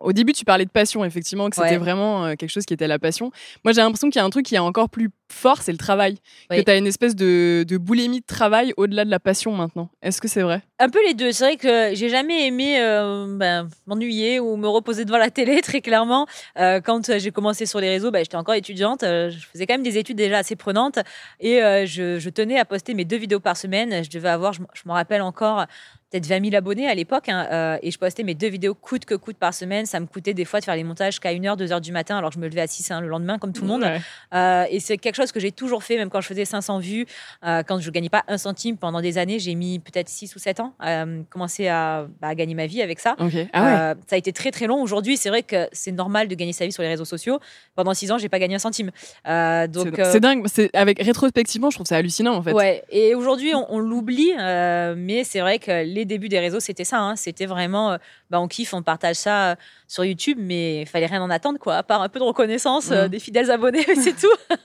au 0.00 0.12
début, 0.12 0.32
tu 0.32 0.44
parlais 0.44 0.64
de 0.64 0.70
passion, 0.70 1.04
effectivement, 1.04 1.48
que 1.50 1.56
c'était 1.56 1.70
Ouais. 1.70 1.76
vraiment 1.76 2.24
euh, 2.26 2.34
quelque 2.34 2.50
chose 2.50 2.64
qui 2.64 2.74
était 2.74 2.88
la 2.88 2.98
passion. 2.98 3.30
Moi, 3.64 3.72
j'ai 3.72 3.80
l'impression 3.82 4.08
qu'il 4.10 4.18
y 4.18 4.22
a 4.22 4.24
un 4.24 4.30
truc 4.30 4.46
qui 4.46 4.54
est 4.54 4.58
encore 4.58 4.88
plus 4.88 5.10
fort, 5.30 5.62
c'est 5.62 5.70
le 5.72 5.78
travail. 5.78 6.18
Que 6.50 6.60
tu 6.60 6.70
as 6.70 6.76
une 6.76 6.86
espèce 6.88 7.14
de, 7.14 7.64
de 7.68 7.76
boulimie 7.76 8.20
de 8.20 8.26
travail 8.26 8.72
au-delà 8.76 9.04
de 9.04 9.10
la 9.10 9.20
passion 9.20 9.52
maintenant. 9.52 9.88
Est-ce 10.02 10.20
que 10.20 10.26
c'est 10.26 10.42
vrai? 10.42 10.62
Un 10.80 10.88
peu 10.88 10.98
les 11.06 11.14
deux. 11.14 11.30
C'est 11.32 11.44
vrai 11.44 11.56
que 11.56 11.94
j'ai 11.94 12.08
jamais 12.08 12.46
aimé 12.48 12.80
euh, 12.80 13.26
ben, 13.38 13.68
m'ennuyer 13.86 14.40
ou 14.40 14.56
me 14.56 14.66
reposer 14.66 15.04
devant 15.04 15.18
la 15.18 15.30
télé, 15.30 15.60
très 15.62 15.80
clairement. 15.80 16.26
Euh, 16.58 16.80
quand 16.80 17.16
j'ai 17.18 17.30
commencé 17.30 17.66
sur 17.66 17.78
les 17.80 17.88
réseaux, 17.90 18.10
ben, 18.10 18.20
j'étais 18.24 18.36
encore 18.36 18.54
étudiante. 18.54 19.02
je 19.02 19.36
faisais 19.52 19.66
quand 19.66 19.74
même 19.74 19.82
des 19.84 19.98
études 19.98 20.16
déjà 20.16 20.38
assez 20.38 20.56
prenantes. 20.56 20.98
Et 21.38 21.62
euh, 21.62 21.86
je, 21.86 22.18
je 22.18 22.30
tenais 22.30 22.58
à 22.58 22.64
poster 22.64 22.94
mes 22.94 23.04
deux 23.04 23.18
vidéos 23.18 23.40
par 23.40 23.56
semaine. 23.56 24.02
Je 24.02 24.10
devais 24.10 24.28
avoir, 24.30 24.52
je, 24.52 24.60
m- 24.60 24.66
je 24.74 24.82
me 24.86 24.92
rappelle 24.92 25.22
encore, 25.22 25.66
peut-être 26.10 26.26
20 26.26 26.44
000 26.50 26.56
abonnés 26.56 26.88
à 26.88 26.94
l'époque. 26.94 27.28
hein, 27.28 27.46
euh, 27.52 27.78
et 27.82 27.90
je 27.90 27.98
postais 27.98 28.22
mes 28.22 28.34
deux 28.34 28.48
vidéos 28.48 28.74
coûte 28.74 29.04
que 29.04 29.14
coûte 29.14 29.36
par 29.36 29.54
semaine. 29.54 29.86
Ça 29.86 30.00
me 30.00 30.06
coûtait 30.06 30.34
des 30.34 30.44
fois 30.44 30.60
de 30.60 30.64
faire 30.64 30.76
les 30.76 30.84
montages 30.84 31.14
jusqu'à 31.14 31.32
1h, 31.32 31.56
2h 31.56 31.80
du 31.80 31.92
matin, 31.92 32.18
alors 32.18 32.30
que 32.30 32.34
je 32.34 32.40
me 32.40 32.48
levais 32.48 32.60
à 32.62 32.66
6 32.66 32.90
hein, 32.90 33.00
le 33.00 33.08
lendemain, 33.08 33.38
comme 33.38 33.52
tout 33.52 33.62
le 33.62 33.68
monde. 33.68 33.82
Ouais. 33.82 34.00
Euh, 34.34 34.64
et 34.70 34.80
c'est 34.80 34.98
quelque 34.98 35.14
chose 35.14 35.32
que 35.32 35.40
j'ai 35.40 35.52
toujours 35.52 35.84
fait, 35.84 35.96
même 35.96 36.10
quand 36.10 36.20
je 36.20 36.26
faisais 36.26 36.44
500 36.44 36.78
vues, 36.80 37.06
euh, 37.44 37.62
quand 37.62 37.80
je 37.80 37.90
gagnais 37.90 38.08
pas 38.08 38.24
un 38.28 38.38
centime 38.38 38.76
pendant 38.76 39.00
des 39.00 39.18
années. 39.18 39.38
J'ai 39.38 39.54
mis 39.54 39.78
peut-être 39.78 40.08
6 40.08 40.34
ou 40.34 40.38
7 40.38 40.60
ans 40.60 40.74
à 40.80 41.04
commencer 41.30 41.68
à, 41.68 42.06
bah, 42.20 42.28
à 42.28 42.34
gagner 42.34 42.54
ma 42.54 42.66
vie 42.66 42.82
avec 42.82 42.98
ça. 43.00 43.14
Ah 43.18 43.24
ouais. 43.24 43.94
Ça 44.06 44.16
a 44.16 44.16
été 44.16 44.32
très 44.32 44.50
très 44.50 44.66
long. 44.66 44.82
Aujourd'hui, 44.82 45.16
c'est 45.16 45.28
vrai 45.28 45.42
que 45.42 45.68
c'est 45.72 45.92
normal 45.92 46.28
de 46.28 46.34
gagner 46.34 46.52
sa 46.52 46.66
vie 46.66 46.72
sur 46.72 46.82
les 46.82 46.88
réseaux 46.88 47.04
sociaux. 47.04 47.38
Pendant 47.76 47.94
6 47.94 48.10
ans, 48.12 48.18
j'ai 48.18 48.28
pas 48.28 48.38
gagné 48.38 48.56
un 48.56 48.58
centime. 48.58 48.90
Donc, 49.26 50.00
c'est 50.04 50.20
dingue. 50.20 50.44
Avec 50.74 51.00
rétrospectivement, 51.02 51.70
je 51.70 51.76
trouve 51.76 51.86
ça 51.86 51.96
hallucinant 51.96 52.34
en 52.34 52.42
fait. 52.42 52.52
Ouais, 52.52 52.82
et 52.90 53.14
aujourd'hui 53.14 53.54
on, 53.54 53.66
on 53.72 53.78
l'oublie, 53.78 54.32
mais 54.36 55.24
c'est 55.24 55.40
vrai 55.40 55.58
que 55.58 55.84
les 55.84 55.99
débuts 56.04 56.28
des 56.28 56.38
réseaux 56.38 56.60
c'était 56.60 56.84
ça, 56.84 56.98
hein. 57.00 57.16
c'était 57.16 57.46
vraiment, 57.46 57.92
euh, 57.92 57.98
bah, 58.30 58.40
on 58.40 58.48
kiffe, 58.48 58.74
on 58.74 58.82
partage 58.82 59.16
ça 59.16 59.50
euh, 59.50 59.54
sur 59.88 60.04
YouTube, 60.04 60.38
mais 60.40 60.82
il 60.82 60.86
fallait 60.86 61.06
rien 61.06 61.22
en 61.22 61.30
attendre 61.30 61.58
quoi, 61.58 61.76
à 61.76 61.82
part 61.82 62.02
un 62.02 62.08
peu 62.08 62.18
de 62.18 62.24
reconnaissance 62.24 62.90
euh, 62.90 63.04
Mhm. 63.04 63.08
des 63.08 63.18
fidèles 63.18 63.50
abonnés, 63.50 63.84
c'est 63.96 64.16
tout. 64.16 64.56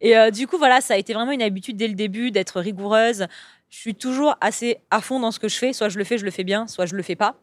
et 0.00 0.16
euh, 0.16 0.30
du 0.30 0.46
coup 0.46 0.58
voilà, 0.58 0.80
ça 0.80 0.94
a 0.94 0.96
été 0.96 1.12
vraiment 1.14 1.32
une 1.32 1.42
habitude 1.42 1.76
dès 1.76 1.88
le 1.88 1.94
début 1.94 2.30
d'être 2.30 2.60
rigoureuse. 2.60 3.26
Je 3.70 3.78
suis 3.78 3.94
toujours 3.96 4.36
assez 4.40 4.78
à 4.90 5.00
fond 5.00 5.18
dans 5.18 5.32
ce 5.32 5.40
que 5.40 5.48
je 5.48 5.56
fais, 5.56 5.72
soit 5.72 5.88
je 5.88 5.98
le 5.98 6.04
fais, 6.04 6.16
je 6.16 6.24
le 6.24 6.30
fais 6.30 6.44
bien, 6.44 6.68
soit 6.68 6.86
je 6.86 6.94
le 6.94 7.02
fais 7.02 7.16
pas. 7.16 7.34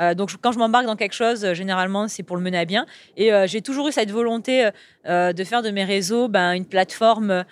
Euh, 0.00 0.14
donc 0.14 0.30
quand 0.42 0.50
je 0.50 0.58
m'embarque 0.58 0.86
dans 0.86 0.96
quelque 0.96 1.14
chose, 1.14 1.52
généralement 1.52 2.08
c'est 2.08 2.24
pour 2.24 2.36
le 2.36 2.42
mener 2.42 2.58
à 2.58 2.64
bien. 2.64 2.86
Et 3.16 3.30
j'ai 3.46 3.62
toujours 3.62 3.86
eu 3.88 3.92
cette 3.92 4.10
volonté 4.10 4.68
de 5.06 5.44
faire 5.44 5.62
de 5.62 5.70
mes 5.70 5.84
réseaux 5.84 6.26
ben, 6.28 6.52
une 6.52 6.66
plateforme 6.66 7.44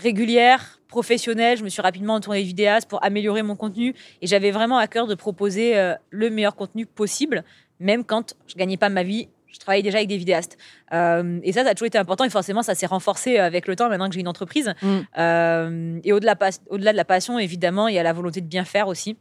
régulière, 0.00 0.80
professionnelle. 0.88 1.58
Je 1.58 1.64
me 1.64 1.68
suis 1.68 1.82
rapidement 1.82 2.14
entourée 2.14 2.42
de 2.42 2.46
vidéastes 2.46 2.88
pour 2.88 3.02
améliorer 3.04 3.42
mon 3.42 3.56
contenu. 3.56 3.94
Et 4.22 4.26
j'avais 4.26 4.50
vraiment 4.50 4.78
à 4.78 4.86
cœur 4.86 5.06
de 5.06 5.14
proposer 5.14 5.78
euh, 5.78 5.94
le 6.10 6.30
meilleur 6.30 6.56
contenu 6.56 6.86
possible, 6.86 7.44
même 7.78 8.04
quand 8.04 8.34
je 8.46 8.56
gagnais 8.56 8.76
pas 8.76 8.88
ma 8.88 9.02
vie. 9.02 9.28
Je 9.48 9.58
travaillais 9.58 9.82
déjà 9.82 9.98
avec 9.98 10.08
des 10.08 10.16
vidéastes. 10.16 10.58
Euh, 10.92 11.40
et 11.42 11.52
ça, 11.52 11.64
ça 11.64 11.70
a 11.70 11.74
toujours 11.74 11.86
été 11.86 11.98
important. 11.98 12.24
Et 12.24 12.30
forcément, 12.30 12.62
ça 12.62 12.74
s'est 12.74 12.86
renforcé 12.86 13.38
avec 13.38 13.66
le 13.66 13.74
temps, 13.74 13.88
maintenant 13.88 14.08
que 14.08 14.14
j'ai 14.14 14.20
une 14.20 14.28
entreprise. 14.28 14.74
Mm. 14.80 14.98
Euh, 15.18 16.00
et 16.04 16.12
au-delà, 16.12 16.34
de 16.36 16.96
la 16.96 17.04
passion, 17.04 17.38
évidemment, 17.38 17.88
il 17.88 17.94
y 17.94 17.98
a 17.98 18.02
la 18.02 18.12
volonté 18.12 18.40
de 18.40 18.46
bien 18.46 18.64
faire 18.64 18.86
aussi. 18.86 19.16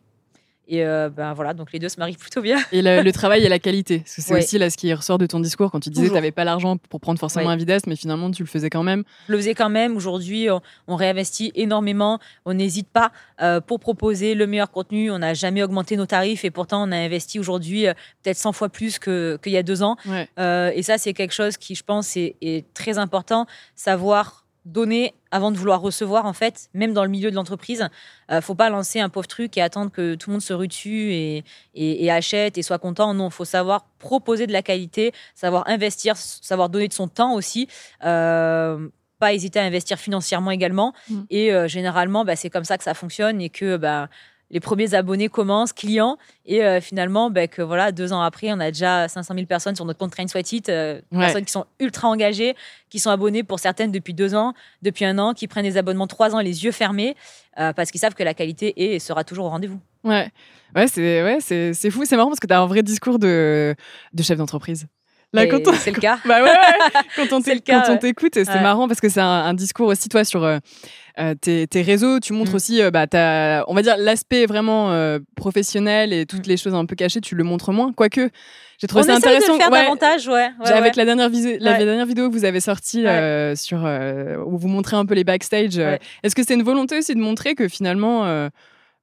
Et 0.71 0.85
euh, 0.85 1.09
ben 1.09 1.33
voilà, 1.33 1.53
donc 1.55 1.71
les 1.73 1.79
deux 1.79 1.89
se 1.89 1.99
marient 1.99 2.15
plutôt 2.15 2.41
bien. 2.41 2.57
Et 2.71 2.81
le, 2.81 3.01
le 3.01 3.11
travail 3.11 3.43
et 3.43 3.49
la 3.49 3.57
qualité. 3.59 3.99
Parce 3.99 4.15
que 4.15 4.21
c'est 4.21 4.33
Ouais. 4.33 4.39
aussi 4.43 4.57
là 4.59 4.69
ce 4.69 4.77
qui 4.77 4.93
ressort 4.93 5.17
de 5.17 5.25
ton 5.25 5.39
discours 5.39 5.71
quand 5.71 5.79
tu 5.79 5.89
disais 5.89 6.03
que 6.05 6.09
tu 6.09 6.13
n'avais 6.13 6.31
pas 6.31 6.43
l'argent 6.43 6.77
pour 6.77 6.99
prendre 7.01 7.19
forcément 7.19 7.47
Ouais. 7.47 7.53
un 7.53 7.57
vidéaste, 7.57 7.87
mais 7.87 7.95
finalement 7.95 8.29
tu 8.29 8.43
le 8.43 8.47
faisais 8.47 8.69
quand 8.69 8.83
même. 8.83 9.03
Je 9.27 9.31
le 9.33 9.37
faisais 9.39 9.55
quand 9.55 9.69
même. 9.69 9.97
Aujourd'hui, 9.97 10.49
on, 10.51 10.61
on 10.87 10.95
réinvestit 10.95 11.51
énormément. 11.55 12.19
On 12.45 12.53
n'hésite 12.53 12.87
pas 12.87 13.11
euh, 13.41 13.59
pour 13.61 13.79
proposer 13.79 14.35
le 14.35 14.45
meilleur 14.47 14.69
contenu. 14.71 15.09
On 15.11 15.19
n'a 15.19 15.33
jamais 15.33 15.63
augmenté 15.63 15.97
nos 15.97 16.05
tarifs 16.05 16.45
et 16.45 16.51
pourtant, 16.51 16.87
on 16.87 16.91
a 16.91 16.97
investi 16.97 17.39
aujourd'hui 17.39 17.87
euh, 17.87 17.93
peut-être 18.23 18.37
100 18.37 18.53
fois 18.53 18.69
plus 18.69 18.99
que- 18.99 19.39
qu'il 19.41 19.51
y 19.53 19.57
a 19.57 19.63
deux 19.63 19.81
ans. 19.81 19.97
Ouais. 20.05 20.27
Et 20.75 20.83
ça, 20.83 20.97
c'est 20.99 21.13
quelque 21.13 21.33
chose 21.33 21.57
qui, 21.57 21.73
je 21.75 21.83
pense, 21.83 22.15
est, 22.15 22.35
est 22.41 22.71
très 22.73 22.97
important. 22.99 23.47
Savoir 23.75 24.45
donner 24.71 25.13
avant 25.31 25.51
de 25.51 25.57
vouloir 25.57 25.81
recevoir, 25.81 26.25
en 26.25 26.33
fait, 26.33 26.69
même 26.73 26.93
dans 26.93 27.03
le 27.03 27.09
milieu 27.09 27.29
de 27.31 27.35
l'entreprise. 27.35 27.87
Euh, 28.31 28.41
faut 28.41 28.55
pas 28.55 28.69
lancer 28.69 28.99
un 28.99 29.09
pauvre 29.09 29.27
truc 29.27 29.57
et 29.57 29.61
attendre 29.61 29.91
que 29.91 30.15
tout 30.15 30.29
le 30.29 30.33
monde 30.33 30.41
se 30.41 30.53
rue 30.53 30.67
dessus 30.67 31.11
et, 31.11 31.43
et, 31.75 32.05
et 32.05 32.11
achète 32.11 32.57
et 32.57 32.63
soit 32.63 32.79
content. 32.79 33.13
Non, 33.13 33.29
faut 33.29 33.45
savoir 33.45 33.85
proposer 33.99 34.47
de 34.47 34.53
la 34.53 34.61
qualité, 34.61 35.11
savoir 35.35 35.67
investir, 35.67 36.15
savoir 36.17 36.69
donner 36.69 36.87
de 36.87 36.93
son 36.93 37.07
temps 37.07 37.33
aussi. 37.33 37.67
Euh, 38.05 38.89
pas 39.19 39.33
hésiter 39.33 39.59
à 39.59 39.63
investir 39.63 39.99
financièrement 39.99 40.51
également. 40.51 40.93
Mm. 41.09 41.21
Et 41.29 41.53
euh, 41.53 41.67
généralement, 41.67 42.25
bah, 42.25 42.35
c'est 42.35 42.49
comme 42.49 42.63
ça 42.63 42.77
que 42.77 42.83
ça 42.83 42.93
fonctionne 42.93 43.41
et 43.41 43.49
que 43.49 43.77
bah, 43.77 44.09
les 44.51 44.59
premiers 44.59 44.93
abonnés 44.93 45.29
commencent, 45.29 45.73
clients, 45.73 46.17
et 46.45 46.63
euh, 46.63 46.81
finalement, 46.81 47.29
ben, 47.29 47.47
que 47.47 47.61
voilà, 47.61 47.91
deux 47.91 48.13
ans 48.13 48.21
après, 48.21 48.51
on 48.51 48.59
a 48.59 48.71
déjà 48.71 49.07
500 49.07 49.33
000 49.35 49.45
personnes 49.45 49.75
sur 49.75 49.85
notre 49.85 49.99
compte 49.99 50.11
Train 50.11 50.27
Sweat 50.27 50.51
It, 50.51 50.69
euh, 50.69 51.01
personnes 51.11 51.45
qui 51.45 51.51
sont 51.51 51.65
ultra 51.79 52.07
engagées, 52.07 52.55
qui 52.89 52.99
sont 52.99 53.11
abonnées 53.11 53.43
pour 53.43 53.59
certaines 53.59 53.91
depuis 53.91 54.13
deux 54.13 54.35
ans, 54.35 54.53
depuis 54.81 55.05
un 55.05 55.17
an, 55.19 55.33
qui 55.33 55.47
prennent 55.47 55.65
des 55.65 55.77
abonnements 55.77 56.07
trois 56.07 56.35
ans 56.35 56.39
les 56.39 56.63
yeux 56.63 56.71
fermés, 56.71 57.15
euh, 57.59 57.73
parce 57.73 57.91
qu'ils 57.91 57.99
savent 57.99 58.15
que 58.15 58.23
la 58.23 58.33
qualité 58.33 58.73
est 58.81 58.95
et 58.95 58.99
sera 58.99 59.23
toujours 59.23 59.45
au 59.45 59.49
rendez-vous. 59.49 59.79
Ouais, 60.03 60.31
ouais 60.75 60.87
c'est 60.87 61.23
ouais, 61.23 61.37
c'est 61.41 61.91
fou, 61.91 62.05
c'est 62.05 62.15
marrant 62.15 62.29
parce 62.29 62.39
que 62.39 62.47
tu 62.47 62.53
as 62.53 62.59
un 62.59 62.67
vrai 62.67 62.81
discours 62.81 63.19
de, 63.19 63.75
de 64.13 64.23
chef 64.23 64.37
d'entreprise. 64.37 64.87
Là, 65.31 65.43
C'est 65.75 65.91
le 65.91 65.99
cas. 65.99 66.17
bah 66.25 66.41
ouais, 66.41 66.49
quand 67.15 67.31
on 67.31 67.41
t'écoute, 67.97 68.33
c'est 68.33 68.61
marrant 68.61 68.87
parce 68.87 68.99
que 68.99 69.09
c'est 69.09 69.21
un, 69.21 69.53
discours 69.53 69.87
aussi, 69.87 70.09
toi, 70.09 70.23
sur 70.23 70.43
euh, 71.19 71.35
tes, 71.35 71.81
réseaux, 71.81 72.19
tu 72.19 72.33
montres 72.33 72.53
mm. 72.53 72.55
aussi, 72.55 72.81
euh, 72.81 72.91
bah, 72.91 73.05
on 73.67 73.73
va 73.73 73.81
dire, 73.81 73.95
l'aspect 73.97 74.45
vraiment 74.45 74.91
euh, 74.91 75.19
professionnel 75.35 76.13
et 76.13 76.25
toutes 76.25 76.47
mm. 76.47 76.49
les 76.49 76.57
choses 76.57 76.73
un 76.73 76.85
peu 76.85 76.95
cachées, 76.95 77.21
tu 77.21 77.35
le 77.35 77.43
montres 77.43 77.71
moins. 77.71 77.91
Quoique, 77.93 78.29
j'ai 78.77 78.87
trouvé 78.87 79.03
ça 79.03 79.15
intéressant. 79.15 79.53
De 79.53 79.57
le 79.57 79.63
faire 79.63 79.71
davantage, 79.71 80.27
ouais. 80.27 80.49
avec 80.65 80.95
la 80.95 81.05
dernière, 81.05 81.29
la 81.59 81.77
dernière 81.77 82.05
vidéo 82.05 82.29
que 82.29 82.33
vous 82.33 82.45
avez 82.45 82.59
sortie 82.59 83.05
sur, 83.55 83.79
où 84.45 84.57
vous 84.57 84.67
montrez 84.67 84.95
un 84.95 85.05
peu 85.05 85.13
les 85.13 85.23
backstage, 85.23 85.77
est-ce 85.77 86.35
que 86.35 86.43
c'est 86.45 86.55
une 86.55 86.63
volonté 86.63 86.97
aussi 86.97 87.15
de 87.15 87.19
montrer 87.19 87.55
que 87.55 87.67
finalement, 87.67 88.49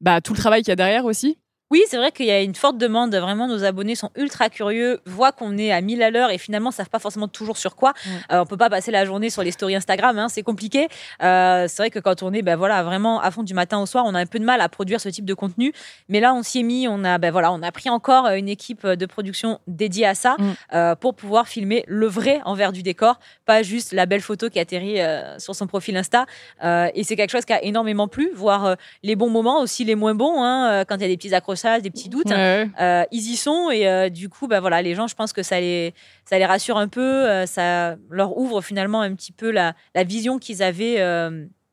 bah, 0.01 0.21
tout 0.21 0.33
le 0.33 0.39
travail 0.39 0.63
qu'il 0.63 0.71
y 0.71 0.73
a 0.73 0.77
derrière 0.77 1.05
aussi 1.05 1.39
oui, 1.73 1.83
c'est 1.89 1.97
vrai 1.97 2.13
qu'il 2.13 2.27
y 2.27 2.31
a 2.31 2.43
une 2.43 2.55
forte 2.55 2.79
demande. 2.79 3.13
Vraiment, 3.13 3.49
nos 3.49 3.65
abonnés 3.65 3.97
sont 3.97 4.11
ultra 4.15 4.49
curieux, 4.51 5.01
voient 5.05 5.33
qu'on 5.33 5.59
est 5.59 5.73
à 5.73 5.81
1000 5.81 6.01
à 6.01 6.11
l'heure 6.11 6.31
et 6.31 6.39
finalement 6.39 6.71
savent 6.71 6.89
pas 6.89 7.01
forcément 7.01 7.27
toujours 7.27 7.59
sur 7.59 7.75
quoi. 7.75 7.93
Euh, 8.31 8.41
on 8.41 8.47
peut 8.47 8.57
pas 8.57 8.71
passer 8.71 8.93
la 8.93 9.05
journée 9.05 9.31
sur 9.31 9.43
les 9.43 9.51
stories 9.51 9.75
Instagram, 9.75 10.17
hein, 10.17 10.29
c'est 10.29 10.45
compliqué. 10.45 10.87
Euh, 11.25 11.67
c'est 11.67 11.83
vrai 11.83 11.91
que 11.91 11.99
quand 11.99 12.23
on 12.23 12.33
est, 12.33 12.43
ben 12.43 12.55
voilà, 12.55 12.85
vraiment 12.85 13.21
à 13.21 13.33
fond 13.33 13.43
du 13.43 13.53
matin 13.53 13.81
au 13.81 13.87
soir, 13.87 14.05
on 14.07 14.15
a 14.15 14.21
un 14.21 14.27
peu 14.27 14.39
de 14.39 14.45
mal 14.45 14.61
à 14.61 14.69
produire 14.69 15.01
ce 15.01 15.09
type 15.09 15.25
de 15.25 15.35
contenu. 15.35 15.73
Mais 16.09 16.21
là, 16.21 16.35
on 16.35 16.45
s'y 16.45 16.61
est 16.61 16.63
mis. 16.63 16.87
On 16.87 17.03
a, 17.03 17.19
ben 17.19 17.33
voilà, 17.33 17.51
on 17.51 17.63
a 17.63 17.73
pris 17.73 17.91
encore 17.91 18.29
une 18.29 18.49
équipe 18.49 18.87
de 18.87 19.07
production 19.07 19.59
dédiée 19.67 20.07
à 20.07 20.15
ça 20.15 20.37
mm. 20.39 20.53
euh, 20.75 20.95
pour 20.95 21.17
pouvoir 21.17 21.49
filmer 21.49 21.85
le 21.89 22.07
vrai 22.07 22.41
envers 22.45 22.71
du 22.71 22.85
décor, 22.85 23.19
pas 23.45 23.65
juste 23.65 23.93
la 23.93 24.07
belle 24.07 24.21
photo 24.21 24.49
qui 24.51 24.61
atterrit 24.61 24.99
sur 25.39 25.57
son 25.57 25.67
profil 25.67 25.97
Insta. 25.97 26.27
et 26.63 27.03
c'est 27.03 27.17
quelque 27.17 27.31
chose 27.31 27.45
qui 27.45 27.53
a 27.53 27.63
énormément 27.65 28.07
plu, 28.07 28.31
voir 28.35 28.77
les 29.03 29.17
bons 29.17 29.31
moments 29.31 29.61
aussi 29.61 29.85
les 29.85 29.97
moins 29.97 30.15
bons, 30.15 30.45
hein, 30.45 30.85
quand 30.85 30.97
il 30.97 31.03
y 31.03 31.05
a 31.05 31.09
des 31.09 31.17
petits 31.17 31.35
accrochages 31.35 31.56
des 31.83 31.91
petits 31.91 32.09
doutes. 32.09 32.31
Euh, 32.31 33.05
ils 33.11 33.31
y 33.31 33.37
sont 33.37 33.71
et 33.71 33.87
euh, 33.87 34.09
du 34.09 34.29
coup, 34.29 34.47
bah 34.47 34.61
voilà, 34.61 34.83
les 34.83 34.95
gens, 34.95 35.07
je 35.07 35.15
pense 35.15 35.33
que 35.33 35.43
ça 35.43 35.61
les, 35.61 35.95
ça 36.25 36.39
les 36.39 36.47
rassure 36.47 36.77
un 36.77 36.89
peu, 36.89 37.01
euh, 37.01 37.47
ça 37.47 37.97
leur 38.11 38.37
ouvre 38.37 38.63
finalement 38.63 39.01
un 39.01 39.15
petit 39.15 39.33
peu 39.33 39.51
la, 39.51 39.75
la 39.95 40.05
vision 40.05 40.39
qu'ils 40.39 40.63
avaient. 40.63 41.03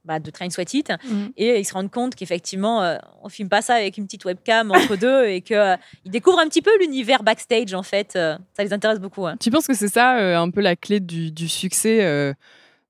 Bah, 0.05 0.19
de 0.19 0.29
Train 0.31 0.49
Sweat 0.49 0.73
It 0.73 0.89
mhm. 0.89 1.31
et 1.37 1.61
ils 1.61 1.63
se 1.63 1.73
rendent 1.73 1.89
compte 1.89 2.13
qu'effectivement 2.15 2.97
on 3.21 3.29
filme 3.29 3.47
pas 3.47 3.61
ça 3.61 3.75
avec 3.75 3.97
une 3.97 4.03
petite 4.03 4.25
webcam 4.25 4.69
entre 4.69 4.95
deux 4.99 5.27
et 5.27 5.39
que 5.39 5.77
ils 6.03 6.11
découvrent 6.11 6.39
un 6.39 6.49
petit 6.49 6.61
peu 6.61 6.77
l'univers 6.81 7.23
backstage 7.23 7.73
en 7.73 7.83
fait 7.83 8.11
ça 8.11 8.37
les 8.59 8.73
intéresse 8.73 8.99
beaucoup 8.99 9.25
hein. 9.25 9.37
tu 9.39 9.49
penses 9.49 9.65
que 9.65 9.73
c'est 9.73 9.87
ça 9.87 10.37
un 10.37 10.49
peu 10.49 10.59
la 10.59 10.75
clé 10.75 10.99
du, 10.99 11.31
du 11.31 11.47
succès 11.47 11.99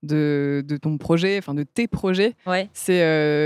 de, 0.02 0.64
de, 0.66 0.78
ton 0.78 0.98
projet 0.98 1.38
enfin 1.38 1.54
de 1.54 1.62
tes 1.62 1.88
projets? 1.88 2.34
Ouais. 2.48 2.68
c'est 2.74 3.02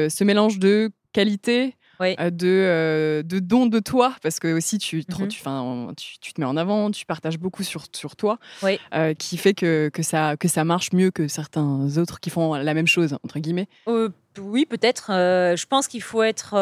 ce 0.10 0.24
mélange 0.24 0.60
de 0.60 0.90
qualité 1.12 1.76
euh, 2.02 2.30
de, 2.30 2.48
euh, 2.48 3.24
de 3.24 3.40
dons 3.40 3.66
de 3.66 3.80
toi, 3.80 4.16
parce 4.22 4.40
que 4.40 4.54
aussi 4.56 4.78
tu, 4.78 4.98
mmh 5.00 5.28
tu, 5.28 5.42
tu, 5.96 6.20
tu, 6.20 6.34
te 6.34 6.42
mets 6.42 6.48
en 6.48 6.58
avant, 6.58 6.92
tu 6.92 7.06
partages 7.06 7.38
beaucoup 7.38 7.64
sur, 7.64 7.86
sur 7.94 8.16
toi, 8.16 8.40
euh, 8.94 9.14
qui 9.14 9.38
fait 9.38 9.54
que, 9.54 9.90
que, 9.90 10.04
ça, 10.04 10.38
que 10.38 10.48
ça 10.48 10.64
marche 10.64 10.94
mieux 10.94 11.12
que 11.12 11.28
certains 11.28 11.98
autres 11.98 12.20
qui 12.20 12.30
font 12.30 12.54
la 12.54 12.74
même 12.74 12.88
chose, 12.88 13.18
entre 13.24 13.40
guillemets 13.40 13.68
Oui, 13.88 14.66
peut-être. 14.66 15.08
je 15.10 15.66
pense 15.66 15.88
qu'il 15.88 16.02
faut 16.02 16.24
être 16.24 16.56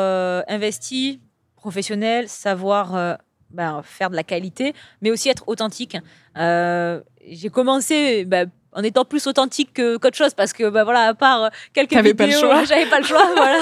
investi, 0.47 1.19
professionnel, 1.55 2.29
savoir 2.29 3.17
ben, 3.49 3.81
faire 3.83 4.09
de 4.09 4.15
la 4.15 4.23
qualité, 4.23 4.73
mais 5.01 5.11
aussi 5.11 5.29
être 5.29 5.43
authentique. 5.47 5.97
J'ai 6.35 7.49
commencé... 7.51 8.25
Ben, 8.25 8.49
en 8.75 8.83
étant 8.83 9.05
plus 9.05 9.25
authentique 9.25 9.73
que 9.73 9.97
qu'autre 9.97 10.17
chose 10.17 10.33
parce 10.33 10.53
que 10.53 10.69
bah 10.69 10.83
voilà 10.83 11.07
à 11.07 11.13
part 11.13 11.49
quelques 11.73 11.95
vidéos 11.95 12.13
pas 12.13 12.25
le 12.27 12.31
choix. 12.33 12.63
j'avais 12.69 12.85
pas 12.85 12.99
le 12.99 13.05
choix 13.05 13.25
voilà 13.35 13.57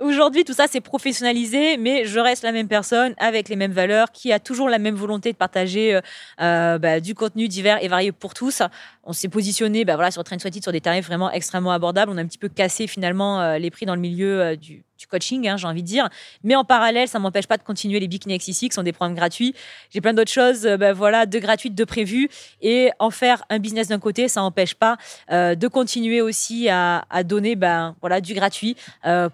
aujourd'hui 0.00 0.44
tout 0.44 0.52
ça 0.52 0.66
c'est 0.70 0.80
professionnalisé 0.80 1.78
mais 1.78 2.04
je 2.04 2.20
reste 2.20 2.44
la 2.44 2.52
même 2.52 2.68
personne 2.68 3.14
avec 3.18 3.48
les 3.48 3.56
mêmes 3.56 3.72
valeurs 3.72 4.12
qui 4.12 4.32
a 4.32 4.38
toujours 4.38 4.68
la 4.68 4.78
même 4.78 4.94
volonté 4.94 5.32
de 5.32 5.36
partager 5.36 5.94
euh, 5.94 6.00
euh 6.40 6.78
bah, 6.78 7.00
du 7.00 7.14
contenu 7.14 7.48
divers 7.48 7.82
et 7.82 7.88
varié 7.88 8.12
pour 8.12 8.34
tous 8.34 8.62
on 9.04 9.12
s'est 9.12 9.28
positionné 9.28 9.84
bah 9.84 9.94
voilà 9.94 10.10
sur 10.10 10.22
Train 10.24 10.38
sur 10.38 10.72
des 10.72 10.80
tarifs 10.80 11.06
vraiment 11.06 11.30
extrêmement 11.30 11.72
abordables 11.72 12.12
on 12.12 12.16
a 12.16 12.22
un 12.22 12.26
petit 12.26 12.38
peu 12.38 12.48
cassé 12.48 12.86
finalement 12.86 13.40
euh, 13.40 13.58
les 13.58 13.70
prix 13.70 13.86
dans 13.86 13.94
le 13.94 14.00
milieu 14.00 14.40
euh, 14.40 14.56
du 14.56 14.84
coaching, 15.10 15.48
hein, 15.48 15.56
j'ai 15.56 15.66
envie 15.66 15.82
de 15.82 15.88
dire. 15.88 16.08
Mais 16.44 16.54
en 16.54 16.64
parallèle, 16.64 17.08
ça 17.08 17.18
m'empêche 17.18 17.48
pas 17.48 17.56
de 17.56 17.64
continuer 17.64 17.98
les 17.98 18.06
Bikini 18.06 18.38
qui 18.38 18.70
sont 18.70 18.84
des 18.84 18.92
programmes 18.92 19.16
gratuits. 19.16 19.52
J'ai 19.90 20.00
plein 20.00 20.14
d'autres 20.14 20.30
choses, 20.30 20.62
ben 20.62 20.92
voilà, 20.92 21.26
de 21.26 21.40
gratuites, 21.40 21.74
de 21.74 21.84
prévues. 21.84 22.28
Et 22.60 22.92
en 23.00 23.10
faire 23.10 23.44
un 23.50 23.58
business 23.58 23.88
d'un 23.88 23.98
côté, 23.98 24.28
ça 24.28 24.42
n'empêche 24.42 24.74
pas 24.74 24.96
de 25.28 25.66
continuer 25.66 26.20
aussi 26.20 26.68
à, 26.68 27.04
donner 27.24 27.56
ben, 27.56 27.96
voilà, 28.00 28.20
du 28.20 28.32
gratuit 28.32 28.76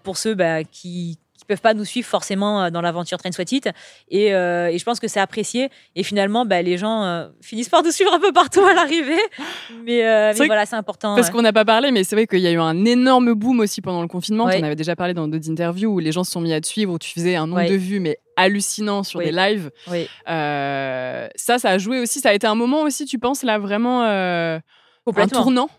pour 0.03 0.17
ceux 0.17 0.35
ben, 0.35 0.65
qui 0.65 1.19
peuvent 1.49 1.61
pas 1.61 1.75
nous 1.75 1.85
suivre 1.85 2.07
forcément 2.07 2.63
euh, 2.63 2.71
dans 2.71 2.81
l'aventure 2.81 3.19
Train 3.19 3.33
Sweat 3.33 3.53
It. 3.53 3.71
Et, 4.09 4.35
euh, 4.35 4.69
et, 4.69 4.79
je 4.79 4.85
pense 4.85 5.01
que 5.01 5.09
c'est 5.09 5.19
apprécié. 5.19 5.71
Et 5.97 6.05
finalement, 6.05 6.45
bah, 6.45 6.63
les 6.63 6.79
gens 6.79 7.03
euh, 7.03 7.27
finissent 7.41 7.71
par 7.71 7.83
nous 7.83 7.91
suivre 7.91 8.13
un 8.13 8.21
peu 8.21 8.33
partout 8.33 8.61
à 8.61 8.75
l'arrivée. 8.75 9.19
Mais, 9.85 10.03
voilà, 10.47 10.67
c'est 10.67 10.77
important. 10.77 11.17
Parce 11.17 11.31
qu'on 11.31 11.43
n'a 11.43 11.53
pas 11.53 11.65
parlé, 11.65 11.91
mais 11.91 12.05
c'est 12.05 12.15
vrai 12.15 12.27
qu'il 12.27 12.41
y 12.41 12.47
a 12.47 12.53
eu 12.53 12.61
un 12.61 12.85
énorme 12.85 13.33
boom 13.35 13.61
aussi 13.61 13.81
pendant 13.81 14.03
le 14.03 14.09
confinement. 14.09 14.45
On 14.45 14.63
avait 14.63 14.77
déjà 14.77 14.95
parlé 14.95 15.15
dans 15.15 15.27
d'autres 15.27 15.51
interviews 15.51 15.91
où 15.91 15.99
les 15.99 16.13
gens 16.13 16.23
se 16.23 16.31
sont 16.31 16.41
mis 16.41 16.53
à 16.53 16.61
te 16.61 16.67
suivre, 16.67 16.93
où 16.93 16.99
tu 16.99 17.11
faisais 17.11 17.35
un 17.35 17.47
nombre 17.47 17.69
de 17.69 17.75
vues, 17.75 18.01
mais 18.01 18.19
hallucinant 18.37 19.03
sur 19.03 19.19
des 19.19 19.33
lives. 19.33 19.71
ça, 20.27 21.59
ça 21.59 21.71
a 21.71 21.79
joué 21.79 21.99
aussi. 22.01 22.21
Ça 22.21 22.31
a 22.31 22.35
été 22.35 22.47
un 22.47 22.55
moment 22.55 22.83
aussi, 22.83 23.07
tu 23.07 23.19
penses, 23.19 23.43
là, 23.43 23.59
vraiment 23.59 24.03
un 25.17 25.29
tournant? 25.29 25.71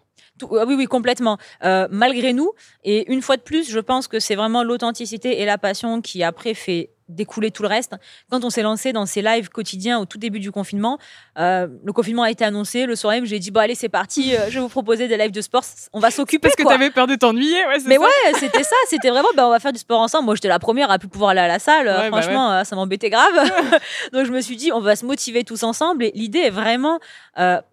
Ah 0.43 0.65
oui, 0.67 0.75
oui, 0.75 0.86
complètement. 0.86 1.38
Euh, 1.63 1.88
malgré 1.91 2.34
nous, 2.34 2.52
et 2.84 3.12
une 3.12 3.21
fois 3.21 3.38
de 3.38 3.41
plus, 3.41 3.69
je 3.69 3.80
pense 3.80 4.08
que 4.08 4.19
c'est 4.19 4.36
vraiment 4.36 4.63
l'authenticité 4.63 5.41
et 5.41 5.45
la 5.45 5.58
passion 5.58 6.02
qui 6.02 6.23
après 6.23 6.54
fait 6.54 6.91
découler 7.09 7.51
tout 7.51 7.63
le 7.63 7.67
reste. 7.67 7.95
Quand 8.29 8.43
on 8.45 8.49
s'est 8.49 8.61
lancé 8.61 8.93
dans 8.93 9.05
ces 9.05 9.21
lives 9.21 9.49
quotidiens 9.49 9.99
au 9.99 10.05
tout 10.05 10.17
début 10.17 10.39
du 10.39 10.51
confinement, 10.51 10.99
euh, 11.37 11.67
le 11.83 11.93
confinement 11.93 12.23
a 12.23 12.31
été 12.31 12.45
annoncé. 12.45 12.85
Le 12.85 12.95
soir 12.95 13.13
même, 13.13 13.25
j'ai 13.25 13.39
dit 13.39 13.51
bon 13.51 13.59
allez 13.59 13.75
c'est 13.75 13.89
parti, 13.89 14.35
euh, 14.35 14.45
je 14.49 14.55
vais 14.55 14.59
vous 14.59 14.69
proposer 14.69 15.07
des 15.07 15.17
lives 15.17 15.31
de 15.31 15.41
sport. 15.41 15.63
On 15.93 15.99
va 15.99 16.11
s'occuper. 16.11 16.47
Parce 16.47 16.55
que 16.55 16.63
tu 16.63 16.73
avais 16.73 16.91
peur 16.91 17.07
de 17.07 17.15
t'ennuyer, 17.15 17.65
ouais. 17.65 17.77
Mais 17.85 17.97
ouais, 17.97 18.07
c'était 18.35 18.63
ça. 18.63 18.75
C'était 18.87 19.09
vraiment 19.09 19.29
ben, 19.35 19.45
on 19.45 19.49
va 19.49 19.59
faire 19.59 19.73
du 19.73 19.79
sport 19.79 19.99
ensemble. 19.99 20.25
Moi 20.25 20.35
j'étais 20.35 20.47
la 20.47 20.59
première 20.59 20.91
à 20.91 20.99
plus 20.99 21.09
pouvoir 21.09 21.31
aller 21.31 21.41
à 21.41 21.47
la 21.47 21.59
salle. 21.59 21.87
Bah 21.87 22.07
franchement, 22.07 22.51
euh, 22.51 22.63
ça 22.63 22.75
m'embêtait 22.75 23.09
grave. 23.09 23.33
Donc 24.13 24.25
je 24.25 24.31
me 24.31 24.41
suis 24.41 24.55
dit 24.55 24.71
on 24.71 24.79
va 24.79 24.95
se 24.95 25.05
motiver 25.05 25.43
tous 25.43 25.63
ensemble. 25.63 26.03
Et 26.03 26.11
l'idée 26.15 26.39
est 26.39 26.49
vraiment 26.49 26.99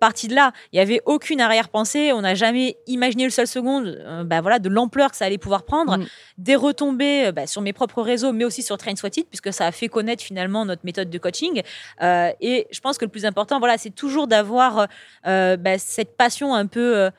partie 0.01 0.29
de 0.29 0.35
là. 0.35 0.53
Il 0.73 0.77
y 0.77 0.81
avait 0.81 1.01
aucune 1.07 1.41
arrière-pensée. 1.41 2.13
On 2.13 2.23
n'a 2.23 2.35
jamais 2.35 2.77
imaginé 2.87 3.25
le 3.25 3.31
seul 3.31 3.47
seconde, 3.47 3.99
ben, 4.25 4.41
voilà, 4.41 4.59
de 4.59 4.69
l'ampleur 4.69 5.11
que 5.11 5.17
ça 5.17 5.25
allait 5.25 5.39
pouvoir 5.39 5.65
prendre, 5.65 5.99
mm. 5.99 6.07
des 6.39 6.55
retombées 6.55 7.33
ben, 7.33 7.47
sur 7.47 7.63
mes 7.63 7.73
propres 7.73 8.03
réseaux, 8.03 8.33
mais 8.33 8.45
aussi 8.45 8.63
sur 8.63 8.79
Train 8.79 8.95
Puisque 9.31 9.53
ça 9.53 9.67
a 9.67 9.73
fait 9.73 9.89
connaître 9.89 10.23
finalement 10.23 10.65
notre 10.65 10.83
méthode 10.85 11.11
de 11.11 11.19
coaching. 11.19 11.63
Euh, 12.03 12.31
et 12.41 12.67
je 12.71 12.81
pense 12.81 12.99
que 12.99 13.05
le 13.05 13.11
plus 13.11 13.25
important, 13.25 13.59
voilà, 13.59 13.79
c'est 13.79 13.95
toujours 13.95 14.27
d'avoir 14.27 14.87
euh, 15.27 15.57
bah, 15.57 15.79
cette 15.79 16.17
passion 16.17 16.55
un 16.55 16.67
peu 16.67 16.97
euh, 16.97 17.11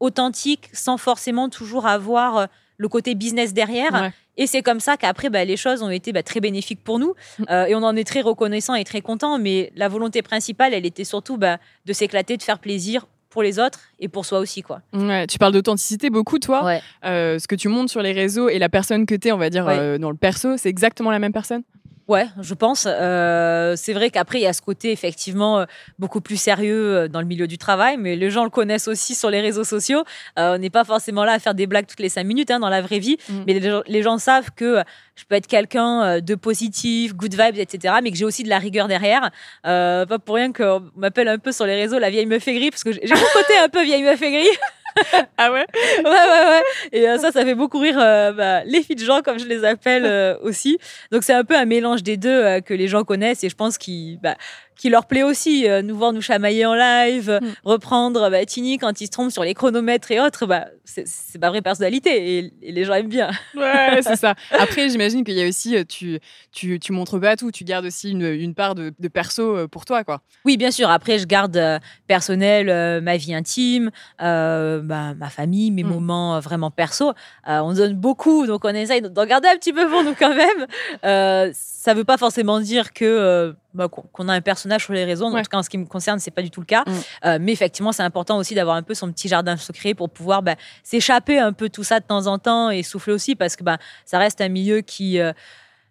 authentique, 0.00 0.68
sans 0.72 0.96
forcément 0.96 1.48
toujours 1.48 1.86
avoir 1.86 2.48
le 2.76 2.88
côté 2.88 3.14
business 3.14 3.54
derrière. 3.54 4.10
Et 4.36 4.48
c'est 4.48 4.62
comme 4.62 4.80
ça 4.80 4.96
qu'après, 4.96 5.30
bah, 5.30 5.44
les 5.44 5.56
choses 5.56 5.82
ont 5.82 5.90
été 5.90 6.12
bah, 6.12 6.24
très 6.24 6.40
bénéfiques 6.40 6.82
pour 6.82 6.98
nous. 6.98 7.14
Mm. 7.38 7.44
et 7.68 7.74
on 7.74 7.82
en 7.82 7.94
est 7.96 8.06
très 8.06 8.20
reconnaissant 8.20 8.74
et 8.74 8.84
très 8.84 9.00
content. 9.00 9.38
Mais 9.38 9.72
la 9.76 9.88
volonté 9.88 10.22
principale, 10.22 10.74
elle 10.74 10.86
était 10.86 11.04
surtout 11.04 11.38
de 11.38 11.92
s'éclater, 11.92 12.36
de 12.36 12.42
faire 12.42 12.58
plaisir 12.58 13.06
pour 13.34 13.42
les 13.42 13.58
autres 13.58 13.80
et 13.98 14.06
pour 14.06 14.24
soi 14.24 14.38
aussi 14.38 14.62
quoi. 14.62 14.80
Ouais, 14.92 15.26
tu 15.26 15.38
parles 15.38 15.52
d'authenticité 15.52 16.08
beaucoup 16.08 16.38
toi. 16.38 16.78
Euh, 17.04 17.40
ce 17.40 17.48
que 17.48 17.56
tu 17.56 17.66
montres 17.66 17.90
sur 17.90 18.00
les 18.00 18.12
réseaux 18.12 18.48
et 18.48 18.60
la 18.60 18.68
personne 18.68 19.06
que 19.06 19.14
tu 19.16 19.26
es, 19.26 19.32
on 19.32 19.38
va 19.38 19.50
dire 19.50 19.66
euh, 19.68 19.98
dans 19.98 20.10
le 20.10 20.16
perso, 20.16 20.56
c'est 20.56 20.68
exactement 20.68 21.10
la 21.10 21.18
même 21.18 21.32
personne? 21.32 21.64
Ouais, 22.06 22.26
je 22.38 22.52
pense. 22.52 22.86
Euh, 22.86 23.74
c'est 23.76 23.94
vrai 23.94 24.10
qu'après, 24.10 24.38
il 24.38 24.42
y 24.42 24.46
a 24.46 24.52
ce 24.52 24.60
côté 24.60 24.92
effectivement 24.92 25.60
euh, 25.60 25.64
beaucoup 25.98 26.20
plus 26.20 26.36
sérieux 26.36 26.94
euh, 26.94 27.08
dans 27.08 27.20
le 27.20 27.26
milieu 27.26 27.46
du 27.46 27.56
travail, 27.56 27.96
mais 27.96 28.14
les 28.14 28.30
gens 28.30 28.44
le 28.44 28.50
connaissent 28.50 28.88
aussi 28.88 29.14
sur 29.14 29.30
les 29.30 29.40
réseaux 29.40 29.64
sociaux. 29.64 30.04
on 30.36 30.58
n'est 30.58 30.70
pas 30.70 30.84
forcément 30.84 31.24
là 31.24 31.32
à 31.32 31.38
faire 31.38 31.54
des 31.54 31.66
blagues 31.66 31.86
toutes 31.86 32.00
les 32.00 32.10
cinq 32.10 32.24
minutes 32.24 32.50
hein, 32.50 32.60
dans 32.60 32.68
la 32.68 32.82
vraie 32.82 32.98
vie, 32.98 33.16
mm. 33.28 33.34
mais 33.46 33.82
les, 33.86 34.02
gens 34.02 34.18
savent 34.18 34.50
que 34.54 34.82
je 35.16 35.24
peux 35.24 35.34
être 35.36 35.46
quelqu'un 35.46 36.20
de 36.20 36.34
positif, 36.34 37.14
good 37.14 37.34
vibes, 37.34 37.56
etc., 37.56 37.94
mais 38.02 38.10
que 38.10 38.16
j'ai 38.18 38.24
aussi 38.26 38.42
de 38.42 38.50
la 38.50 38.58
rigueur 38.58 38.86
derrière. 38.86 39.30
pas 39.62 40.18
pour 40.24 40.34
rien 40.34 40.52
qu'on 40.52 40.82
m'appelle 40.96 41.28
un 41.28 41.38
peu 41.38 41.52
sur 41.52 41.64
les 41.64 41.76
réseaux 41.76 41.98
la 41.98 42.10
vieille 42.10 42.26
meuf 42.26 42.46
aigrie, 42.46 42.70
parce 42.70 42.84
que 42.84 42.92
j'ai 42.92 43.14
mon 43.14 43.20
côté 43.32 43.56
un 43.62 43.68
peu 43.68 43.82
vieille 43.82 44.02
meuf 44.02 44.20
aigrie. 44.20 44.44
ah 45.38 45.52
ouais? 45.52 45.66
Ouais, 46.04 46.10
ouais, 46.10 46.10
ouais. 46.48 46.62
Et 46.92 47.08
euh, 47.08 47.18
ça, 47.18 47.32
ça 47.32 47.44
fait 47.44 47.54
beaucoup 47.54 47.78
rire 47.78 47.98
euh, 47.98 48.32
bah, 48.32 48.64
les 48.64 48.82
filles 48.82 48.96
de 48.96 49.04
gens, 49.04 49.20
comme 49.22 49.38
je 49.38 49.46
les 49.46 49.64
appelle 49.64 50.04
euh, 50.06 50.36
aussi. 50.42 50.78
Donc, 51.10 51.22
c'est 51.24 51.34
un 51.34 51.44
peu 51.44 51.56
un 51.56 51.64
mélange 51.64 52.02
des 52.02 52.16
deux 52.16 52.60
que 52.60 52.74
les 52.74 52.88
gens 52.88 53.04
connaissent 53.04 53.44
et 53.44 53.48
je 53.48 53.56
pense 53.56 53.78
qu'ils. 53.78 54.18
Bah, 54.20 54.36
qui 54.76 54.90
leur 54.90 55.06
plaît 55.06 55.22
aussi, 55.22 55.68
nous 55.84 55.96
voir 55.96 56.12
nous 56.12 56.20
chamailler 56.20 56.66
en 56.66 56.74
live, 56.74 57.38
Mm. 57.40 57.46
reprendre 57.62 58.28
bah, 58.28 58.44
Tini 58.44 58.76
quand 58.76 59.00
il 59.00 59.06
se 59.06 59.12
trompe 59.12 59.30
sur 59.30 59.44
les 59.44 59.54
chronomètres 59.54 60.10
et 60.10 60.18
autres, 60.20 60.46
bah, 60.46 60.66
c'est 60.84 61.06
ma 61.40 61.48
vraie 61.50 61.62
personnalité 61.62 62.38
et, 62.38 62.52
et 62.60 62.72
les 62.72 62.84
gens 62.84 62.94
aiment 62.94 63.06
bien. 63.08 63.30
Ouais, 63.54 64.00
c'est 64.02 64.16
ça. 64.16 64.34
Après, 64.50 64.88
j'imagine 64.88 65.22
qu'il 65.22 65.34
y 65.38 65.44
a 65.44 65.46
aussi, 65.48 65.76
tu, 65.86 66.18
tu, 66.50 66.80
tu 66.80 66.90
montres 66.92 67.20
pas 67.20 67.36
tout, 67.36 67.52
tu 67.52 67.62
gardes 67.62 67.86
aussi 67.86 68.10
une, 68.10 68.26
une 68.26 68.56
part 68.56 68.74
de, 68.74 68.92
de 68.98 69.08
perso 69.08 69.68
pour 69.68 69.84
toi, 69.84 70.02
quoi. 70.02 70.22
Oui, 70.44 70.56
bien 70.56 70.72
sûr. 70.72 70.90
Après, 70.90 71.20
je 71.20 71.26
garde 71.26 71.80
personnel, 72.08 73.00
ma 73.00 73.16
vie 73.16 73.32
intime, 73.32 73.92
euh, 74.22 74.80
bah, 74.84 75.14
ma 75.14 75.28
famille, 75.30 75.70
mes 75.70 75.82
Mm. 75.84 75.88
moments 75.88 76.36
euh, 76.36 76.40
vraiment 76.40 76.70
perso. 76.70 77.10
Euh, 77.48 77.58
on 77.60 77.72
donne 77.72 77.94
beaucoup, 77.94 78.46
donc 78.46 78.64
on 78.64 78.68
essaye 78.68 79.02
d'en 79.02 79.26
garder 79.26 79.48
un 79.48 79.56
petit 79.56 79.72
peu 79.72 79.88
pour 79.88 80.02
nous 80.02 80.14
quand 80.14 80.34
même. 80.34 80.66
Euh, 81.04 81.50
ça 81.52 81.94
veut 81.94 82.04
pas 82.04 82.16
forcément 82.16 82.60
dire 82.60 82.92
que 82.92 83.54
bah, 83.74 83.88
qu'on 83.88 84.28
a 84.28 84.32
un 84.34 84.40
personnage 84.40 84.84
sur 84.84 84.92
les 84.92 85.04
réseaux. 85.04 85.26
En 85.26 85.42
tout 85.42 85.50
cas, 85.50 85.58
en 85.58 85.62
ce 85.62 85.68
qui 85.70 85.78
me 85.78 85.84
concerne, 85.86 86.18
c'est 86.18 86.30
pas 86.30 86.42
du 86.42 86.50
tout 86.50 86.60
le 86.60 86.66
cas. 86.66 86.84
Mm. 86.86 87.38
Mais 87.40 87.52
effectivement, 87.52 87.92
c'est 87.92 88.02
important 88.02 88.38
aussi 88.38 88.54
d'avoir 88.54 88.76
un 88.76 88.82
peu 88.82 88.94
son 88.94 89.12
petit 89.12 89.28
jardin 89.28 89.56
secret 89.56 89.92
pour 89.94 90.08
pouvoir 90.08 90.42
bah, 90.42 90.54
s'échapper 90.82 91.38
un 91.38 91.52
peu 91.52 91.68
tout 91.68 91.84
ça 91.84 92.00
de 92.00 92.04
temps 92.06 92.26
en 92.26 92.38
temps 92.38 92.70
et 92.70 92.82
souffler 92.82 93.12
aussi 93.12 93.34
parce 93.34 93.56
que 93.56 93.64
bah, 93.64 93.78
ça 94.06 94.18
reste 94.18 94.40
un 94.40 94.48
milieu 94.48 94.80
qui 94.80 95.20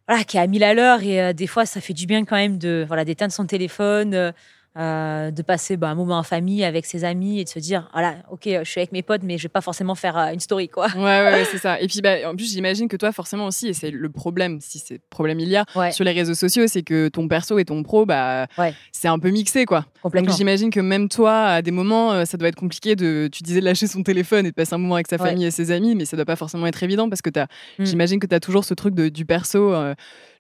voilà, 0.08 0.24
qui 0.24 0.38
est 0.38 0.40
à 0.40 0.48
1000 0.48 0.64
à 0.64 0.74
l'heure 0.74 1.02
et 1.02 1.22
euh, 1.22 1.34
des 1.34 1.48
fois 1.48 1.66
ça 1.66 1.80
fait 1.80 1.94
du 1.94 2.06
bien 2.06 2.26
quand 2.26 2.36
même 2.36 2.58
de 2.58 2.84
voilà 2.88 3.06
d'éteindre 3.06 3.32
son 3.32 3.46
téléphone, 3.46 4.14
euh, 4.14 4.32
euh, 4.78 5.30
de 5.32 5.42
passer 5.44 5.78
bah, 5.78 5.90
un 5.90 5.96
moment 5.96 6.18
en 6.18 6.24
famille 6.24 6.64
avec 6.64 6.86
ses 6.86 7.04
amis 7.04 7.40
et 7.40 7.44
de 7.44 7.50
se 7.50 7.60
dire 7.60 7.88
voilà 7.94 8.16
ok 8.32 8.42
je 8.48 8.64
suis 8.70 8.80
avec 8.80 8.92
mes 8.92 9.04
potes 9.04 9.22
mais 9.24 9.38
je 9.38 9.44
vais 9.44 9.50
pas 9.50 9.62
forcément 9.62 9.94
faire 9.94 10.18
euh, 10.18 10.32
une 10.34 10.40
story 10.40 10.68
quoi. 10.70 10.88
Ouais, 10.96 11.02
ouais, 11.04 11.44
c'est 11.52 11.58
ça. 11.60 11.80
Et 11.80 11.88
puis, 11.88 12.02
bah, 12.02 12.16
en 12.30 12.36
plus, 12.36 12.52
j'imagine 12.52 12.88
que 12.88 12.98
toi, 12.98 13.12
forcément 13.12 13.46
aussi, 13.48 13.68
et 13.68 13.74
c'est 13.74 13.92
le 13.92 14.10
problème, 14.10 14.60
si 14.62 14.80
c'est 14.80 15.00
problème 15.10 15.40
il 15.40 15.50
y 15.50 15.56
a, 15.56 15.66
Ouais, 15.76 15.92
sur 15.92 16.04
les 16.04 16.12
réseaux 16.12 16.34
sociaux, 16.34 16.66
c'est 16.68 16.82
que 16.84 17.08
ton 17.08 17.28
perso 17.28 17.58
et 17.60 17.66
ton 17.66 17.84
pro, 17.84 18.06
bah, 18.06 18.48
Ouais. 18.58 18.74
c'est 18.92 19.08
un 19.08 19.20
peu 19.20 19.30
mixé, 19.30 19.66
quoi. 19.66 19.86
Donc, 20.04 20.30
j'imagine 20.32 20.70
que 20.70 20.80
même 20.80 21.08
toi, 21.10 21.46
à 21.46 21.62
des 21.62 21.72
moments, 21.72 22.12
euh, 22.14 22.26
ça 22.26 22.38
doit 22.38 22.48
être 22.48 22.56
compliqué 22.56 22.96
de, 22.96 23.30
tu 23.32 23.44
disais, 23.44 23.60
de 23.60 23.66
lâcher 23.66 23.88
son 23.88 24.04
téléphone 24.04 24.46
et 24.46 24.50
de 24.50 24.56
passer 24.56 24.74
un 24.74 24.78
moment 24.78 24.96
avec 24.96 25.08
sa 25.08 25.18
famille 25.18 25.46
et 25.46 25.52
ses 25.52 25.72
amis, 25.72 25.96
mais 25.96 26.06
ça 26.06 26.16
doit 26.18 26.26
pas 26.26 26.36
forcément 26.36 26.66
être 26.68 26.82
évident 26.84 27.10
parce 27.10 27.22
que 27.22 27.30
t'as, 27.30 27.46
Mm. 27.80 27.86
j'imagine 27.86 28.20
que 28.20 28.28
tu 28.28 28.36
as 28.36 28.40
toujours 28.40 28.66
ce 28.66 28.74
truc 28.74 28.94
de, 28.96 29.10
du 29.10 29.26
perso. 29.26 29.74
euh, 29.74 29.94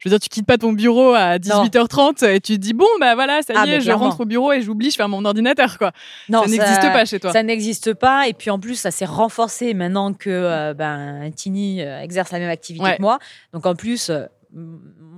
je 0.03 0.09
veux 0.09 0.13
dire, 0.17 0.19
tu 0.19 0.27
quittes 0.27 0.45
pas 0.45 0.57
ton 0.57 0.73
bureau 0.73 1.13
à 1.13 1.37
18h30 1.37 2.25
et 2.27 2.41
tu 2.41 2.55
te 2.55 2.59
dis, 2.59 2.73
bon, 2.73 2.85
bah 2.99 3.15
voilà, 3.15 3.41
ça 3.41 3.53
y 3.53 3.55
Ah, 3.57 3.63
est, 3.65 3.67
mais 3.67 3.81
je 3.81 3.91
rentre 3.91 4.19
au 4.19 4.25
bureau 4.25 4.51
et 4.51 4.61
j'oublie, 4.61 4.91
je 4.91 4.97
ferme 4.97 5.11
mon 5.11 5.23
ordinateur, 5.23 5.77
quoi. 5.77 5.93
Non, 6.27 6.43
ça 6.43 6.49
n'existe 6.49 6.81
pas 6.81 7.05
chez 7.05 7.19
toi. 7.21 7.31
Ça 7.31 7.41
n'existe 7.41 7.93
pas. 7.93 8.27
Et 8.27 8.33
puis 8.33 8.49
en 8.49 8.59
plus, 8.59 8.75
ça 8.75 8.91
s'est 8.91 9.05
renforcé 9.05 9.73
maintenant 9.73 10.13
que 10.13 10.29
euh, 10.29 10.73
ben, 10.73 11.31
Tini 11.33 11.81
euh, 11.81 12.01
exerce 12.01 12.31
la 12.31 12.39
même 12.39 12.49
activité 12.49 12.83
Ouais. 12.83 12.97
que 12.97 13.01
moi. 13.01 13.17
Donc 13.53 13.65
en 13.65 13.75
plus, 13.75 14.09
euh, 14.09 14.25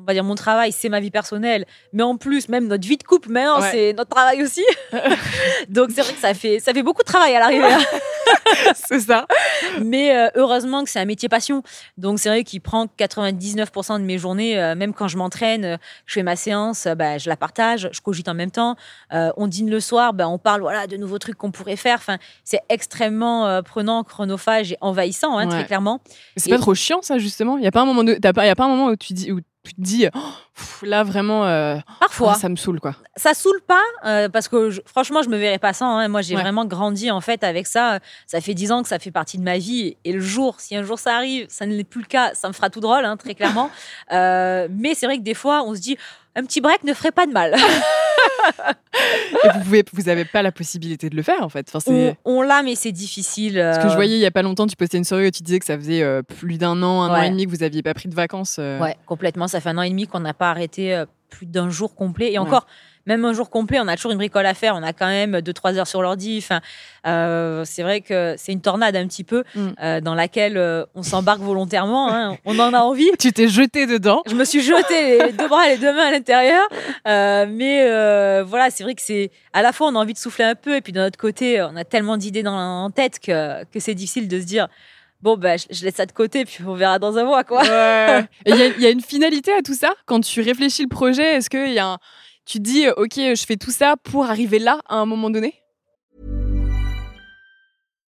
va 0.05 0.13
dire 0.13 0.23
mon 0.23 0.35
travail, 0.35 0.71
c'est 0.71 0.89
ma 0.89 0.99
vie 0.99 1.11
personnelle. 1.11 1.65
Mais 1.93 2.03
en 2.03 2.17
plus, 2.17 2.49
même 2.49 2.67
notre 2.67 2.87
vie 2.87 2.97
de 2.97 3.03
couple, 3.03 3.29
Ouais. 3.59 3.69
c'est 3.71 3.93
notre 3.93 4.09
travail 4.11 4.41
aussi. 4.43 4.63
Donc 5.69 5.89
c'est 5.93 6.01
vrai 6.01 6.13
que 6.13 6.19
ça 6.19 6.33
fait, 6.33 6.59
ça 6.59 6.73
fait 6.73 6.83
beaucoup 6.83 7.01
de 7.01 7.07
travail 7.07 7.35
à 7.35 7.39
l'arrivée. 7.39 7.65
hein. 7.73 7.79
c'est 8.75 8.99
ça. 8.99 9.25
Mais 9.81 10.15
euh, 10.15 10.29
heureusement 10.35 10.83
que 10.83 10.89
c'est 10.89 10.99
un 10.99 11.05
métier 11.05 11.29
passion. 11.29 11.63
Donc 11.97 12.19
c'est 12.19 12.29
vrai 12.29 12.43
qu'il 12.43 12.61
prend 12.61 12.85
99% 12.85 13.99
de 13.99 14.03
mes 14.05 14.17
journées. 14.17 14.59
euh, 14.59 14.75
même 14.75 14.93
quand 14.93 15.07
je 15.07 15.17
m'entraîne, 15.17 15.65
euh, 15.65 15.77
je 16.05 16.13
fais 16.13 16.23
ma 16.23 16.35
séance, 16.35 16.87
bah, 16.97 17.17
je 17.17 17.29
la 17.29 17.37
partage, 17.37 17.89
je 17.91 18.01
cogite 18.01 18.27
en 18.27 18.33
même 18.33 18.51
temps. 18.51 18.75
Euh, 19.13 19.31
on 19.37 19.47
dîne 19.47 19.69
le 19.69 19.79
soir, 19.79 20.13
bah, 20.13 20.27
on 20.27 20.37
parle 20.37 20.61
voilà, 20.61 20.87
de 20.87 20.97
nouveaux 20.97 21.19
trucs 21.19 21.35
qu'on 21.37 21.51
pourrait 21.51 21.75
faire. 21.75 21.95
Enfin, 21.97 22.17
c'est 22.43 22.61
extrêmement 22.69 23.61
prenant, 23.63 24.03
chronophage 24.03 24.71
et 24.73 24.77
envahissant, 24.81 25.37
hein, 25.37 25.45
Ouais. 25.45 25.51
très 25.51 25.65
clairement. 25.65 25.99
C'est 26.37 26.49
Et- 26.49 26.53
pas 26.53 26.59
trop 26.59 26.73
chiant, 26.75 27.01
ça, 27.01 27.17
justement? 27.17 27.57
Il 27.57 27.63
y 27.63 27.67
a 27.67 27.71
pas 27.71 27.81
un 27.81 27.85
moment, 27.85 28.03
de... 28.03 28.15
pas... 28.31 28.45
y 28.45 28.49
a 28.49 28.55
pas 28.55 28.65
un 28.65 28.69
moment 28.69 28.87
où 28.87 28.95
tu 28.95 29.13
dis, 29.13 29.31
où 29.31 29.39
tu 29.65 29.73
te 29.75 29.81
dis, 29.81 30.07
oh, 30.13 30.19
pff, 30.55 30.83
là, 30.83 31.03
vraiment, 31.03 31.45
euh, 31.45 31.77
Parfois, 31.99 32.33
ah, 32.35 32.39
ça 32.39 32.49
me 32.49 32.55
saoule, 32.55 32.79
quoi. 32.79 32.95
ça 33.17 33.33
saoule 33.33 33.61
pas 33.67 33.81
euh, 34.05 34.29
parce 34.29 34.47
que 34.47 34.69
je- 34.69 34.81
franchement 34.85 35.21
je 35.21 35.29
me 35.29 35.37
verrais 35.37 35.59
pas 35.59 35.73
sans 35.73 35.97
hein. 35.97 36.07
moi 36.07 36.21
j'ai 36.21 36.35
Ouais. 36.35 36.41
vraiment 36.41 36.65
grandi 36.65 37.09
en 37.11 37.21
fait 37.21 37.43
avec 37.43 37.65
ça 37.67 37.99
ça 38.27 38.41
fait 38.41 38.53
dix 38.53 38.71
ans 38.71 38.81
que 38.83 38.89
ça 38.89 38.99
fait 38.99 39.11
partie 39.11 39.37
de 39.37 39.43
ma 39.43 39.57
vie 39.57 39.97
et 40.05 40.11
le 40.13 40.19
jour 40.19 40.59
si 40.59 40.75
un 40.75 40.83
jour 40.83 40.99
ça 40.99 41.15
arrive 41.15 41.45
ça 41.49 41.65
ne 41.65 41.73
l'est 41.75 41.83
plus 41.83 42.01
le 42.01 42.07
cas 42.07 42.33
ça 42.33 42.47
me 42.47 42.53
fera 42.53 42.69
tout 42.69 42.79
drôle 42.79 43.05
hein, 43.05 43.17
très 43.17 43.35
clairement 43.35 43.69
Euh, 44.11 44.67
mais 44.71 44.93
c'est 44.95 45.05
vrai 45.07 45.17
que 45.17 45.23
des 45.23 45.33
fois 45.33 45.63
on 45.63 45.73
se 45.75 45.79
dit 45.79 45.97
un 46.35 46.43
petit 46.43 46.61
break 46.61 46.83
ne 46.83 46.93
ferait 46.93 47.11
pas 47.11 47.25
de 47.25 47.31
mal 47.31 47.55
Et 49.43 49.47
vous 49.53 49.59
pouvez, 49.61 49.83
vous 49.93 50.09
avez 50.09 50.25
pas 50.25 50.41
la 50.41 50.51
possibilité 50.51 51.09
de 51.09 51.15
le 51.15 51.21
faire, 51.21 51.41
en 51.41 51.49
fait. 51.49 51.69
Enfin, 51.73 51.91
on, 51.91 52.15
on 52.25 52.41
l'a 52.41 52.63
mais 52.63 52.75
c'est 52.75 52.91
difficile 52.91 53.55
Parce 53.55 53.77
que 53.79 53.87
je 53.87 53.93
euh, 53.93 53.95
voyais 53.95 54.15
il 54.15 54.21
y 54.21 54.25
a 54.25 54.31
pas 54.31 54.41
longtemps, 54.41 54.67
tu 54.67 54.75
postais 54.75 54.97
une 54.97 55.03
story 55.03 55.27
où 55.27 55.31
tu 55.31 55.43
disais 55.43 55.59
que 55.59 55.65
ça 55.65 55.77
faisait 55.77 56.01
euh, 56.01 56.21
plus 56.21 56.57
d'un 56.57 56.81
an, 56.83 57.01
un 57.03 57.09
an 57.19 57.21
et 57.21 57.29
demi 57.29 57.45
que 57.45 57.49
vous 57.51 57.63
aviez 57.63 57.83
pas 57.83 57.93
pris 57.93 58.07
de 58.09 58.15
vacances. 58.15 58.57
euh. 58.59 58.79
Ouais, 58.79 58.95
complètement. 59.05 59.47
Ça 59.47 59.59
fait 59.59 59.69
un 59.69 59.77
an 59.77 59.81
et 59.81 59.89
demi 59.89 60.07
qu'on 60.07 60.19
n'a 60.21 60.33
pas 60.33 60.49
arrêté 60.51 60.95
euh, 60.95 61.05
plus 61.29 61.45
d'un 61.45 61.69
jour 61.69 61.95
complet. 61.95 62.27
Et 62.31 62.39
Ouais. 62.39 62.45
encore, 62.45 62.65
même 63.05 63.23
un 63.25 63.33
jour 63.33 63.49
complet, 63.49 63.79
on 63.79 63.87
a 63.87 63.95
toujours 63.95 64.11
une 64.11 64.17
bricole 64.17 64.45
à 64.45 64.53
faire. 64.53 64.75
On 64.75 64.83
a 64.83 64.93
quand 64.93 65.07
même 65.07 65.37
2-3 65.37 65.77
heures 65.77 65.87
sur 65.87 66.01
l'ordi. 66.01 66.39
Enfin, 66.41 66.61
euh, 67.05 67.63
c'est 67.65 67.83
vrai 67.83 68.01
que 68.01 68.35
c'est 68.37 68.51
une 68.51 68.61
tornade 68.61 68.95
un 68.95 69.05
petit 69.07 69.23
peu 69.23 69.43
Mm. 69.55 69.67
euh, 69.83 70.01
dans 70.01 70.15
laquelle 70.15 70.57
euh, 70.57 70.85
on 70.95 71.03
s'embarque 71.03 71.41
volontairement. 71.41 72.11
hein. 72.11 72.37
On 72.45 72.57
en 72.59 72.73
a 72.73 72.79
envie. 72.79 73.09
Tu 73.19 73.31
t'es 73.31 73.47
jeté 73.47 73.85
dedans. 73.85 74.21
Je 74.27 74.35
me 74.35 74.43
suis 74.45 74.61
jetée 74.61 75.19
les 75.25 75.31
deux 75.33 75.47
bras 75.47 75.67
et 75.67 75.71
les 75.75 75.77
deux 75.77 75.93
mains 75.93 76.07
à 76.07 76.11
l'intérieur. 76.11 76.67
Mais 77.05 78.41
voilà, 78.43 78.69
c'est 78.69 78.83
vrai 78.83 78.95
que 78.95 79.01
c'est 79.01 79.31
à 79.53 79.61
la 79.61 79.71
fois 79.71 79.87
on 79.87 79.95
a 79.95 79.99
envie 79.99 80.13
de 80.13 80.17
souffler 80.19 80.45
un 80.45 80.55
peu 80.55 80.75
et 80.75 80.81
puis 80.81 80.91
d'un 80.93 81.07
autre 81.07 81.17
côté, 81.17 81.61
on 81.61 81.75
a 81.75 81.83
tellement 81.83 82.17
d'idées 82.17 82.43
dans 82.43 82.55
en 82.55 82.89
tête 82.91 83.19
que, 83.19 83.63
que 83.65 83.79
c'est 83.79 83.93
difficile 83.93 84.27
de 84.27 84.39
se 84.39 84.45
dire 84.45 84.67
bon 85.21 85.37
bah 85.37 85.55
je, 85.57 85.83
laisse 85.83 85.95
ça 85.95 86.05
de 86.05 86.11
côté 86.11 86.45
puis 86.45 86.59
on 86.67 86.73
verra 86.73 86.99
dans 86.99 87.17
un 87.17 87.23
mois 87.23 87.43
quoi. 87.43 87.61
Ouais. 87.63 88.25
Il 88.45 88.55
y, 88.55 88.81
y 88.83 88.85
a 88.85 88.89
une 88.89 89.01
finalité 89.01 89.51
à 89.53 89.61
tout 89.61 89.73
ça? 89.73 89.93
Quand 90.05 90.19
tu 90.21 90.41
réfléchis 90.41 90.83
le 90.83 90.89
projet, 90.89 91.35
est-ce 91.35 91.49
qu'il 91.49 91.71
y 91.73 91.79
a 91.79 91.87
un... 91.87 91.97
Tu 92.45 92.59
dis, 92.59 92.85
euh, 92.85 92.93
OK, 92.95 93.15
je 93.15 93.45
fais 93.45 93.57
tout 93.57 93.71
ça 93.71 93.95
pour 93.97 94.25
arriver 94.25 94.59
là 94.59 94.79
à 94.87 94.95
un 94.97 95.05
moment 95.05 95.29
donné 95.29 95.55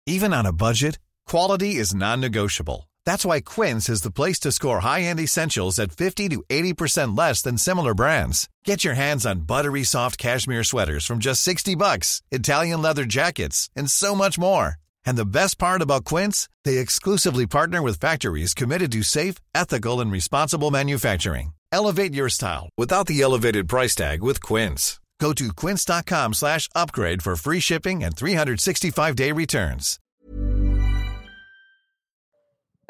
Even 0.07 0.33
on 0.33 0.47
a 0.47 0.53
budget, 0.53 0.99
quality 1.27 1.77
is 1.77 1.95
non-negotiable. 1.95 2.89
That's 3.05 3.25
why 3.27 3.41
Quince 3.41 3.89
is 3.91 4.03
the 4.03 4.11
place 4.11 4.39
to 4.41 4.53
score 4.53 4.81
high-end 4.81 5.21
essentials 5.21 5.79
at 5.79 5.93
50 5.93 6.29
to 6.31 6.43
80% 6.49 7.17
less 7.17 7.43
than 7.43 7.59
similar 7.59 7.95
brands. 7.95 8.49
Get 8.65 8.85
your 8.85 8.95
hands 8.95 9.27
on 9.27 9.47
buttery 9.47 9.85
soft 9.85 10.19
cashmere 10.19 10.65
sweaters 10.65 11.05
from 11.05 11.19
just 11.19 11.43
60 11.43 11.75
bucks, 11.75 12.23
Italian 12.31 12.81
leather 12.81 13.05
jackets, 13.05 13.69
and 13.77 13.91
so 13.91 14.15
much 14.15 14.39
more. 14.39 14.77
And 15.05 15.17
the 15.17 15.27
best 15.27 15.59
part 15.59 15.83
about 15.83 16.05
Quince, 16.05 16.49
they 16.65 16.79
exclusively 16.79 17.47
partner 17.47 17.83
with 17.83 18.01
factories 18.01 18.55
committed 18.55 18.93
to 18.93 19.03
safe, 19.03 19.37
ethical, 19.55 20.01
and 20.01 20.13
responsible 20.13 20.71
manufacturing. 20.71 21.53
Elevate 21.73 22.15
your 22.15 22.29
style 22.29 22.69
without 22.77 23.07
the 23.07 23.21
elevated 23.23 23.69
price 23.69 23.95
tag 23.95 24.23
with 24.23 24.43
Quince. 24.43 24.99
Go 25.21 25.33
to 25.33 25.53
quince.com 25.53 26.35
slash 26.35 26.69
upgrade 26.75 27.23
for 27.23 27.37
free 27.37 27.61
shipping 27.61 28.05
and 28.05 28.15
365-day 28.15 29.33
returns. 29.33 29.99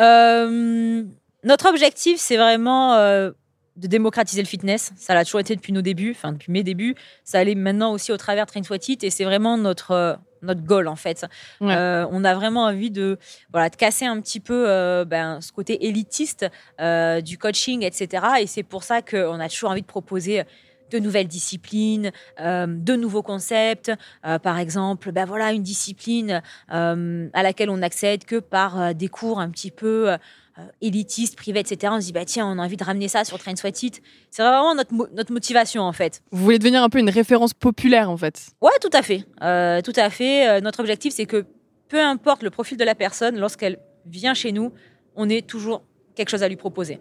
Euh, 0.01 1.05
notre 1.43 1.69
objectif, 1.69 2.21
c'est 2.21 2.37
vraiment 2.37 2.95
euh, 2.95 3.31
de 3.77 3.89
démocratiser 3.89 4.43
le 4.43 4.47
fitness. 4.47 4.93
Ça 4.97 5.15
l'a 5.15 5.25
toujours 5.25 5.41
été 5.41 5.57
depuis 5.57 5.73
nos 5.73 5.83
débuts, 5.83 6.13
enfin 6.15 6.33
depuis 6.33 6.53
mes 6.53 6.63
débuts. 6.63 6.95
Ça 7.25 7.39
allait 7.41 7.55
maintenant 7.55 7.93
aussi 7.93 8.13
au 8.13 8.17
travers 8.17 8.47
de 8.47 8.51
Train 8.51 8.63
What 8.71 8.89
It 8.89 9.03
et 9.03 9.11
c'est 9.11 9.25
vraiment 9.25 9.57
notre 9.57 9.91
euh, 9.93 10.15
notre 10.43 10.63
goal 10.63 10.89
en 10.89 10.97
fait. 10.97 11.27
Ouais. 11.61 11.75
Euh, 11.75 12.07
on 12.11 12.25
a 12.25 12.35
vraiment 12.35 12.65
envie 12.65 12.91
de 12.91 13.19
voilà 13.53 13.71
de 13.71 13.77
casser 13.77 14.05
un 14.05 14.21
petit 14.21 14.41
peu 14.41 14.65
euh, 14.69 15.05
ben, 15.05 15.41
ce 15.41 15.53
côté 15.53 15.87
élitiste 15.87 16.47
euh, 16.81 17.21
du 17.21 17.39
coaching, 17.39 17.83
etc. 17.83 18.27
Et 18.41 18.47
c'est 18.47 18.63
pour 18.63 18.83
ça 18.83 19.03
qu'on 19.03 19.41
a 19.41 19.49
toujours 19.49 19.71
envie 19.71 19.83
de 19.83 19.87
proposer 19.87 20.43
de 20.91 20.99
nouvelles 20.99 21.29
disciplines, 21.29 22.13
de 22.41 22.97
nouveaux 22.97 23.23
concepts. 23.23 23.93
Par 24.23 24.59
exemple, 24.59 25.13
ben 25.13 25.27
voilà 25.27 25.53
une 25.53 25.63
discipline 25.63 26.41
à 26.69 27.43
laquelle 27.43 27.69
on 27.69 27.77
n'accède 27.77 28.25
que 28.25 28.37
par 28.37 28.95
des 28.95 29.09
cours 29.09 29.39
un 29.39 29.51
petit 29.51 29.71
peu 29.71 30.17
euh, 30.59 30.63
élitistes, 30.81 31.37
privés, 31.37 31.61
etc. 31.61 31.93
On 31.97 32.01
se 32.01 32.07
dit 32.07 32.13
bah 32.13 32.25
tiens, 32.25 32.47
on 32.47 32.59
a 32.59 32.65
envie 32.65 32.77
de 32.77 32.85
ramener 32.85 33.09
ça 33.09 33.25
sur 33.25 33.39
Train 33.39 33.55
Sweat 33.57 33.83
It. 33.83 34.03
C'est 34.31 34.43
vraiment 34.43 34.75
notre 34.75 34.93
mo- 34.93 35.07
notre 35.15 35.33
motivation 35.33 35.83
en 35.83 35.93
fait. 35.93 36.23
Vous 36.33 36.43
voulez 36.45 36.59
devenir 36.59 36.83
un 36.83 36.89
peu 36.89 36.99
une 36.99 37.11
référence 37.11 37.55
populaire, 37.55 38.11
en 38.11 38.17
fait. 38.17 38.49
Ouais, 38.61 38.71
tout 38.81 38.91
à 38.93 39.03
fait. 39.03 39.25
Euh, 39.43 39.81
tout 39.83 39.93
à 39.97 40.11
fait. 40.11 40.49
Euh, 40.49 40.61
notre 40.61 40.81
objectif, 40.81 41.13
c'est 41.15 41.27
que 41.27 41.47
peu 41.89 42.01
importe 42.01 42.43
le 42.43 42.51
profil 42.51 42.77
de 42.77 42.85
la 42.85 42.95
personne, 42.95 43.39
lorsqu'elle 43.39 43.79
vient 44.07 44.35
chez 44.35 44.53
nous, 44.53 44.73
on 45.17 45.29
ait 45.29 45.43
toujours 45.43 45.83
quelque 46.15 46.29
chose 46.31 46.43
à 46.43 46.49
lui 46.49 46.57
proposer. 46.57 46.99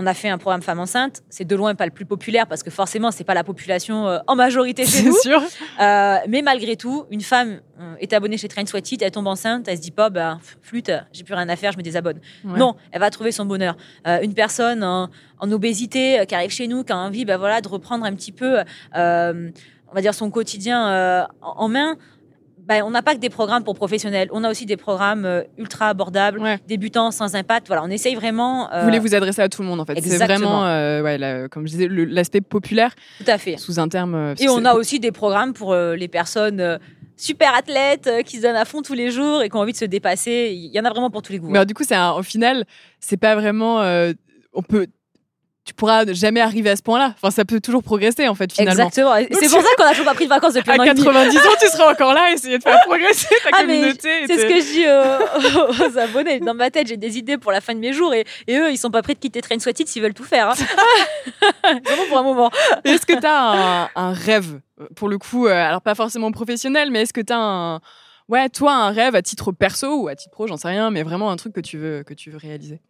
On 0.00 0.06
a 0.06 0.14
fait 0.14 0.28
un 0.28 0.38
programme 0.38 0.62
femme 0.62 0.78
enceinte. 0.78 1.22
C'est 1.28 1.44
de 1.44 1.56
loin 1.56 1.74
pas 1.74 1.84
le 1.84 1.90
plus 1.90 2.04
populaire 2.06 2.46
parce 2.46 2.62
que 2.62 2.70
forcément, 2.70 3.10
c'est 3.10 3.24
pas 3.24 3.34
la 3.34 3.42
population 3.42 4.06
euh, 4.06 4.18
en 4.28 4.36
majorité 4.36 4.84
chez 4.84 4.98
C'est 4.98 5.02
nous. 5.02 5.16
sûr 5.20 5.42
Euh, 5.80 6.18
mais 6.28 6.40
malgré 6.40 6.76
tout, 6.76 7.04
une 7.10 7.20
femme 7.20 7.60
euh, 7.80 7.94
est 7.98 8.12
abonnée 8.12 8.38
chez 8.38 8.46
Train 8.46 8.64
Sweat 8.64 8.92
It, 8.92 9.02
elle 9.02 9.10
tombe 9.10 9.26
enceinte, 9.26 9.66
elle 9.66 9.76
se 9.76 9.82
dit 9.82 9.90
pas, 9.90 10.08
bah, 10.08 10.38
flûte, 10.62 10.92
j'ai 11.12 11.24
plus 11.24 11.34
rien 11.34 11.48
à 11.48 11.56
faire, 11.56 11.72
je 11.72 11.78
me 11.78 11.82
désabonne. 11.82 12.20
Ouais. 12.44 12.58
Non, 12.58 12.76
elle 12.92 13.00
va 13.00 13.10
trouver 13.10 13.32
son 13.32 13.44
bonheur. 13.44 13.76
Euh, 14.06 14.20
une 14.22 14.34
personne 14.34 14.84
en, 14.84 15.10
en 15.40 15.50
obésité 15.52 16.20
euh, 16.20 16.24
qui 16.26 16.34
arrive 16.36 16.50
chez 16.52 16.68
nous, 16.68 16.84
qui 16.84 16.92
a 16.92 16.96
envie 16.96 17.24
bah, 17.24 17.36
voilà, 17.36 17.60
de 17.60 17.66
reprendre 17.68 18.04
un 18.04 18.14
petit 18.14 18.32
peu, 18.32 18.60
euh, 18.96 19.50
on 19.90 19.94
va 19.94 20.00
dire, 20.00 20.14
son 20.14 20.30
quotidien 20.30 20.88
euh, 20.90 21.24
en, 21.42 21.64
en 21.64 21.68
main, 21.68 21.96
ben, 22.68 22.82
on 22.84 22.90
n'a 22.90 23.00
pas 23.02 23.14
que 23.14 23.20
des 23.20 23.30
programmes 23.30 23.64
pour 23.64 23.74
professionnels, 23.74 24.28
on 24.30 24.44
a 24.44 24.50
aussi 24.50 24.66
des 24.66 24.76
programmes 24.76 25.24
euh, 25.24 25.42
ultra 25.56 25.88
abordables, 25.88 26.38
Ouais. 26.38 26.58
débutants, 26.68 27.10
sans 27.10 27.34
impact. 27.34 27.66
Voilà, 27.66 27.82
on 27.82 27.88
essaye 27.88 28.14
vraiment. 28.14 28.70
euh, 28.72 28.80
Vous 28.80 28.84
voulez 28.86 28.98
vous 28.98 29.14
adresser 29.14 29.40
à 29.40 29.48
tout 29.48 29.62
le 29.62 29.68
monde 29.68 29.80
en 29.80 29.86
fait. 29.86 29.98
C'est 30.02 30.18
vraiment, 30.24 30.66
euh, 30.66 31.02
ouais, 31.02 31.16
la- 31.16 31.48
comme 31.48 31.66
je 31.66 31.72
disais, 31.72 31.88
l'aspect 31.90 32.42
populaire 32.42 32.94
Tout 33.24 33.30
à 33.30 33.38
fait. 33.38 33.56
sous 33.56 33.80
un 33.80 33.88
terme. 33.88 34.34
Et 34.38 34.48
on 34.50 34.64
a 34.66 34.74
aussi 34.74 35.00
des 35.00 35.12
programmes 35.12 35.54
pour 35.54 35.74
les 35.74 36.08
personnes 36.08 36.78
super 37.16 37.54
athlètes 37.54 38.08
qui 38.26 38.36
se 38.36 38.42
donnent 38.42 38.54
à 38.56 38.64
fond 38.64 38.82
tous 38.82 38.94
les 38.94 39.10
jours 39.10 39.42
et 39.42 39.48
qui 39.48 39.56
ont 39.56 39.60
envie 39.60 39.72
de 39.72 39.76
se 39.78 39.84
dépasser. 39.86 40.50
Il 40.54 40.70
y 40.72 40.78
en 40.78 40.84
a 40.84 40.90
vraiment 40.90 41.10
pour 41.10 41.22
tous 41.22 41.32
les 41.32 41.38
goûts. 41.38 41.48
Mais 41.48 41.58
alors, 41.58 41.66
du 41.66 41.74
coup, 41.74 41.84
c'est 41.84 41.96
au 41.98 42.22
final, 42.22 42.64
c'est 43.00 43.16
pas 43.16 43.34
vraiment. 43.34 43.80
on 44.52 44.62
peut. 44.62 44.86
Tu 45.68 45.74
pourras 45.74 46.10
jamais 46.14 46.40
arriver 46.40 46.70
à 46.70 46.76
ce 46.76 46.82
point-là. 46.82 47.12
Enfin, 47.20 47.30
ça 47.30 47.44
peut 47.44 47.60
toujours 47.60 47.82
progresser 47.82 48.26
en 48.26 48.34
fait 48.34 48.50
finalement. 48.50 48.86
Exactement. 48.86 49.14
C'est 49.38 49.50
pour 49.50 49.60
ça 49.60 49.68
qu'on 49.76 49.84
a 49.84 49.90
toujours 49.90 50.06
pas 50.06 50.14
pris 50.14 50.24
de 50.24 50.30
vacances 50.30 50.54
depuis 50.54 50.70
À 50.70 50.74
un 50.74 50.78
an 50.78 50.84
demi. 50.86 51.04
90 51.04 51.36
ans, 51.36 51.40
tu 51.60 51.66
seras 51.68 51.92
encore 51.92 52.14
là, 52.14 52.32
essayer 52.32 52.56
de 52.56 52.62
faire 52.62 52.80
progresser 52.86 53.26
ta 53.44 53.50
Ah, 53.52 53.60
communauté. 53.60 54.08
C'est 54.26 54.38
ce 54.38 54.46
que 54.46 54.60
je 54.60 55.78
dis 55.82 55.92
aux 55.94 55.98
abonnés. 55.98 56.40
Dans 56.40 56.54
ma 56.54 56.70
tête, 56.70 56.86
j'ai 56.86 56.96
des 56.96 57.18
idées 57.18 57.36
pour 57.36 57.52
la 57.52 57.60
fin 57.60 57.74
de 57.74 57.80
mes 57.80 57.92
jours 57.92 58.14
et, 58.14 58.24
et 58.46 58.56
eux, 58.56 58.70
ils 58.70 58.78
sont 58.78 58.90
pas 58.90 59.02
prêts 59.02 59.12
de 59.12 59.18
quitter 59.18 59.42
Train 59.42 59.58
Sweatit 59.58 59.86
s'ils 59.86 60.00
veulent 60.02 60.14
tout 60.14 60.24
faire. 60.24 60.48
hein. 60.48 60.54
Vraiment 61.84 62.04
pour 62.08 62.18
un 62.18 62.22
moment. 62.22 62.50
Est-ce 62.84 63.04
que 63.04 63.12
tu 63.20 63.26
as 63.26 63.84
un, 63.84 63.88
un 63.94 64.12
rêve, 64.14 64.60
pour 64.96 65.08
le 65.10 65.18
coup, 65.18 65.48
euh, 65.48 65.52
alors 65.52 65.82
pas 65.82 65.94
forcément 65.94 66.32
professionnel, 66.32 66.90
mais 66.90 67.02
est-ce 67.02 67.12
que 67.12 67.20
tu 67.20 67.32
as 67.34 67.38
un. 67.38 67.80
Ouais, 68.28 68.48
toi, 68.48 68.72
un 68.74 68.90
rêve 68.90 69.14
à 69.14 69.22
titre 69.22 69.52
perso 69.52 70.02
ou 70.02 70.08
à 70.08 70.14
titre 70.14 70.30
pro, 70.32 70.46
j'en 70.46 70.56
sais 70.56 70.68
rien, 70.68 70.90
mais 70.90 71.02
vraiment 71.02 71.30
un 71.30 71.36
truc 71.36 71.52
que 71.54 71.60
tu 71.60 71.78
veux, 71.78 72.02
que 72.04 72.14
tu 72.14 72.30
veux 72.30 72.38
réaliser? 72.38 72.80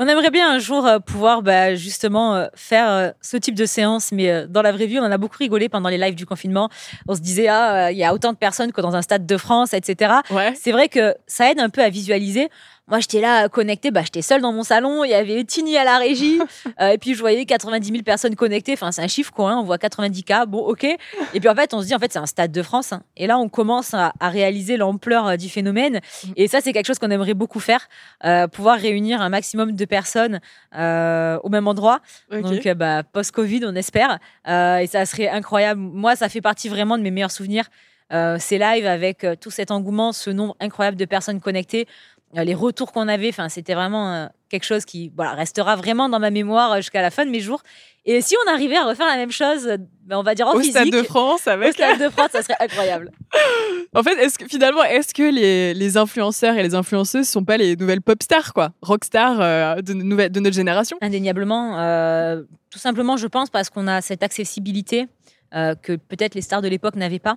On 0.00 0.06
aimerait 0.06 0.30
bien 0.30 0.48
un 0.48 0.60
jour 0.60 0.86
euh, 0.86 1.00
pouvoir 1.00 1.42
bah, 1.42 1.74
justement 1.74 2.36
euh, 2.36 2.46
faire 2.54 2.88
euh, 2.88 3.10
ce 3.20 3.36
type 3.36 3.56
de 3.56 3.66
séance, 3.66 4.12
mais 4.12 4.46
dans 4.46 4.62
la 4.62 4.70
vraie 4.70 4.86
vie, 4.86 5.00
on 5.00 5.02
en 5.02 5.10
a 5.10 5.18
beaucoup 5.18 5.38
rigolé 5.38 5.68
pendant 5.68 5.88
les 5.88 5.98
lives 5.98 6.14
du 6.14 6.24
confinement. 6.24 6.68
On 7.08 7.16
se 7.16 7.20
disait, 7.20 7.48
ah, 7.48 7.90
il 7.90 7.98
y 7.98 8.04
a 8.04 8.14
autant 8.14 8.32
de 8.32 8.38
personnes 8.38 8.70
que 8.70 8.80
dans 8.80 8.94
un 8.94 9.02
stade 9.02 9.26
de 9.26 9.36
France, 9.36 9.74
etc. 9.74 10.14
Ouais. 10.30 10.54
C'est 10.54 10.70
vrai 10.70 10.88
que 10.88 11.16
ça 11.26 11.50
aide 11.50 11.58
un 11.58 11.68
peu 11.68 11.82
à 11.82 11.88
visualiser. 11.88 12.48
Moi, 12.88 13.00
j'étais 13.00 13.20
là 13.20 13.48
connectée, 13.48 13.90
bah, 13.90 14.02
j'étais 14.02 14.22
seule 14.22 14.40
dans 14.40 14.52
mon 14.52 14.62
salon, 14.62 15.04
il 15.04 15.10
y 15.10 15.14
avait 15.14 15.44
Tini 15.44 15.76
à 15.76 15.84
la 15.84 15.98
régie, 15.98 16.38
euh, 16.80 16.88
et 16.88 16.98
puis 16.98 17.14
je 17.14 17.20
voyais 17.20 17.44
90 17.44 17.86
000 17.90 18.02
personnes 18.02 18.34
connectées. 18.34 18.72
Enfin, 18.72 18.92
c'est 18.92 19.02
un 19.02 19.08
chiffre 19.08 19.30
quoi, 19.32 19.50
hein, 19.50 19.58
on 19.58 19.64
voit 19.64 19.78
90 19.78 20.22
k, 20.24 20.32
bon, 20.46 20.58
ok. 20.58 20.84
Et 20.84 20.96
puis 21.40 21.48
en 21.48 21.54
fait, 21.54 21.74
on 21.74 21.82
se 21.82 21.86
dit, 21.86 21.94
en 21.94 21.98
fait, 21.98 22.12
c'est 22.12 22.18
un 22.18 22.26
stade 22.26 22.50
de 22.52 22.62
France. 22.62 22.92
hein. 22.92 23.02
Et 23.16 23.26
là, 23.26 23.38
on 23.38 23.48
commence 23.48 23.94
à, 23.94 24.12
à 24.20 24.28
réaliser 24.30 24.76
l'ampleur 24.76 25.26
euh, 25.26 25.36
du 25.36 25.48
phénomène. 25.48 26.00
Et 26.36 26.48
ça, 26.48 26.60
c'est 26.60 26.72
quelque 26.72 26.86
chose 26.86 26.98
qu'on 26.98 27.10
aimerait 27.10 27.34
beaucoup 27.34 27.60
faire, 27.60 27.88
euh, 28.24 28.46
pouvoir 28.48 28.78
réunir 28.78 29.20
un 29.20 29.28
maximum 29.28 29.72
de 29.72 29.84
personnes 29.84 30.40
euh, 30.76 31.38
au 31.42 31.48
même 31.50 31.68
endroit. 31.68 32.00
Donc, 32.30 32.66
euh, 32.66 32.74
bah, 32.74 33.02
post-Covid, 33.02 33.60
on 33.64 33.74
espère. 33.74 34.18
Euh, 34.48 34.78
et 34.78 34.86
ça 34.86 35.04
serait 35.06 35.28
incroyable. 35.28 35.80
Moi, 35.80 36.16
ça 36.16 36.28
fait 36.28 36.40
partie 36.40 36.68
vraiment 36.68 36.96
de 36.96 37.02
mes 37.02 37.10
meilleurs 37.10 37.30
souvenirs. 37.30 37.64
Euh, 38.10 38.38
ces 38.40 38.56
lives 38.58 38.86
avec 38.86 39.22
euh, 39.24 39.34
tout 39.38 39.50
cet 39.50 39.70
engouement, 39.70 40.12
ce 40.12 40.30
nombre 40.30 40.56
incroyable 40.60 40.96
de 40.96 41.04
personnes 41.04 41.40
connectées, 41.40 41.86
les 42.34 42.54
retours 42.54 42.92
qu'on 42.92 43.08
avait. 43.08 43.28
Enfin, 43.28 43.48
c'était 43.48 43.74
vraiment 43.74 44.12
euh, 44.12 44.26
quelque 44.48 44.64
chose 44.64 44.84
qui 44.84 45.12
voilà, 45.16 45.32
restera 45.32 45.76
vraiment 45.76 46.08
dans 46.08 46.20
ma 46.20 46.30
mémoire 46.30 46.72
euh, 46.72 46.76
jusqu'à 46.76 47.02
la 47.02 47.10
fin 47.10 47.24
de 47.24 47.30
mes 47.30 47.40
jours. 47.40 47.62
Et 48.10 48.22
si 48.22 48.34
on 48.42 48.50
arrivait 48.50 48.76
à 48.76 48.84
refaire 48.84 49.06
la 49.06 49.16
même 49.16 49.30
chose, 49.30 49.66
euh, 49.66 49.76
ben, 50.06 50.16
on 50.16 50.22
va 50.22 50.34
dire 50.34 50.46
en 50.46 50.54
Au 50.54 50.60
physique, 50.60 50.72
Stade 50.72 50.90
de 50.90 51.02
France, 51.02 51.46
au 51.46 51.50
avec. 51.50 51.74
Stade 51.74 52.00
de 52.00 52.08
France, 52.08 52.30
ça 52.32 52.42
serait 52.42 52.56
incroyable. 52.58 53.10
En 53.94 54.02
fait, 54.02 54.18
est-ce 54.18 54.38
que 54.38 54.46
finalement, 54.46 54.84
est-ce 54.84 55.14
que 55.14 55.22
les, 55.22 55.72
les 55.72 55.96
influenceurs 55.96 56.56
et 56.56 56.62
les 56.62 56.74
influenceuses 56.74 57.26
sont 57.26 57.44
pas 57.44 57.56
les 57.56 57.74
nouvelles 57.74 58.02
pop 58.02 58.22
stars, 58.22 58.52
quoi? 58.52 58.70
Rockstars 58.82 59.40
euh, 59.40 59.76
de, 59.76 59.92
notre 59.94 60.54
génération? 60.54 60.98
Indéniablement, 61.00 61.78
euh, 61.80 62.42
tout 62.70 62.78
simplement, 62.78 63.16
je 63.16 63.26
pense, 63.26 63.48
parce 63.48 63.70
qu'on 63.70 63.86
a 63.86 64.02
cette 64.02 64.22
accessibilité 64.22 65.08
euh, 65.54 65.74
que 65.74 65.94
peut-être 65.96 66.34
les 66.34 66.42
stars 66.42 66.60
de 66.62 66.68
l'époque 66.68 66.94
n'avaient 66.96 67.18
pas. 67.18 67.36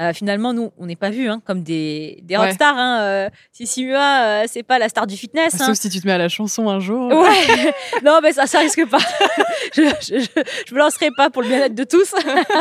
Euh, 0.00 0.12
finalement, 0.12 0.52
nous, 0.52 0.72
on 0.78 0.86
n'est 0.86 0.96
pas 0.96 1.10
vus 1.10 1.28
hein, 1.28 1.40
comme 1.44 1.62
des, 1.62 2.18
des 2.22 2.36
Ouais. 2.36 2.46
rockstars. 2.46 2.76
Hein. 2.76 3.00
Euh, 3.02 3.30
Sissi 3.52 3.84
Mua, 3.84 4.24
euh, 4.24 4.44
c'est 4.48 4.62
pas 4.62 4.78
la 4.78 4.88
star 4.88 5.06
du 5.06 5.16
fitness. 5.16 5.60
hein. 5.60 5.66
Sauf 5.66 5.76
si 5.78 5.88
tu 5.90 6.00
te 6.00 6.06
mets 6.06 6.12
à 6.14 6.18
la 6.18 6.28
chanson 6.28 6.68
un 6.68 6.80
jour. 6.80 7.08
Ouais. 7.12 7.72
non, 8.04 8.20
mais 8.22 8.32
ça, 8.32 8.46
ça 8.46 8.58
risque 8.60 8.84
pas. 8.88 8.98
je, 9.74 9.82
je, 9.82 10.18
je, 10.20 10.42
je 10.66 10.74
me 10.74 10.78
lancerai 10.78 11.10
pas 11.16 11.30
pour 11.30 11.42
le 11.42 11.48
bien-être 11.48 11.74
de 11.74 11.84
tous. 11.84 12.14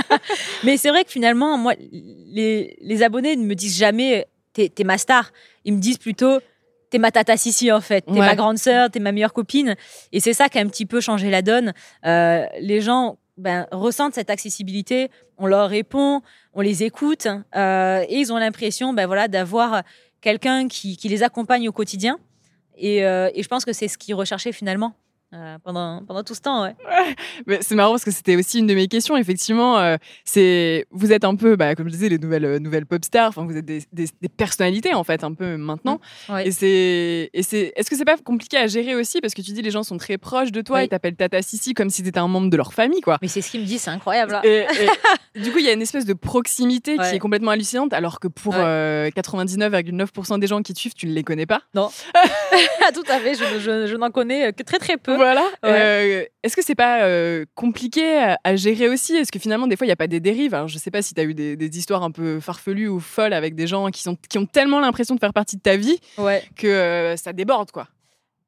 mais 0.63 0.77
c'est 0.77 0.89
vrai 0.89 1.03
que 1.03 1.11
finalement, 1.11 1.57
moi, 1.57 1.73
les, 1.79 2.77
les 2.81 3.03
abonnés 3.03 3.35
ne 3.35 3.45
me 3.45 3.55
disent 3.55 3.77
jamais 3.77 4.27
t'es 4.53 4.69
t'es 4.69 4.83
ma 4.83 4.97
star. 4.97 5.31
Ils 5.65 5.73
me 5.73 5.79
disent 5.79 5.97
plutôt 5.97 6.39
t'es 6.89 6.97
ma 6.97 7.09
tata 7.11 7.37
Sissi 7.37 7.71
en 7.71 7.79
fait. 7.81 8.01
T'es 8.01 8.11
Ouais. 8.11 8.19
ma 8.19 8.35
grande 8.35 8.57
sœur, 8.57 8.89
t'es 8.91 8.99
ma 8.99 9.13
meilleure 9.13 9.31
copine. 9.33 9.75
Et 10.11 10.19
c'est 10.19 10.33
ça 10.33 10.49
qui 10.49 10.57
a 10.59 10.61
un 10.61 10.67
petit 10.67 10.85
peu 10.85 10.99
changé 10.99 11.29
la 11.29 11.41
donne. 11.41 11.73
Euh, 12.05 12.45
les 12.59 12.81
gens 12.81 13.17
ben, 13.37 13.67
ressentent 13.71 14.15
cette 14.15 14.29
accessibilité. 14.29 15.09
On 15.37 15.47
leur 15.47 15.69
répond, 15.69 16.21
on 16.53 16.61
les 16.61 16.83
écoute 16.83 17.27
euh, 17.55 18.05
et 18.07 18.19
ils 18.19 18.31
ont 18.31 18.37
l'impression 18.37 18.93
ben, 18.93 19.07
voilà, 19.07 19.27
d'avoir 19.27 19.83
quelqu'un 20.21 20.67
qui, 20.67 20.97
qui 20.97 21.09
les 21.09 21.23
accompagne 21.23 21.67
au 21.67 21.71
quotidien. 21.71 22.17
Et, 22.77 23.05
euh, 23.05 23.29
et 23.33 23.43
je 23.43 23.47
pense 23.47 23.65
que 23.65 23.73
c'est 23.73 23.87
ce 23.87 23.97
qu'ils 23.97 24.15
recherchaient 24.15 24.51
finalement 24.51 24.95
euh, 25.33 25.57
pendant, 25.63 26.03
pendant 26.05 26.23
tout 26.23 26.33
ce 26.35 26.41
temps. 26.41 26.63
Ouais. 26.63 26.75
Mais 27.47 27.59
c'est 27.61 27.75
marrant 27.75 27.91
parce 27.91 28.03
que 28.03 28.11
c'était 28.11 28.35
aussi 28.35 28.59
une 28.59 28.67
de 28.67 28.73
mes 28.73 28.87
questions. 28.87 29.15
Effectivement, 29.17 29.79
euh, 29.79 29.97
c'est 30.25 30.85
vous 30.91 31.11
êtes 31.13 31.23
un 31.23 31.35
peu, 31.35 31.55
bah, 31.55 31.75
comme 31.75 31.87
je 31.87 31.93
disais, 31.93 32.09
les 32.09 32.17
nouvelles 32.17 32.45
euh, 32.45 32.59
nouvelles 32.59 32.85
pop 32.85 33.03
stars. 33.03 33.29
Enfin, 33.29 33.45
vous 33.45 33.55
êtes 33.57 33.65
des, 33.65 33.83
des- 33.93 34.09
des 34.21 34.29
personnalités 34.29 34.93
en 34.93 35.03
fait, 35.03 35.23
un 35.23 35.33
peu 35.33 35.57
maintenant. 35.57 35.99
Ouais. 36.29 36.47
Et 36.47 36.51
c'est 36.51 37.29
et 37.33 37.43
c'est. 37.43 37.73
Est-ce 37.75 37.89
que 37.89 37.95
c'est 37.95 38.05
pas 38.05 38.17
compliqué 38.17 38.57
à 38.57 38.67
gérer 38.67 38.95
aussi? 38.95 39.21
Parce 39.21 39.33
que 39.33 39.41
tu 39.41 39.51
dis 39.51 39.61
les 39.61 39.71
gens 39.71 39.83
sont 39.83 39.97
très 39.97 40.17
proches 40.17 40.51
de 40.51 40.61
toi 40.61 40.79
Oui. 40.79 40.83
et 40.85 40.87
t'appellent 40.87 41.15
Tata 41.15 41.41
Sissi 41.41 41.73
comme 41.73 41.89
si 41.89 42.03
t'étais 42.03 42.19
un 42.19 42.27
membre 42.27 42.49
de 42.49 42.57
leur 42.57 42.73
famille, 42.73 43.01
quoi. 43.01 43.17
Mais 43.21 43.27
c'est 43.27 43.41
ce 43.41 43.51
qu'ils 43.51 43.61
me 43.61 43.65
disent, 43.65 43.81
c'est 43.83 43.89
incroyable. 43.91 44.35
hein. 44.35 44.41
Et, 44.43 44.65
et 45.35 45.39
du 45.41 45.51
coup, 45.51 45.59
il 45.59 45.65
y 45.65 45.69
a 45.69 45.73
une 45.73 45.81
espèce 45.81 46.05
de 46.05 46.13
proximité 46.13 46.93
qui 46.95 46.99
Ouais. 46.99 47.15
est 47.15 47.19
complètement 47.19 47.51
hallucinante, 47.51 47.93
alors 47.93 48.19
que 48.19 48.27
pour 48.27 48.53
Ouais. 48.53 48.59
euh, 48.61 49.09
99,9% 49.11 50.39
des 50.39 50.47
gens 50.47 50.61
qui 50.61 50.73
te 50.73 50.79
suivent, 50.79 50.93
tu 50.93 51.07
ne 51.07 51.13
les 51.13 51.23
connais 51.23 51.45
pas. 51.45 51.61
tout 51.73 53.03
à 53.09 53.19
fait, 53.19 53.35
je, 53.35 53.59
je- 53.59 53.87
je 53.87 53.95
n'en 53.95 54.09
connais 54.11 54.51
que 54.53 54.63
très 54.63 54.77
très 54.79 54.97
peu. 54.97 55.17
Voilà. 55.21 55.41
Ouais. 55.63 55.69
Euh, 55.71 56.25
Est-ce 56.43 56.55
que 56.55 56.63
c'est 56.63 56.75
pas 56.75 57.03
euh, 57.03 57.45
compliqué 57.55 58.17
à, 58.17 58.37
à 58.43 58.55
gérer 58.55 58.89
aussi? 58.89 59.15
Est-ce 59.15 59.31
que 59.31 59.39
finalement, 59.39 59.67
des 59.67 59.75
fois, 59.75 59.85
il 59.85 59.89
n'y 59.89 59.93
a 59.93 59.97
pas 59.97 60.07
des 60.07 60.19
dérives? 60.19 60.53
Alors, 60.55 60.67
je 60.67 60.77
sais 60.79 60.89
pas 60.91 61.01
si 61.01 61.13
tu 61.13 61.21
as 61.21 61.23
eu 61.23 61.33
des, 61.33 61.55
des 61.55 61.77
histoires 61.77 62.03
un 62.03 62.11
peu 62.11 62.39
farfelues 62.39 62.87
ou 62.87 62.99
folles 62.99 63.33
avec 63.33 63.53
des 63.55 63.67
gens 63.67 63.89
qui, 63.89 64.01
sont, 64.01 64.17
qui 64.29 64.37
ont 64.39 64.45
tellement 64.47 64.79
l'impression 64.79 65.13
de 65.15 65.19
faire 65.19 65.33
partie 65.33 65.57
de 65.57 65.61
ta 65.61 65.75
vie 65.77 65.99
Ouais. 66.17 66.43
que 66.55 66.67
euh, 66.67 67.15
ça 67.17 67.31
déborde, 67.33 67.71
quoi. 67.71 67.87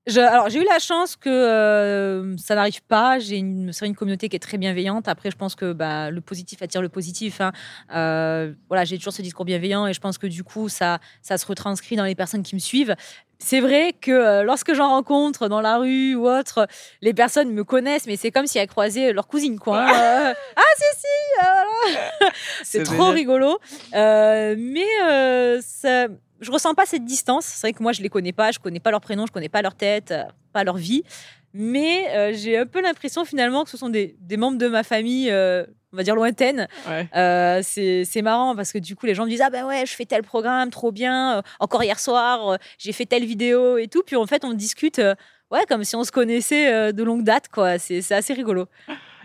Je- 0.05 0.19
alors 0.19 0.49
j'ai 0.49 0.59
eu 0.59 0.65
la 0.65 0.79
chance 0.79 1.15
que 1.15 1.29
euh, 1.29 2.35
ça 2.37 2.55
n'arrive 2.55 2.81
pas. 2.83 3.19
J'ai 3.19 3.37
une, 3.37 3.71
c'est 3.71 3.85
une 3.87 3.95
communauté 3.95 4.27
qui 4.27 4.35
est 4.35 4.39
très 4.39 4.57
bienveillante. 4.57 5.07
Après, 5.07 5.31
je 5.31 5.37
pense 5.37 5.55
que 5.55 5.71
bah, 5.71 6.09
le 6.11 6.19
positif 6.19 6.61
attire 6.61 6.81
le 6.81 6.89
positif. 6.89 7.39
hein. 7.39 7.51
Euh, 7.95 8.53
voilà, 8.67 8.83
j'ai 8.83 8.97
toujours 8.97 9.13
ce 9.13 9.21
discours 9.21 9.45
bienveillant 9.45 9.87
et 9.87 9.93
je 9.93 10.01
pense 10.01 10.17
que 10.17 10.27
du 10.27 10.43
coup, 10.43 10.67
ça, 10.67 10.99
ça 11.21 11.37
se 11.37 11.45
retranscrit 11.45 11.95
dans 11.95 12.03
les 12.03 12.15
personnes 12.15 12.43
qui 12.43 12.55
me 12.55 12.59
suivent. 12.59 12.95
C'est 13.39 13.59
vrai 13.59 13.93
que 13.99 14.11
euh, 14.11 14.43
lorsque 14.43 14.73
j'en 14.73 14.89
rencontre 14.89 15.47
dans 15.49 15.59
la 15.61 15.77
rue 15.77 16.15
ou 16.15 16.27
autre, 16.29 16.67
les 17.01 17.13
personnes 17.13 17.51
me 17.51 17.63
connaissent, 17.65 18.05
mais 18.07 18.15
c'est 18.15 18.31
comme 18.31 18.45
si 18.47 18.57
elles 18.57 18.67
croisaient 18.69 19.11
leur 19.11 19.27
cousine, 19.27 19.59
quoi. 19.59 19.81
hein. 19.83 19.87
Euh, 20.29 20.33
ah, 20.55 20.61
si, 20.77 20.99
si, 20.99 21.07
euh, 21.41 21.47
voilà. 21.85 22.31
C'est 22.63 22.83
trop 22.83 22.93
génial. 22.95 23.13
rigolo. 23.13 23.59
Euh, 23.95 24.55
mais 24.57 24.85
euh, 25.09 25.59
ça- 25.61 26.07
je 26.43 26.51
ressens 26.51 26.73
pas 26.73 26.85
cette 26.85 27.05
distance. 27.05 27.45
C'est 27.45 27.67
vrai 27.67 27.73
que 27.73 27.81
moi, 27.81 27.91
je 27.91 28.01
les 28.01 28.09
connais 28.09 28.33
pas. 28.33 28.51
Je 28.51 28.59
connais 28.59 28.79
pas 28.79 28.91
leur 28.91 29.01
prénom, 29.01 29.25
je 29.25 29.31
connais 29.31 29.49
pas 29.49 29.61
leur 29.61 29.75
tête, 29.75 30.11
euh, 30.11 30.23
pas 30.51 30.63
leur 30.63 30.77
vie. 30.77 31.03
Mais 31.53 32.09
euh, 32.15 32.33
j'ai 32.33 32.57
un 32.57 32.65
peu 32.65 32.81
l'impression 32.81 33.25
finalement 33.25 33.63
que 33.63 33.69
ce 33.69 33.77
sont 33.77 33.89
des, 33.89 34.15
des 34.19 34.37
membres 34.37 34.57
de 34.57 34.67
ma 34.67 34.83
famille, 34.83 35.29
euh, 35.29 35.65
on 35.91 35.97
va 35.97 36.03
dire 36.03 36.15
lointaine. 36.15 36.67
Ouais. 36.87 37.61
C'est 37.63 38.21
marrant 38.21 38.55
parce 38.55 38.71
que 38.71 38.79
du 38.79 38.95
coup, 38.95 39.05
les 39.05 39.15
gens 39.15 39.25
me 39.25 39.29
disent 39.29 39.41
Ah 39.41 39.51
ben 39.51 39.65
ouais, 39.65 39.85
je 39.85 39.93
fais 39.93 40.05
tel 40.05 40.23
programme, 40.23 40.69
trop 40.71 40.91
bien. 40.91 41.43
Encore 41.59 41.83
hier 41.83 41.99
soir, 41.99 42.57
j'ai 42.79 42.91
fait 42.91 43.05
telle 43.05 43.25
vidéo 43.25 43.77
et 43.77 43.87
tout. 43.87 44.03
Puis 44.05 44.15
en 44.15 44.25
fait, 44.25 44.43
on 44.45 44.53
discute. 44.53 45.01
Ouais, 45.51 45.65
comme 45.69 45.83
si 45.83 45.95
on 45.95 46.03
se 46.03 46.11
connaissait 46.11 46.91
de 46.93 47.03
longue 47.03 47.23
date, 47.23 47.47
quoi. 47.49 47.77
C'est 47.77 48.11
assez 48.11 48.33
rigolo. 48.33 48.65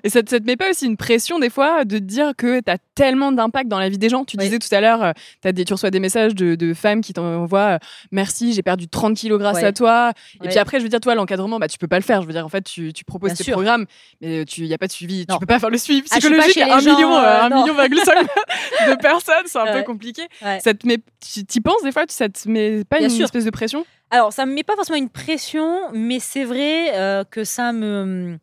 Et 0.05 0.11
ça 0.11 0.23
te, 0.23 0.31
ça 0.31 0.39
te 0.41 0.45
met 0.45 0.57
pas 0.57 0.71
aussi 0.71 0.87
une 0.87 0.97
pression 0.97 1.39
des 1.39 1.51
fois 1.51 1.85
de 1.85 1.99
te 1.99 2.03
dire 2.05 2.33
que 2.37 2.61
tu 2.61 2.71
as 2.71 2.79
tellement 2.95 3.33
d'impact 3.33 3.69
dans 3.69 3.79
la 3.79 3.89
vie 3.89 3.99
des 3.99 4.09
gens? 4.09 4.25
Tu 4.25 4.37
Oui. 4.39 4.45
disais 4.45 4.59
tout 4.59 4.73
à 4.75 4.81
l'heure, 4.81 5.03
euh, 5.03 5.53
des, 5.53 5.65
tu 5.65 5.73
reçois 5.73 5.91
des 5.91 6.01
messages 6.01 6.35
de, 6.35 6.55
de 6.55 6.75
femmes 6.75 7.01
qui 7.01 7.13
t'envoient 7.13 7.61
euh, 7.75 7.79
Merci, 8.13 8.53
j'ai 8.53 8.63
perdu 8.63 8.89
30 8.89 9.17
kilos 9.17 9.39
grâce 9.39 9.57
Ouais. 9.57 9.65
à 9.65 9.73
toi. 9.73 10.13
Et 10.37 10.43
Ouais. 10.45 10.49
puis 10.49 10.59
après, 10.59 10.79
je 10.79 10.85
veux 10.85 10.89
dire, 10.89 11.01
toi, 11.01 11.15
l'encadrement, 11.15 11.59
bah, 11.59 11.69
tu 11.69 11.79
peux 11.79 11.89
pas 11.89 11.97
le 11.99 12.05
faire. 12.05 12.23
Je 12.23 12.27
veux 12.27 12.33
dire, 12.33 12.45
en 12.45 12.49
fait, 12.49 12.63
tu, 12.63 12.93
tu 12.93 13.05
proposes 13.05 13.31
Bien 13.31 13.37
tes 13.37 13.45
sûr. 13.45 13.53
programmes, 13.55 13.87
mais 14.21 14.43
il 14.43 14.65
n'y 14.65 14.75
a 14.75 14.79
pas 14.79 14.87
de 14.87 14.93
suivi. 14.93 15.25
Non. 15.29 15.37
Tu 15.37 15.41
peux 15.41 15.47
pas 15.47 15.59
faire 15.59 15.71
le 15.71 15.79
suivi 15.79 16.03
Ah, 16.11 16.17
psychologique 16.19 16.59
à 16.59 16.77
un 16.77 16.79
gens, 16.81 16.95
million, 16.95 17.15
euh, 17.17 17.21
euh, 17.23 17.43
un 17.43 17.49
million 17.51 17.75
de 17.75 18.97
personnes. 19.01 19.45
C'est 19.47 19.59
un 19.59 19.73
peu 19.73 19.83
compliqué. 19.83 20.23
Ça 20.61 20.75
te 20.75 20.87
met, 20.87 20.99
tu 21.21 21.41
y 21.41 21.61
penses 21.61 21.83
des 21.83 21.93
fois? 21.93 22.07
Tu- 22.07 22.15
Ça 22.15 22.29
te 22.29 22.49
met 22.49 22.85
pas 22.85 22.99
Bien 22.99 23.09
une 23.09 23.15
sûr. 23.15 23.25
espèce 23.25 23.45
de 23.45 23.51
pression? 23.51 23.85
Alors, 24.11 24.33
ça 24.33 24.47
me 24.47 24.53
met 24.55 24.63
pas 24.63 24.75
forcément 24.75 24.99
une 24.99 25.11
pression, 25.11 25.79
mais 25.93 26.19
c'est 26.19 26.45
vrai 26.45 26.97
euh, 26.97 27.25
que 27.31 27.45
ça 27.45 27.73
me. 27.73 28.39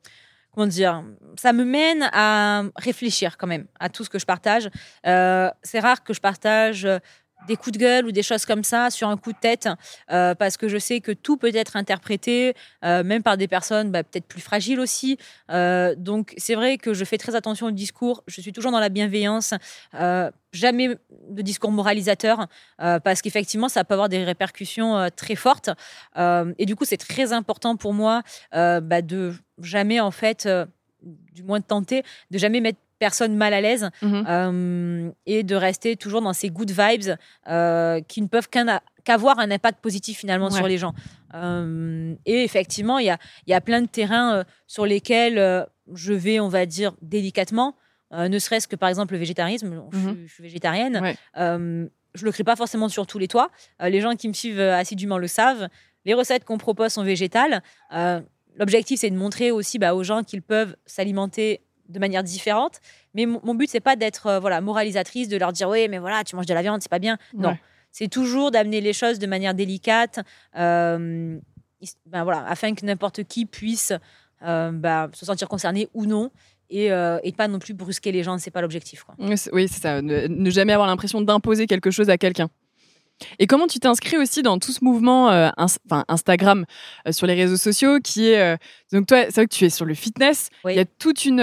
Comment 0.55 0.67
dire 0.67 1.03
Ça 1.37 1.51
me 1.51 1.65
mène 1.65 2.09
à 2.13 2.63
réfléchir 2.77 3.37
quand 3.37 3.45
même 3.47 3.65
à 3.77 3.89
tout 3.89 4.05
ce 4.05 4.09
que 4.09 4.19
je 4.19 4.25
partage. 4.25 4.69
Euh, 5.05 5.51
c'est 5.63 5.79
rare 5.79 6.03
que 6.03 6.13
je 6.13 6.21
partage 6.21 6.87
des 7.47 7.55
coups 7.55 7.73
de 7.73 7.79
gueule 7.79 8.05
ou 8.05 8.11
des 8.11 8.23
choses 8.23 8.45
comme 8.45 8.63
ça 8.63 8.89
sur 8.89 9.09
un 9.09 9.17
coup 9.17 9.31
de 9.31 9.37
tête, 9.37 9.69
euh, 10.11 10.35
parce 10.35 10.57
que 10.57 10.67
je 10.67 10.77
sais 10.77 11.01
que 11.01 11.11
tout 11.11 11.37
peut 11.37 11.51
être 11.53 11.75
interprété, 11.75 12.53
euh, 12.83 13.03
même 13.03 13.23
par 13.23 13.37
des 13.37 13.47
personnes 13.47 13.91
bah, 13.91 14.03
peut-être 14.03 14.25
plus 14.25 14.41
fragiles 14.41 14.79
aussi. 14.79 15.17
Euh, 15.51 15.95
donc 15.97 16.33
c'est 16.37 16.55
vrai 16.55 16.77
que 16.77 16.93
je 16.93 17.03
fais 17.03 17.17
très 17.17 17.35
attention 17.35 17.67
au 17.67 17.71
discours, 17.71 18.23
je 18.27 18.41
suis 18.41 18.53
toujours 18.53 18.71
dans 18.71 18.79
la 18.79 18.89
bienveillance, 18.89 19.53
jamais 20.53 20.97
de 21.29 21.41
discours 21.41 21.71
moralisateur, 21.71 22.47
parce 22.77 23.21
qu'effectivement 23.21 23.69
ça 23.69 23.83
peut 23.83 23.93
avoir 23.93 24.09
des 24.09 24.23
répercussions 24.23 25.09
très 25.15 25.35
fortes. 25.35 25.69
et 26.17 26.65
du 26.65 26.75
coup 26.75 26.85
c'est 26.85 26.97
très 26.97 27.33
important 27.33 27.75
pour 27.75 27.93
moi 27.93 28.21
bah, 28.51 29.01
de 29.01 29.33
jamais 29.61 29.99
en 29.99 30.11
fait 30.11 30.47
du 31.33 31.43
moins 31.43 31.59
de 31.59 31.65
tenter 31.65 32.03
de 32.31 32.37
jamais 32.37 32.61
mettre 32.61 32.79
personne 32.99 33.35
mal 33.35 33.53
à 33.53 33.61
l'aise 33.61 33.89
Mhm. 34.01 34.25
euh, 34.27 35.11
et 35.25 35.43
de 35.43 35.55
rester 35.55 35.95
toujours 35.95 36.21
dans 36.21 36.33
ces 36.33 36.49
good 36.49 36.71
vibes 36.71 37.15
euh, 37.47 38.01
qui 38.07 38.21
ne 38.21 38.27
peuvent 38.27 38.47
qu'avoir 39.03 39.39
un 39.39 39.51
impact 39.51 39.79
positif 39.81 40.17
finalement 40.19 40.47
Ouais. 40.49 40.55
sur 40.57 40.67
les 40.67 40.77
gens. 40.77 40.93
Euh, 41.33 42.15
et 42.25 42.43
effectivement, 42.43 42.97
il 42.99 43.05
y 43.05 43.09
a, 43.09 43.17
y 43.47 43.53
a 43.53 43.61
plein 43.61 43.81
de 43.81 43.87
terrains 43.87 44.45
sur 44.67 44.85
lesquels 44.85 45.65
je 45.93 46.13
vais, 46.13 46.39
on 46.39 46.47
va 46.47 46.65
dire, 46.65 46.93
délicatement, 47.01 47.75
ne 48.11 48.39
serait-ce 48.39 48.67
que 48.67 48.75
par 48.77 48.87
exemple 48.89 49.13
le 49.13 49.19
végétarisme. 49.19 49.81
Je, 49.91 49.97
suis- 49.97 50.07
Mhm. 50.07 50.23
je 50.27 50.33
suis 50.33 50.43
végétarienne. 50.43 51.01
Ouais. 51.01 51.15
Je 52.17 52.23
le 52.23 52.31
crie 52.31 52.45
pas 52.45 52.55
forcément 52.55 52.87
sur 52.87 53.05
tous 53.07 53.19
les 53.19 53.27
toits. 53.27 53.49
Les 53.81 53.99
gens 53.99 54.15
qui 54.15 54.29
me 54.29 54.33
suivent 54.33 54.61
assidûment 54.61 55.17
le 55.17 55.27
savent. 55.27 55.67
Les 56.05 56.13
recettes 56.13 56.45
qu'on 56.45 56.57
propose 56.57 56.93
sont 56.93 57.03
végétales. 57.03 57.61
L'objectif, 58.57 59.01
c'est 59.01 59.09
de 59.09 59.17
montrer 59.17 59.51
aussi 59.51 59.79
bah, 59.79 59.93
aux 59.95 60.03
gens 60.03 60.23
qu'ils 60.23 60.41
peuvent 60.41 60.77
s'alimenter 60.85 61.61
de 61.89 61.99
manière 61.99 62.23
différente. 62.23 62.79
Mais 63.13 63.25
mon, 63.25 63.55
but, 63.55 63.69
c'est 63.69 63.79
pas 63.79 63.95
d'être 63.95 64.27
euh, 64.27 64.39
voilà 64.39 64.61
moralisatrice, 64.61 65.27
de 65.29 65.37
leur 65.37 65.51
dire 65.53 65.69
oui, 65.69 65.87
mais 65.89 65.97
voilà, 65.99 66.23
tu 66.23 66.35
manges 66.35 66.45
de 66.47 66.53
la 66.53 66.61
viande, 66.61 66.81
c'est 66.81 66.89
pas 66.89 66.99
bien. 66.99 67.17
Non, 67.33 67.49
Ouais. 67.49 67.61
c'est 67.91 68.07
toujours 68.07 68.51
d'amener 68.51 68.81
les 68.81 68.93
choses 68.93 69.19
de 69.19 69.27
manière 69.27 69.53
délicate, 69.53 70.19
euh, 70.57 71.37
ben 72.07 72.23
voilà, 72.23 72.45
afin 72.47 72.73
que 72.73 72.85
n'importe 72.85 73.23
qui 73.23 73.45
puisse 73.45 73.93
euh, 74.45 74.71
bah, 74.71 75.09
se 75.13 75.25
sentir 75.25 75.47
concerné 75.47 75.87
ou 75.93 76.05
non. 76.05 76.31
Et, 76.71 76.85
et 76.87 77.31
pas 77.31 77.47
non 77.47 77.59
plus 77.59 77.75
brusquer 77.75 78.11
les 78.11 78.23
gens, 78.23 78.39
c'est 78.39 78.49
pas 78.49 78.59
l'objectif. 78.61 79.03
quoi. 79.03 79.13
Oui, 79.19 79.37
c'est- 79.37 79.53
Oui, 79.53 79.67
c'est 79.67 79.81
ça. 79.81 80.01
Ne, 80.01 80.25
ne 80.27 80.49
jamais 80.49 80.73
avoir 80.73 80.87
l'impression 80.87 81.21
d'imposer 81.21 81.67
quelque 81.67 81.91
chose 81.91 82.09
à 82.09 82.17
quelqu'un. 82.17 82.49
Et 83.39 83.47
comment 83.47 83.67
tu 83.67 83.79
t'inscris 83.79 84.17
aussi 84.17 84.41
dans 84.41 84.59
tout 84.59 84.71
ce 84.71 84.83
mouvement 84.83 85.29
euh, 85.31 85.49
ins- 85.57 86.03
Instagram 86.09 86.65
euh, 87.07 87.11
sur 87.13 87.27
les 87.27 87.33
réseaux 87.33 87.55
sociaux 87.57 87.99
qui 88.03 88.29
est 88.29 88.41
euh, 88.41 88.57
donc 88.91 89.07
toi 89.07 89.23
c'est 89.25 89.35
vrai 89.35 89.45
que 89.47 89.55
tu 89.55 89.63
es 89.65 89.69
sur 89.69 89.85
le 89.85 89.93
fitness 89.93 90.49
Oui. 90.65 90.73
il 90.73 90.77
y 90.77 90.79
a 90.81 90.85
toute 90.85 91.23
une 91.25 91.37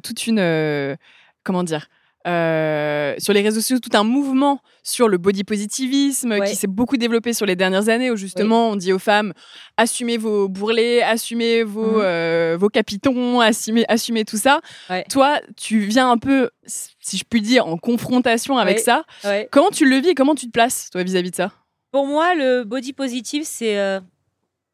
toute 0.00 0.26
une 0.28 0.96
comment 1.42 1.64
dire 1.64 1.88
euh, 2.26 3.14
sur 3.18 3.32
les 3.32 3.42
réseaux 3.42 3.60
sociaux 3.60 3.78
tout 3.78 3.96
un 3.96 4.02
mouvement 4.02 4.60
sur 4.82 5.08
le 5.08 5.18
body 5.18 5.44
positivisme 5.44 6.32
Ouais. 6.32 6.48
qui 6.48 6.56
s'est 6.56 6.66
beaucoup 6.66 6.96
développé 6.96 7.32
sur 7.32 7.46
les 7.46 7.56
dernières 7.56 7.88
années 7.88 8.10
où 8.10 8.16
justement 8.16 8.70
on 8.70 8.76
dit 8.76 8.92
aux 8.92 8.98
femmes 8.98 9.32
assumez 9.76 10.16
vos 10.18 10.48
bourrelets 10.48 11.02
assumez 11.02 11.62
vos 11.62 11.98
Mhm. 11.98 12.00
euh, 12.02 12.56
vos 12.58 12.68
capitons 12.68 13.40
assumez 13.40 13.84
assumez 13.88 14.24
tout 14.24 14.36
ça 14.36 14.60
Ouais. 14.90 15.04
toi 15.08 15.40
tu 15.56 15.78
viens 15.80 16.10
un 16.10 16.18
peu 16.18 16.50
si 16.66 17.16
je 17.16 17.24
puis 17.24 17.40
dire 17.40 17.66
en 17.66 17.76
confrontation 17.78 18.58
avec 18.58 18.78
Ouais. 18.78 18.82
ça. 18.82 19.04
Comment 19.50 19.70
tu 19.70 19.88
le 19.88 19.96
vis 19.96 20.08
et 20.10 20.14
comment 20.14 20.34
tu 20.34 20.46
te 20.46 20.50
places, 20.52 20.90
toi, 20.90 21.02
vis-à-vis 21.02 21.30
de 21.30 21.36
ça? 21.36 21.52
Pour 21.90 22.06
moi, 22.06 22.34
le 22.34 22.64
body 22.64 22.92
positive, 22.92 23.44
c'est 23.46 23.78
euh, 23.78 23.98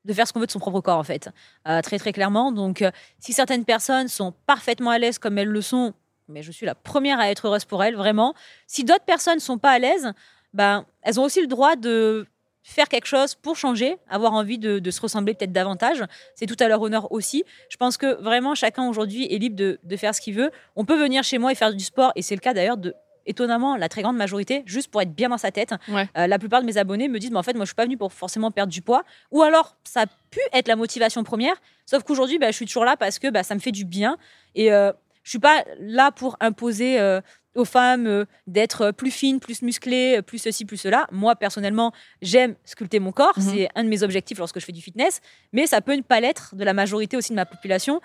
de 0.04 0.12
faire 0.12 0.26
ce 0.26 0.32
qu'on 0.32 0.40
veut 0.40 0.46
de 0.46 0.50
son 0.50 0.58
propre 0.58 0.80
corps, 0.80 0.98
en 0.98 1.04
fait. 1.04 1.28
Euh, 1.68 1.80
très, 1.80 1.98
très 2.00 2.12
clairement. 2.12 2.50
Donc, 2.50 2.82
euh, 2.82 2.90
si 3.20 3.32
certaines 3.32 3.64
personnes 3.64 4.08
sont 4.08 4.34
parfaitement 4.46 4.90
à 4.90 4.98
l'aise 4.98 5.18
comme 5.20 5.38
elles 5.38 5.46
le 5.48 5.60
sont, 5.62 5.94
mais 6.28 6.42
je 6.42 6.52
suis 6.52 6.66
la 6.66 6.74
première 6.74 7.20
à 7.20 7.30
être 7.30 7.46
heureuse 7.46 7.64
pour 7.64 7.82
elles, 7.82 7.96
vraiment. 7.96 8.34
Si 8.66 8.84
d'autres 8.84 9.04
personnes 9.04 9.40
sont 9.40 9.58
pas 9.58 9.70
à 9.70 9.78
l'aise, 9.78 10.12
ben, 10.52 10.86
elles 11.02 11.18
ont 11.20 11.24
aussi 11.24 11.40
le 11.40 11.46
droit 11.46 11.76
de 11.76 12.26
faire 12.62 12.88
quelque 12.88 13.06
chose 13.06 13.34
pour 13.34 13.56
changer, 13.56 13.98
avoir 14.08 14.32
envie 14.32 14.58
de, 14.58 14.78
de 14.78 14.90
se 14.90 15.00
ressembler 15.00 15.34
peut-être 15.34 15.52
davantage. 15.52 16.02
C'est 16.34 16.46
tout 16.46 16.56
à 16.60 16.68
leur 16.68 16.80
honneur 16.80 17.12
aussi. 17.12 17.44
Je 17.68 17.76
pense 17.76 17.98
que 17.98 18.14
vraiment 18.22 18.54
chacun 18.54 18.88
aujourd'hui 18.88 19.26
est 19.30 19.38
libre 19.38 19.56
de, 19.56 19.78
de 19.82 19.96
faire 19.96 20.14
ce 20.14 20.20
qu'il 20.22 20.34
veut. 20.34 20.50
On 20.74 20.86
peut 20.86 20.98
venir 20.98 21.22
chez 21.24 21.36
moi 21.36 21.52
et 21.52 21.54
faire 21.54 21.74
du 21.74 21.84
sport, 21.84 22.12
et 22.16 22.22
c'est 22.22 22.34
le 22.34 22.40
cas 22.40 22.54
d'ailleurs 22.54 22.78
de 22.78 22.94
étonnamment 23.26 23.76
la 23.76 23.88
très 23.88 24.02
grande 24.02 24.16
majorité, 24.16 24.62
juste 24.66 24.90
pour 24.90 25.00
être 25.00 25.14
bien 25.14 25.30
dans 25.30 25.38
sa 25.38 25.50
tête. 25.50 25.74
Ouais. 25.88 26.06
Euh, 26.16 26.26
la 26.26 26.38
plupart 26.38 26.60
de 26.60 26.66
mes 26.66 26.76
abonnés 26.76 27.08
me 27.08 27.18
disent, 27.18 27.30
mais 27.30 27.38
en 27.38 27.42
fait, 27.42 27.54
moi, 27.54 27.64
je 27.64 27.68
suis 27.68 27.74
pas 27.74 27.84
venue 27.84 27.96
pour 27.96 28.12
forcément 28.12 28.50
perdre 28.50 28.72
du 28.72 28.82
poids. 28.82 29.02
Ou 29.30 29.42
alors, 29.42 29.76
ça 29.84 30.02
a 30.02 30.06
pu 30.06 30.40
être 30.52 30.68
la 30.68 30.76
motivation 30.76 31.24
première, 31.24 31.56
sauf 31.86 32.02
qu'aujourd'hui, 32.02 32.38
bah, 32.38 32.50
je 32.50 32.56
suis 32.56 32.66
toujours 32.66 32.84
là 32.84 32.96
parce 32.96 33.18
que 33.18 33.28
bah, 33.28 33.42
ça 33.42 33.54
me 33.54 33.60
fait 33.60 33.72
du 33.72 33.84
bien. 33.84 34.18
Et 34.54 34.72
euh, 34.72 34.92
je 35.24 35.30
suis 35.30 35.38
pas 35.40 35.64
là 35.80 36.12
pour 36.12 36.36
imposer 36.40 37.00
euh, 37.00 37.20
aux 37.56 37.64
femmes 37.64 38.06
euh, 38.06 38.24
d'être 38.46 38.92
plus 38.92 39.10
fines, 39.10 39.40
plus 39.40 39.62
musclées, 39.62 40.22
plus 40.22 40.38
ceci, 40.38 40.64
plus 40.64 40.76
cela. 40.76 41.06
Moi, 41.10 41.34
personnellement, 41.34 41.92
j'aime 42.22 42.54
sculpter 42.64 43.00
mon 43.00 43.10
corps. 43.12 43.36
Mhm. 43.36 43.42
C'est 43.42 43.68
un 43.74 43.84
de 43.84 43.88
mes 43.88 44.02
objectifs 44.02 44.38
lorsque 44.38 44.60
je 44.60 44.64
fais 44.64 44.72
du 44.72 44.82
fitness. 44.82 45.20
Mais 45.52 45.66
ça 45.66 45.80
peut 45.80 45.94
ne 45.94 46.02
pas 46.02 46.20
l'être 46.20 46.54
de 46.54 46.62
la 46.64 46.72
majorité 46.74 47.16
aussi 47.16 47.30
de 47.30 47.36
ma 47.36 47.46
population. 47.46 48.00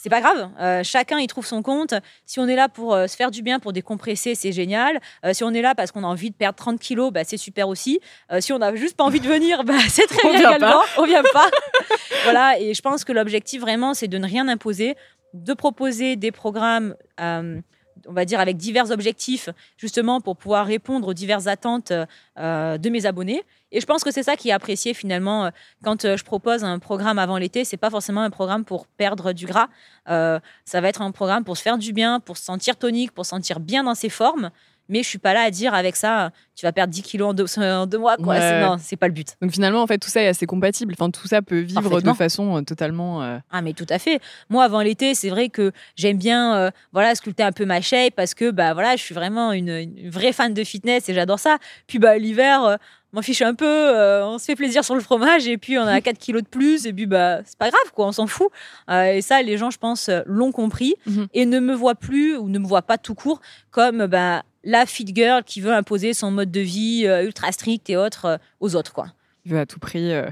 C'est 0.00 0.10
pas 0.10 0.20
grave, 0.20 0.48
Euh, 0.60 0.84
chacun 0.84 1.18
y 1.18 1.26
trouve 1.26 1.44
son 1.44 1.60
compte. 1.60 1.92
Si 2.24 2.38
on 2.38 2.46
est 2.46 2.54
là 2.54 2.68
pour 2.68 2.94
euh, 2.94 3.08
se 3.08 3.16
faire 3.16 3.32
du 3.32 3.42
bien, 3.42 3.58
pour 3.58 3.72
décompresser, 3.72 4.36
c'est 4.36 4.52
génial. 4.52 5.00
Euh, 5.24 5.32
si 5.32 5.42
on 5.42 5.50
est 5.52 5.60
là 5.60 5.74
parce 5.74 5.90
qu'on 5.90 6.04
a 6.04 6.06
envie 6.06 6.30
de 6.30 6.36
perdre 6.36 6.56
30 6.56 6.78
kilos, 6.78 7.12
bah, 7.12 7.24
c'est 7.24 7.36
super 7.36 7.68
aussi. 7.68 7.98
Euh, 8.30 8.40
si 8.40 8.52
on 8.52 8.60
n'a 8.60 8.72
juste 8.76 8.96
pas 8.96 9.02
envie 9.02 9.18
de 9.18 9.26
venir, 9.26 9.64
bah, 9.64 9.74
c'est 9.88 10.06
très 10.06 10.28
On 10.28 10.30
bien 10.30 10.50
également. 10.50 10.82
On 10.98 11.04
vient 11.04 11.24
pas. 11.32 11.50
voilà, 12.22 12.60
et 12.60 12.74
je 12.74 12.80
pense 12.80 13.02
que 13.04 13.10
l'objectif 13.12 13.60
vraiment, 13.60 13.92
c'est 13.92 14.06
de 14.06 14.18
ne 14.18 14.26
rien 14.26 14.46
imposer, 14.46 14.94
de 15.34 15.54
proposer 15.54 16.16
des 16.16 16.32
programmes, 16.32 16.94
euh, 17.20 17.60
on 18.06 18.12
va 18.12 18.24
dire, 18.24 18.40
avec 18.40 18.56
divers 18.56 18.90
objectifs, 18.90 19.48
justement 19.76 20.20
pour 20.20 20.36
pouvoir 20.36 20.66
répondre 20.66 21.08
aux 21.08 21.14
diverses 21.14 21.46
attentes 21.46 21.92
euh, 22.38 22.78
de 22.78 22.90
mes 22.90 23.06
abonnés. 23.06 23.42
Et 23.70 23.80
je 23.80 23.86
pense 23.86 24.02
que 24.02 24.10
c'est 24.10 24.22
ça 24.22 24.36
qui 24.36 24.48
est 24.48 24.52
apprécié 24.52 24.94
finalement 24.94 25.46
euh, 25.46 25.50
quand 25.84 26.16
je 26.16 26.24
propose 26.24 26.64
un 26.64 26.78
programme 26.78 27.18
avant 27.18 27.36
l'été. 27.36 27.64
C'est 27.64 27.76
pas 27.76 27.90
forcément 27.90 28.22
un 28.22 28.30
programme 28.30 28.64
pour 28.64 28.86
perdre 28.86 29.32
du 29.32 29.46
gras. 29.46 29.68
Ça 30.06 30.80
va 30.80 30.88
être 30.88 31.02
un 31.02 31.10
programme 31.10 31.44
pour 31.44 31.56
se 31.56 31.62
faire 31.62 31.76
du 31.76 31.92
bien, 31.92 32.20
pour 32.20 32.36
se 32.38 32.44
sentir 32.44 32.76
tonique, 32.76 33.12
pour 33.12 33.26
se 33.26 33.30
sentir 33.30 33.60
bien 33.60 33.84
dans 33.84 33.94
ses 33.94 34.08
formes. 34.08 34.50
Mais 34.88 35.02
je 35.02 35.08
suis 35.08 35.18
pas 35.18 35.34
là 35.34 35.42
à 35.42 35.50
dire 35.50 35.74
avec 35.74 35.96
ça, 35.96 36.30
tu 36.54 36.64
vas 36.66 36.72
perdre 36.72 36.92
10 36.92 37.02
kilos 37.02 37.28
en 37.30 37.34
deux, 37.34 37.44
en 37.58 37.86
deux 37.86 37.98
mois. 37.98 38.16
Quoi. 38.16 38.26
Ouais. 38.34 38.40
C'est- 38.40 38.60
Non, 38.60 38.76
c'est 38.82 38.96
pas 38.96 39.06
le 39.06 39.12
but. 39.12 39.36
Donc 39.42 39.50
finalement, 39.52 39.82
en 39.82 39.86
fait, 39.86 39.98
tout 39.98 40.08
ça 40.08 40.22
est 40.22 40.26
assez 40.28 40.46
compatible. 40.46 40.94
Enfin, 40.98 41.10
tout 41.10 41.28
ça 41.28 41.42
peut 41.42 41.58
vivre 41.60 41.80
de 42.00 42.16
façon 42.16 42.56
euh, 42.56 42.62
totalement. 42.62 43.22
euh, 43.22 43.38
Ah 43.50 43.62
mais 43.62 43.72
tout 43.74 43.86
à 43.90 43.98
fait. 43.98 44.20
Moi 44.48 44.64
avant 44.64 44.80
l'été, 44.80 45.14
c'est 45.14 45.30
vrai 45.30 45.48
que 45.50 45.72
j'aime 45.96 46.18
bien 46.18 46.56
euh, 46.56 46.70
voilà 46.92 47.14
sculpter 47.14 47.42
un 47.42 47.52
peu 47.52 47.64
ma 47.64 47.80
shape 47.80 48.14
parce 48.14 48.34
que 48.34 48.50
bah 48.50 48.72
voilà, 48.74 48.96
je 48.96 49.02
suis 49.02 49.14
vraiment 49.14 49.52
une, 49.52 49.68
une 49.68 50.10
vraie 50.10 50.32
fan 50.32 50.54
de 50.54 50.64
fitness 50.64 51.08
et 51.08 51.14
j'adore 51.14 51.38
ça. 51.38 51.58
Puis 51.86 51.98
bah 51.98 52.16
l'hiver, 52.18 52.64
euh, 52.64 52.76
m'en 53.12 53.22
fiche 53.22 53.42
un 53.42 53.54
peu, 53.54 53.64
euh, 53.66 54.24
on 54.26 54.38
se 54.38 54.44
fait 54.44 54.54
plaisir 54.56 54.84
sur 54.84 54.94
le 54.94 55.00
fromage 55.00 55.46
et 55.48 55.56
puis 55.58 55.78
on 55.78 55.86
a 55.86 56.00
4 56.00 56.18
kilos 56.18 56.42
de 56.42 56.48
plus 56.48 56.86
et 56.86 56.92
puis 56.92 57.06
bah 57.06 57.38
c'est 57.44 57.56
pas 57.58 57.70
grave 57.70 57.92
quoi, 57.94 58.06
on 58.06 58.12
s'en 58.12 58.26
fout. 58.26 58.48
Euh, 58.90 59.12
et 59.14 59.22
ça 59.22 59.40
les 59.42 59.56
gens 59.56 59.70
je 59.70 59.78
pense 59.78 60.08
euh, 60.08 60.20
l'ont 60.26 60.52
compris 60.52 60.94
Mhm. 61.06 61.26
et 61.32 61.46
ne 61.46 61.58
me 61.60 61.74
voient 61.74 61.94
plus 61.94 62.36
ou 62.36 62.48
ne 62.48 62.58
me 62.58 62.66
voient 62.66 62.82
pas 62.82 62.98
tout 62.98 63.14
court 63.14 63.40
comme 63.70 64.06
bah 64.06 64.42
la 64.64 64.84
fit 64.86 65.06
girl 65.14 65.42
qui 65.44 65.60
veut 65.60 65.72
imposer 65.72 66.12
son 66.12 66.30
mode 66.30 66.50
de 66.50 66.60
vie 66.60 67.04
ultra 67.24 67.50
strict 67.52 67.88
et 67.90 67.96
autres 67.96 68.38
aux 68.60 68.74
autres 68.76 68.92
quoi. 68.92 69.06
Veut 69.48 69.58
à 69.58 69.66
tout 69.66 69.78
prix 69.78 70.12
euh, 70.12 70.22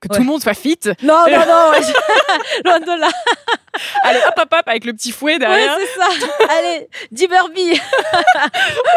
que 0.00 0.08
Ouais. 0.08 0.16
tout 0.16 0.22
le 0.22 0.26
monde 0.26 0.42
soit 0.42 0.54
fit. 0.54 0.78
Non 1.02 1.24
non 1.30 1.46
non, 1.46 1.70
ouais, 1.72 1.80
loin 2.64 2.80
de 2.80 3.00
là. 3.00 3.08
Allez, 4.04 4.20
hop, 4.28 4.34
hop, 4.38 4.48
hop, 4.52 4.62
avec 4.66 4.84
le 4.84 4.92
petit 4.92 5.10
fouet 5.10 5.32
Ouais, 5.32 5.38
derrière. 5.40 5.76
c'est 5.80 6.00
ça. 6.00 6.28
Allez, 6.58 6.88
10 7.10 7.26
burpees. 7.26 7.80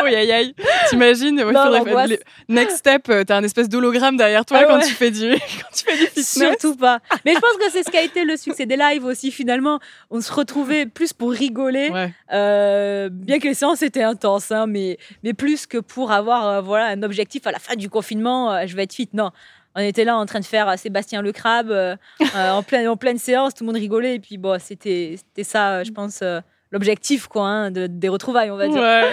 aïe, 0.03 0.15
aïe, 0.15 0.32
aïe. 0.32 0.55
T'imagines 0.89 1.41
ouais, 1.43 2.07
les- 2.07 2.19
Next 2.47 2.78
step, 2.78 3.09
euh, 3.09 3.23
t'as 3.23 3.38
un 3.38 3.43
espèce 3.43 3.69
d'hologramme 3.69 4.17
derrière 4.17 4.45
toi 4.45 4.59
Ah 4.61 4.65
quand, 4.65 4.78
ouais. 4.78 4.86
tu 4.86 4.93
fais 4.93 5.09
du, 5.09 5.32
quand 5.32 5.75
tu 5.75 5.84
fais 5.84 5.97
du 5.97 6.05
fitness. 6.05 6.32
Surtout 6.38 6.75
pas. 6.75 6.99
Mais 7.25 7.34
je 7.34 7.39
pense 7.39 7.53
que 7.57 7.71
c'est 7.71 7.84
ce 7.84 7.89
qui 7.89 7.97
a 7.97 8.03
été 8.03 8.23
le 8.23 8.38
succès 8.38 8.65
des 8.67 8.78
lives 8.78 9.05
aussi. 9.05 9.32
Finalement, 9.32 9.80
on 10.11 10.21
se 10.21 10.32
retrouvait 10.32 10.86
plus 10.86 11.11
pour 11.13 11.32
rigoler, 11.32 11.89
Ouais. 11.89 12.13
euh, 12.34 13.09
bien 13.11 13.39
que 13.39 13.47
les 13.47 13.53
séances 13.55 13.82
étaient 13.82 14.03
intenses, 14.03 14.51
hein, 14.51 14.67
mais, 14.67 14.97
mais 15.23 15.34
plus 15.34 15.65
que 15.65 15.78
pour 15.80 16.11
avoir 16.11 16.47
euh, 16.47 16.61
voilà, 16.61 16.86
un 16.88 17.01
objectif 17.01 17.47
à 17.47 17.51
la 17.51 17.59
fin 17.59 17.75
du 17.75 17.89
confinement, 17.89 18.53
euh, 18.53 18.63
je 18.67 18.75
vais 18.75 18.84
être 18.84 18.93
fit. 18.93 19.09
Non. 19.13 19.32
On 19.78 19.82
était 19.82 20.05
là 20.05 20.17
en 20.17 20.25
train 20.25 20.39
de 20.39 20.45
faire 20.45 20.67
euh, 20.67 20.75
Sébastien 20.75 21.21
le 21.21 21.32
crabe 21.32 21.69
euh, 21.69 21.95
euh, 22.36 22.51
en, 22.51 22.63
pleine, 22.63 23.19
séance, 23.19 23.53
tout 23.53 23.63
le 23.63 23.67
monde 23.67 23.75
rigolait. 23.75 24.15
Et 24.15 24.19
puis, 24.19 24.39
bon, 24.39 24.59
c'était 24.59 25.17
ça, 25.43 25.84
je 25.84 25.91
pense, 25.91 26.23
l'objectif 26.71 27.28
quoi, 27.28 27.43
hein, 27.43 27.71
de- 27.71 27.86
des 27.86 28.09
retrouvailles, 28.09 28.49
on 28.49 28.57
va 28.57 28.67
dire. 28.67 28.82
Ouais. 28.82 29.03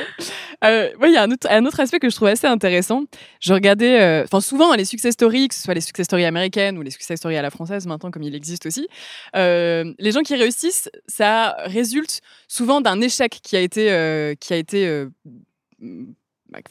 Euh, 0.65 0.91
il 1.05 1.13
y 1.13 1.17
a 1.19 1.23
un 1.23 1.67
autre, 1.67 1.81
aspect 1.81 1.99
que 1.99 2.09
je 2.09 2.17
trouve 2.17 2.29
assez 2.29 2.47
intéressant. 2.47 3.05
Je 3.41 3.53
regardais, 3.53 4.23
enfin 4.25 4.41
souvent 4.41 4.73
les 4.73 4.87
success 4.87 5.13
stories, 5.13 5.49
que 5.49 5.55
ce 5.55 5.61
soit 5.63 5.75
les 5.75 5.83
success 5.83 6.07
stories 6.07 6.25
américaines 6.25 6.79
ou 6.79 6.83
les 6.83 6.91
success 6.91 7.19
stories 7.19 7.37
à 7.37 7.43
la 7.43 7.51
française 7.51 7.87
maintenant, 7.87 8.11
comme 8.11 8.23
il 8.23 8.35
existe 8.35 8.65
aussi, 8.65 8.89
les 9.35 10.13
gens 10.13 10.23
qui 10.23 10.35
réussissent, 10.37 10.89
ça 11.07 11.57
résulte 11.65 12.23
souvent 12.49 12.81
d'un 12.81 13.01
échec 13.03 13.41
qui 13.43 13.57
a 13.57 13.61
été, 13.61 14.35
qui 14.41 14.55
a 14.55 14.57
été, 14.57 15.07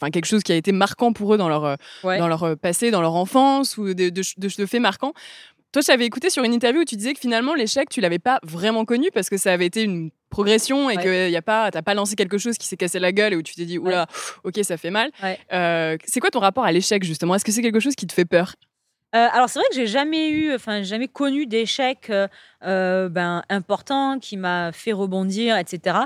enfin 0.00 0.10
quelque 0.10 0.26
chose 0.26 0.42
qui 0.42 0.52
a 0.52 0.56
été 0.56 0.72
marquant 0.72 1.12
pour 1.12 1.34
eux 1.34 1.38
dans 1.38 1.48
leur, 1.48 1.64
euh, 1.64 1.76
Ouais. 2.02 2.18
dans 2.18 2.28
leur 2.28 2.42
euh, 2.44 2.56
passé, 2.56 2.90
dans 2.90 3.00
leur 3.00 3.14
enfance 3.14 3.76
ou 3.76 3.86
de, 3.94 4.08
de, 4.08 4.08
de- 4.10 4.22
de 4.58 4.66
faits 4.66 4.80
marquants. 4.80 5.12
Toi, 5.72 5.82
j'avais 5.84 6.06
écouté 6.06 6.30
sur 6.30 6.44
une 6.44 6.52
interview 6.54 6.82
où 6.82 6.84
tu 6.84 6.94
disais 6.94 7.14
que 7.14 7.18
finalement, 7.20 7.52
l'échec, 7.54 7.88
tu 7.88 8.00
l'avais 8.00 8.20
pas 8.20 8.38
vraiment 8.44 8.84
connu 8.84 9.08
parce 9.12 9.28
que 9.28 9.36
ça 9.36 9.52
avait 9.52 9.66
été 9.66 9.82
une 9.82 10.10
progression 10.30 10.88
et 10.88 10.96
que 10.96 11.28
y 11.30 11.36
a 11.36 11.42
pas, 11.42 11.70
t'as 11.72 11.82
pas 11.82 11.94
lancé 11.94 12.14
quelque 12.14 12.38
chose 12.38 12.56
qui 12.58 12.66
s'est 12.68 12.76
cassé 12.76 13.00
la 13.00 13.10
gueule 13.10 13.32
et 13.32 13.36
où 13.36 13.42
tu 13.42 13.54
t'es 13.56 13.64
dit, 13.64 13.78
oula, 13.78 14.06
ok, 14.44 14.60
ça 14.62 14.76
fait 14.76 14.90
mal. 14.90 15.10
Euh, 15.52 15.96
c'est 16.04 16.20
quoi 16.20 16.30
ton 16.30 16.38
rapport 16.38 16.64
à 16.64 16.70
l'échec, 16.70 17.02
justement? 17.02 17.34
Est-ce 17.34 17.44
que 17.44 17.50
c'est 17.50 17.62
quelque 17.62 17.80
chose 17.80 17.96
qui 17.96 18.06
te 18.06 18.12
fait 18.12 18.24
peur? 18.24 18.54
Euh, 19.16 19.26
alors 19.32 19.48
c'est 19.48 19.58
vrai 19.58 19.66
que 19.68 19.74
j'ai 19.74 19.86
jamais 19.88 20.30
eu, 20.30 20.54
enfin 20.54 20.82
jamais 20.82 21.08
connu 21.08 21.46
d'échec 21.46 22.10
euh, 22.10 23.08
ben, 23.08 23.42
important 23.48 24.18
qui 24.20 24.36
m'a 24.36 24.70
fait 24.72 24.92
rebondir, 24.92 25.56
etc. 25.56 25.98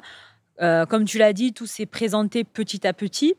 comme 0.88 1.04
tu 1.04 1.18
l'as 1.18 1.32
dit, 1.32 1.52
tout 1.52 1.66
s'est 1.66 1.86
présenté 1.86 2.44
petit 2.44 2.86
à 2.86 2.92
petit. 2.92 3.34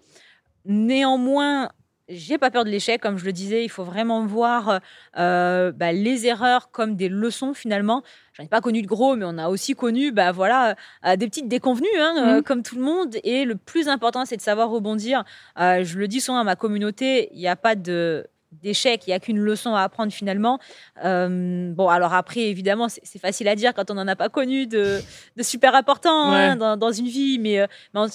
Néanmoins, 0.66 1.70
j'ai 2.10 2.38
pas 2.38 2.50
peur 2.50 2.66
de 2.66 2.70
l'échec, 2.70 3.02
comme 3.02 3.18
je 3.18 3.26
le 3.26 3.32
disais. 3.32 3.64
Il 3.64 3.70
faut 3.70 3.84
vraiment 3.84 4.26
voir 4.26 4.80
euh, 5.18 5.72
bah, 5.72 5.92
les 5.92 6.26
erreurs 6.26 6.72
comme 6.72 6.96
des 6.96 7.08
leçons 7.08 7.54
finalement. 7.54 8.04
J'en 8.34 8.44
ai 8.44 8.48
pas 8.48 8.62
connu 8.62 8.82
de 8.82 8.88
gros, 8.88 9.16
mais 9.16 9.26
on 9.28 9.38
a 9.38 9.48
aussi 9.50 9.76
connu, 9.76 10.12
bah 10.12 10.32
voilà, 10.32 10.76
euh, 11.06 11.16
des 11.16 11.28
petites 11.28 11.48
déconvenues, 11.48 11.88
hein, 11.98 12.16
euh, 12.18 12.40
mmh. 12.40 12.44
comme 12.44 12.64
tout 12.64 12.76
le 12.76 12.82
monde. 12.82 13.18
Et 13.24 13.46
le 13.46 13.56
plus 13.56 13.88
important, 13.88 14.26
c'est 14.26 14.38
de 14.38 14.42
savoir 14.42 14.70
rebondir. 14.70 15.24
je 15.58 15.98
le 15.98 16.08
dis 16.08 16.20
souvent 16.20 16.40
à 16.40 16.44
ma 16.44 16.56
communauté, 16.56 17.30
il 17.34 17.40
n'y 17.40 17.48
a 17.48 17.56
pas 17.56 17.76
de 17.76 18.28
d'échec, 18.52 19.06
il 19.06 19.12
n'y 19.12 19.14
a 19.14 19.20
qu'une 19.20 19.40
leçon 19.40 19.76
à 19.76 19.82
apprendre 19.82 20.12
finalement. 20.12 20.60
Euh, 21.04 21.72
bon, 21.72 21.88
alors 21.88 22.14
après, 22.14 22.42
évidemment, 22.42 22.88
c'est 22.90 23.20
facile 23.20 23.48
à 23.48 23.56
dire 23.56 23.74
quand 23.74 23.92
on 23.92 23.94
n'en 23.94 24.08
a 24.08 24.16
pas 24.16 24.30
connu 24.30 24.68
de, 24.68 25.02
super 25.42 25.76
important 25.76 26.32
hein, 26.32 26.56
dans, 26.78 26.92
une 26.92 27.08
vie, 27.08 27.40
mais, 27.40 27.60
euh, 27.60 27.68
en, 27.94 28.08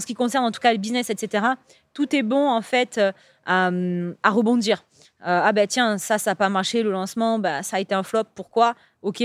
ce 0.00 0.06
qui 0.06 0.14
concerne 0.14 0.44
en 0.44 0.50
tout 0.50 0.60
cas 0.60 0.72
le 0.72 0.78
business, 0.78 1.10
etc., 1.10 1.44
tout 1.94 2.14
est 2.14 2.22
bon 2.22 2.48
en 2.48 2.62
fait 2.62 2.98
euh, 2.98 3.12
à, 3.46 4.30
rebondir. 4.30 4.84
ah 5.22 5.52
ben 5.52 5.66
tiens, 5.66 5.98
ça, 5.98 6.18
ça 6.18 6.32
n'a 6.32 6.34
pas 6.34 6.48
marché, 6.48 6.82
le 6.82 6.90
lancement, 6.90 7.38
bah, 7.38 7.62
ça 7.62 7.76
a 7.76 7.80
été 7.80 7.94
un 7.94 8.02
flop, 8.02 8.24
pourquoi? 8.34 8.74
Ok, 9.02 9.22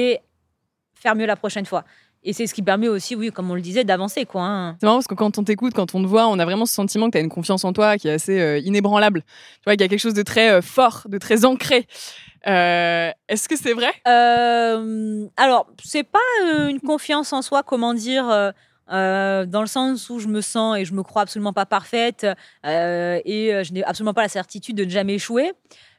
faire 0.95 1.15
mieux 1.15 1.25
la 1.25 1.35
prochaine 1.35 1.65
fois. 1.65 1.83
Et 2.25 2.31
c'est 2.33 2.47
ce 2.47 2.53
qui 2.53 2.61
permet 2.61 2.87
aussi, 2.87 3.15
oui, 3.15 3.31
comme 3.31 3.51
on 3.51 3.55
le 3.55 3.61
disait, 3.61 3.83
d'avancer. 3.83 4.25
quoi. 4.25 4.43
Hein. 4.43 4.77
C'est 4.79 4.85
marrant 4.85 4.97
parce 4.97 5.07
que 5.07 5.13
quand 5.13 5.37
on 5.37 5.43
t'écoute, 5.43 5.73
quand 5.73 5.93
on 5.93 6.01
te 6.01 6.07
voit, 6.07 6.27
on 6.27 6.39
a 6.39 6.45
vraiment 6.45 6.65
ce 6.65 6.73
sentiment 6.73 7.07
que 7.07 7.11
tu 7.11 7.17
as 7.17 7.21
une 7.21 7.29
confiance 7.29 7.65
en 7.65 7.73
toi 7.73 7.97
qui 7.97 8.07
est 8.07 8.13
assez 8.13 8.39
euh, 8.39 8.59
inébranlable. 8.59 9.21
Tu 9.21 9.63
vois, 9.65 9.73
qu'il 9.73 9.81
y 9.81 9.85
a 9.85 9.89
quelque 9.89 9.99
chose 9.99 10.13
de 10.13 10.23
très 10.23 10.51
euh, 10.51 10.61
fort, 10.61 11.03
de 11.07 11.17
très 11.17 11.43
ancré. 11.43 11.85
Euh, 12.47 13.11
est-ce 13.27 13.49
que 13.49 13.57
c'est 13.57 13.73
vrai? 13.73 13.93
Alors, 15.35 15.67
c'est 15.83 16.03
pas 16.03 16.19
une 16.69 16.79
confiance 16.79 17.33
en 17.33 17.41
soi, 17.41 17.63
comment 17.63 17.93
dire 17.93 18.53
dans 18.89 19.61
le 19.61 19.67
sens 19.67 20.09
où 20.09 20.19
je 20.19 20.27
me 20.27 20.41
sens 20.41 20.77
et 20.77 20.85
je 20.85 20.93
me 20.93 21.03
crois 21.03 21.23
absolument 21.23 21.53
pas 21.53 21.65
parfaite 21.65 22.27
et 22.63 23.63
je 23.63 23.73
n'ai 23.73 23.83
absolument 23.83 24.13
pas 24.13 24.21
la 24.21 24.29
certitude 24.29 24.75
de 24.75 24.85
ne 24.85 24.89
jamais 24.89 25.15
échouer. 25.15 25.53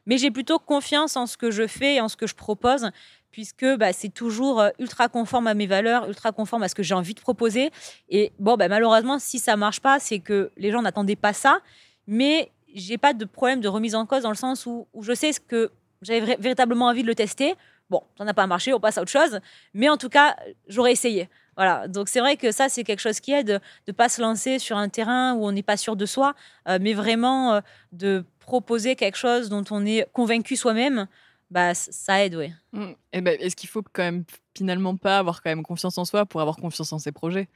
Mais 0.05 0.17
j'ai 0.17 0.29
plutôt 0.31 0.59
confiance 0.59 1.17
en 1.17 1.25
ce 1.25 1.35
que 1.35 1.49
je 1.51 1.65
fais 1.67 1.95
et 1.95 2.01
en 2.01 2.07
ce 2.07 2.15
que 2.15 2.27
je 2.27 2.35
propose 2.35 2.91
puisque 3.35 3.65
bah, 3.75 3.91
c'est 3.91 4.13
toujours 4.13 4.61
euh, 4.61 4.69
ultra 4.79 5.09
conforme 5.09 5.47
à 5.47 5.53
mes 5.53 5.67
valeurs, 5.67 6.07
ultra 6.07 6.31
conforme 6.31 6.63
à 6.63 6.69
ce 6.69 6.73
que 6.73 6.83
j'ai 6.83 6.93
envie 6.93 7.13
de 7.13 7.19
proposer. 7.19 7.69
Et 8.07 8.31
bon, 8.39 8.55
bah, 8.55 8.69
malheureusement, 8.69 9.19
si 9.19 9.39
ça 9.39 9.57
marche 9.57 9.81
pas, 9.81 9.99
c'est 9.99 10.19
que 10.19 10.51
les 10.55 10.71
gens 10.71 10.81
n'attendaient 10.81 11.17
pas 11.17 11.33
ça. 11.33 11.59
Mais 12.07 12.49
j'ai 12.73 12.97
pas 12.97 13.11
de 13.11 13.25
problème 13.25 13.59
de 13.59 13.67
remise 13.67 13.93
en 13.93 14.05
cause 14.05 14.23
dans 14.23 14.29
le 14.29 14.37
sens 14.37 14.65
où, 14.65 14.87
je 15.01 15.13
sais 15.13 15.33
ce 15.33 15.41
que 15.41 15.69
j'avais 16.01 16.37
véritablement 16.37 16.85
envie 16.85 17.01
de 17.01 17.07
le 17.07 17.15
tester. 17.15 17.55
Bon, 17.89 18.03
ça 18.17 18.23
n'a 18.23 18.33
pas 18.33 18.47
marché, 18.47 18.73
on 18.73 18.79
passe 18.79 18.97
à 18.97 19.01
autre 19.01 19.11
chose. 19.11 19.41
Mais 19.73 19.89
en 19.89 19.97
tout 19.97 20.07
cas, 20.07 20.37
j'aurais 20.69 20.93
essayé. 20.93 21.27
Voilà, 21.57 21.89
donc 21.89 22.07
c'est 22.07 22.21
vrai 22.21 22.37
que 22.37 22.53
ça, 22.53 22.69
c'est 22.69 22.85
quelque 22.85 23.01
chose 23.01 23.19
qui 23.19 23.33
aide 23.33 23.47
de 23.47 23.59
ne 23.87 23.91
pas 23.91 24.07
se 24.07 24.21
lancer 24.21 24.59
sur 24.59 24.77
un 24.77 24.87
terrain 24.87 25.33
où 25.33 25.45
on 25.45 25.51
n'est 25.51 25.61
pas 25.61 25.75
sûr 25.75 25.97
de 25.97 26.05
soi, 26.05 26.35
euh, 26.69 26.77
mais 26.79 26.93
vraiment 26.93 27.55
euh, 27.55 27.59
de 27.91 28.23
proposer 28.39 28.95
quelque 28.95 29.17
chose 29.17 29.49
dont 29.49 29.65
on 29.71 29.85
est 29.85 30.07
convaincu 30.13 30.55
soi-même 30.55 31.07
bah, 31.55 31.73
ça 31.73 32.25
aide, 32.25 32.35
oui. 32.35 32.51
Mmh. 32.73 33.21
Ben, 33.21 33.37
est-ce 33.39 33.55
qu'il 33.55 33.69
faut 33.69 33.81
quand 33.81 34.03
même 34.03 34.25
finalement 34.57 34.97
pas 34.97 35.17
avoir 35.19 35.41
quand 35.41 35.49
même 35.49 35.63
confiance 35.63 35.97
en 35.97 36.03
soi 36.03 36.25
pour 36.25 36.41
avoir 36.41 36.57
confiance 36.57 36.91
en 36.91 36.99
ses 36.99 37.13
projets? 37.13 37.47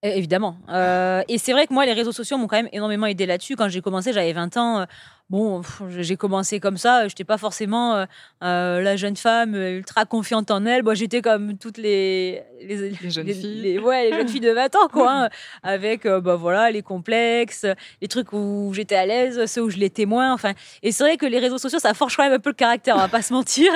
Évidemment. 0.00 0.56
Euh, 0.68 1.22
et 1.26 1.38
c'est 1.38 1.50
vrai 1.50 1.66
que 1.66 1.74
moi, 1.74 1.84
les 1.84 1.92
réseaux 1.92 2.12
sociaux 2.12 2.38
m'ont 2.38 2.46
quand 2.46 2.56
même 2.56 2.68
énormément 2.72 3.06
aidé 3.06 3.26
là-dessus. 3.26 3.56
Quand 3.56 3.68
j'ai 3.68 3.80
commencé, 3.80 4.12
j'avais 4.12 4.32
20 4.32 4.56
ans. 4.56 4.78
Euh, 4.78 4.84
bon, 5.28 5.60
j'ai 5.88 6.16
commencé 6.16 6.60
comme 6.60 6.76
ça. 6.76 7.00
Je 7.00 7.06
n'étais 7.06 7.24
pas 7.24 7.36
forcément 7.36 8.06
euh, 8.44 8.80
la 8.80 8.96
jeune 8.96 9.16
femme 9.16 9.56
ultra 9.56 10.04
confiante 10.04 10.52
en 10.52 10.64
elle. 10.66 10.84
Moi, 10.84 10.94
j'étais 10.94 11.20
comme 11.20 11.58
toutes 11.58 11.78
les, 11.78 12.44
les, 12.62 13.10
jeunes 13.10 13.26
filles. 13.26 13.80
ouais, 13.80 14.10
les 14.10 14.16
jeunes 14.16 14.28
filles 14.28 14.38
de 14.38 14.52
20 14.52 14.76
ans, 14.76 14.88
quoi. 14.88 15.08
Hein, 15.08 15.30
avec 15.62 16.06
bah, 16.06 16.36
voilà, 16.36 16.70
les 16.70 16.82
complexes, 16.82 17.66
les 18.00 18.08
trucs 18.08 18.32
où 18.32 18.70
j'étais 18.74 18.94
à 18.94 19.06
l'aise, 19.06 19.46
ceux 19.46 19.62
où 19.62 19.70
je 19.70 19.78
l'étais 19.78 20.04
moins. 20.04 20.32
Enfin, 20.32 20.52
et 20.82 20.92
c'est 20.92 21.02
vrai 21.02 21.16
que 21.16 21.26
les 21.26 21.38
réseaux 21.38 21.58
sociaux, 21.58 21.78
ça 21.78 21.94
forge 21.94 22.16
quand 22.16 22.24
même 22.24 22.34
un 22.34 22.38
peu 22.38 22.50
le 22.50 22.54
caractère, 22.54 22.94
on 22.94 23.00
va 23.00 23.08
pas 23.08 23.22
se 23.22 23.32
mentir. 23.32 23.72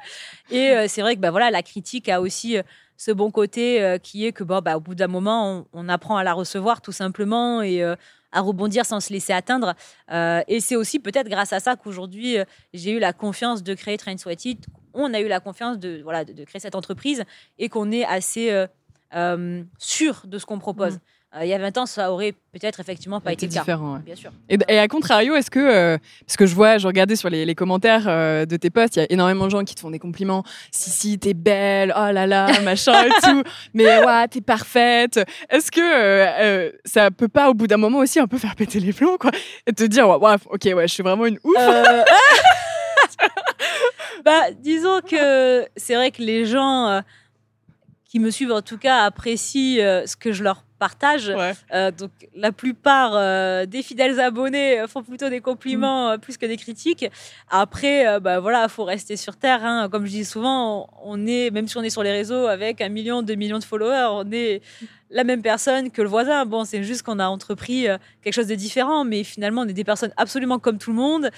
et 0.50 0.88
c'est 0.88 1.02
vrai 1.02 1.14
que 1.14 1.20
bah, 1.20 1.30
voilà, 1.30 1.50
la 1.50 1.62
critique 1.62 2.08
a 2.08 2.20
aussi 2.20 2.56
ce 3.04 3.10
bon 3.10 3.32
côté 3.32 3.82
euh, 3.82 3.98
qui 3.98 4.26
est 4.26 4.32
que 4.32 4.44
bon, 4.44 4.60
bah, 4.60 4.76
au 4.76 4.80
bout 4.80 4.94
d'un 4.94 5.08
moment, 5.08 5.66
on, 5.72 5.88
apprend 5.88 6.16
à 6.18 6.22
la 6.22 6.34
recevoir 6.34 6.80
tout 6.80 6.92
simplement 6.92 7.60
et 7.60 7.82
euh, 7.82 7.96
à 8.30 8.40
rebondir 8.40 8.86
sans 8.86 9.00
se 9.00 9.12
laisser 9.12 9.32
atteindre. 9.32 9.74
Euh, 10.12 10.40
et 10.46 10.60
c'est 10.60 10.76
aussi 10.76 11.00
peut-être 11.00 11.28
grâce 11.28 11.52
à 11.52 11.58
ça 11.58 11.74
qu'aujourd'hui, 11.74 12.36
j'ai 12.72 12.92
eu 12.92 13.00
la 13.00 13.12
confiance 13.12 13.64
de 13.64 13.74
créer 13.74 13.98
Train 13.98 14.16
Sweat 14.16 14.68
On 14.94 15.12
a 15.14 15.20
eu 15.20 15.26
la 15.26 15.40
confiance 15.40 15.80
de, 15.80 16.00
voilà, 16.04 16.24
de, 16.24 16.44
créer 16.44 16.60
cette 16.60 16.76
entreprise 16.76 17.24
et 17.58 17.68
qu'on 17.68 17.90
est 17.90 18.04
assez 18.04 18.66
sûr 19.78 20.22
de 20.24 20.38
ce 20.38 20.46
qu'on 20.46 20.60
propose. 20.60 20.94
Mmh. 20.94 21.00
Euh, 21.34 21.44
il 21.44 21.48
y 21.48 21.54
a 21.54 21.58
20 21.58 21.78
ans, 21.78 21.86
ça 21.86 22.12
aurait 22.12 22.32
peut-être 22.52 22.78
effectivement 22.80 23.18
pas 23.18 23.32
été 23.32 23.46
différent, 23.46 23.98
Bien 24.04 24.16
sûr. 24.16 24.30
Et, 24.50 24.78
à 24.78 24.86
contrario, 24.86 25.34
est-ce 25.34 25.50
que, 25.50 25.58
euh, 25.58 25.96
parce 26.26 26.36
que 26.36 26.44
je 26.44 26.54
vois, 26.54 26.76
je 26.76 26.86
regardais 26.86 27.16
sur 27.16 27.30
les, 27.30 27.54
commentaires 27.54 28.04
euh, 28.06 28.44
de 28.44 28.54
tes 28.58 28.68
posts, 28.68 28.96
il 28.96 28.98
y 28.98 29.02
a 29.02 29.06
énormément 29.10 29.46
de 29.46 29.50
gens 29.50 29.64
qui 29.64 29.74
te 29.74 29.80
font 29.80 29.90
des 29.90 29.98
compliments. 29.98 30.44
Si, 30.70 30.90
si, 30.90 31.18
t'es 31.18 31.32
belle, 31.32 31.94
oh 31.96 32.12
là 32.12 32.26
là, 32.26 32.60
machin 32.64 33.06
et 33.06 33.10
tout. 33.22 33.42
Mais 33.72 34.04
ouais, 34.04 34.28
t'es 34.28 34.42
parfaite. 34.42 35.20
Est-ce 35.48 35.70
que 35.70 36.70
ça 36.84 37.10
peut 37.10 37.28
pas, 37.28 37.48
au 37.48 37.54
bout 37.54 37.66
d'un 37.66 37.78
moment 37.78 38.00
aussi, 38.00 38.20
un 38.20 38.26
peu 38.26 38.36
faire 38.36 38.54
péter 38.54 38.78
les 38.80 38.92
plombs, 38.92 39.16
quoi 39.16 39.30
Et 39.66 39.72
te 39.72 39.84
dire, 39.84 40.08
ouais, 40.08 40.36
ok, 40.50 40.68
ouais, 40.76 40.86
je 40.86 40.92
suis 40.92 41.02
vraiment 41.02 41.24
une 41.24 41.38
ouf. 41.44 41.56
bah, 44.24 44.50
disons 44.60 45.00
que 45.00 45.66
c'est 45.76 45.94
vrai 45.94 46.10
que 46.10 46.20
les 46.20 46.44
gens 46.44 47.02
qui 48.04 48.18
me 48.18 48.30
suivent, 48.30 48.52
en 48.52 48.60
tout 48.60 48.76
cas, 48.76 49.04
apprécient 49.04 50.04
ce 50.04 50.14
que 50.14 50.32
je 50.32 50.44
leur 50.44 50.62
partage. 50.82 51.32
Euh, 51.72 51.92
donc 51.92 52.10
la 52.34 52.50
plupart 52.50 53.12
euh, 53.14 53.66
des 53.66 53.84
fidèles 53.84 54.18
abonnés 54.18 54.80
euh, 54.80 54.88
font 54.88 55.04
plutôt 55.04 55.28
des 55.28 55.40
compliments 55.40 56.18
plus 56.18 56.36
que 56.36 56.44
des 56.44 56.56
critiques. 56.56 57.06
Après, 57.48 58.18
bah 58.18 58.40
voilà, 58.40 58.68
faut 58.68 58.82
rester 58.82 59.16
sur 59.16 59.36
terre. 59.36 59.64
Hein. 59.64 59.88
Comme 59.92 60.06
je 60.06 60.10
dis 60.10 60.24
souvent, 60.24 60.90
on 61.04 61.24
est 61.24 61.50
même 61.50 61.68
si 61.68 61.76
on 61.76 61.84
est 61.84 61.90
sur 61.90 62.02
les 62.02 62.10
réseaux 62.10 62.48
avec 62.48 62.80
un 62.80 62.88
million, 62.88 63.22
deux 63.22 63.36
millions 63.36 63.60
de 63.60 63.64
followers, 63.64 64.08
on 64.10 64.28
est 64.32 64.60
la 65.10 65.22
même 65.22 65.40
personne 65.40 65.92
que 65.92 66.02
le 66.02 66.08
voisin. 66.08 66.46
Bon, 66.46 66.64
c'est 66.64 66.82
juste 66.82 67.04
qu'on 67.04 67.20
a 67.20 67.28
entrepris 67.28 67.86
quelque 68.22 68.34
chose 68.34 68.48
de 68.48 68.56
différent, 68.56 69.04
mais 69.04 69.22
finalement, 69.22 69.60
on 69.62 69.68
est 69.68 69.78
des 69.82 69.84
personnes 69.84 70.12
absolument 70.16 70.58
comme 70.58 70.78
tout 70.78 70.90
le 70.90 70.96
monde. 70.96 71.30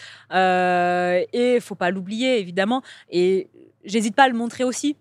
et 1.35 1.61
faut 1.61 1.75
pas 1.75 1.91
l'oublier, 1.91 2.39
évidemment. 2.39 2.81
Et 3.11 3.49
j'hésite 3.85 4.15
pas 4.17 4.25
à 4.25 4.29
le 4.29 4.39
montrer 4.43 4.65
aussi 4.65 4.97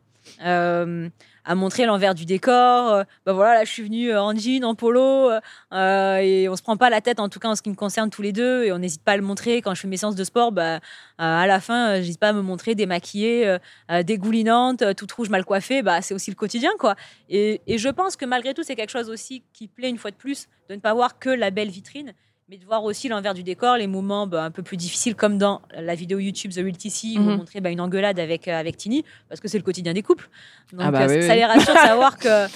à 1.46 1.56
montrer 1.56 1.86
l'envers 1.86 2.16
du 2.16 2.26
décor. 2.26 2.91
Euh, 2.91 3.04
bah 3.26 3.34
voilà, 3.34 3.56
là, 3.56 3.64
je 3.66 3.72
suis 3.72 3.84
venue 3.84 4.12
euh, 4.12 4.22
en 4.22 4.36
jean, 4.36 4.64
en 4.64 4.76
polo, 4.76 5.32
euh, 5.74 6.18
et 6.18 6.48
on 6.50 6.56
se 6.56 6.62
prend 6.62 6.78
pas 6.78 6.89
la 6.89 7.02
tête, 7.02 7.20
en 7.20 7.30
tout 7.30 7.39
cas 7.39 7.50
en 7.50 7.56
ce 7.56 7.62
qui 7.62 7.70
me 7.70 7.76
concerne 7.76 8.10
tous 8.10 8.22
les 8.22 8.32
deux, 8.32 8.64
et 8.64 8.72
on 8.72 8.80
n'hésite 8.80 9.04
pas 9.04 9.14
à 9.14 9.18
le 9.18 9.24
montrer 9.24 9.62
quand 9.62 9.74
je 9.74 9.82
fais 9.82 9.88
mes 9.88 9.98
séances 9.98 10.16
de 10.16 10.24
sport. 10.24 10.52
Bah, 10.52 10.80
à 11.18 11.48
la 11.48 11.60
fin, 11.60 11.96
j'hésite 11.96 12.20
pas 12.20 12.30
à 12.30 12.34
me 12.34 12.41
montrer 12.41 12.76
démaquillée, 12.76 13.58
dégoulinante, 14.04 14.96
toute 14.96 15.12
rouge, 15.12 15.30
mal 15.30 15.46
coiffée. 15.46 15.82
Bah, 15.82 16.02
c'est 16.02 16.14
aussi 16.14 16.32
le 16.32 16.36
quotidien, 16.36 16.72
quoi. 16.80 16.96
Et, 17.30 17.62
et 17.68 17.78
je 17.78 17.89
pense 17.89 18.16
que 18.16 18.26
malgré 18.26 18.54
tout, 18.54 18.64
c'est 18.64 18.76
quelque 18.76 18.89
chose 18.89 19.10
aussi 19.10 19.44
qui 19.54 19.68
plaît 19.68 19.89
une 19.89 19.98
fois 19.98 20.12
de 20.12 20.16
plus 20.16 20.48
de 20.70 20.76
ne 20.76 20.80
pas 20.80 20.94
voir 20.94 21.20
que 21.20 21.30
la 21.30 21.52
belle 21.52 21.70
vitrine 21.70 22.14
mais 22.50 22.58
de 22.58 22.66
voir 22.66 22.84
aussi 22.84 23.08
l'envers 23.08 23.34
du 23.34 23.44
décor, 23.44 23.78
les 23.78 23.88
moments 23.88 24.28
bah, 24.28 24.44
un 24.44 24.52
peu 24.52 24.64
plus 24.64 24.78
difficiles, 24.78 25.16
comme 25.16 25.38
dans 25.38 25.62
la 25.72 25.96
vidéo 25.96 26.20
YouTube 26.20 26.52
The 26.52 26.58
Real 26.58 26.78
TC, 26.78 27.16
où 27.16 27.20
on 27.20 27.22
mhm. 27.22 27.38
montrait 27.38 27.62
bah, 27.62 27.70
une 27.70 27.80
engueulade 27.80 28.20
avec, 28.20 28.48
euh, 28.48 28.60
avec 28.60 28.78
Tini, 28.78 29.06
parce 29.30 29.39
que 29.39 29.48
c'est 29.48 29.58
le 29.58 29.64
quotidien 29.64 29.94
des 29.94 30.04
couples. 30.04 30.30
Donc 30.72 30.82
ah 30.84 30.91
bah 30.91 31.04
euh, 31.04 31.22
ça 31.22 31.36
les 31.36 31.46
rassure 31.46 31.74
de 31.74 31.80
savoir 31.88 32.18
que, 32.18 32.48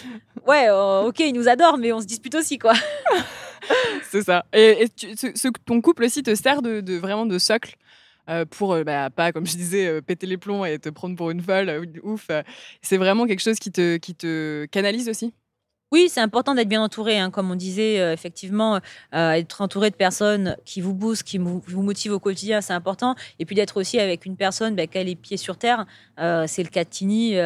ouais, 0.45 0.67
euh, 0.69 1.03
ok, 1.03 1.19
ils 1.19 1.33
nous 1.33 1.47
adorent, 1.47 1.77
mais 1.77 1.93
on 1.93 2.01
se 2.01 2.05
dispute 2.05 2.35
aussi, 2.35 2.57
quoi. 2.57 2.73
c'est 4.03 4.23
ça. 4.23 4.45
Et, 4.53 4.87
ton 5.65 5.81
couple 5.81 6.03
aussi 6.03 6.21
te 6.21 6.35
sert 6.35 6.61
de, 6.61 6.81
de 6.81 6.95
vraiment 6.95 7.25
de 7.25 7.39
socle 7.39 7.75
pour 8.49 8.77
bah, 8.83 9.09
pas, 9.09 9.31
comme 9.31 9.47
je 9.47 9.55
disais, 9.55 10.01
péter 10.01 10.27
les 10.27 10.35
plombs 10.35 10.65
et 10.65 10.79
te 10.79 10.89
prendre 10.89 11.15
pour 11.15 11.31
une 11.31 11.41
folle, 11.41 11.87
ouf. 12.03 12.27
C'est 12.81 12.97
vraiment 12.97 13.25
quelque 13.25 13.39
chose 13.39 13.57
qui 13.57 13.71
te, 13.71 13.95
qui 13.95 14.15
te 14.15 14.65
canalise 14.65 15.07
aussi? 15.07 15.33
Oui, 15.91 16.09
c'est 16.09 16.19
important 16.19 16.53
d'être 16.53 16.67
bien 16.67 16.81
entouré, 16.81 17.17
hein, 17.17 17.31
comme 17.31 17.49
on 17.49 17.55
disait, 17.55 17.99
euh, 17.99 18.11
effectivement, 18.11 18.81
euh, 19.15 19.31
être 19.31 19.61
entouré 19.61 19.89
de 19.89 19.95
personnes 19.95 20.57
qui 20.65 20.81
vous 20.81 20.93
boostent, 20.93 21.23
qui 21.23 21.37
vous, 21.37 21.81
motivent 21.81 22.11
au 22.11 22.19
quotidien, 22.19 22.59
c'est 22.59 22.73
important. 22.73 23.15
Et 23.39 23.45
puis 23.45 23.55
d'être 23.55 23.77
aussi 23.77 23.97
avec 23.97 24.25
une 24.25 24.35
personne 24.35 24.75
bah, 24.75 24.85
qui 24.85 24.97
a 24.97 25.03
les 25.03 25.15
pieds 25.15 25.37
sur 25.37 25.57
terre. 25.57 25.85
Euh, 26.19 26.45
c'est 26.45 26.63
le 26.63 26.69
cas 26.69 26.83
de 26.83 26.89
Tini, 26.89 27.37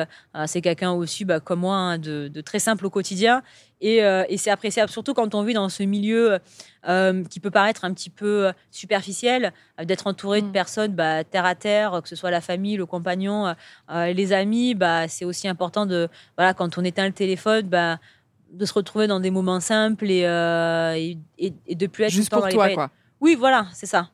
c'est 0.47 0.61
quelqu'un 0.61 0.91
aussi 0.91 1.23
bah, 1.23 1.39
comme 1.39 1.59
moi, 1.59 1.75
hein, 1.75 1.97
de, 1.99 2.41
très 2.41 2.59
simple 2.59 2.85
au 2.85 2.89
quotidien. 2.89 3.43
Et, 3.81 4.03
euh, 4.03 4.23
et 4.29 4.37
c'est 4.37 4.51
appréciable, 4.51 4.91
surtout 4.91 5.13
quand 5.13 5.33
on 5.33 5.43
vit 5.43 5.55
dans 5.55 5.67
ce 5.67 5.81
milieu 5.81 6.39
euh, 6.87 7.23
qui 7.25 7.39
peut 7.39 7.49
paraître 7.49 7.83
un 7.83 7.93
petit 7.93 8.11
peu 8.11 8.51
superficiel, 8.69 9.53
euh, 9.79 9.85
d'être 9.85 10.07
entouré 10.07 10.41
de 10.41 10.47
Mm. 10.47 10.51
personnes 10.51 10.93
bah, 10.93 11.23
terre 11.23 11.45
à 11.45 11.55
terre, 11.55 11.99
que 12.01 12.07
ce 12.07 12.15
soit 12.15 12.31
la 12.31 12.41
famille, 12.41 12.77
le 12.77 12.85
compagnon, 12.85 13.55
euh, 13.91 14.13
les 14.13 14.33
amis. 14.33 14.75
Bah, 14.75 15.07
c'est 15.07 15.25
aussi 15.25 15.47
important 15.47 15.85
de, 15.85 16.09
voilà, 16.37 16.53
quand 16.53 16.77
on 16.77 16.83
éteint 16.83 17.07
le 17.07 17.13
téléphone, 17.13 17.67
bah, 17.67 17.99
de 18.51 18.65
se 18.65 18.73
retrouver 18.73 19.07
dans 19.07 19.19
des 19.19 19.31
moments 19.31 19.59
simples 19.59 20.09
et, 20.09 20.25
euh, 20.25 20.93
et, 20.95 21.17
et- 21.39 21.53
et 21.67 21.75
de 21.75 21.87
plus 21.87 22.03
être 22.03 22.11
Juste 22.11 22.31
pour 22.31 22.47
toi, 22.49 22.69
quoi. 22.69 22.89
Oui, 23.21 23.35
voilà, 23.35 23.67
c'est 23.73 23.85
ça. 23.85 24.09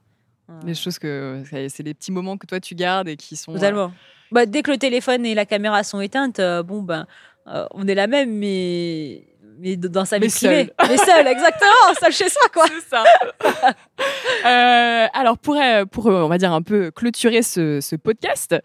Euh, 0.49 0.53
Les 0.65 0.75
choses 0.75 0.99
que 0.99 1.43
c'est 1.69 1.83
les 1.83 1.93
petits 1.93 2.11
moments 2.11 2.37
que 2.37 2.45
toi 2.45 2.59
tu 2.59 2.75
gardes 2.75 3.07
et 3.09 3.17
qui 3.17 3.35
sont. 3.35 3.51
euh, 3.51 3.55
Totalement. 3.55 3.91
Bah, 4.31 4.45
dès 4.45 4.61
que 4.61 4.71
le 4.71 4.77
téléphone 4.77 5.25
et 5.25 5.33
la 5.35 5.45
caméra 5.45 5.83
sont 5.83 6.01
éteintes, 6.01 6.39
euh, 6.39 6.61
bon, 6.63 6.81
ben, 6.81 7.05
euh, 7.47 7.65
on 7.71 7.87
est 7.87 7.95
la 7.95 8.07
même, 8.07 8.31
mais, 8.31 9.25
mais 9.59 9.75
dans 9.77 10.03
sa 10.05 10.19
vie 10.19 10.27
Mais 10.43 10.65
privée. 10.65 10.73
Mais 10.89 10.97
seul, 10.97 11.25
exactement, 11.27 11.93
seul 11.99 12.11
chez 12.13 12.29
soi, 12.29 12.43
quoi. 12.53 12.65
C'est 12.67 12.89
ça. 12.89 13.03
Euh, 14.45 15.07
alors, 15.13 15.37
pour, 15.37 15.55
euh, 15.59 15.85
pour, 15.85 16.07
euh, 16.07 16.21
on 16.23 16.27
va 16.27 16.37
dire, 16.37 16.53
un 16.53 16.61
peu 16.61 16.91
clôturer 16.91 17.41
ce, 17.41 17.81
ce 17.81 17.95
podcast, 17.95 18.55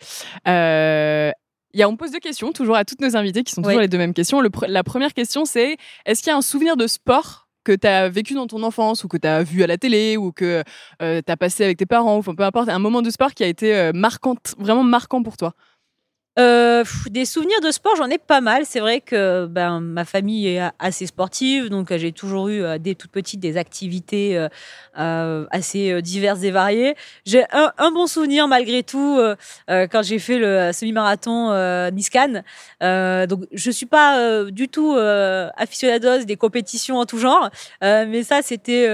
euh, 0.47 1.31
il 1.75 1.81
y 1.81 1.83
a, 1.83 1.89
on 1.89 1.97
pose 1.97 2.11
deux 2.11 2.21
questions, 2.21 2.53
toujours 2.53 2.77
à 2.77 2.85
toutes 2.85 3.01
nos 3.01 3.17
invités, 3.17 3.43
qui 3.45 3.53
sont 3.53 3.63
toujours 3.63 3.81
les 3.81 3.89
deux 3.89 3.99
mêmes 3.99 4.15
questions. 4.15 4.41
Le 4.41 4.51
la 4.67 4.85
première 4.85 5.15
question, 5.15 5.45
c'est 5.45 5.77
est-ce 6.07 6.23
qu'il 6.23 6.31
y 6.31 6.35
a 6.35 6.37
un 6.37 6.43
souvenir 6.43 6.77
de 6.77 6.87
sport 6.87 7.49
que 7.65 7.73
tu 7.73 7.87
as 7.87 8.09
vécu 8.09 8.35
dans 8.35 8.47
ton 8.47 8.63
enfance 8.63 9.05
ou 9.05 9.09
que 9.09 9.17
tu 9.17 9.29
as 9.29 9.43
vu 9.43 9.63
à 9.63 9.67
la 9.67 9.79
télé 9.79 10.17
ou 10.17 10.33
que 10.33 10.63
tu 11.01 11.05
as 11.05 11.37
passé 11.37 11.65
avec 11.65 11.79
tes 11.79 11.87
parents, 11.87 12.17
ou 12.17 12.19
enfin, 12.19 12.35
peu 12.35 12.43
importe, 12.43 12.69
un 12.69 12.79
moment 12.79 13.03
de 13.03 13.11
sport 13.11 13.35
qui 13.35 13.45
a 13.45 13.47
été 13.47 13.75
euh, 13.75 13.93
marquant, 13.95 14.35
vraiment 14.59 14.83
marquant 14.83 15.23
pour 15.23 15.37
toi? 15.37 15.55
Euh, 16.39 16.83
des 17.11 17.27
souvenirs 17.27 17.61
de 17.61 17.71
sport, 17.71 17.95
j'en 17.97 18.09
ai 18.09 18.17
pas 18.17 18.41
mal. 18.41 18.65
C'est 18.65 18.81
vrai 18.81 19.03
que 19.03 19.45
ben, 19.47 19.81
ma 19.81 20.07
famille 20.07 20.49
est 20.49 20.63
assez 20.79 21.05
sportive, 21.07 21.69
donc 21.69 21.91
euh, 21.93 21.99
j'ai 21.99 22.13
toujours 22.13 22.49
eu 22.49 22.63
euh, 22.63 22.79
dès 22.79 22.95
toute 22.95 23.11
petite 23.11 23.39
des 23.39 23.59
activités 23.59 24.39
euh, 24.39 24.49
euh, 24.99 25.45
assez 25.51 26.01
diverses 26.01 26.43
et 26.43 26.51
variées. 26.51 26.95
J'ai 27.27 27.45
un, 27.53 27.91
bon 27.93 28.07
souvenir 28.07 28.49
malgré 28.49 28.83
tout 28.83 29.19
euh, 29.19 29.37
quand 29.69 30.03
j'ai 30.03 30.19
fait 30.19 30.39
le 30.39 30.71
semi-marathon. 30.73 31.51
Euh, 31.53 31.91
donc 33.27 33.45
je 33.53 33.71
suis 33.71 33.87
pas 33.87 34.45
du 34.51 34.69
tout 34.69 34.97
aficionados 34.97 36.25
des 36.25 36.37
compétitions 36.37 36.99
en 36.99 37.05
tout 37.07 37.19
genre, 37.19 37.51
mais 37.83 38.23
ça 38.23 38.41
c'était 38.43 38.87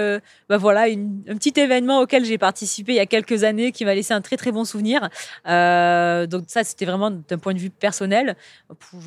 ben 0.49 0.57
voilà 0.57 0.89
une- 0.89 1.22
un 1.28 1.36
petit 1.36 1.59
événement 1.59 2.01
auquel 2.01 2.24
j'ai 2.24 2.39
participé 2.39 2.93
il 2.93 2.97
y 2.97 3.01
a 3.01 3.07
quelques 3.07 3.45
années 3.45 3.72
qui 3.72 3.84
m'a 3.84 3.95
laissé 3.95 4.12
un 4.14 4.20
très 4.20 4.36
très 4.36 4.51
bon 4.53 4.64
souvenir. 4.64 5.03
Donc 5.45 6.45
ça, 6.49 6.64
c'était 6.64 6.84
vraiment 6.84 7.11
d'un 7.29 7.39
point 7.39 7.55
de 7.55 7.59
vue 7.59 7.70
personnel. 7.70 8.37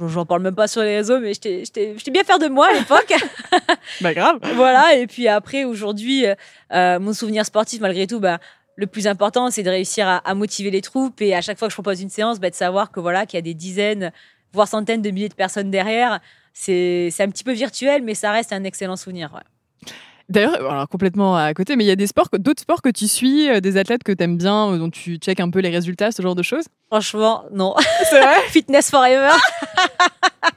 J'en 0.07 0.25
parle 0.25 0.41
même 0.41 0.55
pas 0.55 0.67
sur 0.67 0.81
les 0.81 0.97
réseaux, 0.97 1.19
mais 1.19 1.33
j'étais 1.33 1.95
bien 2.11 2.23
fière 2.23 2.39
de 2.39 2.47
moi 2.47 2.67
à 2.67 2.73
l'époque. 2.73 3.13
Bah 4.01 4.13
grave. 4.13 4.39
voilà. 4.55 4.95
Et 4.95 5.07
puis 5.07 5.27
après, 5.27 5.63
aujourd'hui, 5.63 6.25
euh, 6.71 6.99
mon 6.99 7.13
souvenir 7.13 7.45
sportif, 7.45 7.81
malgré 7.81 8.07
tout, 8.07 8.19
bah, 8.19 8.39
le 8.75 8.87
plus 8.87 9.07
important, 9.07 9.49
c'est 9.49 9.63
de 9.63 9.69
réussir 9.69 10.07
à, 10.07 10.17
à 10.17 10.33
motiver 10.33 10.71
les 10.71 10.81
troupes 10.81 11.21
et 11.21 11.35
à 11.35 11.41
chaque 11.41 11.57
fois 11.57 11.67
que 11.67 11.71
je 11.71 11.75
propose 11.75 12.01
une 12.01 12.09
séance, 12.09 12.39
bah, 12.39 12.49
de 12.49 12.55
savoir 12.55 12.91
que 12.91 12.99
voilà 12.99 13.25
qu'il 13.25 13.37
y 13.37 13.39
a 13.39 13.41
des 13.41 13.53
dizaines, 13.53 14.11
voire 14.53 14.67
centaines 14.67 15.01
de 15.01 15.09
milliers 15.11 15.29
de 15.29 15.33
personnes 15.33 15.71
derrière. 15.71 16.19
C'est 16.53 17.09
c'est 17.11 17.23
un 17.23 17.29
petit 17.29 17.43
peu 17.43 17.53
virtuel, 17.53 18.03
mais 18.03 18.13
ça 18.13 18.31
reste 18.31 18.53
un 18.53 18.63
excellent 18.63 18.95
souvenir. 18.95 19.33
ouais. 19.33 19.91
D'ailleurs, 20.31 20.55
alors 20.55 20.87
complètement 20.87 21.35
à 21.35 21.53
côté, 21.53 21.75
mais 21.75 21.83
il 21.83 21.87
y 21.87 21.91
a 21.91 21.97
des 21.97 22.07
sports, 22.07 22.29
d'autres 22.39 22.61
sports 22.61 22.81
que 22.81 22.87
tu 22.87 23.05
suis, 23.09 23.49
euh, 23.49 23.59
des 23.59 23.75
athlètes 23.75 24.03
que 24.03 24.13
tu 24.13 24.23
aimes 24.23 24.37
bien, 24.37 24.71
euh, 24.71 24.77
dont 24.77 24.89
tu 24.89 25.17
checkes 25.17 25.41
un 25.41 25.49
peu 25.49 25.59
les 25.59 25.69
résultats, 25.69 26.13
ce 26.13 26.21
genre 26.21 26.35
de 26.35 26.41
choses? 26.41 26.63
Franchement, 26.89 27.43
non. 27.51 27.75
C'est 28.09 28.21
vrai? 28.21 28.39
Fitness 28.47 28.89
forever. 28.89 29.31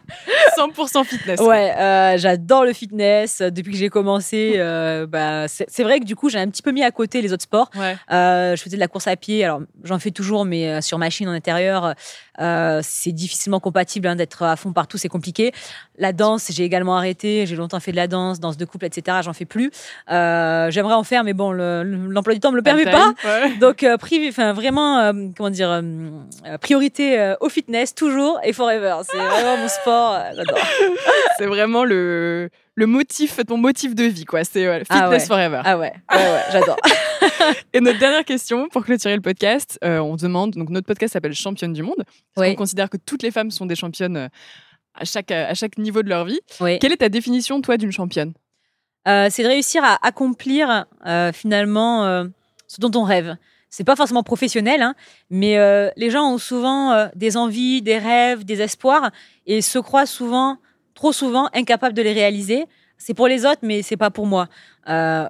100% 0.58 1.04
fitness. 1.04 1.40
Ouais, 1.40 1.74
euh, 1.76 2.16
j'adore 2.18 2.64
le 2.64 2.72
fitness. 2.72 3.40
Depuis 3.42 3.72
que 3.72 3.78
j'ai 3.78 3.88
commencé, 3.88 4.54
euh, 4.56 5.06
bah, 5.06 5.46
c'est 5.48 5.82
vrai 5.82 6.00
que 6.00 6.04
du 6.04 6.16
coup, 6.16 6.28
j'ai 6.28 6.38
un 6.38 6.48
petit 6.48 6.62
peu 6.62 6.72
mis 6.72 6.82
à 6.82 6.90
côté 6.90 7.20
les 7.22 7.32
autres 7.32 7.42
sports. 7.44 7.70
Ouais. 7.76 7.96
Euh, 8.12 8.56
je 8.56 8.62
faisais 8.62 8.76
de 8.76 8.80
la 8.80 8.88
course 8.88 9.06
à 9.06 9.16
pied. 9.16 9.44
Alors, 9.44 9.60
j'en 9.82 9.98
fais 9.98 10.10
toujours, 10.10 10.44
mais 10.44 10.80
sur 10.82 10.98
machine 10.98 11.28
en 11.28 11.32
intérieur, 11.32 11.94
c'est 12.82 13.12
difficilement 13.12 13.60
compatible 13.60 14.08
hein, 14.08 14.16
d'être 14.16 14.42
à 14.42 14.56
fond 14.56 14.72
partout. 14.72 14.98
C'est 14.98 15.08
compliqué. 15.08 15.52
La 15.98 16.12
danse, 16.12 16.48
j'ai 16.50 16.64
également 16.64 16.96
arrêté. 16.96 17.46
J'ai 17.46 17.54
longtemps 17.56 17.78
fait 17.80 17.92
de 17.92 17.96
la 17.96 18.08
danse, 18.08 18.40
danse 18.40 18.56
de 18.56 18.64
couple, 18.64 18.86
etc. 18.86 19.18
J'en 19.22 19.32
fais 19.32 19.44
plus. 19.44 19.70
J'aimerais 20.08 20.94
en 20.94 21.04
faire, 21.04 21.24
mais 21.24 21.32
bon, 21.34 21.52
le- 21.52 21.82
le- 21.84 22.08
l'emploi 22.12 22.34
du 22.34 22.40
temps 22.40 22.50
me 22.50 22.56
le 22.56 22.62
permet 22.62 22.84
pas. 22.84 23.12
Ouais. 23.24 23.56
Donc, 23.60 23.86
privé, 24.00 24.28
enfin, 24.28 24.52
vraiment, 24.52 25.12
comment 25.36 25.50
dire, 25.50 25.82
priorité 26.60 27.34
au 27.40 27.48
fitness, 27.48 27.94
toujours 27.94 28.38
et 28.42 28.52
forever. 28.52 28.96
C'est 29.10 29.16
vraiment 29.16 29.56
mon 29.56 29.68
sport. 29.68 30.13
J'adore. 30.36 30.58
C'est 31.38 31.46
vraiment 31.46 31.84
le, 31.84 32.50
le 32.74 32.86
motif, 32.86 33.40
ton 33.46 33.56
motif 33.56 33.94
de 33.94 34.04
vie, 34.04 34.24
quoi. 34.24 34.44
C'est 34.44 34.80
fitness 34.80 34.86
Ah 34.90 35.08
ouais. 35.10 35.20
forever. 35.20 35.60
Ah 35.64 35.78
ouais, 35.78 35.92
ouais, 36.12 36.16
ouais, 36.16 36.40
j'adore. 36.52 36.76
Et 37.72 37.80
notre 37.80 37.98
dernière 37.98 38.24
question, 38.24 38.68
pour 38.68 38.84
clôturer 38.84 39.14
le 39.14 39.20
podcast, 39.22 39.78
euh, 39.84 39.98
on 39.98 40.16
demande, 40.16 40.52
donc 40.52 40.68
notre 40.70 40.86
podcast 40.86 41.12
s'appelle 41.14 41.34
Championne 41.34 41.72
du 41.72 41.82
monde. 41.82 42.04
Oui. 42.36 42.50
qu'on 42.50 42.56
considère 42.62 42.88
que 42.90 42.96
toutes 42.96 43.22
les 43.22 43.30
femmes 43.30 43.50
sont 43.50 43.66
des 43.66 43.76
championnes 43.76 44.16
euh, 44.16 44.28
à 44.94 45.04
chaque, 45.04 45.30
à 45.30 45.54
chaque 45.54 45.78
niveau 45.78 46.02
de 46.02 46.08
leur 46.08 46.24
vie? 46.24 46.40
Oui. 46.60 46.78
Quelle 46.78 46.92
est 46.92 46.98
ta 46.98 47.08
définition, 47.08 47.60
toi, 47.60 47.76
d'une 47.76 47.92
championne? 47.92 48.32
Euh, 49.08 49.28
c'est 49.30 49.42
de 49.42 49.48
réussir 49.48 49.82
à 49.84 49.98
accomplir 50.06 50.86
finalement 51.34 52.24
ce 52.66 52.80
dont 52.80 52.90
on 52.98 53.04
rêve. 53.04 53.36
C'est 53.76 53.82
pas 53.82 53.96
forcément 53.96 54.22
professionnel, 54.22 54.82
hein, 54.82 54.94
mais 55.30 55.58
euh, 55.58 55.90
les 55.96 56.08
gens 56.08 56.32
ont 56.32 56.38
souvent 56.38 56.92
euh, 56.92 57.08
des 57.16 57.36
envies, 57.36 57.82
des 57.82 57.98
rêves, 57.98 58.44
des 58.44 58.62
espoirs 58.62 59.10
et 59.46 59.62
se 59.62 59.80
croient 59.80 60.06
souvent, 60.06 60.58
trop 60.94 61.10
souvent, 61.10 61.48
incapables 61.52 61.92
de 61.96 62.02
les 62.02 62.12
réaliser. 62.12 62.66
C'est 62.98 63.14
pour 63.14 63.26
les 63.26 63.44
autres, 63.44 63.62
mais 63.62 63.82
c'est 63.82 63.96
pas 63.96 64.10
pour 64.10 64.28
moi. 64.28 64.46
Euh, 64.88 65.26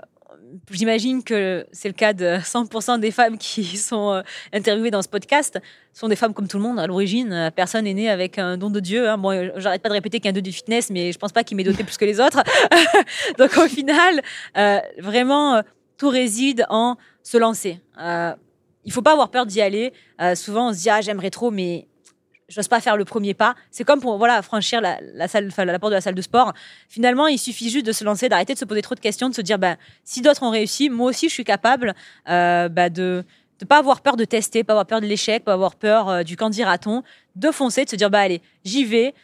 J'imagine 0.71 1.25
que 1.25 1.67
c'est 1.73 1.89
le 1.89 1.95
cas 1.95 2.13
de 2.13 2.37
100% 2.37 3.01
des 3.01 3.11
femmes 3.11 3.39
qui 3.39 3.65
sont 3.79 4.23
interviewées 4.53 4.91
dans 4.91 5.01
ce 5.03 5.09
podcast. 5.09 5.59
Sont 5.95 6.09
des 6.09 6.15
femmes 6.15 6.35
comme 6.35 6.47
tout 6.47 6.59
le 6.59 6.63
monde. 6.63 6.79
À 6.79 6.87
l'origine, 6.87 7.51
personne 7.57 7.85
n'est 7.85 7.95
né 7.95 8.11
avec 8.11 8.39
un 8.39 8.59
don 8.59 8.69
de 8.69 8.79
Dieu. 8.79 9.09
hein. 9.09 9.17
Bon, 9.17 9.51
j'arrête 9.57 9.81
pas 9.83 9.89
de 9.89 9.95
répéter 9.95 10.19
qu'il 10.21 10.27
y 10.27 10.29
a 10.29 10.33
un 10.33 10.35
don 10.35 10.43
du 10.43 10.53
fitness, 10.53 10.91
mais 10.91 11.13
je 11.13 11.19
pense 11.19 11.33
pas 11.33 11.45
qu'il 11.45 11.57
m'ait 11.57 11.65
doté 11.65 11.83
plus 11.83 11.97
que 11.97 12.05
les 12.05 12.21
autres. 12.21 12.43
Donc 13.39 13.57
au 13.57 13.69
final, 13.69 14.21
vraiment, 14.99 15.63
tout 15.97 16.11
réside 16.11 16.67
en 16.69 16.97
se 17.25 17.37
lancer. 17.37 17.81
Euh, 17.99 18.35
il 18.85 18.93
faut 18.93 19.03
pas 19.03 19.13
avoir 19.13 19.31
peur 19.31 19.47
d'y 19.47 19.61
aller. 19.61 19.93
Euh, 20.21 20.37
souvent, 20.37 20.69
on 20.69 20.73
se 20.73 20.79
dit 20.79 20.91
ah 20.91 21.01
j'aimerais 21.01 21.31
trop, 21.31 21.51
mais 21.51 21.89
j'ose 22.49 22.69
pas 22.69 22.81
faire 22.81 22.97
le 22.97 23.05
premier 23.05 23.35
pas. 23.35 23.55
C'est 23.71 23.85
comme 23.85 24.01
pour 24.01 24.19
voilà 24.19 24.43
franchir 24.43 24.81
la, 24.81 24.99
porte 24.99 25.91
de 25.91 25.95
la 25.95 26.01
salle 26.01 26.15
de 26.15 26.23
sport. 26.23 26.53
Finalement, 26.89 27.27
il 27.27 27.39
suffit 27.39 27.71
juste 27.71 27.87
de 27.87 27.93
se 27.93 28.05
lancer, 28.05 28.29
d'arrêter 28.29 28.55
de 28.55 28.59
se 28.59 28.65
poser 28.65 28.83
trop 28.83 28.95
de 28.95 29.01
questions, 29.01 29.29
de 29.29 29.35
se 29.35 29.41
dire 29.41 29.59
bah 29.59 29.77
si 30.05 30.21
d'autres 30.21 30.43
ont 30.43 30.51
réussi, 30.51 30.91
moi 30.91 31.09
aussi 31.09 31.29
je 31.29 31.35
suis 31.35 31.45
capable 31.45 31.95
euh, 32.29 32.69
bah, 32.69 32.91
de 32.91 33.25
de 33.61 33.65
pas 33.65 33.79
avoir 33.79 34.01
peur 34.01 34.17
de 34.17 34.25
tester, 34.25 34.65
pas 34.65 34.73
avoir 34.73 34.87
peur 34.87 35.01
de 35.01 35.07
l'échec, 35.07 35.45
pas 35.45 35.53
avoir 35.53 35.77
peur 35.77 36.09
euh, 36.09 36.23
du 36.25 36.37
candidaton, 36.37 37.05
de 37.37 37.51
foncer, 37.51 37.85
de 37.85 37.91
se 37.91 37.97
dire 37.97 38.11
bah 38.11 38.21
allez 38.21 38.43
j'y 38.65 38.85
vais, 38.85 39.15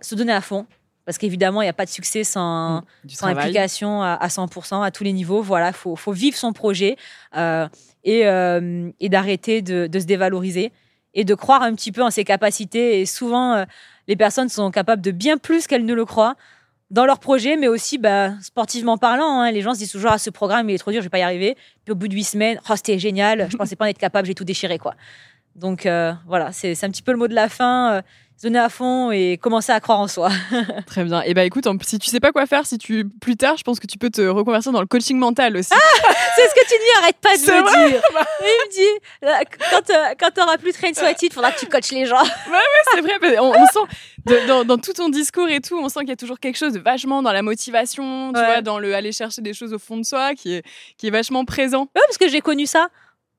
se 0.00 0.14
donner 0.14 0.32
à 0.32 0.40
fond. 0.40 0.66
Parce 1.06 1.18
qu'évidemment, 1.18 1.62
il 1.62 1.66
n'y 1.66 1.70
a 1.70 1.72
pas 1.72 1.84
de 1.84 1.90
succès 1.90 2.24
sans, 2.24 2.82
sans 3.08 3.28
implication 3.28 4.02
à, 4.02 4.14
à 4.14 4.26
100%, 4.26 4.82
à 4.84 4.90
tous 4.90 5.04
les 5.04 5.12
niveaux. 5.12 5.40
Voilà, 5.40 5.72
faut, 5.72 5.94
faut 5.94 6.10
vivre 6.12 6.36
son 6.36 6.52
projet 6.52 6.96
euh, 7.36 7.68
et, 8.02 8.26
euh, 8.26 8.90
et 8.98 9.08
d'arrêter 9.08 9.62
de, 9.62 9.86
de 9.86 10.00
se 10.00 10.04
dévaloriser 10.04 10.72
et 11.14 11.24
de 11.24 11.34
croire 11.36 11.62
un 11.62 11.74
petit 11.74 11.92
peu 11.92 12.02
en 12.02 12.10
ses 12.10 12.24
capacités. 12.24 13.00
Et 13.00 13.06
souvent, 13.06 13.54
euh, 13.54 13.64
les 14.08 14.16
personnes 14.16 14.48
sont 14.48 14.70
capables 14.72 15.00
de 15.00 15.12
bien 15.12 15.38
plus 15.38 15.68
qu'elles 15.68 15.84
ne 15.84 15.94
le 15.94 16.04
croient 16.04 16.34
dans 16.90 17.06
leur 17.06 17.20
projet, 17.20 17.56
mais 17.56 17.68
aussi 17.68 17.98
bah, 17.98 18.32
sportivement 18.42 18.98
parlant. 18.98 19.40
hein. 19.40 19.50
les 19.52 19.62
gens 19.62 19.74
se 19.74 19.78
disent 19.78 19.92
toujours 19.92 20.10
ah, 20.12 20.18
ce 20.18 20.30
programme 20.30 20.68
il 20.70 20.74
est 20.74 20.78
trop 20.78 20.90
dur, 20.90 21.00
je 21.00 21.06
vais 21.06 21.10
pas 21.10 21.18
y 21.18 21.22
arriver. 21.22 21.56
Puis 21.84 21.92
au 21.92 21.94
bout 21.94 22.08
de 22.08 22.14
huit 22.14 22.24
semaines, 22.24 22.60
oh, 22.68 22.72
c'était 22.74 22.98
génial, 22.98 23.48
je 23.50 23.56
pensais 23.56 23.76
pas 23.76 23.84
en 23.84 23.88
être 23.88 23.98
capable, 23.98 24.26
j'ai 24.26 24.34
tout 24.34 24.44
déchiré 24.44 24.78
quoi. 24.78 24.94
Donc 25.54 25.82
voilà, 26.26 26.52
c'est 26.52 26.74
c'est 26.74 26.84
un 26.86 26.90
petit 26.90 27.02
peu 27.02 27.12
le 27.12 27.18
mot 27.18 27.28
de 27.28 27.34
la 27.34 27.48
fin. 27.48 28.02
Donner 28.42 28.58
à 28.58 28.68
fond 28.68 29.10
et 29.10 29.38
commencer 29.40 29.72
à 29.72 29.80
croire 29.80 29.98
en 30.00 30.08
soi. 30.08 30.30
Très 30.86 31.04
bien. 31.04 31.22
Et 31.22 31.34
bah 31.34 31.44
écoute, 31.44 31.66
en- 31.66 31.76
si 31.82 31.98
tu 31.98 32.10
sais 32.10 32.20
pas 32.20 32.32
quoi 32.32 32.46
faire, 32.46 32.66
si 32.66 32.76
tu 32.78 33.08
plus 33.08 33.36
tard, 33.36 33.56
je 33.56 33.62
pense 33.62 33.80
que 33.80 33.86
tu 33.86 33.98
peux 33.98 34.10
te 34.10 34.20
reconvertir 34.22 34.72
dans 34.72 34.80
le 34.80 34.86
coaching 34.86 35.16
mental 35.18 35.56
aussi. 35.56 35.70
C'est 36.36 36.48
ce 36.48 36.54
que 36.54 36.60
tu 36.68 36.74
dis, 36.74 37.02
arrête 37.02 37.16
pas 37.16 37.34
de 37.34 37.40
C'est 37.40 37.62
dire. 37.62 38.02
Il 38.40 38.46
me 38.46 38.72
dit, 38.72 39.00
là, 39.22 39.40
quand, 39.70 39.90
euh, 39.90 40.14
quand 40.18 40.30
t'auras 40.34 40.58
plus 40.58 40.72
de 40.72 40.76
train 40.76 40.92
sweaty, 40.94 41.26
il 41.26 41.32
faudra 41.32 41.50
que 41.52 41.60
tu 41.60 41.66
coaches 41.66 41.92
les 41.92 42.04
gens. 42.06 42.22
c'est 42.92 43.00
vrai, 43.00 43.12
parce 43.20 43.34
qu'on- 43.36 43.54
on, 43.54 43.66
sent 43.66 43.94
de- 44.26 44.46
dans, 44.46 44.64
dans 44.64 44.78
tout 44.78 44.92
ton 44.92 45.08
discours 45.08 45.48
et 45.48 45.60
tout, 45.60 45.78
on 45.78 45.88
sent 45.88 46.00
qu'il 46.00 46.10
y 46.10 46.12
a 46.12 46.16
toujours 46.16 46.38
quelque 46.38 46.56
chose 46.58 46.72
de 46.74 46.80
vachement 46.80 47.22
dans 47.22 47.32
la 47.32 47.42
motivation, 47.42 48.32
tu 48.34 48.38
Ouais. 48.40 48.46
vois, 48.46 48.60
dans 48.60 48.78
le 48.78 48.94
aller 48.94 49.12
chercher 49.12 49.40
des 49.42 49.54
choses 49.54 49.72
au 49.72 49.78
fond 49.78 49.96
de 49.96 50.04
soi, 50.04 50.34
qui 50.34 50.54
est 50.54 50.62
qui 50.98 51.06
est 51.06 51.10
vachement 51.10 51.44
présent. 51.44 51.82
Ouais, 51.94 52.02
parce 52.06 52.18
que 52.18 52.28
j'ai 52.28 52.40
connu 52.40 52.66
ça. 52.66 52.88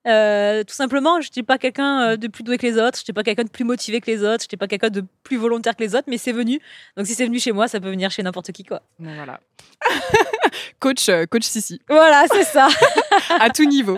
Euh, 0.07 0.63
tout 0.63 0.73
simplement, 0.73 1.19
je 1.21 1.27
n'étais 1.27 1.43
pas 1.43 1.57
quelqu'un 1.57 2.01
euh, 2.01 2.17
de 2.17 2.27
plus 2.27 2.43
doué 2.43 2.57
que 2.57 2.65
les 2.65 2.77
autres, 2.77 2.97
je 2.97 3.03
n'étais 3.03 3.13
pas 3.13 3.23
quelqu'un 3.23 3.43
de 3.43 3.49
plus 3.49 3.65
motivé 3.65 3.99
que 3.99 4.09
les 4.09 4.23
autres, 4.23 4.43
je 4.43 4.45
n'étais 4.45 4.57
pas 4.57 4.67
quelqu'un 4.67 4.89
de 4.89 5.03
plus 5.23 5.37
volontaire 5.37 5.75
que 5.75 5.83
les 5.83 5.95
autres, 5.95 6.07
mais 6.07 6.17
c'est 6.17 6.31
venu. 6.31 6.61
Donc 6.95 7.07
si 7.07 7.13
c'est 7.13 7.25
venu 7.25 7.39
chez 7.39 7.51
moi, 7.51 7.67
ça 7.67 7.79
peut 7.79 7.89
venir 7.89 8.09
chez 8.09 8.23
n'importe 8.23 8.51
qui, 8.51 8.63
quoi. 8.63 8.81
Voilà. 8.99 9.41
coach, 10.79 11.09
euh, 11.09 11.25
coach 11.25 11.43
Sissi. 11.43 11.81
Voilà, 11.89 12.25
c'est 12.31 12.45
ça. 12.45 12.69
à 13.39 13.49
tout 13.49 13.65
niveau. 13.65 13.97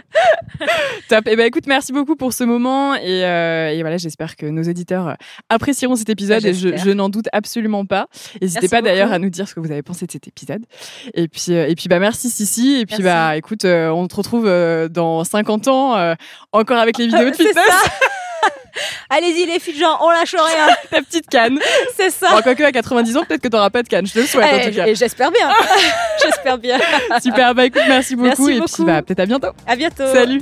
Top. 1.08 1.28
Et 1.28 1.32
eh 1.32 1.36
ben 1.36 1.46
écoute, 1.46 1.66
merci 1.68 1.92
beaucoup 1.92 2.16
pour 2.16 2.34
ce 2.34 2.44
moment 2.44 2.96
et, 2.96 3.26
euh, 3.26 3.70
et 3.70 3.82
voilà, 3.82 3.98
j'espère 3.98 4.36
que 4.36 4.46
nos 4.46 4.62
éditeurs 4.62 5.16
apprécieront 5.50 5.96
cet 5.96 6.10
épisode 6.10 6.46
et 6.46 6.54
je, 6.54 6.76
je 6.76 6.90
n'en 6.92 7.10
doute 7.10 7.28
absolument 7.32 7.86
pas. 7.86 8.08
N'hésitez 8.42 8.68
pas 8.68 8.82
d'ailleurs 8.82 9.12
à 9.12 9.20
nous 9.20 9.30
dire 9.30 9.48
ce 9.48 9.56
que 9.56 9.60
vous 9.60 9.72
avez 9.72 9.84
pensé 9.84 10.06
de 10.06 10.12
cet 10.12 10.28
épisode. 10.28 10.66
Et 11.14 11.28
puis 11.28 11.52
et 11.52 11.76
puis 11.76 11.88
bah 11.88 12.00
merci 12.00 12.30
Sissi 12.30 12.80
et 12.80 12.86
puis 12.86 13.04
bah 13.04 13.38
écoute, 13.38 13.66
on 13.66 14.08
te 14.08 14.16
retrouve 14.16 14.46
dans 14.90 15.24
50 15.24 15.68
ans 15.68 16.16
encore 16.52 16.78
avec 16.78 16.98
les 16.98 17.08
vidéos 17.08 17.30
de 17.30 17.36
fitness. 17.36 17.90
Allez-y 19.10 19.46
les 19.46 19.60
filles, 19.60 19.78
genre, 19.78 20.00
on 20.04 20.12
lâche 20.12 20.36
rien. 20.36 20.68
Ta 20.92 21.02
petite 21.02 21.28
canne. 21.30 21.60
C'est 21.96 22.10
ça. 22.10 22.30
Bon, 22.32 22.42
quoique 22.42 22.64
à 22.64 22.72
90 22.72 23.18
ans, 23.18 23.26
peut-être 23.26 23.42
que 23.42 23.48
t'auras 23.48 23.70
pas 23.70 23.84
de 23.84 23.88
canne. 23.88 24.06
Je 24.06 24.14
te 24.14 24.20
le 24.20 24.26
souhaite 24.26 24.54
en 24.54 24.58
eh, 24.58 24.70
tout 24.70 24.76
cas. 24.76 24.88
Et 24.88 24.96
j'espère 24.96 25.32
bien. 25.32 25.50
j'espère 26.24 26.58
bien. 26.58 26.80
Super. 27.22 27.56
Bah 27.56 27.66
écoute, 27.66 27.82
merci 27.88 28.16
beaucoup. 28.16 28.50
et 28.50 28.62
puis 28.62 28.84
bah 28.84 29.02
peut-être 29.02 29.22
à 29.22 29.26
bientôt. 29.26 29.50
À 29.66 29.76
bientôt. 29.76 30.06
Salut. 30.14 30.42